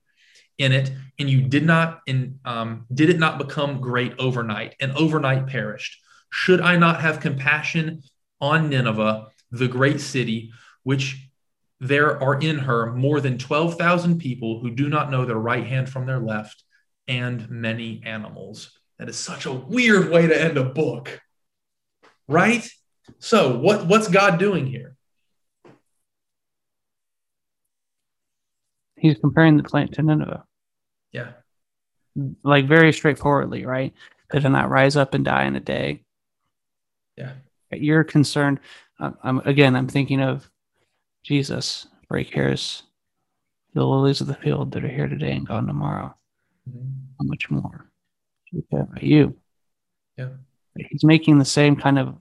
in 0.58 0.72
it, 0.72 0.90
and 1.18 1.28
you 1.28 1.42
did 1.42 1.64
not 1.64 2.00
in 2.06 2.38
um, 2.44 2.86
did 2.92 3.10
it 3.10 3.18
not 3.18 3.38
become 3.38 3.80
great 3.80 4.14
overnight, 4.18 4.74
and 4.80 4.92
overnight 4.92 5.46
perished. 5.46 6.00
Should 6.30 6.60
I 6.60 6.76
not 6.76 7.00
have 7.00 7.20
compassion 7.20 8.02
on 8.40 8.70
Nineveh, 8.70 9.26
the 9.50 9.68
great 9.68 10.00
city, 10.00 10.52
which 10.82 11.28
there 11.80 12.22
are 12.22 12.38
in 12.40 12.58
her 12.58 12.92
more 12.92 13.20
than 13.20 13.38
twelve 13.38 13.76
thousand 13.76 14.18
people 14.18 14.60
who 14.60 14.70
do 14.70 14.88
not 14.88 15.10
know 15.10 15.24
their 15.24 15.36
right 15.36 15.66
hand 15.66 15.88
from 15.88 16.06
their 16.06 16.20
left, 16.20 16.62
and 17.06 17.48
many 17.50 18.02
animals. 18.04 18.70
That 18.98 19.10
is 19.10 19.16
such 19.16 19.44
a 19.44 19.52
weird 19.52 20.10
way 20.10 20.26
to 20.26 20.42
end 20.42 20.56
a 20.56 20.64
book, 20.64 21.20
right? 22.28 22.69
So, 23.19 23.59
what, 23.59 23.86
what's 23.86 24.09
God 24.09 24.39
doing 24.39 24.66
here? 24.66 24.97
He's 28.97 29.19
comparing 29.19 29.57
the 29.57 29.62
plant 29.62 29.94
to 29.94 30.03
Nineveh. 30.03 30.44
Yeah. 31.12 31.32
Like 32.43 32.66
very 32.66 32.93
straightforwardly, 32.93 33.65
right? 33.66 33.93
They 34.31 34.40
did 34.40 34.48
not 34.48 34.70
rise 34.70 34.97
up 34.97 35.15
and 35.15 35.24
die 35.24 35.44
in 35.44 35.55
a 35.55 35.61
day. 35.61 36.03
Yeah. 37.16 37.32
You're 37.70 38.05
concerned. 38.05 38.61
I'm 38.98 39.40
again. 39.40 39.77
I'm 39.77 39.89
thinking 39.89 40.23
of 40.23 40.51
Jesus, 41.23 41.86
where 42.09 42.19
he 42.19 42.24
cares 42.24 42.82
the 43.74 43.85
lilies 43.85 44.20
of 44.20 44.27
the 44.27 44.35
field 44.35 44.73
that 44.73 44.85
are 44.85 44.89
here 44.89 45.09
today 45.09 45.32
and 45.32 45.47
gone 45.47 45.66
tomorrow. 45.66 46.15
Mm-hmm. 46.69 46.89
How 47.19 47.24
much 47.24 47.51
more 47.51 47.90
should 48.44 48.57
we 48.57 48.62
care 48.70 48.82
about 48.82 49.03
you? 49.03 49.36
Yeah. 50.16 50.28
He's 50.90 51.05
making 51.05 51.39
the 51.39 51.44
same 51.44 51.77
kind 51.77 51.98
of 51.98 52.16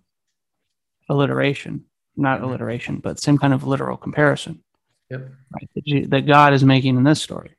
alliteration, 1.09 1.85
not 2.15 2.37
mm-hmm. 2.37 2.49
alliteration, 2.49 2.97
but 2.97 3.19
same 3.19 3.37
kind 3.37 3.53
of 3.53 3.65
literal 3.65 3.97
comparison. 3.97 4.63
Yep. 5.09 5.29
Right, 5.53 5.69
that, 5.75 6.09
that 6.09 6.27
God 6.27 6.53
is 6.53 6.63
making 6.63 6.97
in 6.97 7.03
this 7.03 7.21
story. 7.21 7.51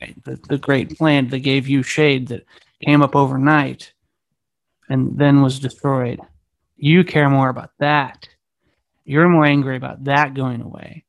Right? 0.00 0.14
The, 0.24 0.38
the 0.48 0.58
great 0.58 0.96
plant 0.96 1.30
that 1.30 1.40
gave 1.40 1.68
you 1.68 1.82
shade 1.82 2.28
that 2.28 2.44
came 2.84 3.02
up 3.02 3.16
overnight 3.16 3.92
and 4.88 5.18
then 5.18 5.42
was 5.42 5.58
destroyed. 5.58 6.20
You 6.76 7.04
care 7.04 7.30
more 7.30 7.48
about 7.48 7.70
that. 7.78 8.28
You're 9.04 9.28
more 9.28 9.44
angry 9.44 9.76
about 9.76 10.04
that 10.04 10.34
going 10.34 10.60
away 10.60 11.04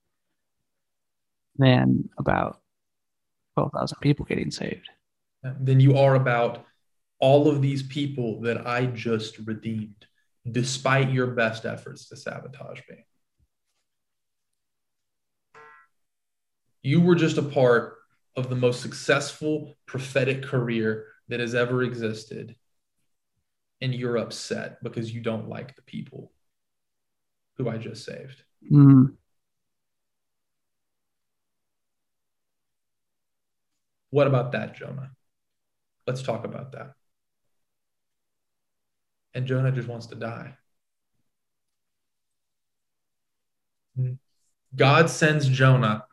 than 1.57 2.09
about 2.17 2.61
12,000 3.55 3.97
people 3.99 4.25
getting 4.25 4.51
saved. 4.51 4.89
Than 5.59 5.79
you 5.79 5.97
are 5.97 6.15
about 6.15 6.65
all 7.23 7.47
of 7.47 7.61
these 7.61 7.83
people 7.83 8.41
that 8.41 8.67
I 8.67 8.85
just 8.85 9.37
redeemed, 9.37 10.05
despite 10.51 11.09
your 11.09 11.27
best 11.27 11.63
efforts 11.63 12.09
to 12.09 12.17
sabotage 12.17 12.81
me. 12.89 13.05
You 16.81 16.99
were 16.99 17.15
just 17.15 17.37
a 17.37 17.41
part 17.41 17.99
of 18.35 18.49
the 18.49 18.57
most 18.57 18.81
successful 18.81 19.77
prophetic 19.85 20.43
career 20.43 21.05
that 21.29 21.39
has 21.39 21.55
ever 21.55 21.83
existed 21.83 22.57
and 23.79 23.95
you're 23.95 24.17
upset 24.17 24.83
because 24.83 25.13
you 25.15 25.21
don't 25.21 25.47
like 25.47 25.77
the 25.77 25.81
people 25.81 26.33
who 27.55 27.69
I 27.69 27.77
just 27.77 28.03
saved. 28.03 28.43
Mm. 28.69 29.15
What 34.09 34.27
about 34.27 34.51
that, 34.51 34.75
Jonah? 34.75 35.11
Let's 36.05 36.21
talk 36.21 36.43
about 36.43 36.73
that. 36.73 36.95
And 39.33 39.47
Jonah 39.47 39.71
just 39.71 39.87
wants 39.87 40.07
to 40.07 40.15
die. 40.15 40.55
God 44.75 45.09
sends 45.09 45.47
Jonah 45.47 46.05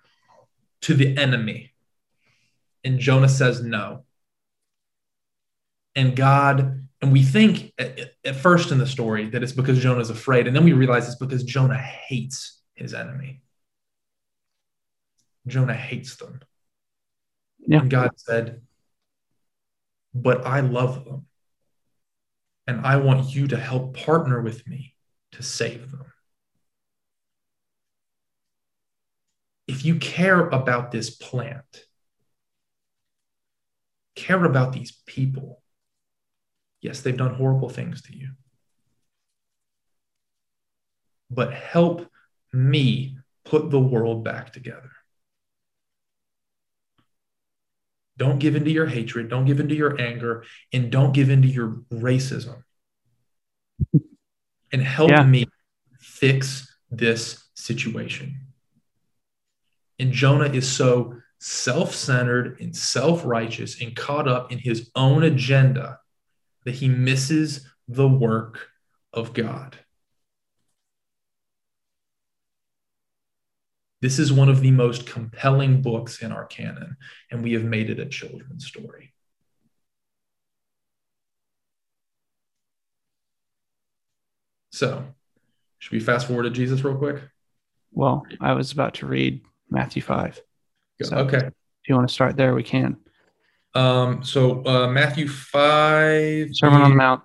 to 0.83 0.95
the 0.95 1.17
enemy. 1.17 1.73
And 2.85 2.99
Jonah 2.99 3.29
says 3.29 3.63
no. 3.63 4.05
And 5.95 6.17
God, 6.17 6.87
and 7.03 7.13
we 7.13 7.23
think 7.23 7.73
at, 7.79 8.13
at, 8.25 8.37
first 8.37 8.71
in 8.71 8.79
the 8.79 8.87
story 8.87 9.29
that 9.31 9.43
it's 9.43 9.53
because 9.53 9.83
Jonah's 9.83 10.11
afraid. 10.11 10.47
And 10.47 10.55
then 10.55 10.65
we 10.65 10.73
realize 10.73 11.07
it's 11.07 11.17
because 11.17 11.43
Jonah 11.45 11.77
hates 11.77 12.61
his 12.75 12.95
enemy. 12.95 13.43
Jonah 15.47 15.75
hates 15.75 16.17
them. 16.17 16.41
Yeah. 17.67 17.81
And 17.81 17.91
God 17.91 18.13
said, 18.17 18.63
But 20.15 20.47
I 20.47 20.61
love 20.61 21.05
them. 21.05 21.27
And 22.66 22.87
I 22.87 22.97
want 22.97 23.35
you 23.35 23.49
to 23.49 23.57
help 23.57 23.97
partner 23.97 24.41
with 24.41 24.66
me 24.66 24.95
to 25.32 25.43
save 25.43 25.91
them. 25.91 26.05
If 29.66 29.85
you 29.85 29.97
care 29.97 30.49
about 30.49 30.91
this 30.91 31.11
plant, 31.11 31.87
care 34.15 34.45
about 34.45 34.73
these 34.73 34.93
people, 35.07 35.62
yes, 36.81 37.01
they've 37.01 37.16
done 37.16 37.35
horrible 37.35 37.69
things 37.69 38.03
to 38.03 38.16
you. 38.16 38.31
But 41.31 41.53
help 41.53 42.09
me 42.53 43.19
put 43.45 43.70
the 43.70 43.81
world 43.81 44.24
back 44.24 44.53
together. 44.53 44.91
Don't 48.21 48.39
give 48.39 48.55
into 48.55 48.71
your 48.71 48.85
hatred. 48.85 49.31
Don't 49.31 49.47
give 49.47 49.61
into 49.61 49.75
your 49.75 49.99
anger. 49.99 50.45
And 50.75 50.93
don't 50.93 51.15
give 51.15 51.31
into 51.31 51.49
your 51.49 51.81
racism. 51.91 52.65
And 54.71 54.83
help 54.83 55.09
Yeah. 55.09 55.25
me 55.25 55.47
fix 55.99 56.77
this 56.91 57.49
situation. 57.55 58.49
And 59.99 60.13
Jonah 60.13 60.53
is 60.53 60.71
so 60.71 61.17
self 61.39 61.95
centered 61.95 62.61
and 62.61 62.77
self 62.77 63.25
righteous 63.25 63.81
and 63.81 63.97
caught 63.97 64.29
up 64.29 64.53
in 64.53 64.59
his 64.59 64.91
own 64.95 65.23
agenda 65.23 66.01
that 66.67 66.75
he 66.75 66.91
misses 66.91 67.67
the 67.89 68.07
work 68.07 68.69
of 69.15 69.33
God. 69.33 69.79
This 74.02 74.18
is 74.18 74.32
one 74.32 74.48
of 74.48 74.60
the 74.62 74.70
most 74.70 75.06
compelling 75.06 75.82
books 75.82 76.22
in 76.22 76.32
our 76.32 76.47
canon, 76.47 76.97
and 77.31 77.43
we 77.43 77.52
have 77.52 77.64
made 77.64 77.90
it 77.90 77.98
a 77.98 78.06
children's 78.06 78.66
story. 78.66 79.12
So, 84.72 85.05
should 85.78 85.93
we 85.93 86.01
fast 86.01 86.27
forward 86.27 86.44
to 86.44 86.51
Jesus 86.51 86.82
real 86.85 86.97
quick? 86.97 87.22
Well, 87.93 88.24
I 88.40 88.52
was 88.52 88.72
about 88.72 88.94
to 88.94 89.06
read 89.06 89.43
Matthew 89.68 90.02
5. 90.02 90.40
So- 91.02 91.16
okay. 91.18 91.39
If 91.82 91.89
you 91.89 91.94
want 91.94 92.09
to 92.09 92.14
start 92.14 92.36
there, 92.36 92.55
we 92.55 92.62
can. 92.62 92.98
Um, 93.74 94.22
so 94.22 94.64
uh, 94.66 94.89
Matthew 94.89 95.28
5. 95.28 96.48
Sermon 96.52 96.82
on 96.82 96.90
the 96.90 96.97
Mount. 96.97 97.22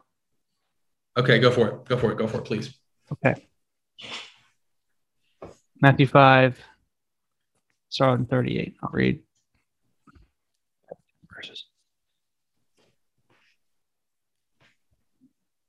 Okay, 1.18 1.40
go 1.40 1.52
for 1.52 1.68
it. 1.68 1.86
Go 1.86 1.98
for 1.98 2.12
it. 2.12 2.18
Go 2.18 2.28
for 2.28 2.38
it, 2.38 2.46
please. 2.46 2.74
Okay. 3.12 3.46
Matthew 5.86 6.08
5, 6.08 6.60
start 7.90 8.20
on 8.20 8.26
38. 8.26 8.74
I'll 8.82 8.90
read 8.92 9.20
verses. 11.32 11.66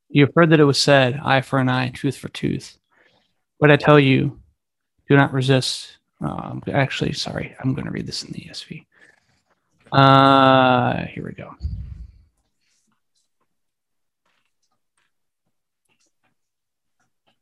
You 0.09 0.25
have 0.25 0.35
heard 0.35 0.49
that 0.49 0.61
it 0.61 0.65
was 0.65 0.81
said, 0.81 1.21
eye 1.23 1.43
for 1.43 1.59
an 1.59 1.69
eye, 1.69 1.93
tooth 1.95 2.17
for 2.17 2.29
tooth. 2.29 2.79
But 3.61 3.71
I 3.71 3.77
tell 3.77 4.01
you, 4.01 4.41
do 5.07 5.17
not 5.17 5.35
resist. 5.35 5.99
Um, 6.23 6.63
actually, 6.73 7.13
sorry, 7.13 7.55
I'm 7.61 7.75
going 7.75 7.85
to 7.85 7.93
read 7.93 8.07
this 8.07 8.23
in 8.23 8.33
the 8.33 8.41
ESV. 8.41 8.87
Uh, 9.93 11.05
here 11.09 11.27
we 11.27 11.33
go. 11.33 11.55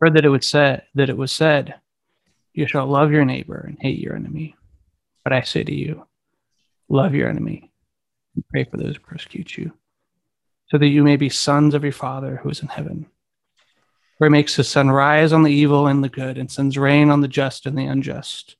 Heard 0.00 0.14
that 0.14 0.24
it 0.24 0.30
was 0.30 0.46
said 0.46 0.82
that 0.94 1.10
it 1.10 1.16
was 1.16 1.32
said, 1.32 1.74
You 2.52 2.66
shall 2.66 2.86
love 2.86 3.12
your 3.12 3.24
neighbor 3.24 3.64
and 3.66 3.78
hate 3.80 3.98
your 3.98 4.16
enemy. 4.16 4.56
But 5.22 5.32
I 5.32 5.42
say 5.42 5.64
to 5.64 5.74
you, 5.74 6.06
love 6.88 7.14
your 7.14 7.28
enemy 7.28 7.70
and 8.34 8.48
pray 8.48 8.64
for 8.64 8.76
those 8.76 8.96
who 8.96 9.02
persecute 9.02 9.56
you, 9.56 9.72
so 10.68 10.78
that 10.78 10.88
you 10.88 11.02
may 11.02 11.16
be 11.16 11.28
sons 11.28 11.74
of 11.74 11.82
your 11.82 11.92
Father 11.92 12.36
who 12.36 12.50
is 12.50 12.60
in 12.60 12.68
heaven. 12.68 13.06
For 14.18 14.26
he 14.26 14.30
makes 14.30 14.56
the 14.56 14.64
sun 14.64 14.90
rise 14.90 15.32
on 15.32 15.42
the 15.42 15.52
evil 15.52 15.86
and 15.86 16.04
the 16.04 16.08
good, 16.08 16.38
and 16.38 16.50
sends 16.50 16.78
rain 16.78 17.10
on 17.10 17.20
the 17.20 17.28
just 17.28 17.66
and 17.66 17.76
the 17.76 17.86
unjust. 17.86 18.56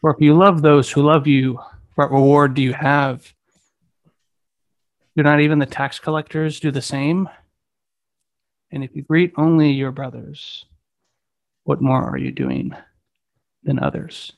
For 0.00 0.10
if 0.10 0.20
you 0.20 0.34
love 0.34 0.62
those 0.62 0.90
who 0.90 1.02
love 1.02 1.26
you, 1.26 1.58
what 1.94 2.12
reward 2.12 2.54
do 2.54 2.62
you 2.62 2.72
have? 2.72 3.32
Do 5.16 5.22
not 5.22 5.40
even 5.40 5.58
the 5.58 5.66
tax 5.66 5.98
collectors 5.98 6.60
do 6.60 6.70
the 6.70 6.82
same? 6.82 7.28
And 8.74 8.82
if 8.82 8.96
you 8.96 9.02
greet 9.02 9.32
only 9.36 9.70
your 9.70 9.92
brothers, 9.92 10.64
what 11.62 11.80
more 11.80 12.02
are 12.02 12.18
you 12.18 12.32
doing 12.32 12.74
than 13.62 13.78
others? 13.78 14.32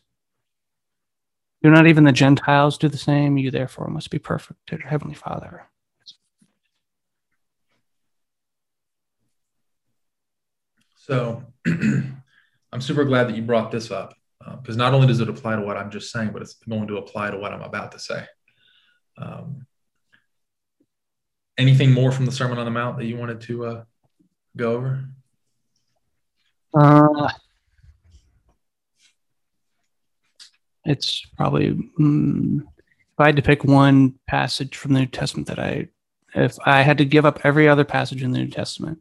Do 1.62 1.70
not 1.70 1.86
even 1.86 2.04
the 2.04 2.12
Gentiles 2.12 2.76
do 2.76 2.90
the 2.90 2.98
same? 2.98 3.38
You 3.38 3.50
therefore 3.50 3.88
must 3.88 4.10
be 4.10 4.18
perfect 4.18 4.60
to 4.66 4.76
your 4.76 4.88
heavenly 4.88 5.14
Father. 5.14 5.66
So 10.96 11.42
I'm 11.66 12.80
super 12.80 13.06
glad 13.06 13.28
that 13.28 13.36
you 13.36 13.42
brought 13.42 13.70
this 13.70 13.90
up 13.90 14.12
because 14.60 14.76
not 14.76 14.92
only 14.92 15.06
does 15.06 15.20
it 15.20 15.30
apply 15.30 15.56
to 15.56 15.62
what 15.62 15.78
I'm 15.78 15.90
just 15.90 16.12
saying, 16.12 16.32
but 16.34 16.42
it's 16.42 16.56
going 16.68 16.88
to 16.88 16.98
apply 16.98 17.30
to 17.30 17.38
what 17.38 17.54
I'm 17.54 17.62
about 17.62 17.92
to 17.92 17.98
say. 17.98 18.22
Um, 19.16 19.66
anything 21.56 21.92
more 21.92 22.12
from 22.12 22.26
the 22.26 22.32
Sermon 22.32 22.58
on 22.58 22.66
the 22.66 22.70
Mount 22.70 22.98
that 22.98 23.06
you 23.06 23.16
wanted 23.16 23.40
to 23.40 23.64
uh, 23.64 23.84
go 24.56 24.72
over? 24.72 25.04
Uh, 26.74 27.30
it's 30.84 31.24
probably 31.36 31.72
mm, 31.98 32.60
if 32.60 33.20
I 33.20 33.26
had 33.26 33.36
to 33.36 33.42
pick 33.42 33.64
one 33.64 34.14
passage 34.26 34.76
from 34.76 34.92
the 34.92 35.00
New 35.00 35.06
Testament 35.06 35.48
that 35.48 35.58
I, 35.58 35.88
if 36.34 36.56
I 36.64 36.82
had 36.82 36.98
to 36.98 37.04
give 37.04 37.24
up 37.24 37.40
every 37.44 37.68
other 37.68 37.84
passage 37.84 38.22
in 38.22 38.32
the 38.32 38.38
New 38.38 38.50
Testament, 38.50 38.98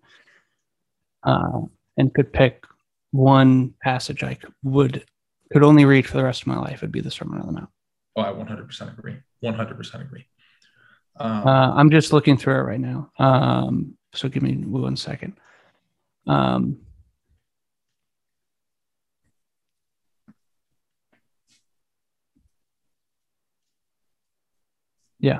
uh, 1.23 1.61
and 1.97 2.13
could 2.13 2.31
pick 2.31 2.65
one 3.11 3.73
passage 3.81 4.23
I 4.23 4.35
could, 4.35 4.53
would 4.63 5.05
could 5.51 5.63
only 5.63 5.85
read 5.85 6.07
for 6.07 6.17
the 6.17 6.23
rest 6.23 6.41
of 6.41 6.47
my 6.47 6.57
life, 6.57 6.77
it'd 6.77 6.91
be 6.91 7.01
the 7.01 7.11
Sermon 7.11 7.39
on 7.39 7.45
the 7.47 7.53
Mount. 7.53 7.69
Oh, 8.15 8.21
I 8.21 8.31
100% 8.31 8.97
agree. 8.97 9.17
100% 9.43 10.01
agree. 10.01 10.25
Um, 11.19 11.47
Uh, 11.47 11.73
I'm 11.75 11.89
just 11.91 12.13
looking 12.13 12.37
through 12.37 12.55
it 12.55 12.63
right 12.63 12.79
now. 12.79 13.11
Um, 13.19 13.97
so 14.13 14.27
give 14.27 14.43
me 14.43 14.55
one 14.55 14.97
second. 14.97 15.33
Um, 16.27 16.77
yeah, 25.19 25.39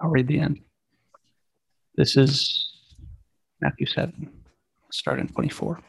I'll 0.00 0.10
read 0.10 0.26
the 0.26 0.40
end. 0.40 0.60
This 1.96 2.16
is 2.16 2.72
Matthew 3.60 3.86
7, 3.86 4.30
start 4.92 5.18
in 5.18 5.28
24. 5.28 5.80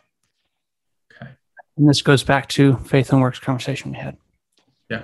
Okay. 1.13 1.31
And 1.77 1.87
this 1.87 2.01
goes 2.01 2.23
back 2.23 2.49
to 2.49 2.77
faith 2.77 3.11
and 3.13 3.21
works 3.21 3.39
conversation 3.39 3.91
we 3.91 3.97
had. 3.97 4.17
Yeah. 4.89 5.03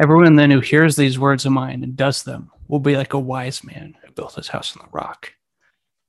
Everyone 0.00 0.36
then 0.36 0.52
who 0.52 0.60
hears 0.60 0.94
these 0.94 1.18
words 1.18 1.44
of 1.44 1.52
mine 1.52 1.82
and 1.82 1.96
does 1.96 2.22
them 2.22 2.50
will 2.68 2.78
be 2.78 2.96
like 2.96 3.12
a 3.12 3.18
wise 3.18 3.64
man 3.64 3.96
who 4.04 4.12
built 4.12 4.36
his 4.36 4.48
house 4.48 4.76
on 4.76 4.84
the 4.84 4.90
rock. 4.92 5.32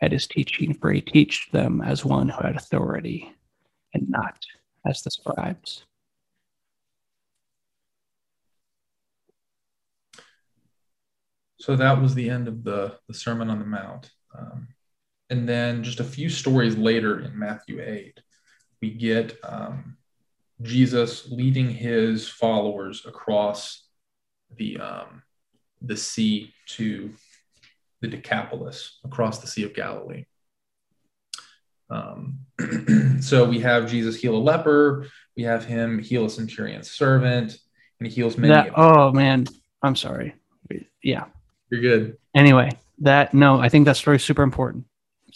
at 0.00 0.12
his 0.12 0.26
teaching, 0.26 0.74
for 0.74 0.92
he 0.92 1.00
taught 1.00 1.52
them 1.52 1.80
as 1.80 2.04
one 2.04 2.28
who 2.28 2.42
had 2.42 2.56
authority, 2.56 3.32
and 3.94 4.08
not 4.08 4.38
as 4.86 5.02
the 5.02 5.10
scribes. 5.10 5.84
So 11.58 11.74
that 11.76 12.00
was 12.00 12.14
the 12.14 12.30
end 12.30 12.48
of 12.48 12.62
the, 12.62 12.96
the 13.08 13.14
Sermon 13.14 13.50
on 13.50 13.58
the 13.58 13.64
Mount. 13.64 14.10
Um, 14.38 14.68
and 15.30 15.48
then 15.48 15.82
just 15.82 15.98
a 16.00 16.04
few 16.04 16.28
stories 16.28 16.76
later 16.76 17.20
in 17.20 17.36
Matthew 17.36 17.82
8, 17.82 18.20
we 18.80 18.90
get 18.90 19.36
um, 19.42 19.96
Jesus 20.62 21.28
leading 21.28 21.68
his 21.68 22.28
followers 22.28 23.04
across 23.04 23.84
the, 24.54 24.78
um, 24.78 25.22
the 25.82 25.96
sea 25.96 26.52
to 26.66 27.12
the 28.00 28.08
Decapolis, 28.08 28.98
across 29.04 29.38
the 29.38 29.46
Sea 29.46 29.64
of 29.64 29.74
Galilee. 29.74 30.24
Um, 31.88 32.40
so 33.20 33.44
we 33.44 33.60
have 33.60 33.90
Jesus 33.90 34.16
heal 34.16 34.36
a 34.36 34.38
leper, 34.38 35.06
we 35.36 35.44
have 35.44 35.64
him 35.64 35.98
heal 35.98 36.24
a 36.24 36.30
centurion's 36.30 36.90
servant, 36.90 37.58
and 38.00 38.08
he 38.08 38.14
heals 38.14 38.36
many. 38.36 38.52
That, 38.52 38.72
oh 38.76 39.12
man, 39.12 39.46
I'm 39.82 39.96
sorry. 39.96 40.34
Yeah, 41.02 41.26
you're 41.70 41.80
good. 41.80 42.16
Anyway, 42.34 42.70
that 42.98 43.34
no, 43.34 43.60
I 43.60 43.68
think 43.68 43.84
that 43.84 43.96
story 43.96 44.16
is 44.16 44.24
super 44.24 44.42
important 44.42 44.86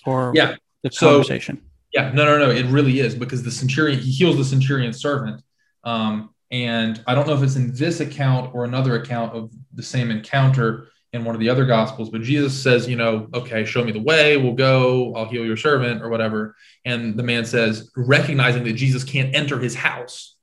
for 0.04 0.32
yeah 0.34 0.56
the 0.82 0.90
conversation. 0.90 1.62
Yeah, 1.92 2.12
no, 2.12 2.24
no, 2.24 2.38
no, 2.38 2.50
it 2.50 2.66
really 2.66 3.00
is 3.00 3.14
because 3.14 3.42
the 3.42 3.50
centurion 3.50 3.98
he 3.98 4.10
heals 4.10 4.36
the 4.36 4.44
centurion's 4.44 5.00
servant. 5.00 5.42
Um, 5.84 6.30
and 6.50 7.02
I 7.06 7.14
don't 7.14 7.26
know 7.26 7.34
if 7.34 7.42
it's 7.42 7.56
in 7.56 7.74
this 7.74 8.00
account 8.00 8.54
or 8.54 8.64
another 8.64 8.96
account 8.96 9.34
of 9.34 9.52
the 9.74 9.82
same 9.82 10.10
encounter 10.10 10.88
in 11.12 11.24
one 11.24 11.34
of 11.34 11.40
the 11.40 11.48
other 11.48 11.66
gospels, 11.66 12.08
but 12.08 12.22
Jesus 12.22 12.60
says, 12.62 12.88
you 12.88 12.96
know, 12.96 13.28
okay, 13.34 13.64
show 13.64 13.84
me 13.84 13.90
the 13.90 14.00
way, 14.00 14.36
we'll 14.36 14.52
go, 14.52 15.14
I'll 15.16 15.28
heal 15.28 15.44
your 15.44 15.56
servant 15.56 16.02
or 16.02 16.08
whatever. 16.08 16.54
And 16.84 17.16
the 17.16 17.24
man 17.24 17.44
says, 17.44 17.90
recognizing 17.96 18.62
that 18.64 18.74
Jesus 18.74 19.02
can't 19.02 19.34
enter 19.34 19.58
his 19.58 19.74
house 19.74 20.36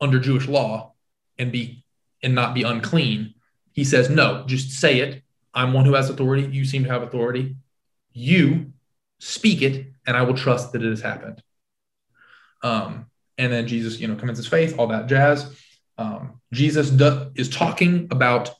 under 0.00 0.18
Jewish 0.18 0.48
law 0.48 0.94
and 1.38 1.52
be 1.52 1.84
and 2.22 2.34
not 2.34 2.52
be 2.52 2.64
unclean, 2.64 3.34
he 3.72 3.84
says, 3.84 4.10
no, 4.10 4.44
just 4.46 4.72
say 4.72 4.98
it. 4.98 5.22
I'm 5.54 5.72
one 5.72 5.84
who 5.84 5.94
has 5.94 6.10
authority. 6.10 6.48
You 6.50 6.64
seem 6.64 6.82
to 6.82 6.90
have 6.90 7.02
authority. 7.02 7.54
You 8.12 8.72
speak 9.20 9.62
it, 9.62 9.86
and 10.04 10.16
I 10.16 10.22
will 10.22 10.34
trust 10.34 10.72
that 10.72 10.82
it 10.82 10.90
has 10.90 11.00
happened. 11.00 11.40
Um, 12.62 13.06
and 13.36 13.52
then 13.52 13.68
Jesus, 13.68 14.00
you 14.00 14.08
know, 14.08 14.16
commences 14.16 14.48
faith, 14.48 14.76
all 14.78 14.88
that 14.88 15.06
jazz. 15.06 15.56
Um, 15.96 16.40
Jesus 16.52 16.90
do, 16.90 17.30
is 17.36 17.48
talking 17.48 18.08
about 18.10 18.50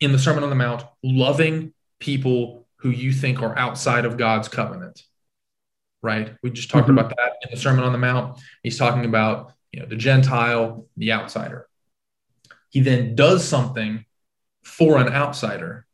in 0.00 0.12
the 0.12 0.18
Sermon 0.18 0.44
on 0.44 0.50
the 0.50 0.56
Mount, 0.56 0.84
loving 1.02 1.72
people 1.98 2.66
who 2.76 2.90
you 2.90 3.12
think 3.12 3.42
are 3.42 3.56
outside 3.58 4.04
of 4.04 4.16
God's 4.16 4.48
covenant. 4.48 5.02
Right? 6.02 6.34
We 6.42 6.50
just 6.50 6.70
talked 6.70 6.88
mm-hmm. 6.88 6.98
about 6.98 7.16
that 7.16 7.36
in 7.42 7.50
the 7.50 7.56
Sermon 7.56 7.84
on 7.84 7.92
the 7.92 7.98
Mount. 7.98 8.38
He's 8.62 8.78
talking 8.78 9.06
about, 9.06 9.52
you 9.72 9.80
know, 9.80 9.86
the 9.86 9.96
Gentile, 9.96 10.86
the 10.96 11.12
outsider. 11.12 11.66
He 12.68 12.80
then 12.80 13.14
does 13.14 13.42
something 13.42 14.04
for 14.62 14.98
an 14.98 15.08
outsider. 15.08 15.86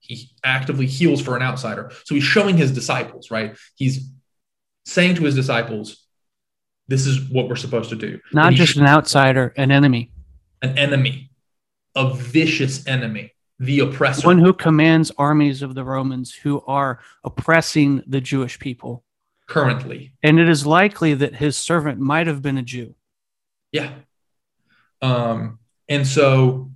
He 0.00 0.30
actively 0.42 0.86
heals 0.86 1.20
for 1.20 1.36
an 1.36 1.42
outsider. 1.42 1.92
So 2.04 2.16
he's 2.16 2.24
showing 2.24 2.56
his 2.56 2.72
disciples, 2.72 3.30
right? 3.30 3.56
He's 3.76 4.08
saying 4.84 5.14
to 5.16 5.22
his 5.22 5.36
disciples, 5.36 6.04
this 6.88 7.06
is 7.06 7.30
what 7.30 7.48
we're 7.48 7.56
supposed 7.56 7.90
to 7.90 7.96
do. 7.96 8.18
Not 8.32 8.54
just 8.54 8.76
an 8.76 8.86
outsider, 8.86 9.54
an 9.56 9.70
enemy. 9.70 10.10
An 10.62 10.76
enemy 10.76 11.30
a 11.94 12.14
vicious 12.14 12.86
enemy, 12.86 13.32
the 13.58 13.80
oppressor. 13.80 14.26
One 14.26 14.38
who 14.38 14.52
commands 14.52 15.12
armies 15.18 15.62
of 15.62 15.74
the 15.74 15.84
Romans 15.84 16.34
who 16.34 16.62
are 16.66 17.00
oppressing 17.24 18.02
the 18.06 18.20
Jewish 18.20 18.58
people. 18.58 19.04
Currently. 19.48 20.14
And 20.22 20.38
it 20.38 20.48
is 20.48 20.66
likely 20.66 21.14
that 21.14 21.34
his 21.34 21.56
servant 21.56 21.98
might 21.98 22.26
have 22.26 22.42
been 22.42 22.58
a 22.58 22.62
Jew. 22.62 22.94
Yeah. 23.70 23.92
Um, 25.00 25.58
and 25.88 26.06
so, 26.06 26.70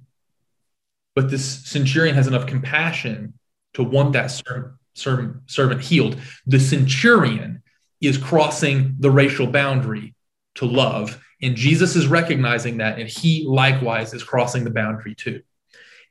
but 1.14 1.30
this 1.30 1.66
centurion 1.66 2.14
has 2.14 2.26
enough 2.26 2.46
compassion 2.46 3.34
to 3.74 3.82
want 3.82 4.12
that 4.12 4.30
ser- 4.30 4.76
ser- 4.94 5.40
servant 5.46 5.80
healed. 5.80 6.18
The 6.46 6.60
centurion 6.60 7.62
is 8.00 8.18
crossing 8.18 8.96
the 8.98 9.10
racial 9.10 9.46
boundary 9.46 10.14
to 10.56 10.66
love 10.66 11.22
and 11.42 11.54
Jesus 11.54 11.96
is 11.96 12.06
recognizing 12.06 12.78
that, 12.78 12.98
and 12.98 13.08
he 13.08 13.44
likewise 13.46 14.14
is 14.14 14.22
crossing 14.22 14.64
the 14.64 14.70
boundary 14.70 15.14
too. 15.14 15.42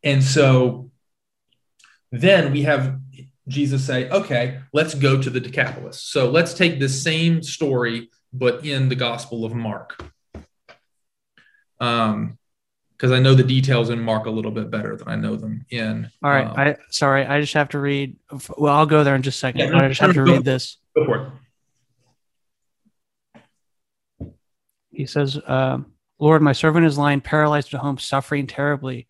And 0.03 0.23
so 0.23 0.91
then 2.11 2.51
we 2.51 2.63
have 2.63 2.99
Jesus 3.47 3.85
say, 3.85 4.09
okay, 4.09 4.59
let's 4.73 4.95
go 4.95 5.21
to 5.21 5.29
the 5.29 5.39
Decapolis. 5.39 6.01
So 6.01 6.29
let's 6.29 6.53
take 6.53 6.79
this 6.79 7.01
same 7.01 7.43
story, 7.43 8.09
but 8.33 8.65
in 8.65 8.89
the 8.89 8.95
Gospel 8.95 9.45
of 9.45 9.53
Mark. 9.53 10.03
Um, 11.79 12.37
because 12.97 13.11
I 13.11 13.19
know 13.19 13.35
the 13.35 13.43
details 13.43 13.89
in 13.89 13.99
Mark 13.99 14.25
a 14.25 14.29
little 14.29 14.51
bit 14.51 14.71
better 14.71 14.95
than 14.95 15.09
I 15.09 15.17
know 15.17 15.35
them 15.35 15.65
in. 15.69 16.09
All 16.23 16.31
right, 16.31 16.47
um, 16.47 16.53
I 16.55 16.77
sorry, 16.89 17.25
I 17.25 17.41
just 17.41 17.53
have 17.53 17.69
to 17.69 17.79
read. 17.79 18.15
Well, 18.57 18.73
I'll 18.73 18.85
go 18.85 19.03
there 19.03 19.15
in 19.15 19.21
just 19.21 19.35
a 19.35 19.39
second. 19.39 19.73
Yeah, 19.73 19.83
I 19.83 19.89
just 19.89 19.99
have 19.99 20.13
to 20.13 20.23
read 20.23 20.45
this. 20.45 20.77
Go 20.95 21.05
for 21.05 21.17
it. 21.17 21.31
He 24.95 25.05
says, 25.05 25.37
uh, 25.37 25.79
Lord, 26.19 26.41
my 26.41 26.53
servant 26.53 26.85
is 26.85 26.97
lying 26.97 27.21
paralyzed 27.21 27.73
at 27.73 27.81
home, 27.81 27.97
suffering 27.97 28.47
terribly. 28.47 29.07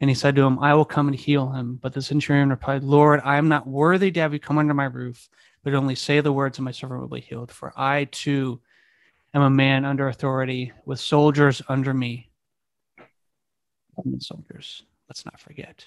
And 0.00 0.10
he 0.10 0.14
said 0.14 0.36
to 0.36 0.42
him, 0.42 0.58
I 0.58 0.74
will 0.74 0.84
come 0.84 1.08
and 1.08 1.16
heal 1.16 1.50
him. 1.50 1.78
But 1.80 1.92
the 1.92 2.02
centurion 2.02 2.50
replied, 2.50 2.82
Lord, 2.82 3.20
I 3.24 3.36
am 3.36 3.48
not 3.48 3.66
worthy 3.66 4.10
to 4.12 4.20
have 4.20 4.32
you 4.32 4.40
come 4.40 4.58
under 4.58 4.74
my 4.74 4.84
roof, 4.84 5.28
but 5.62 5.74
only 5.74 5.94
say 5.94 6.20
the 6.20 6.32
words, 6.32 6.58
and 6.58 6.64
my 6.64 6.70
servant 6.70 7.00
will 7.00 7.08
be 7.08 7.20
healed. 7.20 7.50
For 7.50 7.72
I 7.76 8.04
too 8.04 8.60
am 9.34 9.42
a 9.42 9.50
man 9.50 9.84
under 9.84 10.08
authority, 10.08 10.72
with 10.84 11.00
soldiers 11.00 11.62
under 11.68 11.92
me. 11.94 12.30
Roman 13.96 14.20
soldiers, 14.20 14.84
let's 15.08 15.24
not 15.24 15.40
forget. 15.40 15.84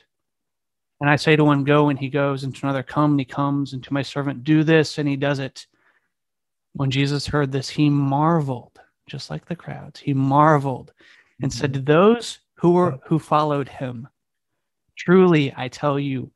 And 1.00 1.10
I 1.10 1.16
say 1.16 1.36
to 1.36 1.44
one, 1.44 1.64
Go, 1.64 1.90
and 1.90 1.98
he 1.98 2.10
goes, 2.10 2.44
and 2.44 2.56
to 2.56 2.66
another, 2.66 2.84
Come, 2.84 3.12
and 3.12 3.20
he 3.20 3.26
comes, 3.26 3.74
and 3.74 3.84
to 3.84 3.94
my 3.94 4.02
servant, 4.02 4.44
Do 4.44 4.64
this, 4.64 4.98
and 4.98 5.08
he 5.08 5.16
does 5.16 5.40
it. 5.40 5.68
When 6.74 6.92
Jesus 6.92 7.28
heard 7.28 7.52
this, 7.52 7.70
he 7.70 7.90
marveled 7.90 8.71
just 9.12 9.30
like 9.30 9.46
the 9.46 9.56
crowds. 9.56 10.00
He 10.00 10.14
marveled 10.14 10.94
and 11.42 11.52
said 11.52 11.74
to 11.74 11.80
mm-hmm. 11.80 11.92
those 11.92 12.40
who 12.56 12.72
were 12.72 12.98
who 13.06 13.20
followed 13.20 13.68
him, 13.68 14.08
Truly 14.98 15.54
I 15.56 15.68
tell 15.68 16.00
you, 16.00 16.32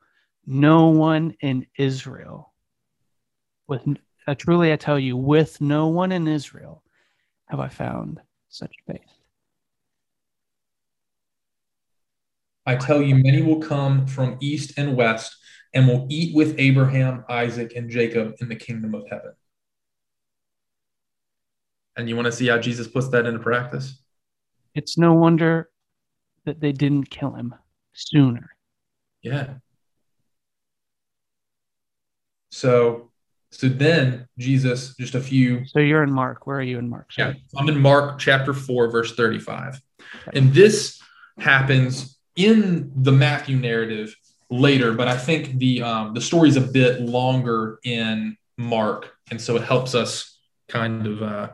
no 0.45 0.87
one 0.87 1.35
in 1.39 1.67
Israel, 1.77 2.53
with 3.67 3.83
uh, 4.27 4.35
truly 4.35 4.73
I 4.73 4.75
tell 4.75 4.99
you, 4.99 5.15
with 5.15 5.61
no 5.61 5.87
one 5.87 6.11
in 6.11 6.27
Israel 6.27 6.83
have 7.45 7.59
I 7.59 7.69
found 7.69 8.19
such 8.49 8.75
faith. 8.85 9.01
I 12.65 12.75
tell 12.75 13.01
you, 13.01 13.15
many 13.15 13.43
will 13.43 13.59
come 13.59 14.07
from 14.07 14.37
east 14.41 14.73
and 14.77 14.97
west 14.97 15.37
and 15.73 15.87
will 15.87 16.07
eat 16.09 16.35
with 16.35 16.55
Abraham, 16.57 17.23
Isaac, 17.29 17.73
and 17.75 17.89
Jacob 17.89 18.33
in 18.41 18.49
the 18.49 18.55
kingdom 18.55 18.95
of 18.95 19.03
heaven. 19.09 19.33
And 21.97 22.09
you 22.09 22.15
want 22.15 22.25
to 22.25 22.31
see 22.31 22.47
how 22.47 22.57
Jesus 22.57 22.87
puts 22.87 23.09
that 23.09 23.25
into 23.25 23.39
practice? 23.39 24.01
It's 24.73 24.97
no 24.97 25.13
wonder 25.13 25.69
that 26.45 26.59
they 26.59 26.71
didn't 26.71 27.09
kill 27.09 27.31
him 27.31 27.55
sooner. 27.93 28.55
Yeah. 29.21 29.55
So 32.51 33.11
so 33.51 33.69
then 33.69 34.27
Jesus, 34.37 34.95
just 34.95 35.15
a 35.15 35.21
few. 35.21 35.65
So 35.65 35.79
you're 35.79 36.03
in 36.03 36.11
Mark. 36.11 36.45
Where 36.45 36.57
are 36.57 36.61
you 36.61 36.77
in 36.77 36.89
Mark? 36.89 37.13
Sorry. 37.13 37.35
Yeah, 37.35 37.59
I'm 37.59 37.69
in 37.69 37.79
Mark 37.79 38.19
chapter 38.19 38.53
4, 38.53 38.89
verse 38.89 39.15
35. 39.15 39.81
Okay. 40.27 40.39
And 40.39 40.53
this 40.53 40.99
happens 41.39 42.17
in 42.35 42.91
the 42.95 43.13
Matthew 43.13 43.55
narrative 43.55 44.13
later, 44.49 44.93
but 44.93 45.07
I 45.07 45.17
think 45.17 45.57
the 45.57 45.81
um, 45.81 46.13
the 46.13 46.21
story's 46.21 46.57
a 46.57 46.61
bit 46.61 47.01
longer 47.01 47.79
in 47.83 48.37
Mark, 48.57 49.13
and 49.31 49.39
so 49.39 49.55
it 49.55 49.63
helps 49.63 49.95
us 49.95 50.37
kind 50.67 51.07
of 51.07 51.23
uh, 51.23 51.49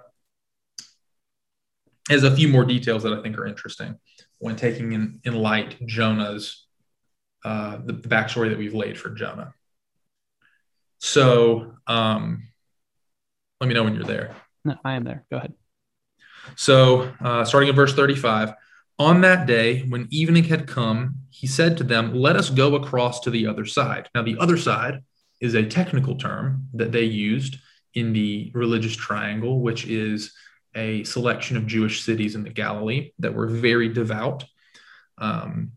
has 2.11 2.23
a 2.23 2.35
few 2.35 2.47
more 2.47 2.65
details 2.65 3.03
that 3.03 3.13
I 3.13 3.21
think 3.21 3.37
are 3.37 3.45
interesting 3.45 3.95
when 4.39 4.55
taking 4.55 4.91
in, 4.93 5.19
in 5.23 5.35
light 5.35 5.75
Jonah's 5.85 6.65
uh, 7.43 7.77
the, 7.77 7.93
the 7.93 8.07
backstory 8.07 8.49
that 8.49 8.57
we've 8.57 8.73
laid 8.73 8.99
for 8.99 9.09
Jonah. 9.09 9.53
So 10.99 11.73
um, 11.87 12.47
let 13.59 13.67
me 13.67 13.73
know 13.73 13.83
when 13.83 13.95
you're 13.95 14.03
there. 14.03 14.35
No, 14.63 14.75
I 14.83 14.93
am 14.93 15.03
there. 15.03 15.25
Go 15.31 15.37
ahead. 15.37 15.53
So 16.55 17.11
uh, 17.19 17.45
starting 17.45 17.69
at 17.69 17.75
verse 17.75 17.93
35, 17.93 18.53
on 18.99 19.21
that 19.21 19.47
day 19.47 19.81
when 19.83 20.07
evening 20.11 20.43
had 20.43 20.67
come, 20.67 21.15
he 21.31 21.47
said 21.47 21.77
to 21.77 21.83
them, 21.83 22.13
"Let 22.13 22.35
us 22.35 22.51
go 22.51 22.75
across 22.75 23.19
to 23.21 23.31
the 23.31 23.47
other 23.47 23.65
side." 23.65 24.09
Now 24.13 24.21
the 24.21 24.37
other 24.39 24.57
side 24.57 25.03
is 25.39 25.55
a 25.55 25.65
technical 25.65 26.15
term 26.15 26.67
that 26.73 26.91
they 26.91 27.03
used 27.03 27.57
in 27.95 28.13
the 28.13 28.51
religious 28.53 28.95
triangle, 28.95 29.59
which 29.59 29.87
is 29.87 30.33
a 30.75 31.03
selection 31.03 31.57
of 31.57 31.67
Jewish 31.67 32.03
cities 32.03 32.35
in 32.35 32.43
the 32.43 32.49
Galilee 32.49 33.11
that 33.19 33.33
were 33.33 33.47
very 33.47 33.89
devout. 33.89 34.45
Um, 35.17 35.73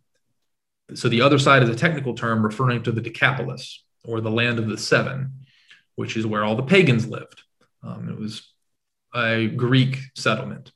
so 0.94 1.08
the 1.08 1.22
other 1.22 1.38
side 1.38 1.62
is 1.62 1.68
a 1.68 1.76
technical 1.76 2.14
term 2.14 2.44
referring 2.44 2.82
to 2.84 2.92
the 2.92 3.00
Decapolis 3.00 3.84
or 4.04 4.20
the 4.20 4.30
land 4.30 4.58
of 4.58 4.68
the 4.68 4.78
seven, 4.78 5.46
which 5.96 6.16
is 6.16 6.26
where 6.26 6.44
all 6.44 6.56
the 6.56 6.62
pagans 6.62 7.06
lived. 7.06 7.42
Um, 7.82 8.08
it 8.08 8.18
was 8.18 8.48
a 9.14 9.48
Greek 9.48 9.98
settlement. 10.14 10.72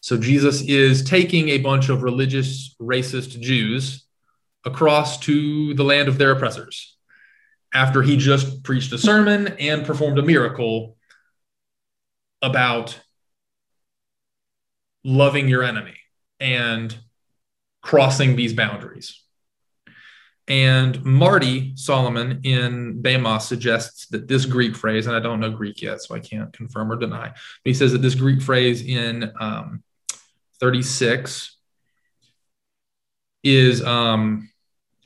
So 0.00 0.16
Jesus 0.16 0.62
is 0.62 1.04
taking 1.04 1.50
a 1.50 1.58
bunch 1.58 1.88
of 1.88 2.02
religious, 2.02 2.74
racist 2.80 3.40
Jews 3.40 4.04
across 4.64 5.18
to 5.20 5.74
the 5.74 5.84
land 5.84 6.08
of 6.08 6.18
their 6.18 6.32
oppressors 6.32 6.96
after 7.74 8.02
he 8.02 8.16
just 8.16 8.62
preached 8.62 8.92
a 8.92 8.98
sermon 8.98 9.48
and 9.58 9.86
performed 9.86 10.18
a 10.18 10.22
miracle 10.22 10.96
about 12.42 13.00
loving 15.04 15.48
your 15.48 15.62
enemy 15.62 15.96
and 16.40 16.94
crossing 17.80 18.36
these 18.36 18.52
boundaries. 18.52 19.22
And 20.48 21.02
Marty 21.04 21.72
Solomon 21.76 22.40
in 22.42 23.00
Bema 23.00 23.40
suggests 23.40 24.06
that 24.08 24.26
this 24.26 24.44
Greek 24.44 24.74
phrase, 24.74 25.06
and 25.06 25.14
I 25.14 25.20
don't 25.20 25.40
know 25.40 25.50
Greek 25.50 25.80
yet, 25.80 26.02
so 26.02 26.14
I 26.14 26.18
can't 26.18 26.52
confirm 26.52 26.90
or 26.90 26.96
deny, 26.96 27.28
but 27.28 27.34
he 27.64 27.74
says 27.74 27.92
that 27.92 28.02
this 28.02 28.16
Greek 28.16 28.42
phrase 28.42 28.82
in 28.82 29.32
um, 29.40 29.84
36 30.60 31.56
is 33.44 33.84
um, 33.84 34.51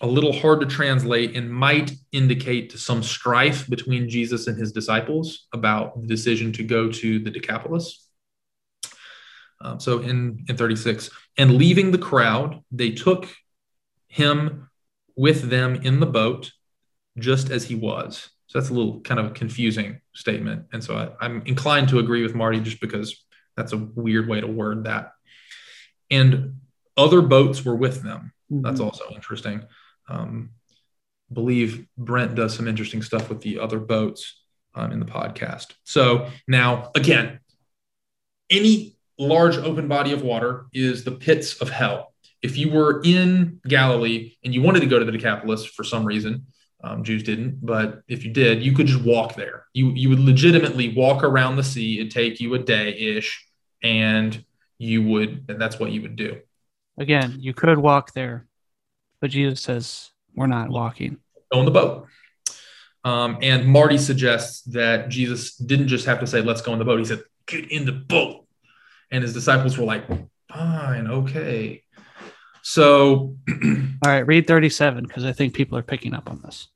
a 0.00 0.06
little 0.06 0.32
hard 0.32 0.60
to 0.60 0.66
translate 0.66 1.36
and 1.36 1.50
might 1.50 1.92
indicate 2.12 2.70
to 2.70 2.78
some 2.78 3.02
strife 3.02 3.68
between 3.68 4.08
Jesus 4.08 4.46
and 4.46 4.58
his 4.58 4.72
disciples 4.72 5.46
about 5.52 6.00
the 6.00 6.06
decision 6.06 6.52
to 6.52 6.62
go 6.62 6.90
to 6.90 7.18
the 7.18 7.30
Decapolis. 7.30 8.06
Um, 9.60 9.80
so 9.80 10.00
in, 10.00 10.44
in 10.48 10.56
36, 10.56 11.10
and 11.38 11.56
leaving 11.56 11.90
the 11.90 11.98
crowd, 11.98 12.62
they 12.70 12.90
took 12.90 13.26
him 14.08 14.68
with 15.16 15.48
them 15.48 15.76
in 15.76 16.00
the 16.00 16.06
boat 16.06 16.52
just 17.18 17.50
as 17.50 17.64
he 17.64 17.74
was. 17.74 18.28
So 18.48 18.58
that's 18.58 18.70
a 18.70 18.74
little 18.74 19.00
kind 19.00 19.18
of 19.18 19.32
confusing 19.32 20.00
statement. 20.14 20.66
And 20.72 20.84
so 20.84 20.96
I, 20.96 21.24
I'm 21.24 21.42
inclined 21.46 21.88
to 21.88 21.98
agree 21.98 22.22
with 22.22 22.34
Marty 22.34 22.60
just 22.60 22.80
because 22.80 23.24
that's 23.56 23.72
a 23.72 23.78
weird 23.78 24.28
way 24.28 24.40
to 24.40 24.46
word 24.46 24.84
that. 24.84 25.12
And 26.10 26.60
other 26.96 27.22
boats 27.22 27.64
were 27.64 27.74
with 27.74 28.02
them. 28.02 28.32
Mm-hmm. 28.52 28.62
That's 28.62 28.80
also 28.80 29.04
interesting. 29.14 29.64
Um, 30.08 30.50
believe 31.32 31.86
Brent 31.98 32.34
does 32.34 32.54
some 32.54 32.68
interesting 32.68 33.02
stuff 33.02 33.28
with 33.28 33.40
the 33.40 33.58
other 33.58 33.78
boats 33.78 34.40
um, 34.74 34.92
in 34.92 35.00
the 35.00 35.06
podcast. 35.06 35.74
So 35.84 36.28
now, 36.46 36.90
again, 36.94 37.40
any 38.50 38.96
large 39.18 39.56
open 39.56 39.88
body 39.88 40.12
of 40.12 40.22
water 40.22 40.66
is 40.72 41.04
the 41.04 41.12
pits 41.12 41.60
of 41.60 41.70
hell. 41.70 42.12
If 42.42 42.56
you 42.56 42.70
were 42.70 43.00
in 43.04 43.60
Galilee 43.66 44.34
and 44.44 44.54
you 44.54 44.62
wanted 44.62 44.80
to 44.80 44.86
go 44.86 44.98
to 44.98 45.04
the 45.04 45.12
Decapolis 45.12 45.64
for 45.64 45.82
some 45.82 46.04
reason, 46.04 46.46
um, 46.84 47.02
Jews 47.02 47.22
didn't, 47.22 47.64
but 47.64 48.02
if 48.06 48.24
you 48.24 48.32
did, 48.32 48.62
you 48.62 48.72
could 48.72 48.86
just 48.86 49.02
walk 49.02 49.34
there. 49.34 49.64
You 49.72 49.90
you 49.92 50.10
would 50.10 50.20
legitimately 50.20 50.94
walk 50.94 51.24
around 51.24 51.56
the 51.56 51.64
sea. 51.64 51.98
It'd 51.98 52.12
take 52.12 52.38
you 52.38 52.54
a 52.54 52.58
day 52.58 52.92
ish, 52.94 53.44
and 53.82 54.44
you 54.78 55.02
would, 55.02 55.46
and 55.48 55.60
that's 55.60 55.78
what 55.78 55.90
you 55.90 56.02
would 56.02 56.16
do. 56.16 56.40
Again, 56.98 57.36
you 57.38 57.54
could 57.54 57.78
walk 57.78 58.12
there, 58.12 58.45
but 59.26 59.32
Jesus 59.32 59.60
says 59.60 60.12
we're 60.36 60.46
not 60.46 60.68
walking. 60.68 61.16
Go 61.52 61.58
on 61.58 61.64
the 61.64 61.72
boat. 61.72 62.06
Um, 63.02 63.38
and 63.42 63.66
Marty 63.66 63.98
suggests 63.98 64.62
that 64.66 65.08
Jesus 65.08 65.56
didn't 65.56 65.88
just 65.88 66.06
have 66.06 66.20
to 66.20 66.28
say, 66.28 66.42
let's 66.42 66.60
go 66.62 66.70
on 66.70 66.78
the 66.78 66.84
boat. 66.84 67.00
He 67.00 67.04
said, 67.04 67.24
get 67.48 67.68
in 67.72 67.84
the 67.86 67.92
boat. 67.92 68.46
And 69.10 69.24
his 69.24 69.34
disciples 69.34 69.76
were 69.76 69.84
like, 69.84 70.06
fine, 70.48 71.08
okay. 71.08 71.82
So, 72.62 73.34
all 73.50 73.88
right, 74.04 74.24
read 74.24 74.46
37 74.46 75.04
because 75.08 75.24
I 75.24 75.32
think 75.32 75.54
people 75.54 75.76
are 75.76 75.82
picking 75.82 76.14
up 76.14 76.30
on 76.30 76.40
this. 76.42 76.68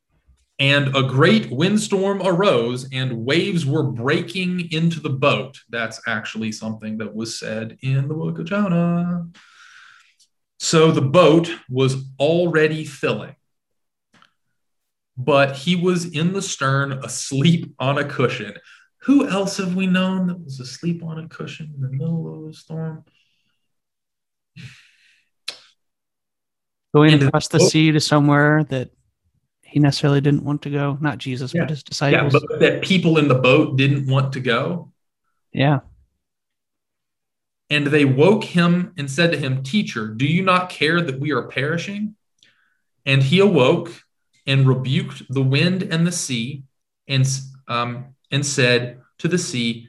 And 0.59 0.97
a 0.97 1.05
great 1.05 1.53
windstorm 1.53 2.21
arose, 2.21 2.89
and 2.93 3.25
waves 3.25 3.65
were 3.65 3.85
breaking 3.85 4.73
into 4.73 4.99
the 4.99 5.09
boat. 5.09 5.61
That's 5.69 6.01
actually 6.09 6.51
something 6.51 6.99
that 6.99 7.15
was 7.15 7.39
said 7.39 7.79
in 7.83 8.09
the 8.09 8.15
book 8.15 8.41
of 8.41 8.47
Jonah. 8.47 9.29
So 10.63 10.93
the 10.93 11.01
boat 11.01 11.51
was 11.71 12.05
already 12.19 12.85
filling, 12.85 13.35
but 15.17 15.57
he 15.57 15.75
was 15.75 16.05
in 16.05 16.35
the 16.35 16.43
stern 16.43 16.93
asleep 16.93 17.75
on 17.79 17.97
a 17.97 18.05
cushion. 18.05 18.53
Who 19.05 19.27
else 19.27 19.57
have 19.57 19.75
we 19.75 19.87
known 19.87 20.27
that 20.27 20.45
was 20.45 20.61
asleep 20.61 21.03
on 21.03 21.19
a 21.19 21.27
cushion 21.29 21.73
in 21.75 21.81
the 21.81 21.89
middle 21.89 22.45
of 22.45 22.51
a 22.51 22.53
storm? 22.53 23.07
Going 26.95 27.23
across 27.23 27.49
the 27.49 27.61
sea 27.61 27.91
to 27.93 28.01
somewhere 28.01 28.65
that 28.65 28.91
he 29.63 29.81
necessarily 29.81 30.21
didn't 30.21 30.45
want 30.45 30.61
to 30.63 30.71
go. 30.71 30.99
Not 31.01 31.17
Jesus, 31.17 31.55
yeah. 31.55 31.63
but 31.63 31.71
his 31.71 31.83
disciples. 31.83 32.35
Yeah, 32.35 32.41
but 32.49 32.61
that 32.61 32.83
people 32.83 33.17
in 33.17 33.29
the 33.29 33.37
boat 33.37 33.79
didn't 33.79 34.09
want 34.09 34.35
to 34.35 34.41
go. 34.41 34.93
Yeah. 35.53 35.81
And 37.71 37.87
they 37.87 38.05
woke 38.05 38.45
him 38.45 38.93
and 38.99 39.09
said 39.09 39.31
to 39.33 39.39
him, 39.39 39.63
Teacher, 39.63 40.09
do 40.09 40.27
you 40.27 40.43
not 40.43 40.71
care 40.71 41.01
that 41.01 41.21
we 41.21 41.31
are 41.31 41.49
perishing? 41.49 42.17
And 43.07 43.23
he 43.23 43.39
awoke 43.39 43.93
and 44.47 44.67
rebuked 44.67 45.33
the 45.33 45.43
wind 45.43 45.85
and 45.85 46.07
the 46.07 46.13
sea 46.13 46.65
and, 47.07 47.27
um, 47.69 48.17
and 48.31 48.45
said 48.45 49.01
to 49.19 49.29
the 49.29 49.39
sea, 49.39 49.89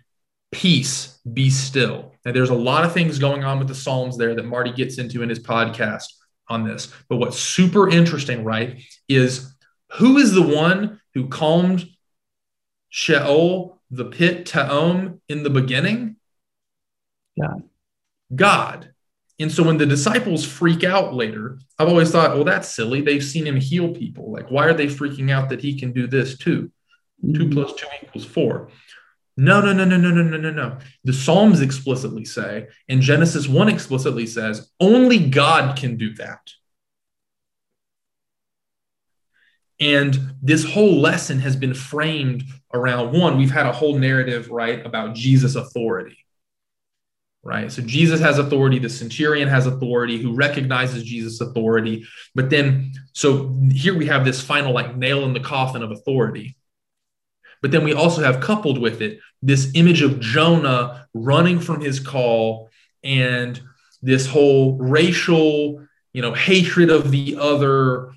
Peace, 0.51 1.19
be 1.33 1.49
still. 1.49 2.13
Now, 2.25 2.33
there's 2.33 2.49
a 2.49 2.55
lot 2.55 2.83
of 2.83 2.93
things 2.93 3.17
going 3.17 3.43
on 3.43 3.57
with 3.57 3.67
the 3.67 3.75
Psalms 3.75 4.17
there 4.17 4.35
that 4.35 4.45
Marty 4.45 4.71
gets 4.71 4.97
into 4.97 5.23
in 5.23 5.29
his 5.29 5.39
podcast 5.39 6.05
on 6.49 6.65
this. 6.65 6.93
But 7.09 7.17
what's 7.17 7.39
super 7.39 7.89
interesting, 7.89 8.43
right, 8.43 8.83
is 9.07 9.55
who 9.93 10.17
is 10.17 10.33
the 10.33 10.41
one 10.41 10.99
who 11.13 11.29
calmed 11.29 11.87
Sheol, 12.89 13.81
the 13.89 14.05
pit, 14.05 14.45
Tehom, 14.45 15.19
in 15.29 15.43
the 15.43 15.49
beginning? 15.49 16.17
God. 17.39 17.63
God. 18.33 18.93
And 19.39 19.51
so 19.51 19.63
when 19.63 19.77
the 19.77 19.85
disciples 19.85 20.45
freak 20.45 20.83
out 20.83 21.13
later, 21.13 21.59
I've 21.79 21.87
always 21.87 22.11
thought, 22.11 22.35
well, 22.35 22.43
that's 22.43 22.69
silly. 22.69 23.01
They've 23.01 23.23
seen 23.23 23.47
him 23.47 23.55
heal 23.55 23.89
people. 23.89 24.31
Like, 24.31 24.51
why 24.51 24.65
are 24.65 24.73
they 24.73 24.85
freaking 24.85 25.31
out 25.31 25.49
that 25.49 25.61
he 25.61 25.79
can 25.79 25.93
do 25.93 26.05
this 26.05 26.37
too? 26.37 26.71
Mm-hmm. 27.25 27.33
Two 27.33 27.49
plus 27.49 27.73
two 27.73 27.87
equals 28.03 28.25
four. 28.25 28.69
No, 29.37 29.61
no, 29.61 29.73
no, 29.73 29.85
no, 29.85 29.97
no, 29.97 30.11
no, 30.11 30.21
no, 30.21 30.37
no, 30.37 30.51
no. 30.51 30.77
The 31.03 31.13
Psalms 31.13 31.61
explicitly 31.61 32.25
say, 32.25 32.67
and 32.87 33.01
Genesis 33.01 33.47
1 33.47 33.69
explicitly 33.69 34.27
says, 34.27 34.69
only 34.79 35.29
God 35.29 35.77
can 35.77 35.97
do 35.97 36.13
that. 36.15 36.51
And 39.79 40.35
this 40.43 40.63
whole 40.63 40.99
lesson 40.99 41.39
has 41.39 41.55
been 41.55 41.73
framed 41.73 42.43
around 42.71 43.17
one, 43.17 43.37
we've 43.37 43.51
had 43.51 43.65
a 43.65 43.71
whole 43.71 43.97
narrative, 43.97 44.51
right, 44.51 44.85
about 44.85 45.15
Jesus' 45.15 45.55
authority 45.55 46.20
right? 47.43 47.71
So 47.71 47.81
Jesus 47.81 48.19
has 48.19 48.37
authority, 48.37 48.77
the 48.79 48.89
centurion 48.89 49.47
has 49.47 49.65
authority, 49.65 50.21
who 50.21 50.35
recognizes 50.35 51.03
Jesus' 51.03 51.41
authority. 51.41 52.05
But 52.35 52.49
then, 52.49 52.93
so 53.13 53.57
here 53.71 53.97
we 53.97 54.05
have 54.07 54.23
this 54.23 54.41
final 54.41 54.73
like 54.73 54.95
nail 54.95 55.23
in 55.23 55.33
the 55.33 55.39
coffin 55.39 55.81
of 55.81 55.91
authority. 55.91 56.55
But 57.61 57.71
then 57.71 57.83
we 57.83 57.93
also 57.93 58.23
have 58.23 58.41
coupled 58.41 58.79
with 58.79 59.01
it 59.01 59.19
this 59.41 59.71
image 59.73 60.01
of 60.01 60.19
Jonah 60.19 61.07
running 61.13 61.59
from 61.59 61.81
his 61.81 61.99
call 61.99 62.69
and 63.03 63.59
this 64.01 64.27
whole 64.27 64.77
racial, 64.77 65.85
you 66.13 66.21
know, 66.21 66.33
hatred 66.33 66.89
of 66.89 67.11
the 67.11 67.37
other. 67.39 68.11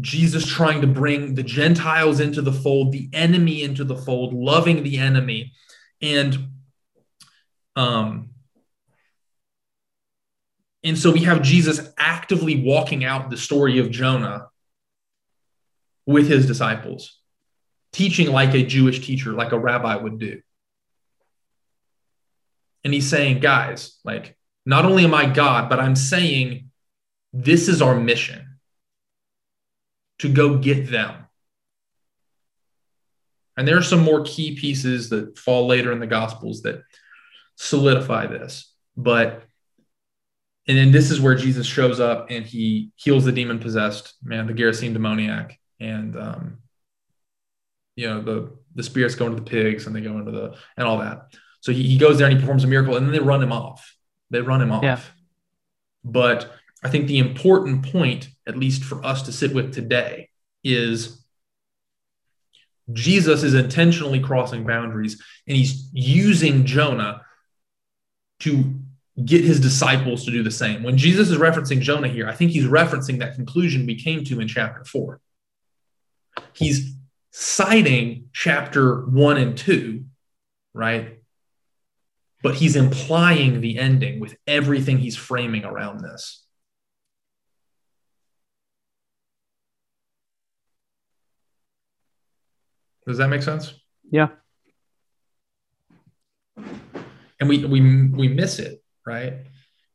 Jesus 0.00 0.46
trying 0.46 0.80
to 0.80 0.86
bring 0.86 1.34
the 1.34 1.42
Gentiles 1.42 2.18
into 2.18 2.40
the 2.40 2.52
fold, 2.52 2.92
the 2.92 3.10
enemy 3.12 3.62
into 3.62 3.84
the 3.84 3.96
fold, 3.96 4.32
loving 4.32 4.82
the 4.82 4.96
enemy. 4.98 5.52
And 6.00 6.48
um, 7.76 8.30
and 10.84 10.98
so 10.98 11.12
we 11.12 11.20
have 11.20 11.42
Jesus 11.42 11.92
actively 11.96 12.62
walking 12.62 13.04
out 13.04 13.30
the 13.30 13.36
story 13.36 13.78
of 13.78 13.90
Jonah 13.90 14.48
with 16.06 16.28
his 16.28 16.46
disciples, 16.46 17.18
teaching 17.92 18.32
like 18.32 18.54
a 18.54 18.64
Jewish 18.64 19.04
teacher, 19.04 19.32
like 19.32 19.52
a 19.52 19.58
rabbi 19.58 19.94
would 19.94 20.18
do. 20.18 20.40
And 22.84 22.92
he's 22.92 23.08
saying, 23.08 23.38
guys, 23.38 23.98
like, 24.04 24.36
not 24.66 24.84
only 24.84 25.04
am 25.04 25.14
I 25.14 25.26
God, 25.26 25.68
but 25.68 25.78
I'm 25.78 25.94
saying 25.94 26.70
this 27.32 27.68
is 27.68 27.80
our 27.80 27.94
mission 27.94 28.58
to 30.18 30.28
go 30.28 30.58
get 30.58 30.90
them. 30.90 31.14
And 33.56 33.68
there 33.68 33.76
are 33.76 33.82
some 33.82 34.00
more 34.00 34.24
key 34.24 34.56
pieces 34.56 35.10
that 35.10 35.38
fall 35.38 35.66
later 35.66 35.92
in 35.92 36.00
the 36.00 36.06
Gospels 36.06 36.62
that 36.62 36.82
solidify 37.56 38.26
this. 38.26 38.72
But 38.96 39.44
and 40.68 40.78
then 40.78 40.92
this 40.92 41.10
is 41.10 41.20
where 41.20 41.34
Jesus 41.34 41.66
shows 41.66 42.00
up 42.00 42.28
and 42.30 42.44
he 42.44 42.92
heals 42.96 43.24
the 43.24 43.32
demon 43.32 43.58
possessed 43.58 44.14
man, 44.22 44.46
the 44.46 44.52
Gerasene 44.52 44.92
demoniac, 44.92 45.58
and 45.80 46.16
um, 46.16 46.58
you 47.96 48.08
know, 48.08 48.22
the 48.22 48.56
the 48.74 48.82
spirits 48.82 49.14
go 49.14 49.26
into 49.26 49.36
the 49.42 49.50
pigs 49.50 49.86
and 49.86 49.94
they 49.94 50.00
go 50.00 50.18
into 50.18 50.30
the 50.30 50.54
and 50.76 50.86
all 50.86 50.98
that. 50.98 51.34
So 51.60 51.72
he, 51.72 51.82
he 51.82 51.98
goes 51.98 52.18
there 52.18 52.26
and 52.26 52.36
he 52.36 52.40
performs 52.40 52.64
a 52.64 52.68
miracle, 52.68 52.96
and 52.96 53.06
then 53.06 53.12
they 53.12 53.20
run 53.20 53.42
him 53.42 53.52
off. 53.52 53.96
They 54.30 54.40
run 54.40 54.62
him 54.62 54.72
off. 54.72 54.82
Yeah. 54.82 55.00
But 56.04 56.50
I 56.82 56.88
think 56.88 57.06
the 57.06 57.18
important 57.18 57.92
point, 57.92 58.28
at 58.46 58.56
least 58.56 58.82
for 58.82 59.04
us 59.04 59.22
to 59.22 59.32
sit 59.32 59.54
with 59.54 59.72
today, 59.72 60.30
is 60.64 61.24
Jesus 62.92 63.42
is 63.42 63.54
intentionally 63.54 64.20
crossing 64.20 64.64
boundaries 64.64 65.22
and 65.46 65.56
he's 65.56 65.88
using 65.92 66.64
Jonah 66.64 67.22
to 68.40 68.74
get 69.24 69.44
his 69.44 69.60
disciples 69.60 70.24
to 70.24 70.30
do 70.30 70.42
the 70.42 70.50
same. 70.50 70.82
When 70.82 70.96
Jesus 70.96 71.28
is 71.30 71.38
referencing 71.38 71.80
Jonah 71.80 72.08
here, 72.08 72.28
I 72.28 72.34
think 72.34 72.50
he's 72.50 72.64
referencing 72.64 73.18
that 73.18 73.34
conclusion 73.34 73.86
we 73.86 73.94
came 73.94 74.24
to 74.24 74.40
in 74.40 74.48
chapter 74.48 74.84
four. 74.84 75.20
He's 76.54 76.94
citing 77.30 78.28
chapter 78.32 79.04
one 79.06 79.36
and 79.36 79.56
two, 79.56 80.06
right? 80.72 81.18
But 82.42 82.54
he's 82.54 82.74
implying 82.74 83.60
the 83.60 83.78
ending 83.78 84.18
with 84.18 84.36
everything 84.46 84.98
he's 84.98 85.16
framing 85.16 85.64
around 85.64 86.00
this. 86.00 86.44
Does 93.06 93.18
that 93.18 93.28
make 93.28 93.42
sense? 93.42 93.74
Yeah. 94.10 94.28
And 97.40 97.48
we 97.48 97.64
we 97.64 98.06
we 98.06 98.28
miss 98.28 98.58
it, 98.58 98.81
right? 99.06 99.34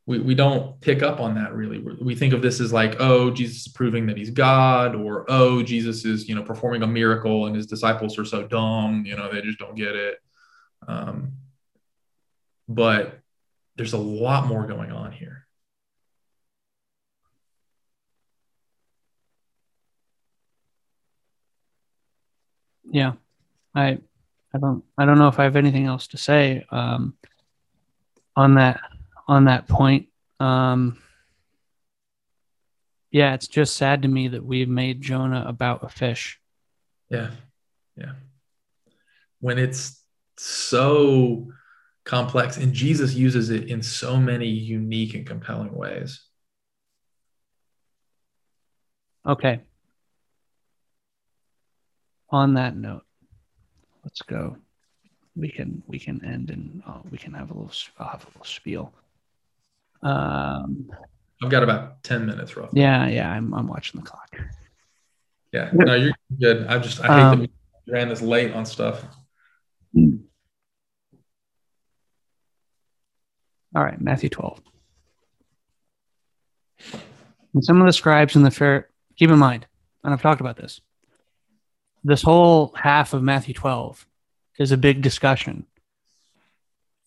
We 0.06 0.18
we 0.20 0.34
don't 0.34 0.80
pick 0.80 1.02
up 1.02 1.20
on 1.20 1.34
that 1.34 1.52
really. 1.54 1.78
We 1.78 2.14
think 2.14 2.32
of 2.32 2.42
this 2.42 2.60
as 2.60 2.72
like, 2.72 2.96
oh, 3.00 3.30
Jesus 3.30 3.66
is 3.66 3.72
proving 3.72 4.06
that 4.06 4.16
he's 4.16 4.30
God, 4.30 4.94
or 4.94 5.26
oh, 5.28 5.62
Jesus 5.62 6.04
is 6.04 6.28
you 6.28 6.34
know 6.34 6.42
performing 6.42 6.82
a 6.82 6.86
miracle, 6.86 7.46
and 7.46 7.54
his 7.54 7.66
disciples 7.66 8.18
are 8.18 8.24
so 8.24 8.46
dumb, 8.46 9.04
you 9.06 9.16
know, 9.16 9.30
they 9.30 9.42
just 9.42 9.58
don't 9.58 9.74
get 9.74 9.94
it. 9.94 10.18
Um, 10.86 11.32
but 12.68 13.20
there's 13.76 13.92
a 13.92 13.98
lot 13.98 14.46
more 14.46 14.66
going 14.66 14.92
on 14.92 15.12
here. 15.12 15.46
Yeah. 22.90 23.12
I 23.74 23.98
I 24.54 24.58
don't 24.58 24.84
I 24.96 25.04
don't 25.04 25.18
know 25.18 25.28
if 25.28 25.38
I 25.38 25.44
have 25.44 25.56
anything 25.56 25.86
else 25.86 26.08
to 26.08 26.18
say 26.18 26.66
um, 26.70 27.14
on 28.36 28.54
that 28.54 28.80
on 29.28 29.44
that 29.44 29.68
point. 29.68 30.08
Um, 30.40 30.98
yeah, 33.10 33.34
it's 33.34 33.48
just 33.48 33.76
sad 33.76 34.02
to 34.02 34.08
me 34.08 34.28
that 34.28 34.44
we've 34.44 34.68
made 34.68 35.00
Jonah 35.00 35.44
about 35.46 35.84
a 35.84 35.88
fish. 35.88 36.40
Yeah. 37.10 37.30
Yeah. 37.96 38.12
When 39.40 39.58
it's 39.58 40.02
so 40.36 41.48
complex 42.04 42.56
and 42.56 42.72
Jesus 42.72 43.14
uses 43.14 43.50
it 43.50 43.68
in 43.68 43.82
so 43.82 44.16
many 44.16 44.46
unique 44.46 45.14
and 45.14 45.26
compelling 45.26 45.74
ways. 45.74 46.22
Okay. 49.26 49.60
On 52.30 52.54
that 52.54 52.76
note, 52.76 53.04
let's 54.04 54.22
go. 54.22 54.56
We 55.36 55.50
can 55.50 55.82
we 55.86 55.98
can 55.98 56.24
end 56.24 56.50
and 56.50 56.82
uh, 56.86 57.00
we 57.10 57.16
can 57.16 57.32
have 57.32 57.50
a 57.50 57.54
little 57.54 57.72
I'll 57.98 58.08
have 58.08 58.24
a 58.24 58.28
little 58.28 58.44
spiel. 58.44 58.92
Um, 60.02 60.90
I've 61.42 61.50
got 61.50 61.62
about 61.62 62.02
10 62.02 62.26
minutes 62.26 62.56
roughly. 62.56 62.80
yeah, 62.80 63.06
yeah, 63.08 63.30
I'm 63.30 63.54
I'm 63.54 63.68
watching 63.68 64.00
the 64.00 64.06
clock. 64.06 64.36
Yeah. 65.52 65.70
No, 65.72 65.94
you're 65.94 66.12
good. 66.40 66.66
I 66.66 66.78
just, 66.78 67.00
I 67.00 67.06
hate 67.06 67.12
Um, 67.22 67.40
that 67.40 67.50
we 67.86 67.92
ran 67.92 68.08
this 68.08 68.20
late 68.20 68.52
on 68.52 68.66
stuff. 68.66 69.04
All 69.96 70.18
right, 73.84 74.00
Matthew 74.00 74.28
12. 74.28 74.60
And 77.54 77.64
some 77.64 77.80
of 77.80 77.86
the 77.86 77.92
scribes 77.92 78.36
and 78.36 78.44
the 78.44 78.50
fair, 78.50 78.88
keep 79.16 79.30
in 79.30 79.38
mind, 79.38 79.66
and 80.04 80.12
I've 80.12 80.22
talked 80.22 80.40
about 80.40 80.56
this, 80.56 80.80
this 82.04 82.22
whole 82.22 82.72
half 82.76 83.14
of 83.14 83.22
Matthew 83.22 83.54
12 83.54 84.06
is 84.58 84.72
a 84.72 84.76
big 84.76 85.02
discussion 85.02 85.66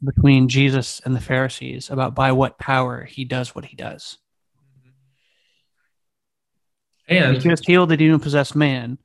between 0.04 0.50
Jesus 0.50 1.02
and 1.06 1.16
the 1.16 1.22
Pharisees 1.22 1.90
about 1.90 2.16
by 2.16 2.32
what 2.32 2.58
power 2.58 3.04
he 3.04 3.26
does 3.26 3.54
what 3.54 3.66
he 3.66 3.76
does. 3.76 4.18
He 7.08 7.18
And 7.18 7.40
just 7.42 7.68
healed 7.68 7.90
the 7.90 7.98
demon 7.98 8.20
possessed 8.20 8.56
man. 8.56 8.98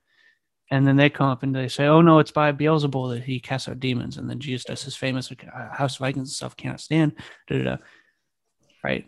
And 0.70 0.86
then 0.86 0.96
they 0.96 1.10
come 1.10 1.28
up 1.28 1.42
and 1.42 1.54
they 1.54 1.68
say, 1.68 1.86
"Oh 1.86 2.00
no, 2.00 2.18
it's 2.18 2.32
by 2.32 2.50
Beelzebul 2.52 3.14
that 3.14 3.22
he 3.22 3.38
casts 3.38 3.68
out 3.68 3.78
demons." 3.78 4.16
And 4.16 4.28
then 4.28 4.40
Jesus 4.40 4.64
does 4.64 4.82
his 4.82 4.96
famous 4.96 5.30
uh, 5.30 5.74
House 5.74 5.94
of 5.94 6.00
Vikings 6.00 6.28
and 6.28 6.34
stuff 6.34 6.56
cannot 6.56 6.80
stand. 6.80 7.12
Da, 7.46 7.58
da, 7.58 7.64
da. 7.64 7.76
Right? 8.82 9.06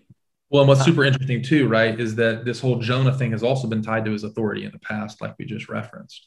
well, 0.50 0.62
and 0.62 0.68
what's 0.68 0.84
super 0.84 1.04
interesting 1.04 1.42
too, 1.42 1.68
right, 1.68 1.98
is 1.98 2.14
that 2.16 2.44
this 2.44 2.60
whole 2.60 2.78
Jonah 2.78 3.12
thing 3.12 3.32
has 3.32 3.42
also 3.42 3.68
been 3.68 3.82
tied 3.82 4.04
to 4.06 4.12
his 4.12 4.24
authority 4.24 4.64
in 4.64 4.72
the 4.72 4.78
past, 4.78 5.20
like 5.20 5.34
we 5.38 5.44
just 5.44 5.68
referenced. 5.68 6.26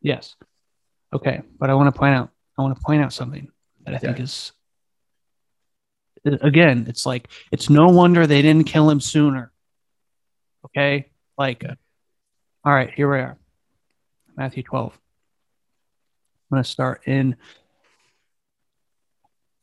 Yes. 0.00 0.34
Okay, 1.12 1.42
but 1.58 1.68
I 1.68 1.74
want 1.74 1.92
to 1.92 1.98
point 1.98 2.14
out. 2.14 2.30
I 2.56 2.62
want 2.62 2.76
to 2.76 2.82
point 2.82 3.02
out 3.02 3.12
something 3.12 3.50
that 3.84 3.94
I 3.94 3.98
think 3.98 4.18
Yeah. 4.18 4.24
is. 4.24 4.52
Again, 6.24 6.86
it's 6.88 7.06
like 7.06 7.28
it's 7.50 7.70
no 7.70 7.86
wonder 7.88 8.26
they 8.26 8.42
didn't 8.42 8.66
kill 8.66 8.90
him 8.90 9.00
sooner. 9.00 9.52
Okay, 10.66 11.10
like, 11.38 11.64
all 12.64 12.72
right, 12.72 12.90
here 12.92 13.10
we 13.10 13.18
are, 13.18 13.38
Matthew 14.36 14.62
twelve. 14.62 14.92
I'm 16.50 16.56
going 16.56 16.64
to 16.64 16.68
start 16.68 17.02
in. 17.06 17.36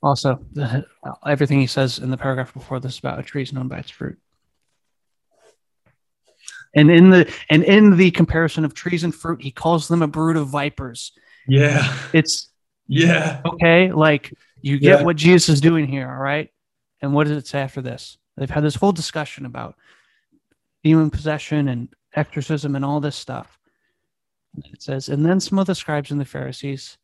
Also, 0.01 0.39
the, 0.53 0.85
everything 1.25 1.59
he 1.59 1.67
says 1.67 1.99
in 1.99 2.11
the 2.11 2.17
paragraph 2.17 2.53
before 2.53 2.79
this 2.79 2.99
about 2.99 3.19
a 3.19 3.23
tree 3.23 3.41
is 3.41 3.51
known 3.51 3.67
by 3.67 3.79
its 3.79 3.89
fruit. 3.89 4.17
And 6.75 6.89
in 6.91 7.09
the 7.09 7.31
and 7.49 7.63
in 7.63 7.97
the 7.97 8.11
comparison 8.11 8.63
of 8.63 8.73
trees 8.73 9.03
and 9.03 9.13
fruit, 9.13 9.41
he 9.41 9.51
calls 9.51 9.87
them 9.87 10.01
a 10.01 10.07
brood 10.07 10.37
of 10.37 10.49
vipers. 10.49 11.11
Yeah. 11.47 11.95
It's 12.13 12.49
Yeah. 12.87 13.41
okay, 13.45 13.91
like 13.91 14.33
you 14.61 14.79
get 14.79 14.99
Yeah. 14.99 15.05
what 15.05 15.15
Jesus 15.15 15.49
is 15.49 15.61
doing 15.61 15.87
here, 15.87 16.09
all 16.09 16.17
right? 16.17 16.49
And 17.01 17.13
what 17.13 17.27
does 17.27 17.37
it 17.37 17.47
say 17.47 17.59
after 17.61 17.81
this? 17.81 18.17
They've 18.35 18.49
had 18.49 18.63
this 18.63 18.75
whole 18.75 18.91
discussion 18.91 19.45
about 19.45 19.75
demon 20.83 21.09
possession 21.09 21.67
and 21.67 21.89
exorcism 22.15 22.75
and 22.75 22.83
all 22.85 22.99
this 22.99 23.15
stuff. 23.15 23.59
It 24.65 24.81
says, 24.81 25.09
and 25.09 25.25
then 25.25 25.39
some 25.39 25.59
of 25.59 25.67
the 25.67 25.75
scribes 25.75 26.09
and 26.11 26.19
the 26.19 26.25
Pharisees 26.25 26.97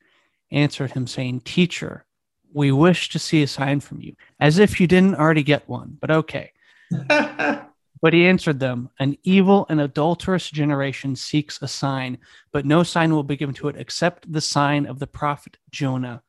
answered 0.51 0.91
him, 0.91 1.05
saying, 1.07 1.41
Teacher, 1.41 2.05
we 2.53 2.71
wish 2.71 3.09
to 3.09 3.19
see 3.19 3.43
a 3.43 3.47
sign 3.47 3.80
from 3.80 4.01
you, 4.01 4.15
as 4.39 4.57
if 4.59 4.80
you 4.80 4.88
didn't 4.88 5.15
already 5.15 5.43
get 5.43 5.67
one, 5.67 5.97
but 5.99 6.11
okay. 6.11 6.51
But 8.01 8.11
he 8.11 8.27
answered 8.27 8.59
them, 8.59 8.89
An 8.99 9.15
evil 9.23 9.65
and 9.69 9.80
adulterous 9.80 10.49
generation 10.49 11.15
seeks 11.15 11.61
a 11.61 11.69
sign, 11.69 12.17
but 12.51 12.65
no 12.65 12.84
sign 12.84 13.13
will 13.13 13.23
be 13.23 13.38
given 13.38 13.55
to 13.55 13.69
it 13.69 13.77
except 13.77 14.30
the 14.30 14.41
sign 14.41 14.85
of 14.85 14.99
the 14.99 15.07
prophet 15.07 15.57
Jonah. 15.71 16.21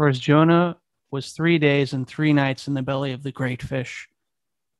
For 0.00 0.08
as 0.08 0.18
Jonah 0.18 0.78
was 1.10 1.32
three 1.32 1.58
days 1.58 1.92
and 1.92 2.08
three 2.08 2.32
nights 2.32 2.68
in 2.68 2.72
the 2.72 2.80
belly 2.80 3.12
of 3.12 3.22
the 3.22 3.32
great 3.32 3.60
fish, 3.60 4.08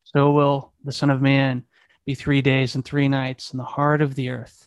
so 0.03 0.31
will 0.31 0.73
the 0.83 0.93
Son 0.93 1.11
of 1.11 1.21
Man 1.21 1.65
be 2.07 2.15
three 2.15 2.41
days 2.41 2.75
and 2.75 2.83
three 2.83 3.07
nights 3.07 3.53
in 3.53 3.59
the 3.59 3.63
heart 3.63 4.01
of 4.01 4.15
the 4.15 4.31
earth. 4.31 4.67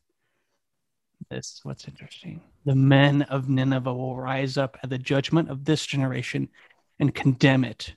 This 1.32 1.54
is 1.54 1.62
what's 1.64 1.88
interesting. 1.88 2.40
The 2.66 2.76
men 2.76 3.24
of 3.24 3.50
Nineveh 3.50 3.96
will 3.96 4.16
rise 4.16 4.56
up 4.56 4.78
at 4.84 4.92
the 4.92 5.00
judgment 5.00 5.50
of 5.50 5.66
this 5.66 5.88
generation 5.88 6.50
and 7.00 7.16
condemn 7.16 7.64
it. 7.64 7.96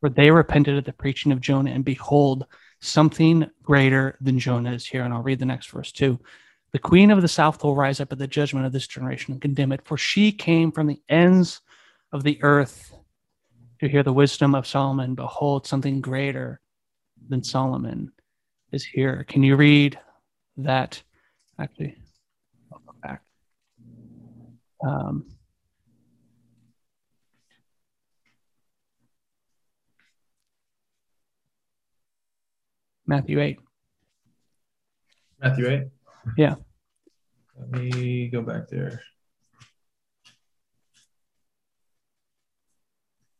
For 0.00 0.08
they 0.08 0.32
repented 0.32 0.78
at 0.78 0.84
the 0.84 0.92
preaching 0.92 1.30
of 1.30 1.40
Jonah, 1.40 1.70
and 1.70 1.84
behold, 1.84 2.46
something 2.80 3.48
greater 3.62 4.18
than 4.20 4.40
Jonah 4.40 4.72
is 4.72 4.84
here. 4.84 5.04
And 5.04 5.14
I'll 5.14 5.22
read 5.22 5.38
the 5.38 5.46
next 5.46 5.70
verse 5.70 5.92
too. 5.92 6.18
The 6.72 6.80
queen 6.80 7.12
of 7.12 7.22
the 7.22 7.28
south 7.28 7.62
will 7.62 7.76
rise 7.76 8.00
up 8.00 8.10
at 8.10 8.18
the 8.18 8.26
judgment 8.26 8.66
of 8.66 8.72
this 8.72 8.88
generation 8.88 9.34
and 9.34 9.40
condemn 9.40 9.70
it, 9.70 9.86
for 9.86 9.96
she 9.96 10.32
came 10.32 10.72
from 10.72 10.88
the 10.88 11.00
ends 11.08 11.60
of 12.12 12.22
the 12.22 12.38
earth 12.42 12.92
to 13.80 13.88
hear 13.88 14.02
the 14.02 14.12
wisdom 14.12 14.54
of 14.54 14.66
Solomon. 14.66 15.14
Behold, 15.14 15.66
something 15.66 16.00
greater 16.00 16.60
than 17.28 17.42
Solomon 17.42 18.12
is 18.72 18.84
here. 18.84 19.24
Can 19.28 19.42
you 19.42 19.56
read 19.56 19.98
that? 20.56 21.02
Actually, 21.60 21.96
I'll 22.72 22.80
go 22.86 22.94
back. 23.02 23.22
Um, 24.84 25.26
Matthew 33.06 33.40
8. 33.40 33.58
Matthew 35.40 35.68
8? 35.68 35.82
Yeah. 36.36 36.56
Let 37.58 37.70
me 37.70 38.28
go 38.28 38.42
back 38.42 38.68
there. 38.68 39.00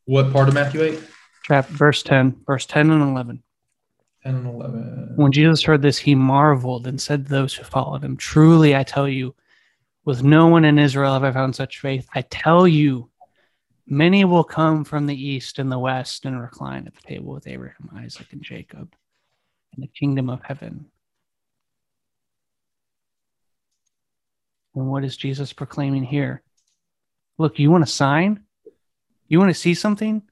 What 0.09 0.33
part 0.33 0.49
of 0.49 0.55
Matthew 0.55 0.83
8? 0.83 1.01
Chapter, 1.45 1.75
verse 1.75 2.03
10, 2.03 2.41
verse 2.47 2.65
10 2.65 2.91
and 2.91 3.03
11. 3.03 3.43
10 4.23 4.35
and 4.35 4.47
11. 4.47 5.13
When 5.17 5.33
Jesus 5.33 5.63
heard 5.63 5.83
this, 5.83 5.99
he 5.99 6.15
marveled 6.15 6.87
and 6.87 6.99
said 6.99 7.27
to 7.27 7.31
those 7.31 7.55
who 7.55 7.63
followed 7.63 8.03
him, 8.03 8.17
Truly 8.17 8.75
I 8.75 8.85
tell 8.85 9.07
you, 9.07 9.35
With 10.07 10.23
no 10.23 10.47
one 10.47 10.65
in 10.65 10.79
Israel 10.79 11.13
have 11.13 11.25
I 11.25 11.33
found 11.33 11.55
such 11.55 11.81
faith. 11.81 12.09
I 12.15 12.23
tell 12.23 12.67
you, 12.67 13.11
many 13.87 14.25
will 14.25 14.45
come 14.45 14.83
from 14.83 15.05
the 15.05 15.23
east 15.23 15.59
and 15.59 15.71
the 15.71 15.79
west 15.79 16.25
and 16.25 16.41
recline 16.41 16.87
at 16.87 16.95
the 16.95 17.03
table 17.03 17.35
with 17.35 17.47
Abraham, 17.47 17.91
Isaac, 17.95 18.29
and 18.33 18.43
Jacob 18.43 18.95
in 19.77 19.83
the 19.83 19.89
kingdom 19.89 20.31
of 20.31 20.41
heaven. 20.43 20.87
And 24.75 24.89
what 24.89 25.05
is 25.05 25.19
Jesus 25.19 25.53
proclaiming 25.53 26.05
here? 26.05 26.43
Look, 27.37 27.59
you 27.59 27.71
want 27.71 27.85
a 27.85 27.87
sign? 27.87 28.45
You 29.29 29.39
want 29.39 29.51
to 29.51 29.61
see 29.61 29.75
something? 29.75 30.23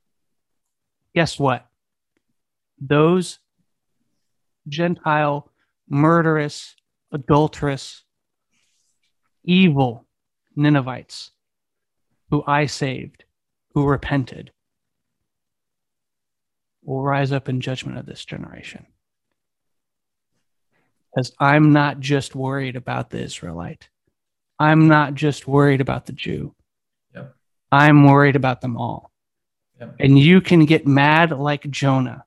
Guess 1.14 1.38
what? 1.38 1.66
Those 2.80 3.38
Gentile, 4.68 5.50
murderous, 5.88 6.74
adulterous, 7.12 8.02
evil 9.44 10.06
Ninevites 10.56 11.30
who 12.30 12.42
I 12.46 12.66
saved, 12.66 13.24
who 13.74 13.86
repented, 13.86 14.50
will 16.82 17.02
rise 17.02 17.32
up 17.32 17.48
in 17.48 17.60
judgment 17.60 17.98
of 17.98 18.06
this 18.06 18.24
generation. 18.24 18.86
Because 21.14 21.32
I'm 21.38 21.72
not 21.72 22.00
just 22.00 22.34
worried 22.34 22.74
about 22.76 23.10
the 23.10 23.20
Israelite. 23.20 23.88
I'm 24.58 24.88
not 24.88 25.14
just 25.14 25.46
worried 25.46 25.80
about 25.80 26.06
the 26.06 26.12
Jew. 26.12 26.55
I'm 27.70 28.04
worried 28.04 28.36
about 28.36 28.60
them 28.60 28.76
all. 28.76 29.12
Yep. 29.80 29.96
And 30.00 30.18
you 30.18 30.40
can 30.40 30.64
get 30.64 30.86
mad 30.86 31.32
like 31.32 31.68
Jonah. 31.70 32.24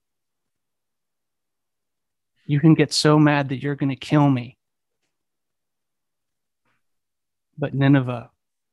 You 2.46 2.60
can 2.60 2.74
get 2.74 2.94
so 2.94 3.20
mad 3.20 3.50
that 3.50 3.62
you're 3.62 3.76
going 3.76 3.90
to 3.90 3.96
kill 3.96 4.30
me. 4.30 4.58
But 7.58 7.74
Nineveh 7.74 8.30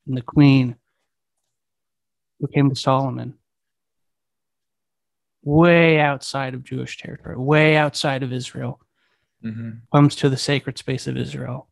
and 0.07 0.17
the 0.17 0.23
queen 0.23 0.77
who 2.41 2.47
came 2.49 2.71
to 2.71 2.77
Solomon, 2.77 3.35
way 5.43 5.99
outside 6.01 6.55
of 6.55 6.65
Jewish 6.65 6.99
territory, 6.99 7.37
way 7.37 7.77
outside 7.77 8.23
of 8.23 8.33
Israel, 8.33 8.81
hmm 9.43 9.71
comes 9.93 10.17
to 10.17 10.29
the 10.29 10.37
sacred 10.37 10.79
space 10.79 11.07
of 11.07 11.17
Israel 11.17 11.69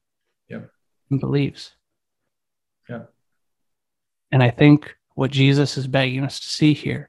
Yep. 0.49 0.71
and 1.11 1.21
believes. 1.21 1.75
Yep. 2.89 3.14
And 4.35 4.43
I 4.43 4.51
think 4.51 4.97
what 5.15 5.31
Jesus 5.31 5.79
is 5.79 5.87
begging 5.87 6.25
us 6.25 6.41
to 6.41 6.49
see 6.49 6.75
here, 6.75 7.09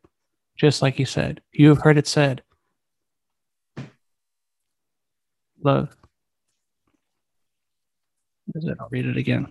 just 0.56 0.84
like 0.84 0.94
he 0.94 1.06
said, 1.06 1.42
you 1.52 1.70
have 1.70 1.82
heard 1.82 1.98
it 1.98 2.06
said, 2.06 2.44
love. 5.60 5.90
Is 8.54 8.66
it? 8.66 8.78
I'll 8.80 8.90
read 8.92 9.08
it 9.08 9.18
again. 9.18 9.48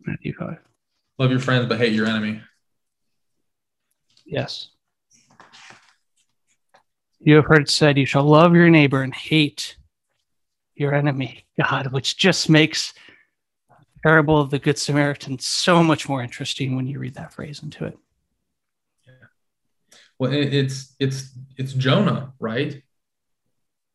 Matthew 0.00 0.34
5. 0.36 0.58
Love 1.20 1.30
your 1.30 1.38
friends, 1.38 1.66
but 1.66 1.78
hate 1.78 1.92
your 1.92 2.08
enemy. 2.08 2.42
Yes. 4.26 4.70
You 7.20 7.36
have 7.36 7.44
heard 7.44 7.62
it 7.62 7.70
said, 7.70 7.98
You 7.98 8.04
shall 8.04 8.24
love 8.24 8.56
your 8.56 8.68
neighbor 8.68 9.02
and 9.04 9.14
hate 9.14 9.76
your 10.74 10.92
enemy. 10.92 11.44
God, 11.56 11.92
which 11.92 12.16
just 12.16 12.50
makes 12.50 12.94
parable 14.04 14.38
of 14.38 14.50
the 14.50 14.58
Good 14.58 14.78
Samaritan 14.78 15.38
so 15.38 15.82
much 15.82 16.08
more 16.08 16.22
interesting 16.22 16.76
when 16.76 16.86
you 16.86 16.98
read 16.98 17.14
that 17.14 17.32
phrase 17.32 17.62
into 17.62 17.86
it. 17.86 17.98
Yeah. 19.06 19.12
Well, 20.18 20.32
it's 20.32 20.94
it's 21.00 21.36
it's 21.56 21.72
Jonah, 21.72 22.34
right? 22.38 22.82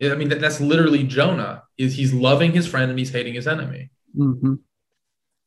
I 0.02 0.16
mean, 0.16 0.30
that, 0.30 0.42
that's 0.42 0.60
literally 0.60 1.04
Jonah. 1.04 1.64
Is 1.78 1.96
he's 1.96 2.14
loving 2.14 2.52
his 2.54 2.68
friend 2.68 2.90
and 2.90 2.98
he's 2.98 3.12
hating 3.12 3.36
his 3.36 3.48
enemy, 3.48 3.92
hmm 4.16 4.56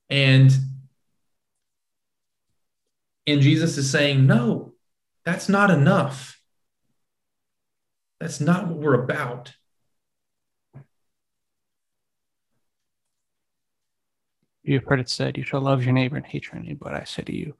and 0.08 0.52
and 3.26 3.40
Jesus 3.40 3.78
is 3.78 3.90
saying, 3.90 4.26
no, 4.26 4.74
that's 5.24 5.48
not 5.48 5.70
enough. 5.70 6.40
That's 8.20 8.40
not 8.40 8.68
what 8.68 8.78
we're 8.78 9.02
about. 9.02 9.54
You 14.62 14.74
have 14.74 14.84
heard 14.84 15.00
it 15.00 15.08
said, 15.08 15.36
You 15.36 15.44
shall 15.44 15.60
love 15.60 15.84
your 15.84 15.92
neighbor 15.92 16.16
and 16.16 16.26
hate 16.26 16.46
your 16.46 16.56
enemy. 16.56 16.74
But 16.74 16.94
I 16.94 17.04
say 17.04 17.22
to 17.22 17.34
you, 17.34 17.54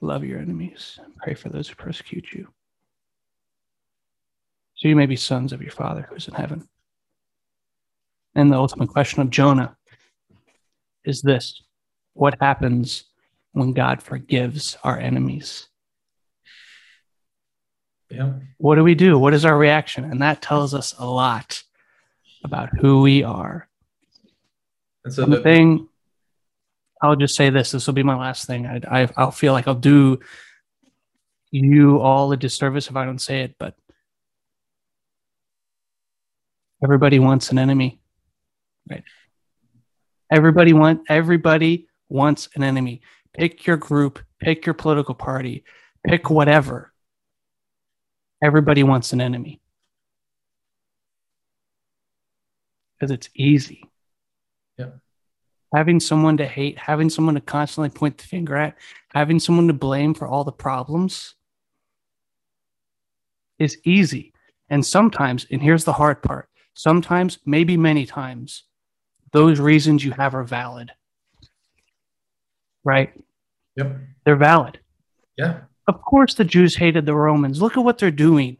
love 0.00 0.24
your 0.24 0.40
enemies 0.40 0.98
and 1.02 1.16
pray 1.16 1.34
for 1.34 1.48
those 1.48 1.68
who 1.68 1.76
persecute 1.76 2.32
you. 2.32 2.48
So 4.74 4.88
you 4.88 4.96
may 4.96 5.06
be 5.06 5.16
sons 5.16 5.52
of 5.52 5.62
your 5.62 5.70
Father 5.70 6.08
who's 6.10 6.26
in 6.26 6.34
heaven. 6.34 6.68
And 8.34 8.50
the 8.50 8.56
ultimate 8.56 8.88
question 8.88 9.22
of 9.22 9.30
Jonah 9.30 9.76
is 11.04 11.22
this 11.22 11.62
What 12.14 12.36
happens 12.40 13.04
when 13.52 13.72
God 13.72 14.02
forgives 14.02 14.76
our 14.82 14.98
enemies? 14.98 15.68
Yeah. 18.10 18.32
What 18.58 18.74
do 18.74 18.84
we 18.84 18.94
do? 18.94 19.18
What 19.18 19.34
is 19.34 19.44
our 19.44 19.56
reaction? 19.56 20.04
And 20.04 20.20
that 20.20 20.42
tells 20.42 20.74
us 20.74 20.94
a 20.98 21.06
lot 21.06 21.62
about 22.44 22.70
who 22.78 23.02
we 23.02 23.22
are. 23.22 23.68
And 25.04 25.14
so 25.14 25.24
the 25.24 25.36
the, 25.36 25.42
thing, 25.42 25.88
I'll 27.02 27.16
just 27.16 27.34
say 27.34 27.50
this. 27.50 27.72
This 27.72 27.86
will 27.86 27.94
be 27.94 28.04
my 28.04 28.16
last 28.16 28.46
thing. 28.46 28.66
I, 28.66 29.02
I, 29.02 29.08
I'll 29.16 29.32
feel 29.32 29.52
like 29.52 29.66
I'll 29.66 29.74
do 29.74 30.20
you 31.50 31.98
all 31.98 32.30
a 32.32 32.36
disservice 32.36 32.88
if 32.88 32.96
I 32.96 33.04
don't 33.04 33.18
say 33.18 33.40
it, 33.40 33.56
but 33.58 33.74
everybody 36.82 37.18
wants 37.18 37.50
an 37.50 37.58
enemy, 37.58 38.00
right? 38.88 39.02
Everybody 40.30 40.72
want 40.72 41.02
everybody 41.08 41.88
wants 42.08 42.48
an 42.54 42.62
enemy. 42.62 43.02
Pick 43.34 43.66
your 43.66 43.76
group, 43.76 44.20
pick 44.40 44.64
your 44.64 44.74
political 44.74 45.14
party, 45.14 45.64
pick 46.06 46.30
whatever. 46.30 46.92
Everybody 48.42 48.82
wants 48.82 49.12
an 49.12 49.20
enemy 49.20 49.60
because 52.94 53.10
it's 53.10 53.28
easy 53.34 53.91
having 55.74 56.00
someone 56.00 56.36
to 56.36 56.46
hate, 56.46 56.78
having 56.78 57.08
someone 57.08 57.34
to 57.34 57.40
constantly 57.40 57.90
point 57.90 58.18
the 58.18 58.24
finger 58.24 58.56
at, 58.56 58.76
having 59.14 59.38
someone 59.38 59.66
to 59.66 59.72
blame 59.72 60.14
for 60.14 60.26
all 60.26 60.44
the 60.44 60.52
problems 60.52 61.34
is 63.58 63.78
easy. 63.84 64.32
And 64.68 64.84
sometimes, 64.84 65.46
and 65.50 65.62
here's 65.62 65.84
the 65.84 65.92
hard 65.94 66.22
part 66.22 66.48
sometimes, 66.74 67.38
maybe 67.44 67.76
many 67.76 68.06
times, 68.06 68.64
those 69.32 69.60
reasons 69.60 70.04
you 70.04 70.12
have 70.12 70.34
are 70.34 70.44
valid. 70.44 70.90
Right? 72.84 73.12
yep. 73.76 73.96
They're 74.24 74.36
valid. 74.36 74.80
Yeah. 75.36 75.60
Of 75.86 76.00
course, 76.02 76.34
the 76.34 76.44
Jews 76.44 76.76
hated 76.76 77.06
the 77.06 77.14
Romans. 77.14 77.60
Look 77.60 77.76
at 77.76 77.84
what 77.84 77.98
they're 77.98 78.10
doing. 78.10 78.58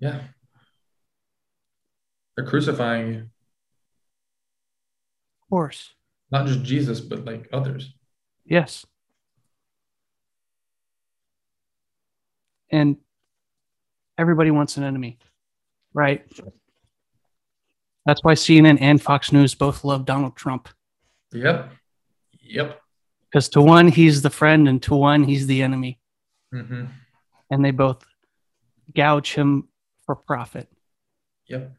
Yeah. 0.00 0.20
They're 2.36 2.46
crucifying 2.46 3.12
you. 3.12 3.20
Of 5.42 5.50
course. 5.50 5.90
Not 6.32 6.46
just 6.46 6.62
Jesus, 6.62 7.00
but 7.00 7.26
like 7.26 7.48
others. 7.52 7.94
Yes. 8.46 8.86
And 12.70 12.96
everybody 14.16 14.50
wants 14.50 14.78
an 14.78 14.84
enemy, 14.84 15.18
right? 15.92 16.24
That's 18.06 18.24
why 18.24 18.32
CNN 18.32 18.78
and 18.80 19.00
Fox 19.00 19.30
News 19.30 19.54
both 19.54 19.84
love 19.84 20.06
Donald 20.06 20.34
Trump. 20.34 20.70
Yep. 21.32 21.70
Yep. 22.40 22.80
Because 23.30 23.50
to 23.50 23.60
one, 23.60 23.88
he's 23.88 24.22
the 24.22 24.30
friend, 24.30 24.68
and 24.68 24.82
to 24.84 24.94
one, 24.94 25.24
he's 25.24 25.46
the 25.46 25.62
enemy. 25.62 26.00
Mm-hmm. 26.52 26.86
And 27.50 27.64
they 27.64 27.70
both 27.70 28.04
gouge 28.94 29.34
him 29.34 29.68
for 30.06 30.16
profit. 30.16 30.68
Yep. 31.46 31.72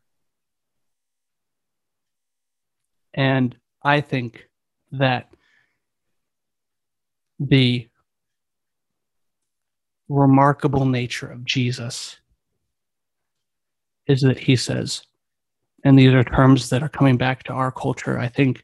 And 3.16 3.56
I 3.84 4.02
think 4.02 4.48
that 4.92 5.30
the 7.40 7.88
remarkable 10.10 10.86
nature 10.86 11.28
of 11.28 11.44
Jesus 11.44 12.18
is 14.08 14.22
that 14.22 14.40
he 14.40 14.56
says, 14.56 15.04
and 15.84 15.98
these 15.98 16.14
are 16.14 16.24
terms 16.24 16.70
that 16.70 16.84
are 16.84 16.90
coming 16.90 17.18
back 17.18 17.44
to 17.44 17.54
our 17.54 17.72
culture, 17.72 18.18
I 18.20 18.28
think, 18.28 18.64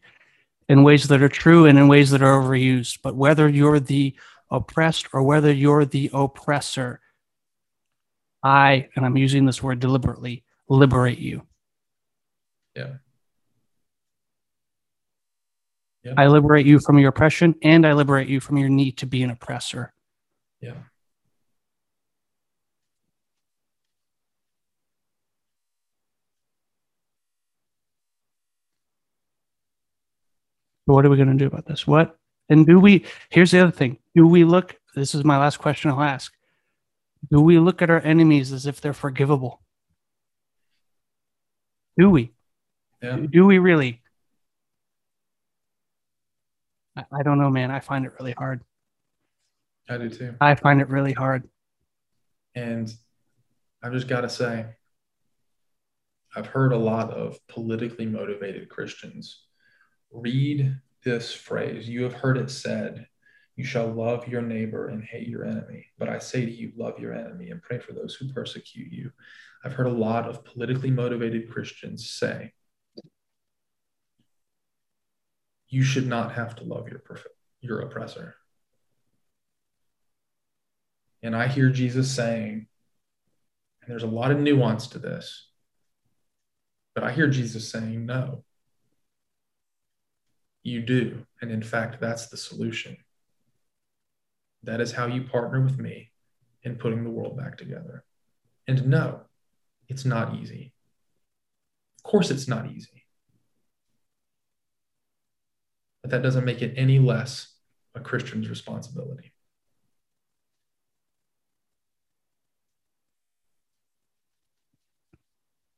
in 0.70 0.84
ways 0.84 1.08
that 1.08 1.22
are 1.22 1.30
true 1.30 1.66
and 1.66 1.78
in 1.78 1.88
ways 1.88 2.12
that 2.12 2.22
are 2.22 2.42
overused. 2.42 3.00
But 3.02 3.16
whether 3.16 3.50
you're 3.50 3.80
the 3.80 4.16
oppressed 4.52 5.08
or 5.14 5.24
whether 5.24 5.52
you're 5.52 5.86
the 5.86 6.10
oppressor, 6.14 7.02
I, 8.44 8.88
and 8.96 9.06
I'm 9.06 9.18
using 9.18 9.46
this 9.46 9.62
word 9.62 9.80
deliberately, 9.80 10.44
liberate 10.70 11.20
you. 11.20 11.42
Yeah. 12.76 12.94
I 16.18 16.28
liberate 16.28 16.66
you 16.66 16.80
from 16.80 17.00
your 17.00 17.10
oppression 17.10 17.56
and 17.62 17.86
I 17.86 17.94
liberate 17.94 18.28
you 18.28 18.40
from 18.40 18.58
your 18.58 18.70
need 18.70 18.98
to 18.98 19.06
be 19.06 19.24
an 19.24 19.30
oppressor. 19.30 19.94
Yeah. 20.62 20.74
But 30.88 30.94
what 30.94 31.06
are 31.06 31.10
we 31.10 31.18
going 31.18 31.30
to 31.30 31.36
do 31.36 31.46
about 31.46 31.68
this? 31.68 31.86
What? 31.86 32.18
And 32.50 32.66
do 32.66 32.80
we, 32.80 33.06
here's 33.30 33.52
the 33.52 33.60
other 33.60 33.72
thing. 33.72 34.00
Do 34.16 34.26
we 34.26 34.44
look, 34.44 34.76
this 34.96 35.14
is 35.14 35.24
my 35.24 35.38
last 35.38 35.58
question 35.58 35.92
I'll 35.92 36.02
ask. 36.02 36.34
Do 37.32 37.42
we 37.42 37.60
look 37.60 37.82
at 37.82 37.92
our 37.92 38.02
enemies 38.02 38.52
as 38.52 38.66
if 38.66 38.82
they're 38.82 38.94
forgivable? 38.94 39.62
Do 41.98 42.10
we? 42.10 42.32
Yeah. 43.04 43.18
Do 43.18 43.46
we 43.46 43.60
really? 43.60 44.02
I, 47.12 47.20
I 47.20 47.24
don't 47.24 47.40
know, 47.40 47.50
man. 47.50 47.72
I 47.72 47.80
find 47.80 48.06
it 48.06 48.14
really 48.20 48.34
hard. 48.34 48.62
I 49.90 49.98
do 49.98 50.10
too. 50.10 50.36
I 50.40 50.56
find 50.56 50.82
it 50.82 50.90
really 50.90 51.14
hard. 51.14 51.50
And 52.56 52.94
I've 53.82 53.94
just 53.94 54.08
got 54.08 54.22
to 54.22 54.30
say, 54.30 54.66
I've 56.36 56.48
heard 56.48 56.74
a 56.74 56.78
lot 56.78 57.12
of 57.12 57.40
politically 57.48 58.06
motivated 58.06 58.70
Christians 58.70 59.46
read 60.12 60.76
this 61.04 61.34
phrase. 61.34 61.90
You 61.90 62.04
have 62.04 62.14
heard 62.14 62.38
it 62.38 62.52
said, 62.52 63.08
You 63.56 63.64
shall 63.64 63.88
love 63.88 64.28
your 64.28 64.42
neighbor 64.42 64.90
and 64.90 65.04
hate 65.04 65.28
your 65.28 65.46
enemy. 65.46 65.88
But 65.98 66.10
I 66.10 66.20
say 66.20 66.46
to 66.46 66.52
you, 66.52 66.72
love 66.78 67.00
your 67.00 67.14
enemy 67.14 67.50
and 67.50 67.62
pray 67.62 67.80
for 67.80 67.94
those 67.94 68.16
who 68.16 68.32
persecute 68.32 68.92
you. 68.92 69.12
I've 69.64 69.74
heard 69.74 69.88
a 69.88 69.92
lot 69.92 70.28
of 70.28 70.46
politically 70.46 70.92
motivated 70.92 71.52
Christians 71.52 72.10
say, 72.10 72.54
You 75.70 75.84
should 75.84 76.08
not 76.08 76.34
have 76.34 76.56
to 76.58 76.64
love 76.64 76.90
your, 76.90 77.02
your 77.62 77.82
oppressor. 77.82 78.36
And 81.22 81.36
I 81.36 81.48
hear 81.48 81.70
Jesus 81.70 82.10
saying, 82.10 82.68
and 83.82 83.92
there's 83.92 84.04
a 84.04 84.08
lot 84.08 84.32
of 84.32 84.40
nuance 84.40 84.88
to 84.88 85.00
this, 85.00 85.48
but 86.96 87.04
I 87.04 87.12
hear 87.12 87.28
Jesus 87.28 87.70
saying, 87.72 88.06
no, 88.06 88.44
you 90.64 90.82
do. 90.82 91.26
And 91.42 91.52
in 91.52 91.62
fact, 91.62 92.00
that's 92.00 92.28
the 92.28 92.38
solution. 92.38 92.98
That 94.64 94.82
is 94.82 94.92
how 94.92 95.06
you 95.06 95.24
partner 95.24 95.62
with 95.62 95.80
me 95.80 96.12
in 96.64 96.76
putting 96.76 97.04
the 97.04 97.10
world 97.10 97.38
back 97.38 97.58
together. 97.58 98.04
And 98.68 98.88
no, 98.88 99.22
it's 99.88 100.06
not 100.06 100.36
easy. 100.36 100.74
Of 101.98 102.04
course, 102.04 102.32
it's 102.32 102.48
not 102.48 102.72
easy. 102.72 103.06
But 106.02 106.12
that 106.12 106.22
doesn't 106.22 106.46
make 106.46 106.62
it 106.62 106.74
any 106.78 107.00
less 107.00 107.54
a 107.96 108.00
Christian's 108.00 108.50
responsibility. 108.50 109.32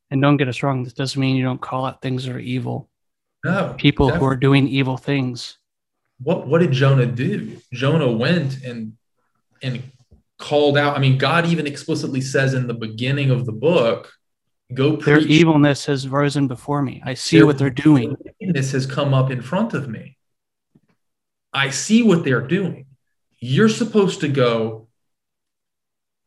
And 0.09 0.21
don't 0.21 0.37
get 0.37 0.49
us 0.49 0.61
wrong, 0.61 0.83
this 0.83 0.93
doesn't 0.93 1.19
mean 1.19 1.37
you 1.37 1.45
don't 1.45 1.61
call 1.61 1.85
out 1.85 2.01
things 2.01 2.25
that 2.25 2.35
are 2.35 2.39
evil. 2.39 2.89
No. 3.45 3.73
People 3.77 4.07
definitely. 4.07 4.25
who 4.25 4.31
are 4.31 4.35
doing 4.35 4.67
evil 4.67 4.97
things. 4.97 5.57
What 6.19 6.47
what 6.47 6.59
did 6.59 6.73
Jonah 6.73 7.05
do? 7.05 7.57
Jonah 7.73 8.11
went 8.11 8.61
and 8.63 8.97
and 9.63 9.81
called 10.37 10.77
out. 10.77 10.97
I 10.97 10.99
mean, 10.99 11.17
God 11.17 11.45
even 11.45 11.65
explicitly 11.65 12.21
says 12.21 12.53
in 12.53 12.67
the 12.67 12.73
beginning 12.73 13.31
of 13.31 13.45
the 13.45 13.51
book, 13.51 14.11
go 14.73 14.97
preach. 14.97 15.05
Their 15.05 15.19
evilness 15.19 15.85
has 15.85 16.07
risen 16.07 16.47
before 16.47 16.81
me. 16.81 17.01
I 17.05 17.13
see 17.13 17.37
Their 17.37 17.45
what 17.45 17.57
they're 17.57 17.69
doing. 17.69 18.15
This 18.39 18.71
has 18.71 18.85
come 18.85 19.13
up 19.13 19.31
in 19.31 19.41
front 19.41 19.73
of 19.73 19.87
me. 19.87 20.17
I 21.53 21.69
see 21.69 22.03
what 22.03 22.23
they're 22.23 22.47
doing. 22.47 22.85
You're 23.39 23.69
supposed 23.69 24.21
to 24.21 24.27
go 24.27 24.87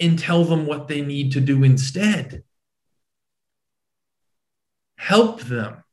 and 0.01 0.19
tell 0.19 0.45
them 0.45 0.67
what 0.67 0.89
they 0.89 1.03
need 1.03 1.33
to 1.33 1.41
do 1.41 1.63
instead 1.63 2.45
help 5.05 5.43
them. 5.43 5.85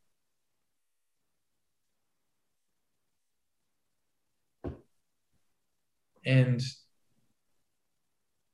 And 6.24 6.62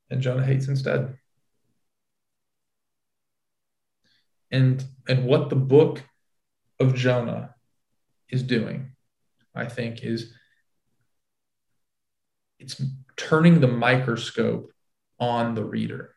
and 0.10 0.22
Jonah 0.22 0.45
hates 0.45 0.68
instead. 0.68 1.18
And 4.58 4.84
and 5.08 5.26
what 5.26 5.50
the 5.50 5.56
book 5.56 6.04
of 6.80 6.96
Jonah 6.96 7.54
is 8.28 8.42
doing, 8.42 8.94
I 9.54 9.66
think, 9.66 10.04
is 10.04 10.34
it's 12.58 12.82
turning 13.16 13.60
the 13.60 13.68
microscope 13.68 14.72
on 15.20 15.54
the 15.54 15.64
reader 15.64 16.16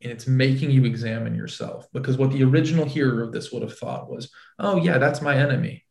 and 0.00 0.10
it's 0.10 0.26
making 0.26 0.70
you 0.70 0.86
examine 0.86 1.34
yourself 1.34 1.86
because 1.92 2.16
what 2.16 2.32
the 2.32 2.42
original 2.42 2.86
hearer 2.86 3.22
of 3.22 3.32
this 3.32 3.52
would 3.52 3.62
have 3.62 3.76
thought 3.76 4.10
was, 4.10 4.30
oh, 4.58 4.76
yeah, 4.76 4.96
that's 4.96 5.20
my 5.20 5.36
enemy. 5.36 5.84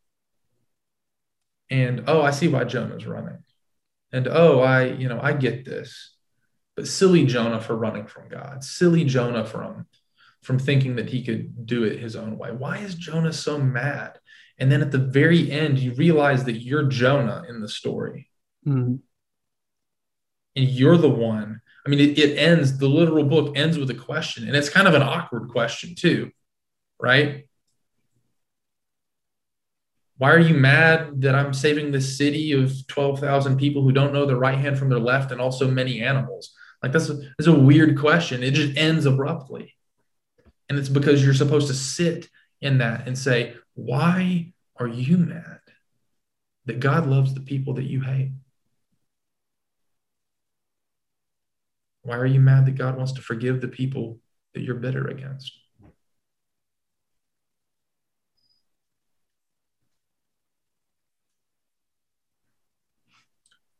And 1.70 2.04
oh, 2.08 2.22
I 2.22 2.32
see 2.32 2.48
why 2.48 2.64
Jonah's 2.64 3.06
running. 3.06 3.38
And 4.12 4.26
oh, 4.26 4.60
I, 4.60 4.86
you 4.86 5.08
know, 5.08 5.20
I 5.20 5.32
get 5.32 5.64
this. 5.64 6.16
But 6.76 6.88
silly 6.88 7.24
Jonah 7.24 7.60
for 7.60 7.76
running 7.76 8.08
from 8.08 8.28
God, 8.28 8.64
silly 8.64 9.04
Jonah 9.04 9.44
from 9.44 9.86
from 10.44 10.58
thinking 10.58 10.96
that 10.96 11.10
he 11.10 11.24
could 11.24 11.66
do 11.66 11.84
it 11.84 11.98
his 11.98 12.16
own 12.16 12.38
way. 12.38 12.52
Why 12.52 12.78
is 12.78 12.94
Jonah 12.94 13.32
so 13.32 13.58
mad? 13.58 14.18
And 14.58 14.70
then 14.70 14.82
at 14.82 14.92
the 14.92 14.98
very 14.98 15.50
end, 15.50 15.78
you 15.78 15.94
realize 15.94 16.44
that 16.44 16.60
you're 16.60 16.84
Jonah 16.84 17.44
in 17.48 17.60
the 17.60 17.68
story. 17.68 18.30
Mm-hmm. 18.66 18.96
And 20.56 20.68
you're 20.68 20.96
the 20.96 21.08
one 21.08 21.60
I 21.86 21.90
mean, 21.90 22.00
it, 22.00 22.18
it 22.18 22.38
ends, 22.38 22.78
the 22.78 22.88
literal 22.88 23.24
book 23.24 23.56
ends 23.56 23.76
with 23.76 23.90
a 23.90 23.94
question, 23.94 24.46
and 24.46 24.56
it's 24.56 24.70
kind 24.70 24.88
of 24.88 24.94
an 24.94 25.02
awkward 25.02 25.48
question, 25.50 25.94
too, 25.94 26.30
right? 26.98 27.46
Why 30.16 30.30
are 30.30 30.38
you 30.38 30.54
mad 30.54 31.20
that 31.22 31.34
I'm 31.34 31.52
saving 31.52 31.90
this 31.90 32.16
city 32.16 32.52
of 32.52 32.86
12,000 32.86 33.58
people 33.58 33.82
who 33.82 33.92
don't 33.92 34.14
know 34.14 34.24
their 34.24 34.36
right 34.36 34.58
hand 34.58 34.78
from 34.78 34.88
their 34.88 35.00
left 35.00 35.30
and 35.30 35.40
also 35.40 35.70
many 35.70 36.00
animals? 36.00 36.54
Like, 36.82 36.92
that's 36.92 37.10
a, 37.10 37.18
that's 37.36 37.48
a 37.48 37.58
weird 37.58 37.98
question. 37.98 38.42
It 38.42 38.52
just 38.52 38.78
ends 38.78 39.04
abruptly. 39.04 39.73
And 40.68 40.78
it's 40.78 40.88
because 40.88 41.24
you're 41.24 41.34
supposed 41.34 41.68
to 41.68 41.74
sit 41.74 42.28
in 42.60 42.78
that 42.78 43.06
and 43.06 43.16
say, 43.18 43.54
Why 43.74 44.52
are 44.76 44.88
you 44.88 45.18
mad 45.18 45.60
that 46.66 46.80
God 46.80 47.06
loves 47.06 47.34
the 47.34 47.40
people 47.40 47.74
that 47.74 47.84
you 47.84 48.00
hate? 48.00 48.32
Why 52.02 52.16
are 52.16 52.26
you 52.26 52.40
mad 52.40 52.66
that 52.66 52.76
God 52.76 52.96
wants 52.96 53.12
to 53.12 53.22
forgive 53.22 53.60
the 53.60 53.68
people 53.68 54.18
that 54.52 54.62
you're 54.62 54.74
bitter 54.74 55.08
against? 55.08 55.52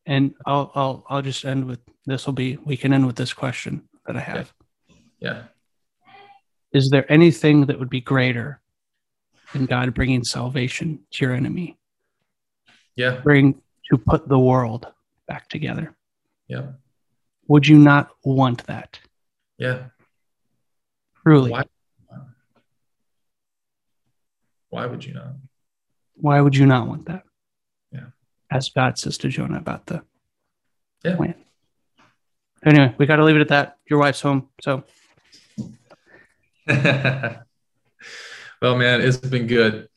And 0.06 0.34
I'll 0.44 0.70
I'll 0.74 1.04
I'll 1.08 1.22
just 1.22 1.44
end 1.44 1.66
with 1.66 1.80
this 2.06 2.26
will 2.26 2.34
be 2.34 2.58
we 2.64 2.76
can 2.76 2.92
end 2.92 3.06
with 3.06 3.16
this 3.16 3.32
question 3.32 3.88
that 4.06 4.16
I 4.16 4.20
have. 4.20 4.52
Yeah. 4.88 4.94
yeah. 5.18 5.42
Is 6.74 6.90
there 6.90 7.10
anything 7.10 7.66
that 7.66 7.78
would 7.78 7.88
be 7.88 8.00
greater 8.00 8.60
than 9.52 9.66
God 9.66 9.94
bringing 9.94 10.24
salvation 10.24 10.98
to 11.12 11.24
your 11.24 11.32
enemy? 11.32 11.78
Yeah. 12.96 13.20
Bring 13.20 13.62
to 13.90 13.96
put 13.96 14.28
the 14.28 14.38
world 14.38 14.88
back 15.28 15.48
together. 15.48 15.94
Yeah. 16.48 16.72
Would 17.46 17.68
you 17.68 17.78
not 17.78 18.10
want 18.24 18.66
that? 18.66 18.98
Yeah. 19.56 19.84
Truly. 21.22 21.52
Why? 21.52 21.62
Why 24.70 24.86
would 24.86 25.04
you 25.04 25.14
not? 25.14 25.34
Why 26.16 26.40
would 26.40 26.56
you 26.56 26.66
not 26.66 26.88
want 26.88 27.06
that? 27.06 27.22
Yeah. 27.92 28.06
As 28.50 28.68
God 28.70 28.98
says 28.98 29.16
to 29.18 29.28
Jonah 29.28 29.58
about 29.58 29.86
the 29.86 30.02
yeah. 31.04 31.14
plan. 31.14 31.36
Anyway, 32.64 32.92
we 32.98 33.06
got 33.06 33.16
to 33.16 33.24
leave 33.24 33.36
it 33.36 33.42
at 33.42 33.48
that. 33.48 33.76
Your 33.88 34.00
wife's 34.00 34.20
home, 34.20 34.48
so. 34.60 34.82
well, 38.62 38.76
man, 38.76 39.00
it's 39.00 39.16
been 39.16 39.46
good. 39.46 39.88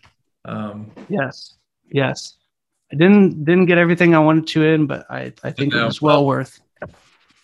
Um, 0.46 0.92
yes, 1.10 1.56
yes. 1.90 2.38
I 2.92 2.96
didn't 2.96 3.44
didn't 3.44 3.66
get 3.66 3.78
everything 3.78 4.16
I 4.16 4.20
wanted 4.20 4.48
to 4.48 4.64
in, 4.64 4.88
but 4.88 5.06
I 5.10 5.34
I 5.44 5.52
think 5.52 5.74
it 5.74 5.84
was 5.84 6.02
well, 6.02 6.18
well 6.18 6.26
worth. 6.26 6.60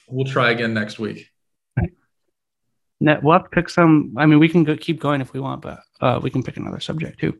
We'll 0.08 0.26
try 0.26 0.52
again 0.52 0.74
next 0.74 1.00
week. 1.00 1.30
Net, 3.00 3.22
we'll 3.22 3.34
have 3.34 3.44
to 3.44 3.50
pick 3.50 3.70
some. 3.70 4.14
I 4.18 4.26
mean, 4.26 4.40
we 4.40 4.48
can 4.48 4.64
go, 4.64 4.78
keep 4.78 5.02
going 5.02 5.20
if 5.20 5.34
we 5.34 5.42
want, 5.42 5.62
but 5.62 5.80
uh, 6.00 6.20
we 6.24 6.30
can 6.30 6.44
pick 6.44 6.56
another 6.56 6.80
subject 6.80 7.20
too. 7.20 7.38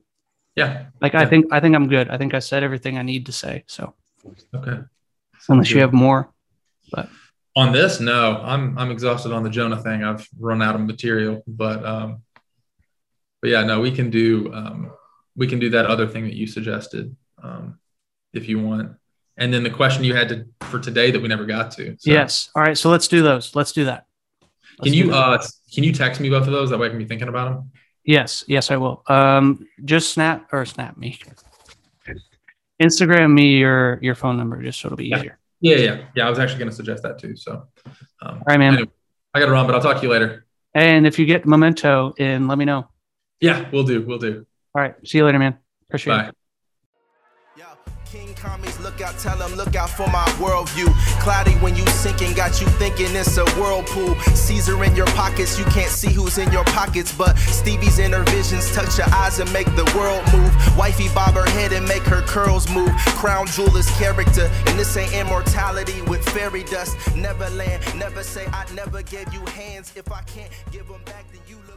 Yeah. 0.56 0.88
Like 1.02 1.14
yeah. 1.14 1.22
I 1.22 1.26
think 1.26 1.46
I 1.52 1.60
think 1.60 1.76
I'm 1.76 1.88
good. 1.88 2.10
I 2.10 2.18
think 2.18 2.34
I 2.34 2.40
said 2.40 2.64
everything 2.64 2.98
I 2.98 3.02
need 3.04 3.26
to 3.28 3.32
say. 3.32 3.64
So. 3.68 3.94
Okay. 4.54 4.80
Unless 5.50 5.72
you 5.72 5.82
have 5.82 5.94
more, 5.94 6.30
but. 6.92 7.10
On 7.56 7.72
this, 7.72 8.00
no, 8.00 8.42
I'm 8.44 8.78
I'm 8.78 8.90
exhausted 8.90 9.32
on 9.32 9.44
the 9.44 9.50
Jonah 9.50 9.82
thing. 9.82 10.04
I've 10.04 10.28
run 10.40 10.62
out 10.62 10.76
of 10.76 10.82
material, 10.82 11.44
but 11.46 11.86
um, 11.86 12.24
but 13.42 13.52
yeah, 13.52 13.64
no, 13.64 13.80
we 13.80 13.92
can 13.92 14.10
do 14.10 14.52
um, 14.54 14.92
we 15.36 15.48
can 15.48 15.60
do 15.60 15.70
that 15.72 15.86
other 15.86 16.08
thing 16.08 16.24
that 16.24 16.34
you 16.34 16.48
suggested 16.48 17.16
um, 17.44 17.80
if 18.34 18.50
you 18.50 18.60
want 18.60 18.98
and 19.38 19.54
then 19.54 19.64
the 19.64 19.70
question 19.70 20.04
you 20.04 20.16
had 20.16 20.30
to 20.30 20.46
for 20.62 20.80
today 20.80 21.12
that 21.12 21.20
we 21.22 21.28
never 21.28 21.46
got 21.46 21.72
to. 21.72 21.96
So. 22.00 22.12
Yes. 22.12 22.50
All 22.56 22.62
right. 22.62 22.78
So 22.78 22.90
let's 22.90 23.08
do 23.08 23.22
those. 23.22 23.56
Let's 23.56 23.72
do 23.72 23.86
that. 23.86 24.06
Let's 24.80 24.84
can 24.84 24.94
you 24.94 25.14
uh 25.14 25.42
can 25.74 25.84
you 25.84 25.92
text 25.92 26.22
me 26.22 26.30
both 26.30 26.46
of 26.46 26.52
those? 26.52 26.70
That 26.70 26.80
way 26.80 26.88
I 26.88 26.90
can 26.90 27.00
be 27.00 27.06
thinking 27.06 27.28
about 27.28 27.54
them. 27.54 27.72
Yes. 28.04 28.44
Yes, 28.48 28.70
I 28.70 28.78
will. 28.78 29.04
Um, 29.08 29.68
just 29.86 30.14
snap 30.14 30.50
or 30.52 30.66
snap 30.66 30.98
me. 30.98 31.20
Instagram 32.82 33.34
me 33.34 33.58
your 33.58 34.00
your 34.02 34.16
phone 34.16 34.38
number 34.38 34.62
just 34.62 34.80
so 34.80 34.88
it'll 34.88 34.98
be 34.98 35.08
Yeah. 35.08 35.18
easier. 35.18 35.40
Yeah, 35.64 35.78
yeah, 35.78 36.06
yeah. 36.14 36.28
I 36.28 36.30
was 36.30 36.40
actually 36.40 36.60
going 36.60 36.70
to 36.72 36.76
suggest 36.76 37.04
that 37.04 37.18
too. 37.18 37.38
So, 37.38 37.54
um, 37.54 37.64
All 38.22 38.42
right, 38.46 38.60
man. 38.60 38.74
anyway, 38.74 38.90
I 39.34 39.40
got 39.40 39.46
to 39.46 39.52
run, 39.54 39.66
but 39.66 39.74
I'll 39.74 39.82
talk 39.82 39.96
to 39.96 40.04
you 40.04 40.10
later. 40.10 40.46
And 40.74 41.08
if 41.08 41.18
you 41.18 41.26
get 41.26 41.46
memento 41.46 42.14
in, 42.18 42.50
let 42.50 42.58
me 42.58 42.66
know. 42.66 42.90
Yeah, 43.40 43.70
we'll 43.72 43.86
do. 43.86 44.02
We'll 44.02 44.18
do. 44.20 44.46
All 44.76 44.82
right. 44.82 44.96
See 45.08 45.20
you 45.20 45.26
later, 45.26 45.40
man. 45.40 45.58
Appreciate 45.88 46.18
Bye. 46.18 46.28
it. 46.28 46.36
King 48.14 48.36
Commies, 48.36 48.80
look 48.80 49.02
out, 49.02 49.18
tell 49.18 49.36
them, 49.38 49.56
look 49.56 49.76
out 49.76 49.90
for 49.90 50.06
my 50.06 50.24
worldview. 50.38 50.86
Cloudy 51.20 51.54
when 51.54 51.76
you 51.76 51.84
sinking, 51.88 52.34
got 52.34 52.62
you 52.62 52.68
thinking 52.78 53.08
it's 53.16 53.38
a 53.38 53.46
whirlpool. 53.60 54.14
Caesar 54.36 54.84
in 54.84 54.96
your 54.96 55.08
pockets, 55.18 55.58
you 55.58 55.66
can't 55.66 55.90
see 55.90 56.14
who's 56.14 56.38
in 56.38 56.52
your 56.52 56.64
pockets, 56.66 57.12
but 57.12 57.36
Stevie's 57.40 57.98
inner 57.98 58.22
visions 58.26 58.72
touch 58.76 59.00
your 59.00 59.08
eyes 59.16 59.40
and 59.40 59.52
make 59.52 59.66
the 59.76 59.92
world 59.98 60.22
move. 60.32 60.78
Wifey 60.78 61.08
bob 61.16 61.34
her 61.34 61.50
head 61.58 61.74
and 61.74 61.88
make 61.88 62.04
her 62.04 62.22
curls 62.22 62.70
move. 62.70 62.92
Crown 63.18 63.48
jewel 63.48 63.76
is 63.78 63.90
character, 63.98 64.46
and 64.68 64.78
this 64.78 64.96
ain't 64.96 65.12
immortality 65.16 66.00
with 66.04 66.24
fairy 66.30 66.62
dust. 66.66 66.96
Never 67.16 67.50
land, 67.50 67.82
never 67.98 68.22
say 68.22 68.46
I 68.54 68.72
never 68.76 69.02
gave 69.02 69.34
you 69.34 69.44
hands. 69.48 69.92
If 69.96 70.12
I 70.12 70.22
can't 70.22 70.52
give 70.72 70.88
them 70.88 71.02
back, 71.06 71.26
then 71.32 71.42
you 71.48 71.56
look. 71.68 71.73